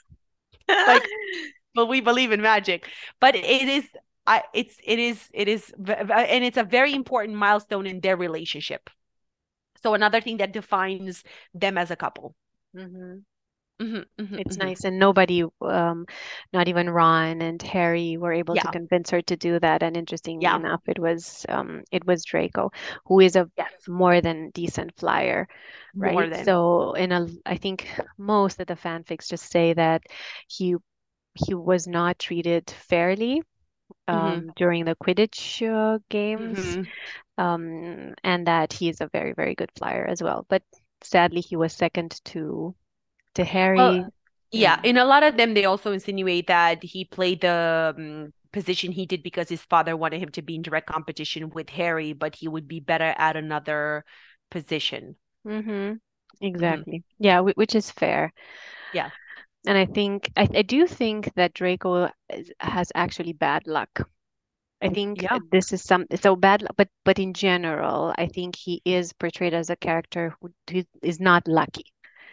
like, 0.69 1.07
but 1.75 1.87
we 1.87 2.01
believe 2.01 2.33
in 2.33 2.43
magic. 2.43 2.89
But 3.21 3.35
it 3.35 3.69
is, 3.69 3.85
I, 4.27 4.43
it's, 4.55 4.77
it 4.85 4.99
is, 4.99 5.29
it 5.33 5.49
is, 5.49 5.73
and 5.87 6.45
it's 6.45 6.57
a 6.57 6.65
very 6.65 6.95
important 6.95 7.37
milestone 7.37 7.87
in 7.87 8.01
their 8.01 8.17
relationship. 8.17 8.91
So 9.83 9.95
another 9.95 10.21
thing 10.21 10.39
that 10.39 10.53
defines 10.53 11.25
them 11.55 11.79
as 11.79 11.91
a 11.91 11.97
couple. 11.97 12.35
Mhm. 12.77 13.25
Mhm, 13.81 14.05
mhm, 14.19 14.39
It's 14.39 14.57
mhm. 14.57 14.59
nice, 14.59 14.85
and 14.85 14.99
nobody, 14.99 15.45
um, 15.61 16.07
not 16.53 16.69
even 16.69 16.89
Ron 16.91 17.43
and 17.43 17.61
Harry, 17.63 18.17
were 18.17 18.33
able 18.33 18.57
to 18.59 18.69
convince 18.69 19.11
her 19.11 19.23
to 19.23 19.37
do 19.37 19.59
that. 19.61 19.83
And 19.83 19.97
interestingly 19.97 20.51
Yeah. 20.51 20.57
enough, 20.57 20.83
it 20.89 20.99
was, 20.99 21.45
um, 21.49 21.83
it 21.93 22.07
was 22.07 22.25
Draco, 22.25 22.71
who 23.07 23.21
is 23.21 23.37
a 23.37 23.51
Yes. 23.57 23.89
more 23.89 24.21
than 24.21 24.51
decent 24.51 24.97
flyer, 24.97 25.49
right? 26.01 26.35
So, 26.35 26.95
in 26.95 27.13
a, 27.13 27.29
I 27.47 27.57
think 27.57 27.89
most 28.19 28.61
of 28.61 28.67
the 28.69 28.77
fanfics 28.77 29.29
just 29.29 29.51
say 29.51 29.73
that 29.75 30.03
he 30.49 30.77
he 31.35 31.55
was 31.55 31.87
not 31.89 32.19
treated 32.19 32.71
fairly 32.71 33.43
Mhm, 34.13 34.43
um, 34.43 34.53
during 34.57 34.85
the 34.85 34.97
Quidditch 34.97 35.63
uh, 35.69 35.99
games, 36.11 36.79
mhm. 36.79 36.91
um, 37.39 38.15
and 38.25 38.47
that 38.47 38.73
he 38.73 38.89
is 38.89 39.01
a 39.01 39.09
very, 39.09 39.33
very 39.33 39.55
good 39.55 39.71
flyer 39.79 40.07
as 40.07 40.23
well. 40.23 40.47
But 40.49 40.63
sadly, 41.03 41.41
he 41.41 41.57
was 41.57 41.73
second 41.73 42.21
to 42.27 42.75
to 43.41 43.45
Harry. 43.47 44.09
Well, 44.09 44.13
yeah, 44.53 44.79
in 44.85 44.97
a 44.97 45.05
lot 45.05 45.23
of 45.23 45.37
them, 45.37 45.55
they 45.55 45.65
also 45.65 45.93
insinuate 45.93 46.47
that 46.49 46.83
he 46.83 47.05
played 47.05 47.41
the 47.43 47.95
um, 47.97 48.33
position 48.53 48.93
he 48.93 49.07
did 49.07 49.23
because 49.23 49.49
his 49.49 49.63
father 49.63 49.97
wanted 49.97 50.23
him 50.23 50.31
to 50.33 50.43
be 50.43 50.57
in 50.57 50.63
direct 50.63 50.89
competition 50.89 51.51
with 51.51 51.71
Harry, 51.71 52.13
but 52.13 52.37
he 52.37 52.49
would 52.49 52.69
be 52.69 52.81
better 52.81 53.15
at 53.19 53.37
another 53.37 54.05
position. 54.51 55.17
hmm 55.45 55.95
Exactly. 56.41 57.05
Yeah, 57.19 57.41
whi- 57.41 57.53
which 57.57 57.75
is 57.75 57.91
fair. 57.91 58.33
Yeah. 58.93 59.11
And 59.67 59.79
I 59.79 59.87
think 59.87 60.31
I, 60.37 60.47
I 60.55 60.63
do 60.63 60.87
think 60.87 61.33
that 61.35 61.55
Draco 61.55 62.11
has 62.61 62.93
actually 62.95 63.33
bad 63.33 63.67
luck. 63.67 64.07
I 64.83 64.91
think 64.91 65.27
Yeah. 65.31 65.39
this 65.53 65.73
is 65.73 65.83
some 65.85 66.07
so 66.17 66.37
bad 66.37 66.67
but 66.77 66.89
but 67.05 67.19
in 67.19 67.35
general, 67.35 68.15
I 68.19 68.27
think 68.29 68.57
he 68.57 68.83
is 68.85 69.13
portrayed 69.15 69.55
as 69.55 69.71
a 69.71 69.77
character 69.77 70.37
who, 70.41 70.55
who 70.71 70.85
is 71.03 71.21
not 71.21 71.49
lucky. 71.49 71.85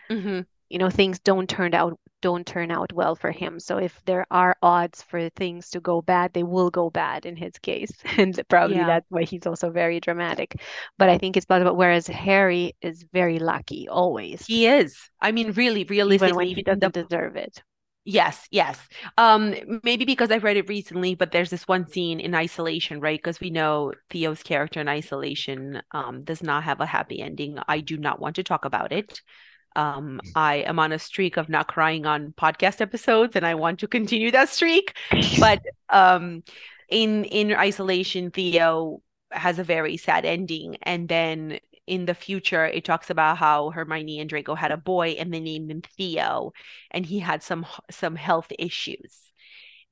hmm 0.09 0.39
You 0.69 0.79
know, 0.79 0.89
things 0.89 1.19
don't 1.19 1.49
turn 1.49 1.73
out 1.73 1.99
don't 2.21 2.47
turn 2.47 2.71
out 2.71 2.91
well 2.93 3.15
for 3.15 3.31
him. 3.31 3.59
So 3.59 3.77
if 3.77 4.01
there 4.05 4.25
are 4.31 4.57
odds 4.63 5.03
for 5.03 5.29
things 5.29 5.69
to 5.71 5.79
go 5.79 6.01
bad, 6.01 6.33
they 6.33 6.43
will 6.43 6.71
go 6.71 6.89
bad 6.89 7.25
in 7.25 7.35
his 7.35 7.57
case. 7.59 7.91
And 8.17 8.39
probably 8.49 8.83
Yeah. 8.83 8.83
that's 8.83 9.05
why 9.09 9.23
he's 9.23 9.45
also 9.45 9.69
very 9.71 9.99
dramatic. 9.99 10.55
But 10.97 11.09
I 11.09 11.17
think 11.19 11.37
it's 11.37 11.45
possible. 11.45 11.75
Whereas 11.75 12.07
Harry 12.07 12.75
is 12.81 13.03
very 13.13 13.39
lucky 13.39 13.87
always, 13.87 14.47
He 14.47 14.65
is. 14.65 14.97
I 15.21 15.31
mean, 15.31 15.51
really, 15.51 15.83
even 16.07 16.33
realistically, 16.33 16.35
when 16.35 16.49
he 16.49 16.61
even 16.61 16.65
in 16.71 16.79
the 16.79 16.89
doesn't 16.89 16.93
deserve 16.93 17.35
it. 17.35 17.61
Yes, 18.09 18.47
yes. 18.51 18.79
Um, 19.17 19.53
maybe 19.83 20.05
because 20.05 20.31
I've 20.31 20.45
read 20.45 20.55
it 20.55 20.69
recently, 20.69 21.13
but 21.13 21.31
there's 21.31 21.49
this 21.49 21.67
one 21.67 21.87
scene 21.87 22.21
in 22.21 22.33
Isolation, 22.33 23.01
right? 23.01 23.19
Because 23.19 23.41
we 23.41 23.49
know 23.49 23.91
Theo's 24.09 24.43
character 24.43 24.79
in 24.79 24.87
Isolation 24.87 25.81
um 25.91 26.23
does 26.23 26.41
not 26.41 26.63
have 26.63 26.79
a 26.79 26.85
happy 26.85 27.21
ending. 27.21 27.57
I 27.67 27.81
do 27.81 27.97
not 27.97 28.19
want 28.21 28.37
to 28.37 28.43
talk 28.43 28.63
about 28.63 28.93
it. 28.93 29.21
Um, 29.77 30.21
I 30.35 30.57
am 30.57 30.79
on 30.79 30.91
a 30.93 30.99
streak 30.99 31.37
of 31.37 31.49
not 31.49 31.69
crying 31.69 32.05
on 32.07 32.33
podcast 32.37 32.81
episodes, 32.81 33.37
and 33.37 33.45
I 33.47 33.55
want 33.55 33.79
to 33.81 33.87
continue 33.97 34.31
that 34.31 34.49
streak. 34.49 34.97
But 35.39 35.61
um, 35.89 36.43
in 36.89 37.25
in 37.25 37.53
Isolation, 37.53 38.31
Theo 38.31 39.01
has 39.31 39.59
a 39.59 39.63
very 39.65 39.97
sad 39.97 40.25
ending, 40.25 40.77
and 40.83 41.09
then 41.09 41.59
in 41.87 42.05
the 42.05 42.15
future, 42.15 42.65
it 42.65 42.85
talks 42.85 43.09
about 43.11 43.37
how 43.37 43.71
Hermione 43.71 44.19
and 44.19 44.29
Draco 44.29 44.55
had 44.55 44.71
a 44.71 44.77
boy, 44.77 45.11
and 45.19 45.33
they 45.33 45.39
named 45.41 45.71
him 45.71 45.81
Theo, 45.81 46.53
and 46.91 47.05
he 47.05 47.19
had 47.19 47.43
some 47.43 47.65
some 47.91 48.15
health 48.17 48.51
issues. 48.59 49.31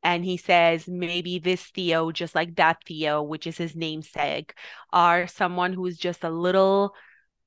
and 0.03 0.23
he 0.25 0.37
says 0.37 0.87
maybe 0.87 1.39
this 1.39 1.63
Theo, 1.65 2.11
just 2.11 2.35
like 2.35 2.55
that 2.57 2.83
Theo, 2.85 3.23
which 3.23 3.47
is 3.47 3.57
his 3.57 3.75
namesake, 3.75 4.53
are 4.93 5.27
someone 5.27 5.73
who's 5.73 5.97
just 5.97 6.23
a 6.23 6.29
little 6.29 6.93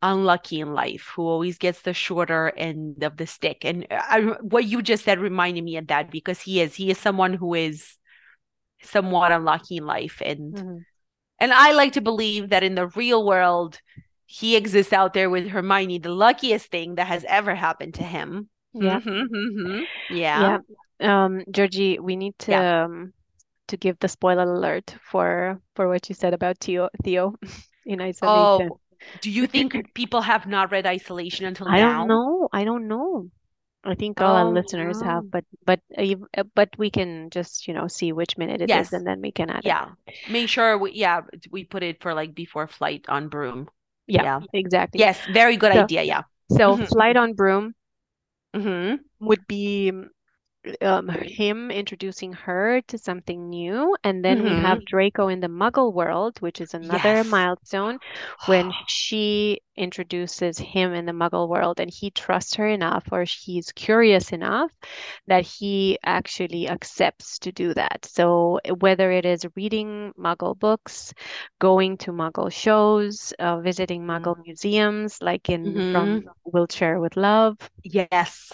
unlucky 0.03 0.61
in 0.61 0.75
life, 0.75 1.13
who 1.15 1.23
always 1.23 1.59
gets 1.59 1.83
the 1.83 1.93
shorter 1.93 2.53
end 2.57 3.03
of 3.03 3.17
the 3.17 3.27
stick. 3.27 3.65
And 3.65 3.87
uh, 3.91 4.03
I, 4.09 4.21
what 4.41 4.65
you 4.65 4.83
just 4.83 5.05
said 5.05 5.19
reminded 5.19 5.65
me 5.65 5.77
of 5.77 5.89
that 5.89 6.11
because 6.11 6.41
he 6.41 6.61
is 6.61 6.75
he 6.75 6.91
is 6.91 6.99
someone 6.99 7.35
who 7.35 7.55
is 7.55 7.97
somewhat 8.83 9.33
unlucky 9.33 9.79
in 9.79 9.87
life, 9.87 10.23
and 10.25 10.55
mm-hmm. 10.55 10.77
and 11.41 11.53
I 11.53 11.73
like 11.73 11.95
to 11.95 12.01
believe 12.01 12.51
that 12.51 12.63
in 12.63 12.75
the 12.75 12.89
real 12.89 13.25
world. 13.25 13.81
He 14.31 14.57
exists 14.57 14.93
out 14.93 15.15
there 15.15 15.31
with 15.31 15.49
Hermione, 15.49 16.01
the 16.01 16.11
luckiest 16.11 16.71
thing 16.71 16.97
that 16.97 17.07
has 17.07 17.25
ever 17.27 17.55
happened 17.55 17.95
to 17.95 18.03
him. 18.03 18.51
Yeah. 18.75 19.01
Mm-hmm, 19.01 19.35
mm-hmm. 19.35 20.15
Yeah. 20.15 20.59
Yeah. 21.01 21.25
Um, 21.25 21.45
Georgie, 21.51 21.99
we 21.99 22.15
need 22.15 22.39
to 22.41 22.51
yeah. 22.51 22.85
um, 22.85 23.15
to 23.69 23.77
give 23.77 23.99
the 24.01 24.09
spoiler 24.09 24.43
alert 24.43 24.95
for 25.01 25.61
for 25.75 25.89
what 25.89 26.09
you 26.09 26.15
said 26.15 26.35
about 26.35 26.59
Theo 26.59 26.89
Theo 27.05 27.35
in 27.87 28.01
isolation. 28.01 28.69
Oh, 28.71 28.81
do 29.21 29.31
you 29.31 29.47
think 29.47 29.95
people 29.95 30.21
have 30.21 30.47
not 30.47 30.71
read 30.71 30.87
Isolation 30.87 31.47
until 31.47 31.69
I 31.69 31.79
now? 31.79 31.99
don't 31.99 32.09
know. 32.09 32.49
I 32.53 32.65
don't 32.65 32.89
know. 32.89 33.31
I 33.85 33.95
think 33.95 34.21
all 34.21 34.35
oh, 34.35 34.39
our 34.39 34.53
listeners 34.53 35.01
no. 35.01 35.07
have, 35.07 35.31
but 35.31 35.45
but 35.65 35.81
uh, 35.97 36.43
but 36.55 36.69
we 36.79 36.91
can 36.91 37.31
just 37.31 37.69
you 37.69 37.75
know 37.75 37.87
see 37.87 38.13
which 38.13 38.37
minute 38.37 38.61
it 38.61 38.69
yes. 38.69 38.89
is, 38.89 38.93
and 38.93 39.07
then 39.07 39.21
we 39.23 39.31
can 39.31 39.51
add 39.51 39.63
yeah. 39.65 39.91
it. 40.07 40.15
Make 40.29 40.49
sure 40.49 40.77
we 40.77 40.93
yeah 40.93 41.23
we 41.51 41.65
put 41.65 41.83
it 41.83 42.03
for 42.03 42.13
like 42.13 42.35
before 42.35 42.67
flight 42.67 43.05
on 43.09 43.29
broom. 43.29 43.69
Yeah, 44.07 44.23
yeah. 44.23 44.41
exactly. 44.53 45.01
Yes, 45.01 45.19
very 45.33 45.57
good 45.57 45.73
so, 45.73 45.85
idea. 45.85 46.03
Yeah. 46.03 46.23
So 46.51 46.75
mm-hmm. 46.75 46.85
flight 46.85 47.17
on 47.17 47.35
broom 47.35 47.75
mm-hmm. 48.55 48.97
would 49.21 49.47
be 49.47 49.93
um, 50.83 51.09
him 51.09 51.71
introducing 51.71 52.33
her 52.33 52.81
to 52.89 52.99
something 52.99 53.49
new. 53.49 53.97
And 54.05 54.25
then 54.25 54.39
mm-hmm. 54.39 54.57
we 54.57 54.61
have 54.61 54.85
Draco 54.85 55.29
in 55.29 55.41
the 55.41 55.49
Muggle 55.49 55.93
world, 55.93 56.41
which 56.41 56.61
is 56.61 56.75
another 56.75 57.17
yes. 57.17 57.27
milestone 57.27 57.99
when 58.47 58.73
she 58.89 59.61
introduces 59.77 60.59
him 60.59 60.93
in 60.93 61.07
the 61.07 61.13
Muggle 61.13 61.49
world 61.49 61.79
and 61.79 61.89
he 61.89 62.11
trusts 62.11 62.55
her 62.57 62.67
enough 62.67 63.05
or 63.13 63.25
he's 63.25 63.71
curious 63.73 64.33
enough 64.33 64.73
that 65.29 65.47
he 65.47 65.99
actually 66.05 66.69
accepts 66.69 67.39
to 67.39 67.53
do 67.53 67.73
that. 67.75 68.05
So 68.05 68.59
whether 68.81 69.13
it 69.13 69.25
is 69.25 69.47
reading 69.55 70.13
Muggle 70.19 70.59
books, 70.59 71.15
going 71.61 71.97
to 71.99 72.13
Muggle 72.13 72.53
shows, 72.53 73.33
uh, 73.39 73.61
visiting 73.61 74.03
Muggle 74.03 74.35
mm-hmm. 74.35 74.43
museums, 74.47 75.23
like 75.23 75.49
in 75.49 75.65
mm-hmm. 75.65 75.93
from 75.93 76.25
Wheelchair 76.45 76.99
with 76.99 77.17
Love. 77.17 77.57
Yes 77.85 78.51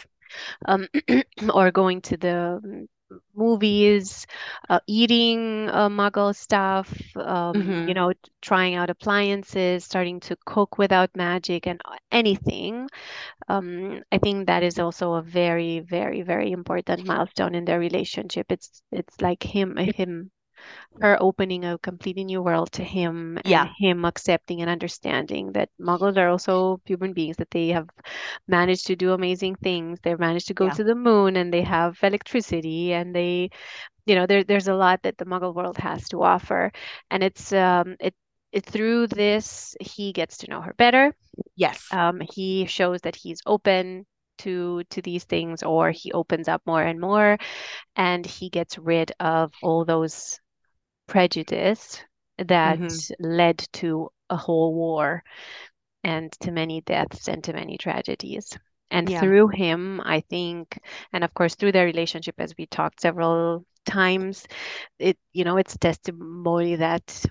um, 0.66 0.88
or 1.54 1.70
going 1.70 2.00
to 2.02 2.16
the 2.16 2.86
movies, 3.34 4.26
uh, 4.68 4.80
eating 4.86 5.68
uh, 5.70 5.88
muggle 5.88 6.34
stuff, 6.34 6.90
um, 7.16 7.54
mm-hmm. 7.54 7.88
you 7.88 7.94
know, 7.94 8.12
trying 8.40 8.74
out 8.74 8.90
appliances, 8.90 9.84
starting 9.84 10.20
to 10.20 10.36
cook 10.44 10.78
without 10.78 11.10
magic 11.16 11.66
and 11.66 11.80
anything. 12.10 12.88
Um, 13.48 14.02
I 14.10 14.18
think 14.18 14.46
that 14.46 14.62
is 14.62 14.78
also 14.78 15.14
a 15.14 15.22
very, 15.22 15.80
very, 15.80 16.22
very 16.22 16.52
important 16.52 17.06
milestone 17.06 17.54
in 17.54 17.64
their 17.64 17.78
relationship. 17.78 18.46
It's 18.50 18.82
it's 18.90 19.20
like 19.20 19.42
him 19.42 19.76
him 19.76 20.30
her 21.00 21.16
opening 21.20 21.64
a 21.64 21.78
completely 21.78 22.24
new 22.24 22.42
world 22.42 22.70
to 22.72 22.84
him 22.84 23.36
and 23.38 23.46
yeah. 23.46 23.68
him 23.78 24.04
accepting 24.04 24.60
and 24.60 24.70
understanding 24.70 25.52
that 25.52 25.68
muggles 25.80 26.16
are 26.16 26.28
also 26.28 26.80
human 26.84 27.12
beings 27.12 27.36
that 27.36 27.50
they 27.50 27.68
have 27.68 27.88
managed 28.46 28.86
to 28.86 28.96
do 28.96 29.12
amazing 29.12 29.54
things 29.56 29.98
they've 30.02 30.20
managed 30.20 30.46
to 30.46 30.54
go 30.54 30.66
yeah. 30.66 30.72
to 30.72 30.84
the 30.84 30.94
moon 30.94 31.36
and 31.36 31.52
they 31.52 31.62
have 31.62 31.98
electricity 32.02 32.92
and 32.92 33.14
they 33.14 33.50
you 34.06 34.14
know 34.14 34.26
there, 34.26 34.44
there's 34.44 34.68
a 34.68 34.74
lot 34.74 35.02
that 35.02 35.18
the 35.18 35.24
muggle 35.24 35.54
world 35.54 35.76
has 35.78 36.08
to 36.08 36.22
offer 36.22 36.70
and 37.10 37.22
it's 37.22 37.52
um 37.52 37.96
it, 38.00 38.14
it 38.52 38.64
through 38.64 39.06
this 39.08 39.74
he 39.80 40.12
gets 40.12 40.38
to 40.38 40.48
know 40.48 40.60
her 40.60 40.74
better 40.74 41.12
yes 41.56 41.84
um 41.92 42.20
he 42.32 42.66
shows 42.66 43.00
that 43.02 43.16
he's 43.16 43.40
open 43.46 44.06
to 44.38 44.82
to 44.90 45.00
these 45.02 45.24
things 45.24 45.62
or 45.62 45.90
he 45.90 46.12
opens 46.12 46.48
up 46.48 46.62
more 46.66 46.82
and 46.82 47.00
more 47.00 47.38
and 47.96 48.26
he 48.26 48.50
gets 48.50 48.78
rid 48.78 49.12
of 49.20 49.52
all 49.62 49.84
those 49.84 50.40
prejudice 51.06 52.02
that 52.38 52.78
mm-hmm. 52.78 53.24
led 53.24 53.58
to 53.74 54.10
a 54.30 54.36
whole 54.36 54.74
war 54.74 55.22
and 56.02 56.32
to 56.40 56.50
many 56.50 56.80
deaths 56.82 57.28
and 57.28 57.42
to 57.44 57.52
many 57.52 57.78
tragedies. 57.78 58.56
And 58.90 59.08
yeah. 59.08 59.20
through 59.20 59.48
him, 59.48 60.00
I 60.04 60.20
think, 60.20 60.78
and 61.12 61.24
of 61.24 61.32
course 61.34 61.54
through 61.54 61.72
their 61.72 61.86
relationship, 61.86 62.36
as 62.38 62.54
we 62.58 62.66
talked 62.66 63.00
several 63.00 63.64
times, 63.86 64.46
it 64.98 65.18
you 65.32 65.44
know 65.44 65.56
it's 65.56 65.76
testimony 65.76 66.76
that 66.76 67.24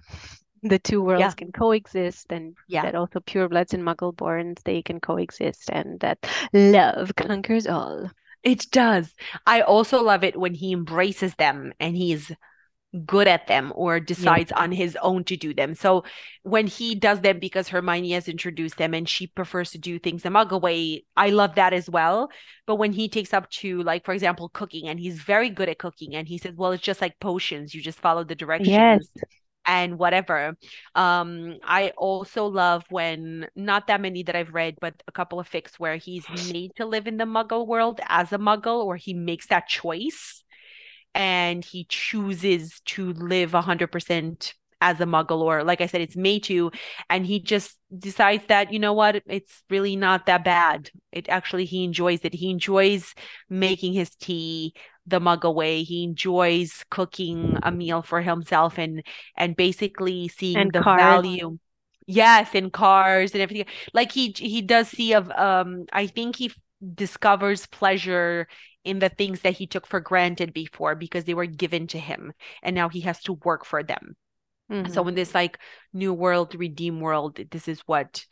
the 0.64 0.80
two 0.80 1.02
worlds 1.02 1.22
yeah. 1.22 1.32
can 1.32 1.52
coexist 1.52 2.32
and 2.32 2.56
yeah. 2.68 2.84
that 2.84 2.95
also 2.95 3.20
purebloods 3.20 3.74
and 3.74 3.84
muggleborns 3.84 4.62
they 4.64 4.82
can 4.82 5.00
coexist 5.00 5.70
and 5.70 6.00
that 6.00 6.18
love 6.54 7.14
conquers 7.18 7.68
all 7.68 8.10
it 8.44 8.66
does 8.72 9.14
i 9.45 9.62
also 9.62 10.02
love 10.02 10.24
it 10.24 10.40
when 10.40 10.54
he 10.54 10.72
embraces 10.72 11.36
them 11.36 11.74
and 11.80 11.98
he's 11.98 12.32
good 13.06 13.28
at 13.28 13.48
them 13.48 13.74
or 13.76 13.99
decides 13.99 14.52
yeah. 14.52 14.61
on 14.61 14.72
his 14.72 14.95
own 15.02 15.24
to 15.24 15.36
do 15.36 15.53
them. 15.53 15.74
So 15.74 16.03
when 16.44 16.68
he 16.68 16.94
does 16.94 17.22
them 17.22 17.40
because 17.40 17.68
Hermione 17.68 18.11
has 18.11 18.28
introduced 18.28 18.78
them 18.78 18.94
and 18.94 19.10
she 19.10 19.28
prefers 19.28 19.72
to 19.72 19.80
do 19.80 19.98
things 19.98 20.24
the 20.24 20.30
muggle 20.30 20.61
way, 20.61 21.03
I 21.18 21.30
love 21.30 21.56
that 21.56 21.74
as 21.74 21.90
well. 21.90 22.30
But 22.68 22.76
when 22.76 22.91
he 22.91 23.10
takes 23.10 23.34
up 23.34 23.49
to 23.49 23.82
like, 23.82 24.06
for 24.06 24.14
example, 24.14 24.49
cooking 24.49 24.88
and 24.88 24.99
he's 24.99 25.20
very 25.20 25.49
good 25.49 25.70
at 25.70 25.80
cooking 25.80 26.15
and 26.15 26.28
he 26.28 26.38
says, 26.38 26.53
well, 26.56 26.72
it's 26.72 26.84
just 26.84 27.02
like 27.02 27.20
potions. 27.20 27.74
You 27.74 27.82
just 27.82 27.99
follow 27.99 28.24
the 28.24 28.36
directions. 28.36 28.70
Yes. 28.70 29.07
And 29.65 29.98
whatever. 29.98 30.57
Um, 30.94 31.56
I 31.64 31.94
also 31.98 32.48
love 32.48 32.84
when 32.90 33.48
not 33.56 33.88
that 33.88 34.02
many 34.02 34.22
that 34.24 34.36
I've 34.36 34.53
read, 34.53 34.76
but 34.82 35.02
a 35.07 35.11
couple 35.14 35.40
of 35.40 35.49
fics 35.49 35.76
where 35.80 35.95
he's 35.95 36.26
made 36.52 36.72
to 36.76 36.86
live 36.86 37.07
in 37.07 37.15
the 37.15 37.24
muggle 37.24 37.65
world 37.65 38.02
as 38.07 38.34
a 38.34 38.38
muggle, 38.38 38.84
or 38.84 38.98
he 38.98 39.14
makes 39.14 39.48
that 39.48 39.70
choice 39.70 40.44
and 41.15 41.64
he 41.64 41.85
chooses 41.90 42.81
to 42.85 43.14
live 43.14 43.53
100% 43.53 44.53
as 44.81 44.99
a 44.99 45.06
muggle 45.06 45.40
or 45.40 45.64
like 45.64 45.80
i 45.80 45.85
said 45.85 46.02
it's 46.02 46.18
made 46.18 46.44
to 46.44 46.69
and 47.10 47.26
he 47.26 47.40
just 47.40 47.77
decides 47.98 48.45
that 48.48 48.73
you 48.73 48.80
know 48.80 48.94
what? 48.94 49.22
It's 49.27 49.64
really 49.69 49.95
not 49.95 50.26
that 50.26 50.44
bad. 50.44 50.90
It 51.11 51.30
actually 51.30 51.65
he 51.65 51.84
enjoys 51.84 52.22
it. 52.23 52.34
He 52.34 52.49
enjoys 52.49 53.14
making 53.49 53.94
his 53.94 54.10
tea 54.15 54.73
the 55.06 55.19
muggle 55.19 55.53
way 55.56 55.84
he 55.84 56.03
enjoys 56.03 56.84
cooking 56.90 57.57
a 57.61 57.72
meal 57.72 58.02
for 58.02 58.22
himself 58.22 58.77
and 58.77 59.03
and 59.38 59.56
basically 59.56 60.27
seeing 60.27 60.64
and 60.64 60.72
the 60.72 60.84
cars. 60.84 60.98
value. 60.98 61.57
Yes 62.06 62.53
in 62.56 62.69
cars 62.69 63.34
and 63.34 63.41
everything. 63.41 63.65
Like 63.94 64.11
he 64.11 64.34
he 64.38 64.61
does 64.61 64.90
see 64.90 65.14
of 65.14 65.30
um 65.31 65.85
i 65.94 66.07
think 66.07 66.35
he 66.35 66.52
discovers 66.95 67.65
pleasure 67.68 68.48
in 68.84 69.00
the 69.00 69.10
things 69.10 69.42
that 69.42 69.54
he 69.54 69.68
took 69.68 69.88
for 69.88 70.00
granted 70.00 70.54
before 70.54 70.96
because 70.96 71.24
they 71.24 71.34
were 71.34 71.46
given 71.46 71.88
to 71.88 72.00
him 72.00 72.34
and 72.62 72.76
now 72.76 72.90
he 72.90 73.02
has 73.02 73.22
to 73.24 73.34
work 73.34 73.66
for 73.66 73.84
them 73.84 74.16
mm-hmm. 74.72 74.92
so 74.92 75.08
in 75.08 75.16
this 75.16 75.34
like 75.34 75.60
new 75.94 76.14
world 76.14 76.56
redeem 76.56 77.00
world 77.00 77.40
this 77.52 77.68
is 77.68 77.82
what 77.86 78.26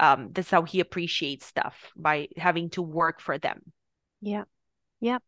um 0.00 0.30
that's 0.32 0.50
how 0.50 0.62
he 0.62 0.80
appreciates 0.80 1.46
stuff 1.46 1.90
by 1.96 2.28
having 2.36 2.70
to 2.70 2.82
work 2.82 3.20
for 3.20 3.38
them 3.38 3.60
yeah 4.20 4.44
yeah 5.00 5.18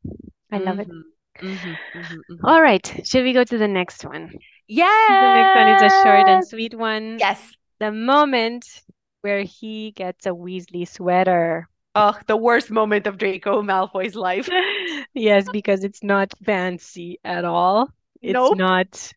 i 0.51 0.59
love 0.59 0.77
mm-hmm. 0.77 0.90
it 0.90 1.07
Mm-hmm, 1.39 1.70
mm-hmm, 1.70 1.98
mm-hmm. 1.98 2.47
All 2.47 2.61
right. 2.61 3.01
Should 3.05 3.24
we 3.24 3.32
go 3.32 3.44
to 3.44 3.59
the 3.59 3.69
next 3.69 4.05
one? 4.05 4.32
Yeah. 4.66 4.86
The 5.09 5.35
next 5.35 5.57
one 5.57 5.69
is 5.69 5.93
a 5.93 6.02
short 6.02 6.28
and 6.28 6.47
sweet 6.47 6.74
one. 6.74 7.19
Yes. 7.19 7.52
The 7.78 7.93
moment 7.93 8.66
where 9.23 9.43
he 9.43 9.93
gets 9.93 10.27
a 10.27 10.31
Weasley 10.31 10.86
sweater. 10.86 11.69
Oh, 11.94 12.16
the 12.26 12.36
worst 12.36 12.70
moment 12.70 13.06
of 13.06 13.18
Draco 13.18 13.62
Malfoy's 13.62 14.14
life. 14.14 14.48
yes, 15.14 15.46
because 15.52 15.82
it's 15.82 16.02
not 16.02 16.32
fancy 16.44 17.18
at 17.24 17.44
all. 17.44 17.88
It's 18.22 18.34
nope. 18.34 18.56
not 18.56 19.12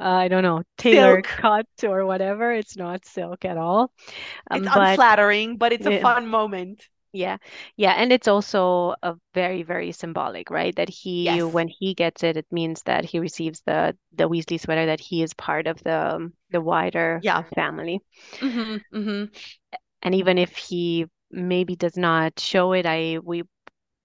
uh, 0.00 0.04
I 0.04 0.28
don't 0.28 0.42
know, 0.42 0.62
tailor 0.78 1.16
silk. 1.16 1.24
cut 1.24 1.66
or 1.84 2.06
whatever. 2.06 2.52
It's 2.52 2.76
not 2.76 3.04
silk 3.04 3.44
at 3.44 3.56
all. 3.56 3.92
Um, 4.50 4.64
it's 4.64 4.74
but, 4.74 4.88
unflattering, 4.88 5.56
but 5.56 5.72
it's 5.72 5.86
a 5.86 6.00
fun 6.00 6.26
moment. 6.26 6.86
Yeah. 7.12 7.38
Yeah. 7.76 7.92
And 7.92 8.12
it's 8.12 8.28
also 8.28 8.94
a 9.02 9.14
very, 9.32 9.62
very 9.62 9.92
symbolic, 9.92 10.50
right? 10.50 10.76
That 10.76 10.90
he 10.90 11.24
yes. 11.24 11.42
when 11.44 11.68
he 11.68 11.94
gets 11.94 12.22
it, 12.22 12.36
it 12.36 12.46
means 12.50 12.82
that 12.82 13.04
he 13.06 13.18
receives 13.18 13.62
the 13.64 13.96
the 14.12 14.28
Weasley 14.28 14.60
sweater, 14.60 14.86
that 14.86 15.00
he 15.00 15.22
is 15.22 15.32
part 15.32 15.66
of 15.66 15.82
the 15.82 16.30
the 16.50 16.60
wider 16.60 17.20
yeah. 17.22 17.42
family. 17.54 18.00
Mm-hmm, 18.38 18.98
mm-hmm. 18.98 19.24
And 20.02 20.14
even 20.14 20.36
if 20.36 20.56
he 20.56 21.06
maybe 21.30 21.76
does 21.76 21.96
not 21.96 22.38
show 22.38 22.72
it 22.72 22.86
i 22.86 23.18
we 23.22 23.42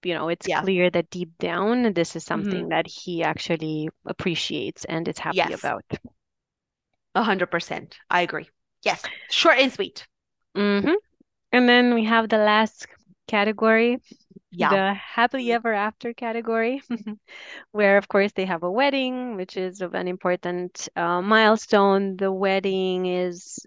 you 0.04 0.14
know 0.14 0.28
it's 0.28 0.48
yeah. 0.48 0.60
clear 0.62 0.90
that 0.90 1.10
deep 1.10 1.30
down 1.38 1.92
this 1.92 2.16
is 2.16 2.24
something 2.24 2.62
mm-hmm. 2.62 2.68
that 2.70 2.86
he 2.86 3.22
actually 3.22 3.88
appreciates 4.06 4.84
and 4.86 5.08
is 5.08 5.18
happy 5.18 5.36
yes. 5.36 5.58
about 5.60 5.84
a 7.14 7.22
hundred 7.22 7.46
percent 7.50 7.96
i 8.10 8.22
agree 8.22 8.48
yes 8.82 9.02
short 9.30 9.58
and 9.58 9.72
sweet 9.72 10.06
mm-hmm. 10.56 10.94
and 11.52 11.68
then 11.68 11.94
we 11.94 12.04
have 12.04 12.28
the 12.28 12.38
last 12.38 12.86
category 13.28 13.98
Yeah. 14.50 14.70
the 14.70 14.94
happily 14.94 15.46
Mhm. 15.46 15.54
ever 15.54 15.72
after 15.72 16.12
category, 16.12 16.82
where 17.72 17.96
of 17.96 18.08
course 18.08 18.32
they 18.32 18.44
have 18.46 18.62
a 18.62 18.70
wedding, 18.70 19.36
which 19.36 19.56
is 19.56 19.80
of 19.80 19.94
an 19.94 20.08
important 20.08 20.88
uh, 20.96 21.22
milestone. 21.22 22.16
The 22.18 22.30
wedding 22.32 23.06
is, 23.06 23.58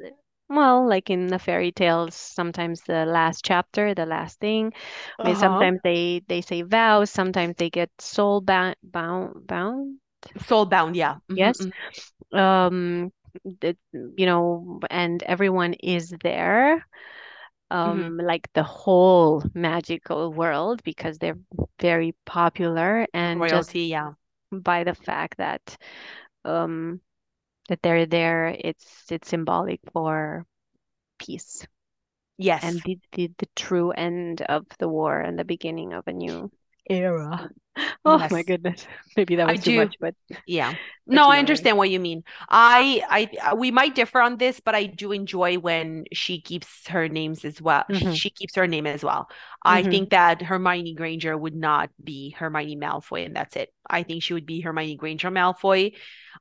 well, 0.50 0.88
like 0.88 1.10
in 1.10 1.28
the 1.28 1.40
fairy 1.40 1.72
tales, 1.72 2.16
sometimes 2.16 2.82
the 2.84 3.06
last 3.06 3.44
chapter, 3.46 3.94
the 3.94 4.06
last 4.06 4.40
thing. 4.40 4.74
I 5.24 5.28
mean, 5.28 5.36
Uh-huh. 5.36 5.36
sometimes 5.36 5.80
they 5.84 6.22
they 6.28 6.42
say 6.42 6.62
vows, 6.64 7.10
sometimes 7.12 7.56
they 7.58 7.70
get 7.70 7.92
soul 8.00 8.42
bound 8.42 8.76
bound 8.84 9.48
bound. 9.48 10.00
Soul 10.40 10.66
bound, 10.66 10.96
yeah. 10.96 11.18
Mhm, 11.30 11.36
Yes. 11.36 11.58
mhm. 11.60 11.74
Um, 12.34 13.12
the, 13.44 13.78
you 13.94 14.26
know, 14.26 14.80
and 14.90 15.22
everyone 15.24 15.74
is 15.74 16.10
there 16.24 16.86
Mhm. 17.84 18.12
um 18.12 18.18
like 18.18 18.48
the 18.54 18.64
whole 18.64 19.44
magical 19.54 20.32
world 20.34 20.84
because 20.84 21.18
they're 21.18 21.38
very 21.82 22.14
popular 22.26 23.08
and 23.14 23.48
just 23.48 23.72
Royalty, 23.72 23.88
yeah. 23.88 24.14
by 24.52 24.84
the 24.84 24.94
fact 24.96 25.38
that 25.38 25.78
um 26.46 27.00
that 27.70 27.82
they're 27.82 28.06
there 28.06 28.48
it's 28.50 29.04
it's 29.12 29.30
symbolic 29.30 29.80
for 29.94 30.46
peace 31.20 31.68
Yes. 32.38 32.64
and 32.64 32.84
the, 32.84 33.00
the 33.14 33.32
the 33.38 33.48
true 33.56 33.92
end 33.92 34.42
of 34.44 34.66
the 34.80 34.90
war 34.90 35.20
and 35.22 35.40
the 35.40 35.46
beginning 35.46 35.94
of 35.94 36.08
a 36.08 36.14
new 36.14 36.52
era. 36.90 37.50
Oh 38.06 38.26
my 38.30 38.44
goodness. 38.44 38.86
Maybe 39.18 39.36
that 39.38 39.48
I 39.48 39.56
was 39.56 39.60
too 39.62 39.72
do. 39.72 39.74
much, 39.74 39.96
but 40.00 40.16
Yeah. 40.46 40.76
No, 41.08 41.32
I 41.32 41.38
know 41.38 41.44
what 41.44 41.50
I 41.50 41.54
mean. 41.54 41.70
understand 41.70 41.78
what 41.78 41.90
you 41.92 42.00
mean. 42.00 42.24
I, 42.50 43.04
I, 43.44 43.52
uh, 43.52 43.56
we 43.56 43.72
might 43.72 43.96
differ 43.96 44.22
on 44.22 44.38
this, 44.38 44.60
but 44.60 44.76
I 44.76 44.86
do 44.88 45.12
enjoy 45.12 45.60
when 45.60 46.06
she 46.14 46.42
keeps 46.42 46.88
her 46.88 47.08
names 47.10 47.46
as 47.46 47.62
well. 47.62 47.86
hmm 47.90 48.16
She 48.16 48.30
keeps 48.32 48.56
her 48.56 48.68
name 48.68 48.88
as 48.88 49.04
well. 49.04 49.30
I 49.64 49.84
hmm 49.84 49.86
think 49.86 50.12
that 50.12 50.42
Hermione 50.42 50.96
Granger 50.96 51.38
would 51.38 51.56
not 51.56 51.92
be 52.04 52.32
Hermione 52.32 52.78
Malfoy, 52.78 53.26
and 53.26 53.36
that's 53.36 53.56
it. 53.56 53.74
I 53.90 54.04
think 54.04 54.24
she 54.24 54.34
would 54.34 54.48
be 54.48 54.62
Hermione 54.62 54.96
Granger 54.98 55.32
Malfoy. 55.32 55.94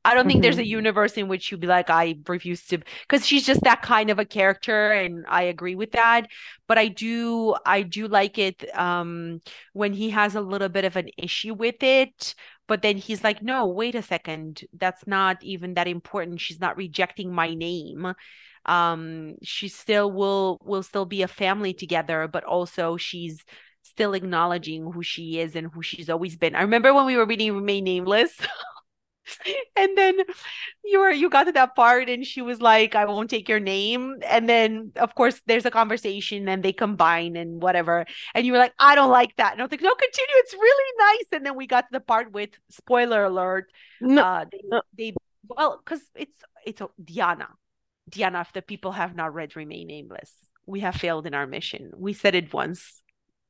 I 0.04 0.14
don't 0.14 0.26
think 0.26 0.42
there's 0.42 0.58
a 0.58 0.66
universe 0.66 1.16
in 1.16 1.28
which 1.28 1.50
you'd 1.50 1.60
be 1.60 1.66
like, 1.66 1.88
I 1.88 2.16
refuse 2.28 2.64
to, 2.66 2.78
because 2.78 3.26
she's 3.26 3.46
just 3.46 3.62
that 3.62 3.82
kind 3.82 4.10
of 4.10 4.18
a 4.18 4.24
character, 4.24 4.92
and 4.92 5.24
I 5.28 5.42
agree 5.44 5.74
with 5.76 5.92
that. 5.92 6.26
But 6.66 6.78
I 6.78 6.88
do, 6.88 7.54
I 7.64 7.82
do 7.82 8.08
like 8.08 8.38
it 8.38 8.64
um, 8.76 9.40
when 9.72 9.92
he 9.92 10.10
has 10.10 10.34
a 10.34 10.40
little 10.40 10.68
bit 10.68 10.84
of 10.84 10.96
an 10.96 11.08
issue 11.24 11.54
with 11.54 11.82
it. 11.82 12.34
But 12.66 12.82
then 12.82 12.96
he's 12.96 13.24
like, 13.24 13.42
no, 13.42 13.66
wait 13.66 13.94
a 13.94 14.02
second. 14.02 14.62
That's 14.72 15.06
not 15.06 15.42
even 15.42 15.74
that 15.74 15.88
important. 15.88 16.40
She's 16.40 16.60
not 16.60 16.76
rejecting 16.76 17.32
my 17.32 17.54
name. 17.54 18.14
Um, 18.66 19.34
she 19.42 19.68
still 19.68 20.10
will 20.10 20.58
will 20.64 20.82
still 20.82 21.04
be 21.04 21.22
a 21.22 21.28
family 21.28 21.74
together, 21.74 22.28
but 22.28 22.44
also 22.44 22.96
she's 22.96 23.44
still 23.82 24.14
acknowledging 24.14 24.90
who 24.90 25.02
she 25.02 25.38
is 25.38 25.54
and 25.54 25.70
who 25.72 25.82
she's 25.82 26.08
always 26.08 26.36
been. 26.36 26.54
I 26.54 26.62
remember 26.62 26.94
when 26.94 27.04
we 27.04 27.16
were 27.16 27.26
reading 27.26 27.54
Remain 27.54 27.84
Nameless. 27.84 28.34
And 29.76 29.96
then 29.96 30.16
you 30.84 31.00
were 31.00 31.10
you 31.10 31.30
got 31.30 31.44
to 31.44 31.52
that 31.52 31.74
part 31.76 32.08
and 32.08 32.24
she 32.26 32.42
was 32.42 32.60
like, 32.60 32.94
I 32.94 33.04
won't 33.06 33.30
take 33.30 33.48
your 33.48 33.60
name. 33.60 34.16
And 34.26 34.48
then 34.48 34.92
of 34.96 35.14
course 35.14 35.40
there's 35.46 35.66
a 35.66 35.70
conversation 35.70 36.48
and 36.48 36.62
they 36.62 36.72
combine 36.72 37.36
and 37.36 37.62
whatever. 37.62 38.06
And 38.34 38.46
you 38.46 38.52
were 38.52 38.58
like, 38.58 38.74
I 38.78 38.94
don't 38.94 39.10
like 39.10 39.36
that. 39.36 39.52
And 39.52 39.60
I 39.60 39.64
was 39.64 39.70
like, 39.72 39.82
no, 39.82 39.94
continue. 39.94 40.34
It's 40.36 40.54
really 40.54 40.92
nice. 40.98 41.26
And 41.32 41.46
then 41.46 41.56
we 41.56 41.66
got 41.66 41.82
to 41.82 41.88
the 41.92 42.00
part 42.00 42.32
with 42.32 42.50
spoiler 42.70 43.24
alert. 43.24 43.70
No, 44.00 44.22
Uh 44.22 44.44
they 44.50 44.60
no. 44.64 44.82
they 44.96 45.14
well, 45.48 45.80
because 45.84 46.02
it's 46.14 46.38
it's 46.64 46.80
a, 46.80 46.88
Diana. 47.02 47.48
Diana, 48.08 48.40
if 48.42 48.52
the 48.52 48.62
people 48.62 48.92
have 48.92 49.14
not 49.16 49.34
read 49.34 49.56
Remain 49.56 49.86
Nameless, 49.88 50.32
we 50.66 50.80
have 50.80 50.94
failed 50.96 51.26
in 51.26 51.34
our 51.34 51.46
mission. 51.46 51.92
We 51.96 52.12
said 52.12 52.34
it 52.34 52.52
once. 52.52 53.02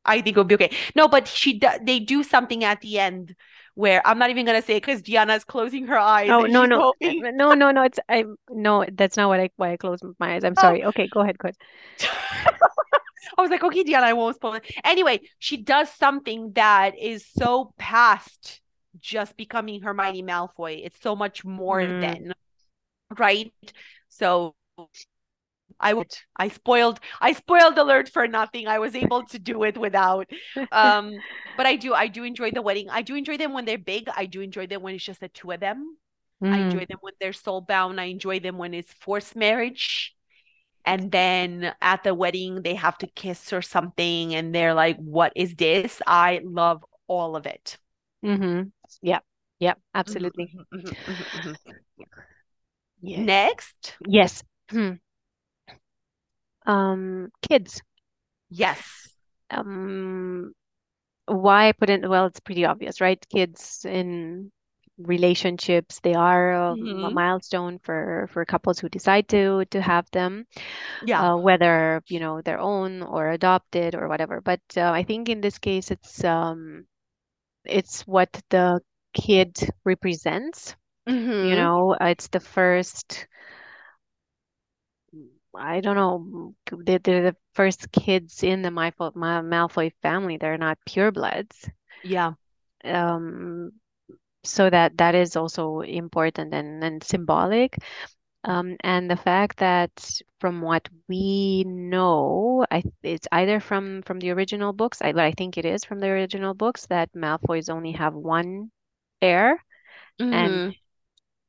I 0.05 0.17
think 0.21 0.35
it'll 0.35 0.45
be 0.45 0.55
okay. 0.57 0.73
No, 0.95 1.09
but 1.09 1.27
she 1.27 1.61
they 1.83 1.99
do 1.99 2.23
something 2.23 2.63
at 2.65 2.81
the 2.81 2.99
end 2.99 3.35
where 3.75 4.07
I'm 4.07 4.19
not 4.19 4.31
even 4.31 4.47
gonna 4.47 4.63
say 4.63 4.77
it 4.77 4.83
because 4.83 5.03
Diana's 5.03 5.45
closing 5.45 5.87
her 5.89 5.99
eyes 5.99 6.31
Oh 6.33 6.47
no 6.47 6.65
no 6.65 6.79
hoping. 6.79 7.21
No 7.37 7.55
no 7.55 7.71
no 7.71 7.83
it's 7.83 7.99
I 8.09 8.25
no 8.51 8.85
that's 8.93 9.17
not 9.17 9.29
what 9.29 9.41
I 9.41 9.51
why 9.57 9.73
I 9.73 9.77
closed 9.77 10.05
my 10.19 10.35
eyes. 10.35 10.45
I'm 10.45 10.55
Oh. 10.57 10.61
sorry. 10.61 10.85
Okay, 10.85 11.07
go 11.09 11.21
ahead, 11.21 11.39
go 11.39 11.49
ahead. 11.49 11.57
I 13.39 13.43
was 13.43 13.51
like, 13.51 13.65
okay, 13.65 13.83
Diana, 13.83 14.07
I 14.07 14.13
won't 14.13 14.37
spoil 14.37 14.55
it. 14.55 14.65
Anyway, 14.85 15.21
she 15.39 15.57
does 15.57 15.91
something 15.91 16.53
that 16.55 16.99
is 16.99 17.27
so 17.27 17.73
past 17.79 18.61
just 19.01 19.37
becoming 19.37 19.83
Hermione 19.83 20.23
Malfoy. 20.23 20.85
It's 20.85 21.01
so 21.01 21.17
much 21.17 21.45
more 21.45 21.83
Mm. 21.83 22.01
than, 22.01 22.35
right? 23.19 23.53
So 24.09 24.55
I 25.85 25.95
would 25.95 26.13
I 26.37 26.49
spoiled 26.49 27.01
I 27.21 27.35
spoiled 27.35 27.79
alert 27.79 28.09
for 28.11 28.29
nothing. 28.29 28.69
I 28.69 28.81
was 28.81 28.97
able 28.97 29.25
to 29.27 29.39
do 29.41 29.65
it 29.65 29.79
without. 29.79 30.29
Um, 30.73 31.23
but 31.57 31.67
I 31.67 31.77
do 31.77 31.95
I 31.95 32.09
do 32.09 32.25
enjoy 32.25 32.53
the 32.53 32.63
wedding. 32.63 32.91
I 32.91 33.03
do 33.03 33.17
enjoy 33.17 33.39
them 33.39 33.53
when 33.55 33.67
they're 33.67 33.79
big. 33.79 34.09
I 34.17 34.27
do 34.27 34.43
enjoy 34.43 34.67
them 34.69 34.83
when 34.83 34.95
it's 34.97 35.05
just 35.05 35.21
the 35.21 35.29
two 35.31 35.53
of 35.53 35.61
them. 35.61 35.99
I 36.51 36.59
Mm. 36.59 36.61
enjoy 36.61 36.87
them 36.87 36.99
when 37.03 37.15
they're 37.21 37.33
soul 37.35 37.61
bound. 37.63 38.01
I 38.01 38.07
enjoy 38.07 38.41
them 38.41 38.59
when 38.59 38.75
it's 38.75 38.93
forced 38.95 39.37
marriage. 39.37 40.15
And 40.87 41.13
then 41.13 41.75
at 41.83 42.05
the 42.05 42.15
wedding, 42.15 42.63
they 42.63 42.75
have 42.75 42.99
to 42.99 43.07
kiss 43.07 43.53
or 43.53 43.63
something, 43.63 44.35
and 44.35 44.55
they're 44.55 44.75
like, 44.75 44.99
What 44.99 45.33
is 45.37 45.55
this? 45.57 46.03
I 46.07 46.41
love 46.45 46.85
all 47.09 47.37
of 47.37 47.47
it. 47.47 47.79
Mm-hmm. 48.25 48.71
Yeah. 49.03 49.21
Yeah, 49.61 49.75
Mhm, 50.07 50.31
absolutely. 50.35 50.51
mhm, 50.53 50.65
mhm, 50.73 50.95
mhm, 51.07 51.25
mhm. 51.35 51.59
Yeah. 53.03 53.27
Next, 53.27 53.99
Yes. 54.07 54.43
Hmm. 54.71 54.95
Um, 56.67 57.31
kids. 57.43 57.83
yes. 58.49 59.15
Um, 59.51 60.53
why 61.27 61.69
I 61.69 61.73
put 61.73 61.91
in, 61.91 62.09
well, 62.09 62.27
it's 62.27 62.41
pretty 62.41 62.65
obvious, 62.67 63.01
right? 63.01 63.25
Kids 63.31 63.87
in 63.87 64.53
relationships, 64.99 66.01
they 66.03 66.15
are 66.15 66.53
a 66.53 66.77
Mhm. 66.77 67.11
milestone 67.11 67.79
for 67.81 68.29
for 68.33 68.45
couples 68.47 68.79
who 68.81 68.89
decide 68.91 69.29
to 69.31 69.65
to 69.71 69.83
have 69.83 70.11
them, 70.13 70.47
Yeah. 71.01 71.21
uh, 71.21 71.37
whether, 71.37 72.03
you 72.09 72.21
know, 72.21 72.43
their 72.43 72.59
own 72.61 73.03
or 73.03 73.31
adopted 73.31 73.95
or 73.97 74.09
whatever. 74.09 74.41
But 74.43 74.61
uh, 74.77 74.91
I 74.93 75.05
think 75.05 75.29
in 75.31 75.41
this 75.43 75.59
case, 75.59 75.91
it's 75.91 76.25
um, 76.25 76.87
it's 77.65 78.03
what 78.07 78.33
the 78.51 78.81
kid 79.15 79.59
represents. 79.85 80.77
You 81.41 81.57
Mhm. 81.57 81.57
know, 81.57 81.97
it's 82.01 82.29
the 82.29 82.41
first. 82.41 83.27
I 85.57 85.81
don't 85.81 85.97
know. 85.97 86.55
They're, 86.71 86.99
they're 86.99 87.23
the 87.33 87.37
first 87.55 87.91
kids 87.93 88.43
in 88.43 88.63
the 88.63 88.71
Malfoy, 88.71 89.13
Malfoy 89.15 89.93
family. 90.03 90.37
They're 90.37 90.59
not 90.59 90.79
purebloods. 90.89 91.69
Yeah. 92.03 92.35
Um, 92.85 93.73
so 94.45 94.71
that 94.71 94.97
that 94.99 95.15
is 95.15 95.37
also 95.37 95.81
important 95.81 96.55
and, 96.55 96.83
and 96.85 97.03
symbolic. 97.05 97.79
Um, 98.45 98.77
and 98.83 99.11
the 99.11 99.17
fact 99.17 99.59
that 99.59 99.93
from 100.41 100.63
what 100.63 100.89
we 101.09 101.65
know, 101.67 102.67
I 102.71 102.85
it's 103.03 103.29
either 103.33 103.61
from 103.61 104.03
from 104.03 104.21
the 104.21 104.31
original 104.33 104.73
books, 104.73 105.03
I, 105.03 105.13
but 105.13 105.25
I 105.25 105.33
think 105.33 105.59
it 105.59 105.67
is 105.67 105.85
from 105.85 106.01
the 106.01 106.09
original 106.09 106.55
books 106.55 106.87
that 106.89 107.13
Malfoys 107.15 107.71
only 107.71 107.93
have 107.93 108.15
one 108.15 108.71
heir 109.23 109.63
and 110.31 110.63
Mhm. 110.63 110.77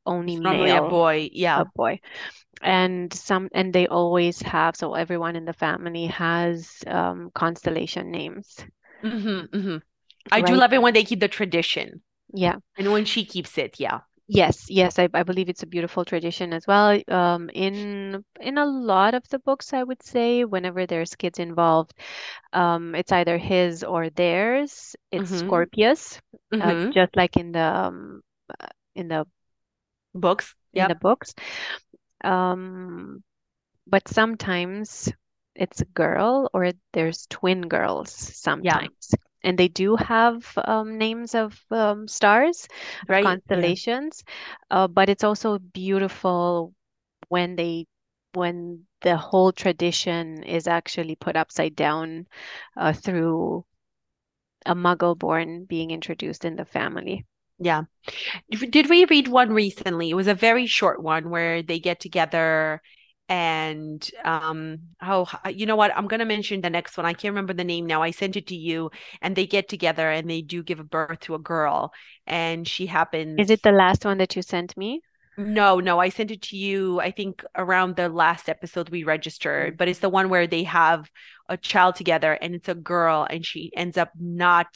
only 0.05 0.35
It's 0.35 0.43
normally 0.43 0.75
a 0.75 0.81
male, 0.81 0.83
boy. 0.83 1.29
Yeah. 1.33 1.61
a 1.61 1.65
boy. 1.65 1.99
And 2.61 3.13
some 3.13 3.49
and 3.53 3.73
they 3.73 3.87
always 3.87 4.41
have, 4.43 4.75
so 4.75 4.93
everyone 4.95 5.35
in 5.35 5.45
the 5.45 5.53
family 5.53 6.07
has 6.07 6.83
um, 6.87 7.31
constellation 7.33 8.11
names, 8.11 8.57
Mhm. 9.03 9.49
Mhm. 9.53 9.81
I 10.31 10.41
do 10.41 10.55
love 10.55 10.73
it 10.73 10.81
when 10.81 10.93
they 10.93 11.03
keep 11.03 11.19
the 11.19 11.27
tradition 11.27 12.01
Yeah. 12.33 12.57
and 12.77 12.91
when 12.91 13.05
she 13.05 13.25
keeps 13.25 13.57
it. 13.57 13.79
Yeah. 13.79 14.01
Yes, 14.27 14.71
yes, 14.71 14.97
I, 14.97 15.07
I 15.13 15.21
believe 15.21 15.49
it's 15.49 15.61
a 15.61 15.67
beautiful 15.67 16.03
tradition 16.03 16.51
as 16.51 16.65
well. 16.65 16.99
Um, 17.07 17.47
in 17.53 18.25
in 18.41 18.57
a 18.57 18.65
lot 18.65 19.13
of 19.13 19.27
the 19.29 19.37
books, 19.37 19.71
I 19.71 19.83
would 19.83 20.01
say, 20.01 20.43
whenever 20.45 20.87
there's 20.87 21.13
kids 21.15 21.37
involved, 21.37 21.93
um, 22.53 22.95
it's 22.95 23.11
either 23.11 23.37
his 23.37 23.83
or 23.83 24.09
theirs. 24.09 24.95
It's 25.11 25.29
Mhm. 25.29 25.39
Scorpius, 25.39 26.19
uh, 26.59 26.73
Mhm. 26.73 26.91
just 26.91 27.15
like 27.15 27.37
in 27.37 27.51
the 27.51 27.61
um, 27.61 28.21
uh, 28.59 28.67
in 28.95 29.07
the 29.09 29.27
Books. 30.15 30.55
in 30.73 30.87
the 30.87 30.95
books. 30.95 31.33
Um, 32.25 33.23
but 33.87 34.07
sometimes 34.07 35.11
it's 35.55 35.81
a 35.81 35.85
girl 35.85 36.49
or 36.53 36.71
there's 36.93 37.27
twin 37.27 37.67
girls 37.67 38.11
Yeah. 38.59 38.81
sometimes. 38.81 39.13
And 39.43 39.57
they 39.57 39.67
do 39.69 39.95
have 39.95 40.45
um, 40.65 40.97
names 40.97 41.35
of 41.35 41.59
um, 41.71 42.07
stars, 42.07 42.67
Right. 43.07 43.39
Yeah. 43.51 43.75
constellations, 43.75 44.23
uh, 44.71 44.87
but 44.87 45.09
it's 45.09 45.23
also 45.23 45.59
beautiful 45.59 46.73
when 47.29 47.55
they 47.55 47.85
when 48.33 48.85
the 49.01 49.17
whole 49.17 49.51
tradition 49.53 50.43
is 50.43 50.67
actually 50.67 51.15
put 51.15 51.35
upside 51.35 51.75
down 51.75 52.27
uh, 52.77 52.93
through 52.93 53.65
a 54.65 54.75
muggle 54.75 55.17
born 55.17 55.65
being 55.65 55.91
introduced 55.91 56.45
in 56.45 56.55
the 56.55 56.65
family. 56.65 57.25
Yeah. 57.57 57.83
Did 58.51 58.89
we 58.89 59.05
read 59.05 59.27
one 59.27 59.51
recently? 59.51 60.09
It 60.09 60.15
was 60.15 60.27
a 60.27 60.35
very 60.35 60.65
short 60.65 61.01
one 61.01 61.29
where 61.29 61.61
they 61.63 61.79
get 61.79 61.99
together 61.99 62.81
and 63.27 64.07
um 64.23 64.77
oh 65.01 65.27
you 65.49 65.65
know 65.65 65.75
what? 65.75 65.95
I'm 65.97 66.07
going 66.07 66.19
to 66.19 66.25
mention 66.25 66.61
the 66.61 66.69
next 66.69 66.97
one. 66.97 67.05
I 67.05 67.13
can't 67.13 67.31
remember 67.33 67.53
the 67.53 67.63
name 67.63 67.85
now. 67.87 68.01
I 68.03 68.11
sent 68.11 68.35
it 68.35 68.47
to 68.47 68.55
you. 68.55 68.91
And 69.21 69.35
they 69.35 69.47
get 69.47 69.67
together 69.69 70.09
and 70.11 70.29
they 70.29 70.41
do 70.41 70.61
give 70.63 70.79
a 70.79 70.83
birth 70.83 71.21
to 71.21 71.35
a 71.35 71.39
girl. 71.39 71.91
And 72.27 72.67
she 72.67 72.85
happens 72.85 73.39
Is 73.39 73.49
it 73.49 73.63
the 73.63 73.71
last 73.71 74.05
one 74.05 74.17
that 74.19 74.35
you 74.35 74.41
sent 74.41 74.75
me? 74.77 75.01
no 75.37 75.79
no. 75.79 75.99
I 75.99 76.09
sent 76.09 76.31
it 76.31 76.41
to 76.43 76.57
you 76.57 76.99
i 77.01 77.11
think 77.11 77.43
around 77.55 77.95
the 77.95 78.09
last 78.09 78.49
episode 78.49 78.89
we 78.89 79.03
registered. 79.03 79.77
But 79.77 79.87
it's 79.87 79.99
the 79.99 80.09
one 80.09 80.29
where 80.29 80.47
they 80.47 80.63
have 80.63 81.09
a 81.49 81.57
child 81.57 81.95
together 81.95 82.33
and 82.33 82.55
it's 82.55 82.69
a 82.69 82.75
girl 82.75 83.25
and 83.29 83.45
she 83.45 83.71
ends 83.75 83.97
up 83.97 84.11
not 84.19 84.67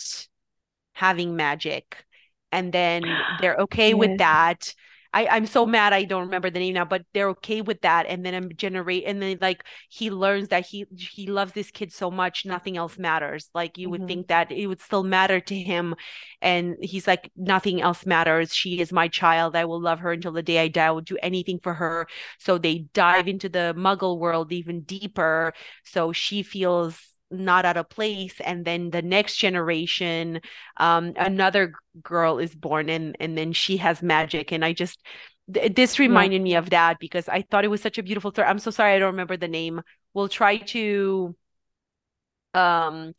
having 0.93 1.35
magic 1.35 2.05
and 2.51 2.71
then 2.73 3.23
they're 3.29 3.55
okay 3.57 3.93
with 3.93 4.17
that 4.17 4.73
I, 5.11 5.25
I'm 5.27 5.47
so 5.47 5.65
mad 5.65 5.91
I 5.91 6.03
don't 6.03 6.25
remember 6.25 6.51
the 6.51 6.59
name 6.59 6.75
now, 6.75 6.85
but 6.85 7.01
they're 7.15 7.29
okay 7.29 7.61
with 7.61 7.81
that. 7.81 8.05
And 8.05 8.23
then 8.23 8.35
I'm 8.35 8.55
generate 8.55 9.05
and 9.07 9.19
then 9.19 9.39
like 9.41 9.63
he 9.89 10.11
learns 10.11 10.49
that 10.49 10.67
he 10.67 10.85
he 10.95 11.25
loves 11.25 11.51
this 11.53 11.71
kid 11.71 11.91
so 11.91 12.11
much, 12.11 12.45
nothing 12.45 12.77
else 12.77 12.95
matters. 12.99 13.49
Like 13.55 13.79
you 13.79 13.89
would 13.89 14.05
Mhm. 14.05 14.05
think 14.05 14.27
that 14.27 14.51
it 14.51 14.67
would 14.67 14.81
still 14.83 15.03
matter 15.03 15.39
to 15.39 15.55
him. 15.55 15.95
And 16.41 16.75
he's 16.81 17.07
like, 17.07 17.31
nothing 17.35 17.81
else 17.81 18.05
matters. 18.05 18.53
She 18.53 18.79
is 18.81 18.91
my 18.91 19.07
child. 19.07 19.55
I 19.55 19.65
will 19.65 19.81
love 19.81 19.99
her 19.99 20.11
until 20.11 20.31
the 20.31 20.43
day 20.43 20.59
I 20.59 20.67
die. 20.67 20.87
I 20.87 20.91
will 20.91 21.01
do 21.01 21.17
anything 21.23 21.59
for 21.61 21.73
her. 21.73 22.07
So 22.37 22.57
they 22.57 22.79
dive 22.93 23.27
into 23.27 23.49
the 23.49 23.73
muggle 23.77 24.19
world 24.19 24.51
even 24.51 24.81
deeper. 24.81 25.53
So 25.85 26.11
she 26.13 26.43
feels 26.43 26.99
not 27.31 27.65
out 27.65 27.77
of 27.77 27.89
place 27.89 28.35
and 28.43 28.65
then 28.65 28.89
the 28.89 29.01
next 29.01 29.37
generation 29.37 30.41
um 30.77 31.13
another 31.17 31.73
girl 32.01 32.39
is 32.39 32.55
born 32.55 32.89
and 32.89 33.15
and 33.19 33.37
then 33.37 33.53
she 33.53 33.77
has 33.77 34.01
magic 34.01 34.51
and 34.51 34.65
i 34.65 34.73
just 34.73 34.99
th- 35.53 35.75
this 35.75 35.99
reminded 35.99 36.41
me 36.41 36.55
of 36.55 36.69
that 36.71 36.97
because 36.99 37.27
i 37.29 37.41
thought 37.43 37.63
it 37.65 37.69
was 37.69 37.81
such 37.81 37.97
a 37.97 38.03
beautiful 38.03 38.31
story. 38.31 38.47
I'm 38.47 38.59
so 38.59 38.71
sorry 38.71 38.93
i 38.93 38.99
don't 38.99 39.11
remember 39.13 39.37
the 39.37 39.47
name. 39.47 39.81
We'll 40.13 40.27
try 40.29 40.57
to 40.57 41.35
um 42.53 43.13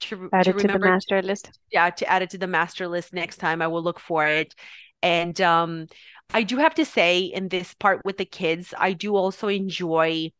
to, 0.00 0.28
Add 0.32 0.44
to 0.44 0.50
it 0.50 0.58
to 0.58 0.68
the 0.68 0.78
master 0.78 1.22
list. 1.22 1.58
yeah 1.72 1.90
to 1.90 2.06
add 2.10 2.22
it 2.22 2.30
to 2.30 2.38
the 2.38 2.46
master 2.46 2.86
list 2.88 3.12
next 3.12 3.38
time 3.38 3.62
i 3.62 3.66
will 3.66 3.82
look 3.82 3.98
for 4.00 4.26
it. 4.26 4.54
And 5.02 5.40
um 5.40 5.86
i 6.32 6.42
do 6.42 6.56
have 6.58 6.74
to 6.76 6.84
say 6.84 7.20
in 7.20 7.48
this 7.48 7.74
part 7.74 8.04
with 8.04 8.16
the 8.18 8.24
kids 8.24 8.74
i 8.78 8.92
do 8.92 9.16
also 9.16 9.48
enjoy 9.48 10.30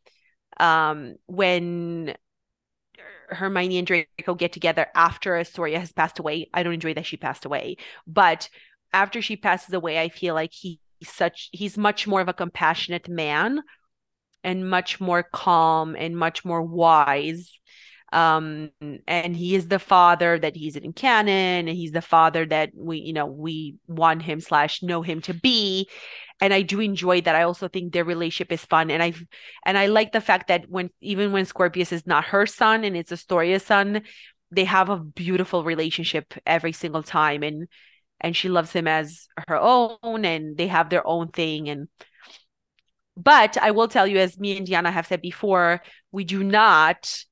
um 0.58 1.16
when 1.26 2.14
hermione 3.30 3.78
and 3.78 3.86
draco 3.86 4.34
get 4.34 4.52
together 4.52 4.86
after 4.94 5.36
astoria 5.36 5.80
has 5.80 5.92
passed 5.92 6.18
away. 6.18 6.48
I 6.54 6.62
don't 6.62 6.74
enjoy 6.74 6.94
that 6.94 7.06
she 7.06 7.16
passed 7.16 7.44
away 7.44 7.76
but 8.06 8.48
after 8.92 9.20
she 9.20 9.36
passes 9.36 9.74
away 9.74 9.98
i 9.98 10.08
feel 10.08 10.34
like 10.34 10.52
he, 10.52 10.80
he's 10.98 11.10
such 11.12 11.48
he's 11.52 11.76
much 11.76 12.06
more 12.06 12.20
of 12.20 12.28
a 12.28 12.32
compassionate 12.34 13.08
man 13.08 13.62
and 14.46 14.70
much 14.70 15.00
more 15.00 15.24
calm 15.24 15.96
and 15.96 16.16
much 16.16 16.44
more 16.44 16.62
wise. 16.62 17.52
Um 18.12 18.70
and 19.08 19.36
he 19.36 19.56
is 19.56 19.66
the 19.66 19.80
father 19.80 20.38
that 20.38 20.54
he's 20.54 20.76
in 20.76 20.92
canon 20.92 21.68
and 21.68 21.76
he's 21.76 21.90
the 21.90 22.00
father 22.00 22.46
that 22.46 22.70
we 22.72 22.98
you 22.98 23.12
know 23.12 23.26
we 23.26 23.76
want 23.88 24.22
him 24.22 24.40
slash 24.40 24.80
know 24.84 25.02
him 25.02 25.20
to 25.22 25.34
be 25.34 25.88
and 26.40 26.52
i 26.52 26.62
do 26.62 26.80
enjoy 26.80 27.20
that 27.20 27.34
i 27.34 27.42
also 27.42 27.68
think 27.68 27.92
their 27.92 28.04
relationship 28.04 28.52
is 28.52 28.64
fun 28.64 28.90
and 28.90 29.02
i 29.02 29.12
and 29.64 29.78
i 29.78 29.86
like 29.86 30.12
the 30.12 30.20
fact 30.20 30.48
that 30.48 30.68
when 30.68 30.90
even 31.00 31.32
when 31.32 31.44
scorpius 31.44 31.92
is 31.92 32.06
not 32.06 32.24
her 32.24 32.46
son 32.46 32.84
and 32.84 32.96
it's 32.96 33.12
astoria's 33.12 33.62
son 33.62 34.02
they 34.50 34.64
have 34.64 34.88
a 34.88 34.98
beautiful 34.98 35.64
relationship 35.64 36.34
every 36.46 36.72
single 36.72 37.02
time 37.02 37.42
and 37.42 37.68
and 38.20 38.36
she 38.36 38.48
loves 38.48 38.72
him 38.72 38.88
as 38.88 39.28
her 39.48 39.58
own 39.58 40.24
and 40.24 40.56
they 40.56 40.66
have 40.66 40.88
their 40.88 41.06
own 41.06 41.28
thing 41.28 41.68
and 41.68 41.88
but 43.16 43.56
i 43.58 43.70
will 43.70 43.88
tell 43.88 44.06
you 44.06 44.18
as 44.18 44.38
me 44.38 44.56
and 44.56 44.66
diana 44.66 44.90
have 44.90 45.06
said 45.06 45.20
before 45.20 45.82
we 46.12 46.24
do 46.24 46.42
not 46.42 47.24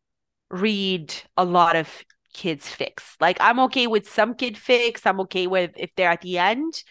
read 0.51 1.15
a 1.37 1.45
lot 1.45 1.77
of 1.77 1.89
kids 2.33 2.67
fics. 2.69 3.15
Like 3.21 3.39
I'm 3.41 3.61
okay 3.61 3.87
with 3.87 4.09
some 4.11 4.35
kid 4.35 4.57
fics. 4.57 5.07
I'm 5.07 5.21
okay 5.21 5.47
with 5.47 5.71
if 5.77 5.91
they're 5.97 6.11
at 6.11 6.21
the 6.21 6.39
end. 6.39 6.83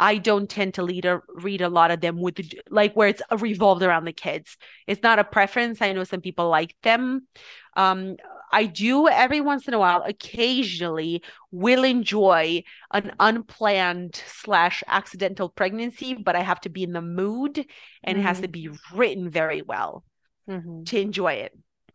I 0.00 0.16
don't 0.16 0.48
tend 0.48 0.74
to 0.74 0.82
lead 0.82 1.04
a, 1.04 1.20
read 1.34 1.60
a 1.60 1.68
lot 1.68 1.90
of 1.90 2.00
them 2.00 2.20
with 2.20 2.40
like 2.70 2.94
where 2.94 3.08
it's 3.08 3.22
revolved 3.38 3.82
around 3.82 4.06
the 4.06 4.12
kids. 4.14 4.56
It's 4.86 5.02
not 5.02 5.18
a 5.18 5.24
preference. 5.24 5.82
I 5.82 5.92
know 5.92 6.04
some 6.04 6.22
people 6.22 6.48
like 6.48 6.74
them. 6.82 7.28
Um, 7.76 8.16
I 8.52 8.64
do 8.64 9.06
every 9.08 9.40
once 9.40 9.68
in 9.68 9.74
a 9.74 9.78
while, 9.78 10.02
occasionally 10.02 11.22
will 11.52 11.84
enjoy 11.84 12.64
an 12.92 13.12
unplanned 13.20 14.22
slash 14.26 14.82
accidental 14.88 15.48
pregnancy, 15.50 16.14
but 16.14 16.34
I 16.34 16.40
have 16.40 16.60
to 16.62 16.70
be 16.70 16.82
in 16.82 16.92
the 16.92 17.02
mood 17.02 17.64
and 18.02 18.18
it 18.18 18.22
has 18.22 18.40
to 18.40 18.48
be 18.48 18.70
written 18.94 19.30
very 19.30 19.62
well 19.62 20.02
Mhm. 20.48 20.86
to 20.86 21.00
enjoy 21.00 21.34
it. 21.34 21.52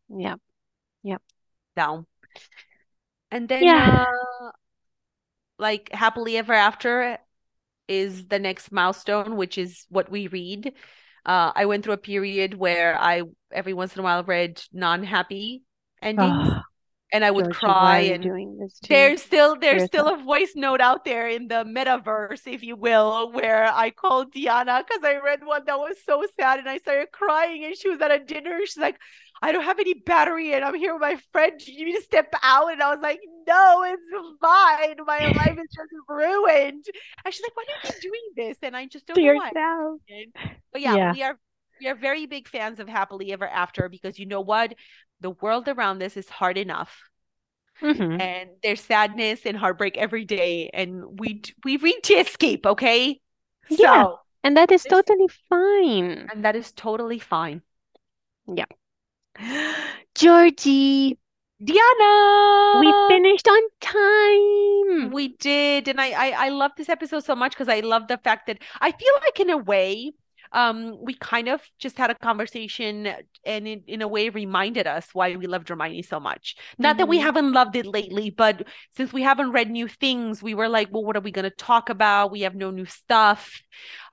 Yeah. 0.07 0.35
Yeah. 1.03 1.17
Down. 1.75 2.05
And 3.31 3.49
then 3.49 3.63
Yeah. 3.65 4.05
uh 4.05 4.51
like 5.57 5.91
happily 5.91 6.37
ever 6.37 6.53
after 6.53 7.17
is 7.87 8.27
the 8.27 8.39
next 8.39 8.71
milestone, 8.71 9.35
which 9.37 9.57
is 9.57 9.85
what 9.89 10.09
we 10.11 10.27
read. 10.27 10.73
Uh 11.25 11.51
I 11.55 11.65
went 11.65 11.83
through 11.83 11.93
a 11.93 11.97
period 11.97 12.53
where 12.55 12.97
I 12.99 13.23
every 13.51 13.73
once 13.73 13.95
in 13.95 13.99
a 14.01 14.03
while 14.03 14.23
read 14.23 14.61
non-happy 14.73 15.63
endings 16.01 16.49
Oh, 16.51 16.61
and 17.11 17.25
I 17.25 17.31
would 17.31 17.49
cry 17.49 17.71
why 17.79 17.97
are 17.99 18.01
you 18.01 18.15
and 18.15 18.21
doing 18.21 18.57
this 18.57 18.79
to 18.81 18.89
there's 18.89 19.21
still 19.21 19.57
there's 19.59 19.83
still 19.85 20.07
a 20.13 20.17
voice 20.23 20.53
note 20.55 20.81
out 20.81 21.05
there 21.05 21.27
in 21.27 21.47
the 21.47 21.65
metaverse, 21.65 22.47
if 22.47 22.63
you 22.63 22.75
will, 22.75 23.31
where 23.31 23.65
I 23.65 23.91
called 23.91 24.31
Diana 24.33 24.83
because 24.87 25.03
I 25.03 25.17
read 25.17 25.45
one 25.45 25.63
that 25.65 25.79
was 25.79 25.97
so 26.05 26.23
sad 26.39 26.59
and 26.59 26.69
I 26.69 26.77
started 26.77 27.11
crying 27.11 27.65
and 27.65 27.75
she 27.77 27.89
was 27.89 28.01
at 28.01 28.11
a 28.11 28.19
dinner. 28.19 28.59
She's 28.65 28.77
like, 28.77 28.97
I 29.41 29.51
don't 29.51 29.63
have 29.63 29.79
any 29.79 29.95
battery 29.95 30.53
and 30.53 30.63
I'm 30.63 30.75
here 30.75 30.93
with 30.93 31.01
my 31.01 31.17
friend. 31.31 31.53
Do 31.59 31.71
you 31.73 31.85
need 31.85 31.95
to 31.97 32.03
step 32.03 32.33
out? 32.43 32.71
And 32.71 32.81
I 32.81 32.93
was 32.93 33.01
like, 33.01 33.21
No, 33.47 33.83
it's 33.83 34.03
fine. 34.41 34.95
My 35.05 35.19
life 35.37 35.57
is 35.57 35.69
just 35.75 35.91
ruined. 36.09 36.85
And 37.23 37.33
she's 37.33 37.41
like, 37.43 37.55
Why 37.55 37.63
do 37.65 37.71
you 37.73 37.91
keep 37.93 38.01
doing 38.01 38.21
this? 38.35 38.57
And 38.63 38.75
I 38.75 38.85
just 38.87 39.07
don't 39.07 39.15
to 39.15 39.23
know 39.23 39.33
why. 39.35 39.51
But 40.71 40.81
yeah, 40.81 40.95
Yeah. 40.95 41.13
we 41.13 41.23
are 41.23 41.39
we 41.81 41.87
are 41.87 41.95
very 41.95 42.25
big 42.25 42.47
fans 42.47 42.79
of 42.79 42.87
happily 42.87 43.33
ever 43.33 43.47
after 43.47 43.89
because 43.89 44.17
you 44.17 44.25
know 44.25 44.41
what? 44.41 44.75
The 45.21 45.31
world 45.31 45.67
around 45.67 46.01
us 46.03 46.15
is 46.17 46.29
hard 46.29 46.57
enough 46.57 47.09
Mhm. 47.81 48.21
and 48.21 48.49
there's 48.63 48.79
sadness 48.79 49.45
and 49.45 49.57
heartbreak 49.57 49.97
every 49.97 50.23
day 50.23 50.69
and 50.73 51.19
we 51.19 51.41
we 51.65 51.75
read 51.75 51.99
to 52.03 52.13
escape 52.13 52.65
okay 52.65 53.19
Yeah. 53.69 54.03
so 54.03 54.19
And 54.45 54.55
that 54.55 54.71
is 54.71 54.83
this- 54.83 54.91
totally 54.91 55.27
fine. 55.49 56.29
and 56.31 56.45
that 56.45 56.55
is 56.55 56.71
totally 56.71 57.19
fine 57.19 57.61
Yeah. 58.47 58.71
Georgie, 60.15 61.17
diana 61.63 62.79
we 62.81 62.93
finished 63.07 63.47
on 63.47 63.61
time. 63.79 65.11
we 65.11 65.29
did 65.39 65.87
and 65.87 66.01
i 66.01 66.09
i, 66.11 66.47
I 66.47 66.49
love 66.49 66.71
this 66.75 66.89
episode 66.89 67.23
so 67.23 67.35
much 67.35 67.53
because 67.53 67.69
i 67.69 67.79
love 67.79 68.07
the 68.07 68.17
fact 68.17 68.47
that 68.47 68.59
i 68.81 68.91
feel 68.91 69.13
like 69.21 69.39
in 69.39 69.49
a 69.49 69.57
way 69.57 70.11
um 70.55 70.97
we 71.01 71.13
kind 71.15 71.49
of 71.49 71.61
just 71.79 71.97
had 71.99 72.09
a 72.11 72.15
conversation 72.15 73.07
and 73.45 73.67
in, 73.67 73.83
in 73.87 74.01
a 74.01 74.07
way 74.07 74.29
reminded 74.29 74.87
us 74.87 75.07
why 75.13 75.35
we 75.35 75.47
loved 75.47 75.67
Dramione 75.67 76.05
so 76.07 76.19
much. 76.19 76.55
Not 76.79 76.97
that 76.97 77.09
we 77.09 77.19
Mhm. 77.19 77.23
haven't 77.23 77.53
loved 77.53 77.75
it 77.77 77.85
lately 77.85 78.31
but 78.31 78.67
since 78.97 79.13
we 79.13 79.21
haven't 79.23 79.51
read 79.51 79.69
new 79.71 79.87
things 79.87 80.41
we 80.43 80.55
were 80.55 80.69
like 80.69 80.89
well 80.91 81.03
what 81.05 81.17
are 81.17 81.21
we 81.21 81.31
going 81.31 81.43
to 81.43 81.51
talk 81.51 81.89
about? 81.89 82.31
We 82.31 82.41
have 82.41 82.55
no 82.55 82.71
new 82.71 82.85
stuff. 82.85 83.61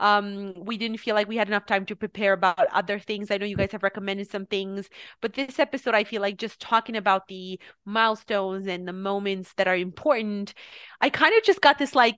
Um 0.00 0.54
we 0.56 0.76
didn't 0.78 0.98
feel 0.98 1.14
like 1.14 1.28
we 1.28 1.36
had 1.36 1.48
enough 1.48 1.66
time 1.66 1.86
to 1.86 1.96
prepare 1.96 2.32
about 2.34 2.66
other 2.72 2.98
things. 2.98 3.30
I 3.30 3.38
know 3.38 3.46
you 3.46 3.56
guys 3.56 3.72
have 3.72 3.82
recommended 3.82 4.30
some 4.30 4.46
things 4.46 4.88
but 5.20 5.34
this 5.34 5.58
episode 5.58 5.94
i 5.94 6.04
feel 6.04 6.20
like 6.22 6.36
just 6.36 6.60
talking 6.60 6.96
about 6.96 7.28
the 7.28 7.58
milestones 7.84 8.66
and 8.66 8.86
the 8.88 8.92
moments 8.92 9.52
that 9.54 9.68
are 9.68 9.76
important 9.76 10.54
i 11.00 11.08
kind 11.10 11.34
of 11.36 11.42
just 11.44 11.60
got 11.60 11.78
this 11.78 11.94
like 11.94 12.16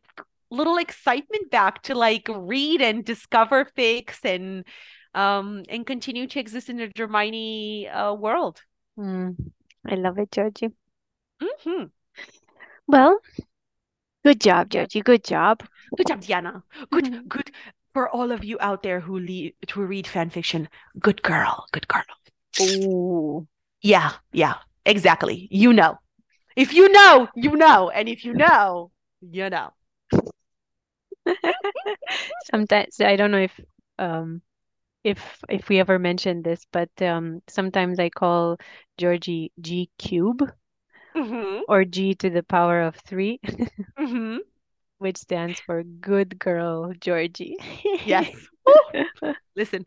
little 0.54 0.76
excitement 0.78 1.50
back 1.50 1.82
to 1.84 1.94
like 1.94 2.28
read 2.28 2.80
and 2.82 3.04
discover 3.04 3.64
fics 3.76 4.24
and 4.24 4.64
um 5.14 5.62
and 5.68 5.86
continue 5.86 6.26
to 6.26 6.40
exist 6.40 6.68
in 6.68 6.76
the 6.76 6.88
Dramione 6.88 7.88
uh, 7.94 8.14
world. 8.14 8.62
Mm, 8.98 9.36
I 9.86 9.94
love 9.96 10.18
it, 10.18 10.30
Georgie. 10.32 10.70
Mhm. 11.42 11.90
Well, 12.86 13.20
good 14.24 14.40
job, 14.40 14.70
Georgie. 14.70 15.02
Good 15.02 15.24
job. 15.24 15.62
Good 15.96 16.08
job, 16.08 16.20
Diana. 16.20 16.62
Good, 16.90 17.04
Mhm. 17.04 17.28
good 17.28 17.50
for 17.92 18.08
all 18.08 18.32
of 18.32 18.44
you 18.44 18.56
out 18.60 18.82
there 18.82 19.00
who 19.00 19.18
lead 19.18 19.54
to 19.68 19.84
read 19.84 20.06
fan 20.06 20.30
fiction. 20.30 20.68
Good 20.98 21.22
girl, 21.22 21.66
good 21.72 21.86
girl. 21.88 22.04
Ooh. 22.60 23.46
Yeah, 23.82 24.12
yeah, 24.32 24.54
exactly. 24.86 25.48
You 25.50 25.72
know. 25.72 25.98
If 26.56 26.72
you 26.72 26.88
know, 26.88 27.28
you 27.34 27.56
know, 27.56 27.90
and 27.90 28.08
if 28.08 28.24
you 28.24 28.34
know, 28.34 28.90
you 29.20 29.50
know. 29.50 29.72
Sometimes 32.50 33.00
I 33.00 33.16
don't 33.16 33.30
know 33.30 33.38
if 33.42 33.60
um 33.98 34.42
if 35.04 35.18
if 35.48 35.68
we 35.68 35.78
ever 35.80 35.98
mentioned 35.98 36.44
this, 36.44 36.64
but 36.72 36.90
um 37.02 37.42
sometimes 37.48 37.98
I 37.98 38.10
call 38.10 38.58
Georgie 38.98 39.52
G 39.60 39.90
cube 39.98 40.42
Mm-hmm. 41.16 41.62
or 41.68 41.84
G 41.84 42.14
to 42.16 42.30
the 42.30 42.42
power 42.42 42.82
of 42.82 42.96
three, 42.96 43.40
Mm-hmm. 43.98 44.38
which 44.98 45.16
stands 45.16 45.60
for 45.60 45.82
good 45.82 46.38
girl 46.38 46.92
Georgie. 47.00 47.56
Yes. 48.04 48.28
Listen, 49.56 49.84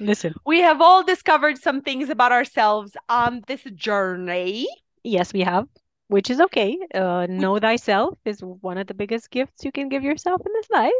Listen. 0.00 0.34
We 0.46 0.60
have 0.60 0.80
all 0.80 1.04
discovered 1.04 1.58
some 1.58 1.82
things 1.82 2.08
about 2.08 2.32
ourselves 2.32 2.96
on 3.08 3.42
this 3.46 3.62
journey. 3.74 4.66
Yes, 5.04 5.32
we 5.32 5.40
have, 5.40 5.68
which 6.08 6.30
is 6.30 6.40
okay. 6.40 6.78
Uh, 6.94 7.26
know 7.28 7.58
thyself 7.58 8.18
is 8.24 8.40
one 8.42 8.78
of 8.78 8.86
the 8.86 8.94
biggest 8.94 9.30
gifts 9.30 9.64
you 9.64 9.72
can 9.72 9.88
give 9.88 10.02
yourself 10.02 10.40
in 10.46 10.52
this 10.54 10.70
life. 10.70 10.92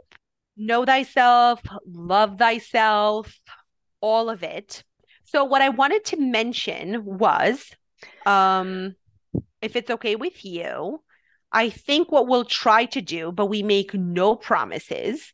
Know 0.56 0.84
thyself, 0.84 1.60
love 1.86 2.38
thyself, 2.38 3.40
all 4.00 4.28
of 4.28 4.42
it. 4.42 4.84
So 5.24 5.44
what 5.44 5.62
I 5.62 5.70
wanted 5.70 6.04
to 6.06 6.16
mention 6.18 7.04
was 7.04 7.70
um 8.26 8.94
if 9.62 9.76
it's 9.76 9.90
okay 9.90 10.16
with 10.16 10.44
you, 10.44 11.02
I 11.52 11.70
think 11.70 12.12
what 12.12 12.26
we'll 12.26 12.44
try 12.44 12.84
to 12.86 13.00
do, 13.00 13.32
but 13.32 13.46
we 13.46 13.62
make 13.62 13.94
no 13.94 14.36
promises, 14.36 15.32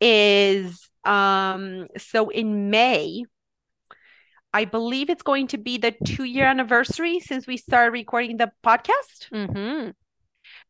is 0.00 0.88
um 1.04 1.88
so 1.96 2.28
in 2.28 2.70
May, 2.70 3.24
I 4.54 4.66
believe 4.66 5.10
it's 5.10 5.22
going 5.22 5.48
to 5.48 5.58
be 5.58 5.78
the 5.78 5.94
two 6.04 6.24
year 6.24 6.44
anniversary 6.44 7.20
since 7.20 7.46
we 7.46 7.56
started 7.56 7.92
recording 7.92 8.36
the 8.36 8.52
podcast. 8.64 9.30
Mm-hmm. 9.32 9.90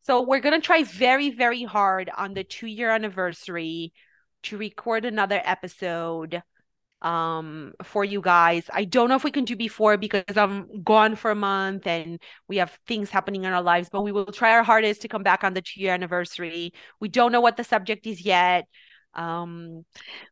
So 0.02 0.22
we're 0.22 0.40
going 0.40 0.60
to 0.60 0.64
try 0.64 0.82
very, 0.84 1.30
very 1.30 1.62
hard 1.64 2.10
on 2.16 2.34
the 2.34 2.44
two 2.44 2.66
year 2.66 2.90
anniversary 2.90 3.92
to 4.44 4.56
record 4.58 5.04
another 5.04 5.40
episode 5.44 6.42
um 7.02 7.72
for 7.82 8.04
you 8.04 8.20
guys. 8.20 8.70
I 8.72 8.84
don't 8.84 9.08
know 9.08 9.16
if 9.16 9.24
we 9.24 9.32
can 9.32 9.44
do 9.44 9.56
before 9.56 9.96
because 9.96 10.36
I'm 10.36 10.82
gone 10.84 11.16
for 11.16 11.32
a 11.32 11.34
month 11.34 11.86
and 11.86 12.20
we 12.48 12.58
have 12.58 12.78
things 12.86 13.10
happening 13.10 13.44
in 13.44 13.52
our 13.52 13.62
lives, 13.62 13.88
but 13.90 14.02
we 14.02 14.12
will 14.12 14.26
try 14.26 14.52
our 14.52 14.62
hardest 14.62 15.02
to 15.02 15.08
come 15.08 15.24
back 15.24 15.42
on 15.44 15.52
the 15.54 15.62
two 15.62 15.80
year 15.80 15.92
anniversary. 15.94 16.72
We 17.00 17.08
don't 17.08 17.32
know 17.32 17.40
what 17.40 17.56
the 17.56 17.64
subject 17.64 18.06
is 18.06 18.24
yet. 18.24 18.66
Um 19.14 19.84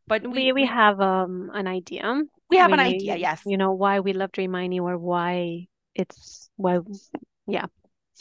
but 0.07 0.23
We 0.23 0.51
we 0.53 0.53
we 0.53 0.65
have 0.65 0.99
um 1.01 1.51
an 1.53 1.67
idea. 1.67 2.21
we 2.49 2.57
have 2.57 2.71
an 2.73 2.79
idea, 2.79 3.15
yes. 3.15 3.41
you 3.45 3.57
know, 3.57 3.73
why 3.73 3.99
we 3.99 4.13
love 4.13 4.31
Dramione 4.31 4.79
or 4.81 4.97
why 4.97 5.67
it's 5.95 6.49
why 6.55 6.79
yeah, 7.47 7.65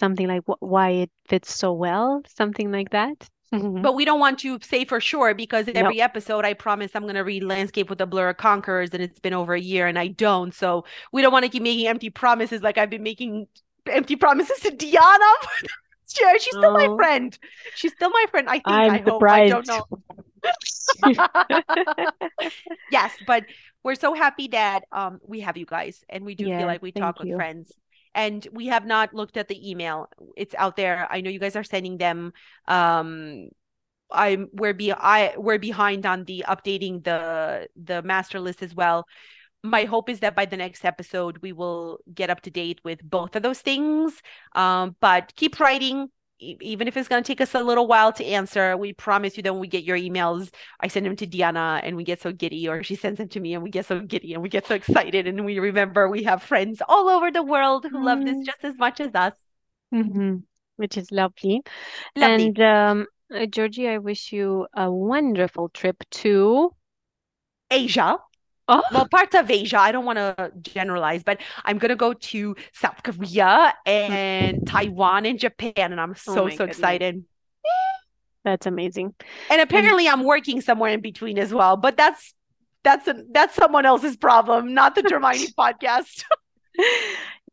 something 0.01 0.27
like 0.27 0.43
wh 0.49 0.61
why 0.75 0.89
it 1.05 1.11
fits 1.29 1.55
so 1.55 1.73
well, 1.73 2.23
something 2.27 2.73
like 2.73 2.91
that. 2.91 3.29
But 3.53 3.95
we 3.99 4.05
don't 4.05 4.21
want 4.21 4.39
to 4.41 4.59
say 4.63 4.85
for 4.85 5.01
sure 5.01 5.35
because 5.35 5.67
No. 5.67 5.73
every 5.75 6.01
episode 6.01 6.45
I 6.45 6.55
promise 6.55 6.93
I'm 6.95 7.03
going 7.03 7.17
to 7.17 7.25
read 7.33 7.43
Landscape 7.43 7.91
with 7.91 8.01
a 8.01 8.07
Blur 8.07 8.29
of 8.31 8.37
Conquerors 8.37 8.91
and 8.95 9.03
it's 9.03 9.19
been 9.19 9.35
over 9.35 9.55
a 9.55 9.61
year 9.61 9.89
and 9.89 9.99
I 9.99 10.07
don't. 10.25 10.55
So 10.55 10.85
we 11.13 11.21
don't 11.23 11.33
want 11.33 11.45
to 11.47 11.49
keep 11.49 11.63
making 11.63 11.89
empty 11.89 12.11
promises 12.11 12.63
like 12.63 12.79
I've 12.79 12.91
been 12.91 13.03
making 13.03 13.49
empty 13.87 14.15
promises 14.17 14.59
to 14.61 14.71
Diana. 14.71 15.33
Sure, 16.13 16.35
she's 16.41 16.57
still 16.59 16.73
my 16.75 16.87
Oh. 16.91 16.97
friend. 16.97 17.39
She's 17.77 17.93
still 17.93 18.11
my 18.11 18.25
friend. 18.33 18.49
I 18.49 18.55
think, 18.55 18.67
I'm 18.67 18.91
I 18.91 18.99
hope, 18.99 19.23
I 19.23 19.49
don't 19.49 19.67
know. 19.69 19.85
Yes, 22.91 23.13
but 23.27 23.45
we're 23.85 23.95
so 23.95 24.15
happy 24.15 24.49
that 24.49 24.85
um 24.93 25.21
we 25.27 25.41
have 25.41 25.57
you 25.57 25.67
guys 25.67 26.05
and 26.09 26.25
we 26.25 26.35
do 26.35 26.45
feel 26.47 26.67
like 26.67 26.83
we 26.83 26.91
thank 26.91 27.05
talk 27.05 27.21
with 27.21 27.35
friends. 27.37 27.73
And 28.15 28.47
we 28.53 28.67
have 28.67 28.87
not 28.87 29.15
looked 29.15 29.37
at 29.37 29.49
the 29.49 29.71
email. 29.71 30.09
It's 30.37 30.55
out 30.59 30.77
there. 30.77 31.07
I 31.11 31.21
know 31.21 31.31
you 31.31 31.39
guys 31.39 31.57
are 31.57 31.65
sending 31.65 31.99
them. 31.99 32.33
Um 32.67 33.49
I'm 34.13 34.49
we're 34.53 34.75
be 34.75 34.93
I 34.93 35.35
we're 35.37 35.59
behind 35.59 36.07
on 36.07 36.25
the 36.25 36.45
updating 36.49 37.05
the 37.05 37.69
the 37.77 38.03
master 38.03 38.41
list 38.41 38.63
as 38.63 38.75
well. 38.75 39.07
My 39.63 39.85
hope 39.85 40.09
is 40.09 40.21
that 40.21 40.35
by 40.35 40.47
the 40.47 40.57
next 40.57 40.85
episode 40.85 41.39
we 41.43 41.53
will 41.53 41.99
get 42.13 42.31
up 42.31 42.41
to 42.43 42.51
date 42.51 42.81
with 42.83 43.03
both 43.03 43.37
of 43.37 43.43
those 43.43 43.61
things. 43.61 44.21
Um, 44.55 44.97
but 45.01 45.35
keep 45.37 45.61
writing, 45.61 46.09
even 46.41 46.89
if 46.89 46.97
it's 46.97 47.09
going 47.09 47.23
to 47.23 47.27
take 47.27 47.41
us 47.41 47.55
a 47.55 47.63
little 47.63 47.87
while 47.87 48.13
to 48.15 48.25
answer. 48.25 48.77
We 48.77 48.93
promise 48.93 49.37
you 49.37 49.43
that 49.45 49.53
when 49.53 49.61
we 49.61 49.69
get 49.69 49.85
your 49.85 49.97
emails, 49.99 50.51
I 50.81 50.89
send 50.89 51.07
them 51.07 51.17
to 51.17 51.27
Diana 51.27 51.81
and 51.85 51.97
we 51.97 52.05
get 52.05 52.21
so 52.21 52.33
giddy, 52.33 52.69
or 52.69 52.83
she 52.83 52.97
sends 52.97 53.19
them 53.19 53.29
to 53.31 53.41
me 53.41 53.55
and 53.55 53.63
we 53.63 53.71
get 53.71 53.87
so 53.87 54.01
giddy 54.01 54.35
and 54.35 54.43
we 54.43 54.49
get 54.49 54.67
so 54.67 54.75
excited 54.75 55.27
and 55.27 55.45
we 55.45 55.59
remember 55.59 56.09
we 56.09 56.25
have 56.25 56.43
friends 56.43 56.83
all 56.89 57.09
over 57.09 57.31
the 57.31 57.43
world 57.43 57.87
who 57.91 58.03
love 58.05 58.25
this 58.25 58.39
Mm. 58.39 58.45
just 58.45 58.65
as 58.65 58.77
much 58.79 59.01
as 59.01 59.15
us. 59.15 59.35
hmm 59.93 60.37
Which 60.77 60.97
is 60.97 61.11
lovely. 61.13 61.63
Lovely. 62.17 62.55
And 62.55 62.59
um, 62.61 63.07
uh, 63.35 63.47
Georgie, 63.47 63.89
I 63.89 63.99
wish 63.99 64.33
you 64.33 64.67
a 64.75 64.91
wonderful 64.91 65.69
trip 65.71 66.03
to. 66.11 66.75
Asia. 67.71 68.19
Oh, 68.71 68.83
well, 68.93 69.07
parts 69.09 69.35
of 69.35 69.51
Asia. 69.51 69.79
I 69.81 69.93
don't 69.93 70.07
want 70.07 70.19
to 70.19 70.53
generalize, 70.63 71.23
but 71.25 71.41
I'm 71.65 71.79
gonna 71.79 71.97
go 71.97 72.15
to 72.15 72.57
South 72.73 73.03
Korea 73.03 73.75
and 73.87 74.65
Taiwan 74.67 75.27
and 75.27 75.39
Japan, 75.39 75.73
and 75.93 76.01
I'm 76.01 76.15
oh 76.29 76.35
so 76.35 76.45
Oh 76.45 76.49
so 76.51 76.67
goodness. 76.67 76.79
excited. 76.79 77.25
that's 78.45 78.67
amazing. 78.67 79.15
And 79.51 79.61
apparently, 79.61 80.09
I'm 80.09 80.25
working 80.25 80.61
somewhere 80.63 80.93
in 80.93 81.01
between 81.03 81.39
as 81.39 81.53
well, 81.53 81.77
but 81.77 81.97
that's 81.97 82.35
that's 82.85 83.09
a, 83.09 83.25
that's 83.33 83.55
someone 83.55 83.87
else's 83.87 84.17
problem, 84.17 84.75
not 84.75 84.95
the 84.95 85.03
Dramione 85.03 85.55
podcast. 85.59 86.25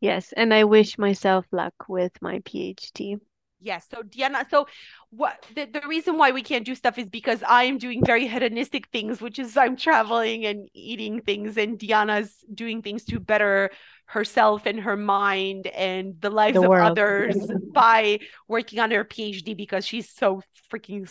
Yes, 0.00 0.32
and 0.32 0.54
I 0.54 0.64
wish 0.64 0.98
myself 0.98 1.46
luck 1.52 1.74
with 1.88 2.12
my 2.22 2.38
PhD. 2.40 3.20
Yes. 3.60 3.86
So 3.90 4.02
Diana, 4.02 4.46
so 4.50 4.66
what 5.10 5.44
the, 5.54 5.64
the 5.66 5.82
reason 5.88 6.16
why 6.16 6.30
we 6.30 6.42
can't 6.42 6.64
do 6.64 6.74
stuff 6.74 6.96
is 6.98 7.08
because 7.10 7.42
I 7.42 7.64
am 7.64 7.78
doing 7.78 8.04
very 8.04 8.26
hedonistic 8.28 8.86
things, 8.88 9.20
which 9.20 9.38
is 9.38 9.56
I'm 9.56 9.76
traveling 9.76 10.46
and 10.46 10.68
eating 10.74 11.20
things, 11.20 11.56
and 11.56 11.78
Diana's 11.78 12.36
doing 12.54 12.82
things 12.82 13.04
to 13.06 13.18
better 13.18 13.70
herself 14.06 14.64
and 14.66 14.80
her 14.80 14.96
mind 14.96 15.66
and 15.66 16.20
the 16.20 16.30
lives 16.30 16.54
The 16.54 16.62
of 16.62 16.68
world. 16.68 16.92
others 16.98 17.36
by 17.72 18.20
working 18.46 18.78
on 18.78 18.90
her 18.92 19.04
PhD 19.04 19.56
because 19.56 19.84
she's 19.86 20.08
so 20.08 20.40
freaking 20.72 21.10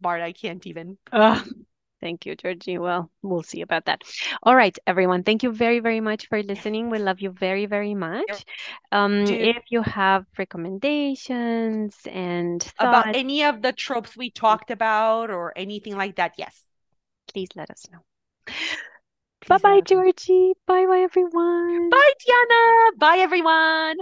smart. 0.00 0.22
I 0.22 0.32
can't 0.32 0.64
even. 0.66 0.96
Ugh. 1.12 1.44
Thank 2.00 2.24
you, 2.26 2.34
Georgie. 2.34 2.78
Well, 2.78 3.10
we'll 3.22 3.42
see 3.42 3.60
about 3.60 3.84
that. 3.84 4.02
All 4.42 4.56
right, 4.56 4.76
everyone. 4.86 5.22
Thank 5.22 5.42
you 5.42 5.52
very, 5.52 5.80
very 5.80 6.00
much 6.00 6.28
for 6.28 6.42
listening. 6.42 6.88
We 6.90 6.98
love 6.98 7.20
you 7.20 7.30
very, 7.30 7.66
very 7.66 7.94
much. 7.94 8.44
Um, 8.90 9.24
if 9.26 9.64
you 9.70 9.82
have 9.82 10.24
recommendations 10.38 11.96
and 12.10 12.66
About 12.78 13.14
any 13.14 13.44
of 13.44 13.60
the 13.62 13.72
tropes 13.72 14.16
we 14.16 14.30
talked 14.30 14.70
about 14.70 15.30
or 15.30 15.52
anything 15.56 15.96
like 15.96 16.16
that, 16.16 16.32
yes. 16.38 16.64
please 17.32 17.48
let 17.54 17.70
us 17.70 17.86
know. 17.92 18.00
Bye 19.48 19.58
bye. 19.58 19.80
Georgie. 19.80 20.54
Bye 20.66 20.86
bye, 20.86 21.00
everyone. 21.00 21.90
Bye, 21.90 22.12
Diana. 22.26 22.96
Bye, 22.98 23.18
everyone. 23.18 23.96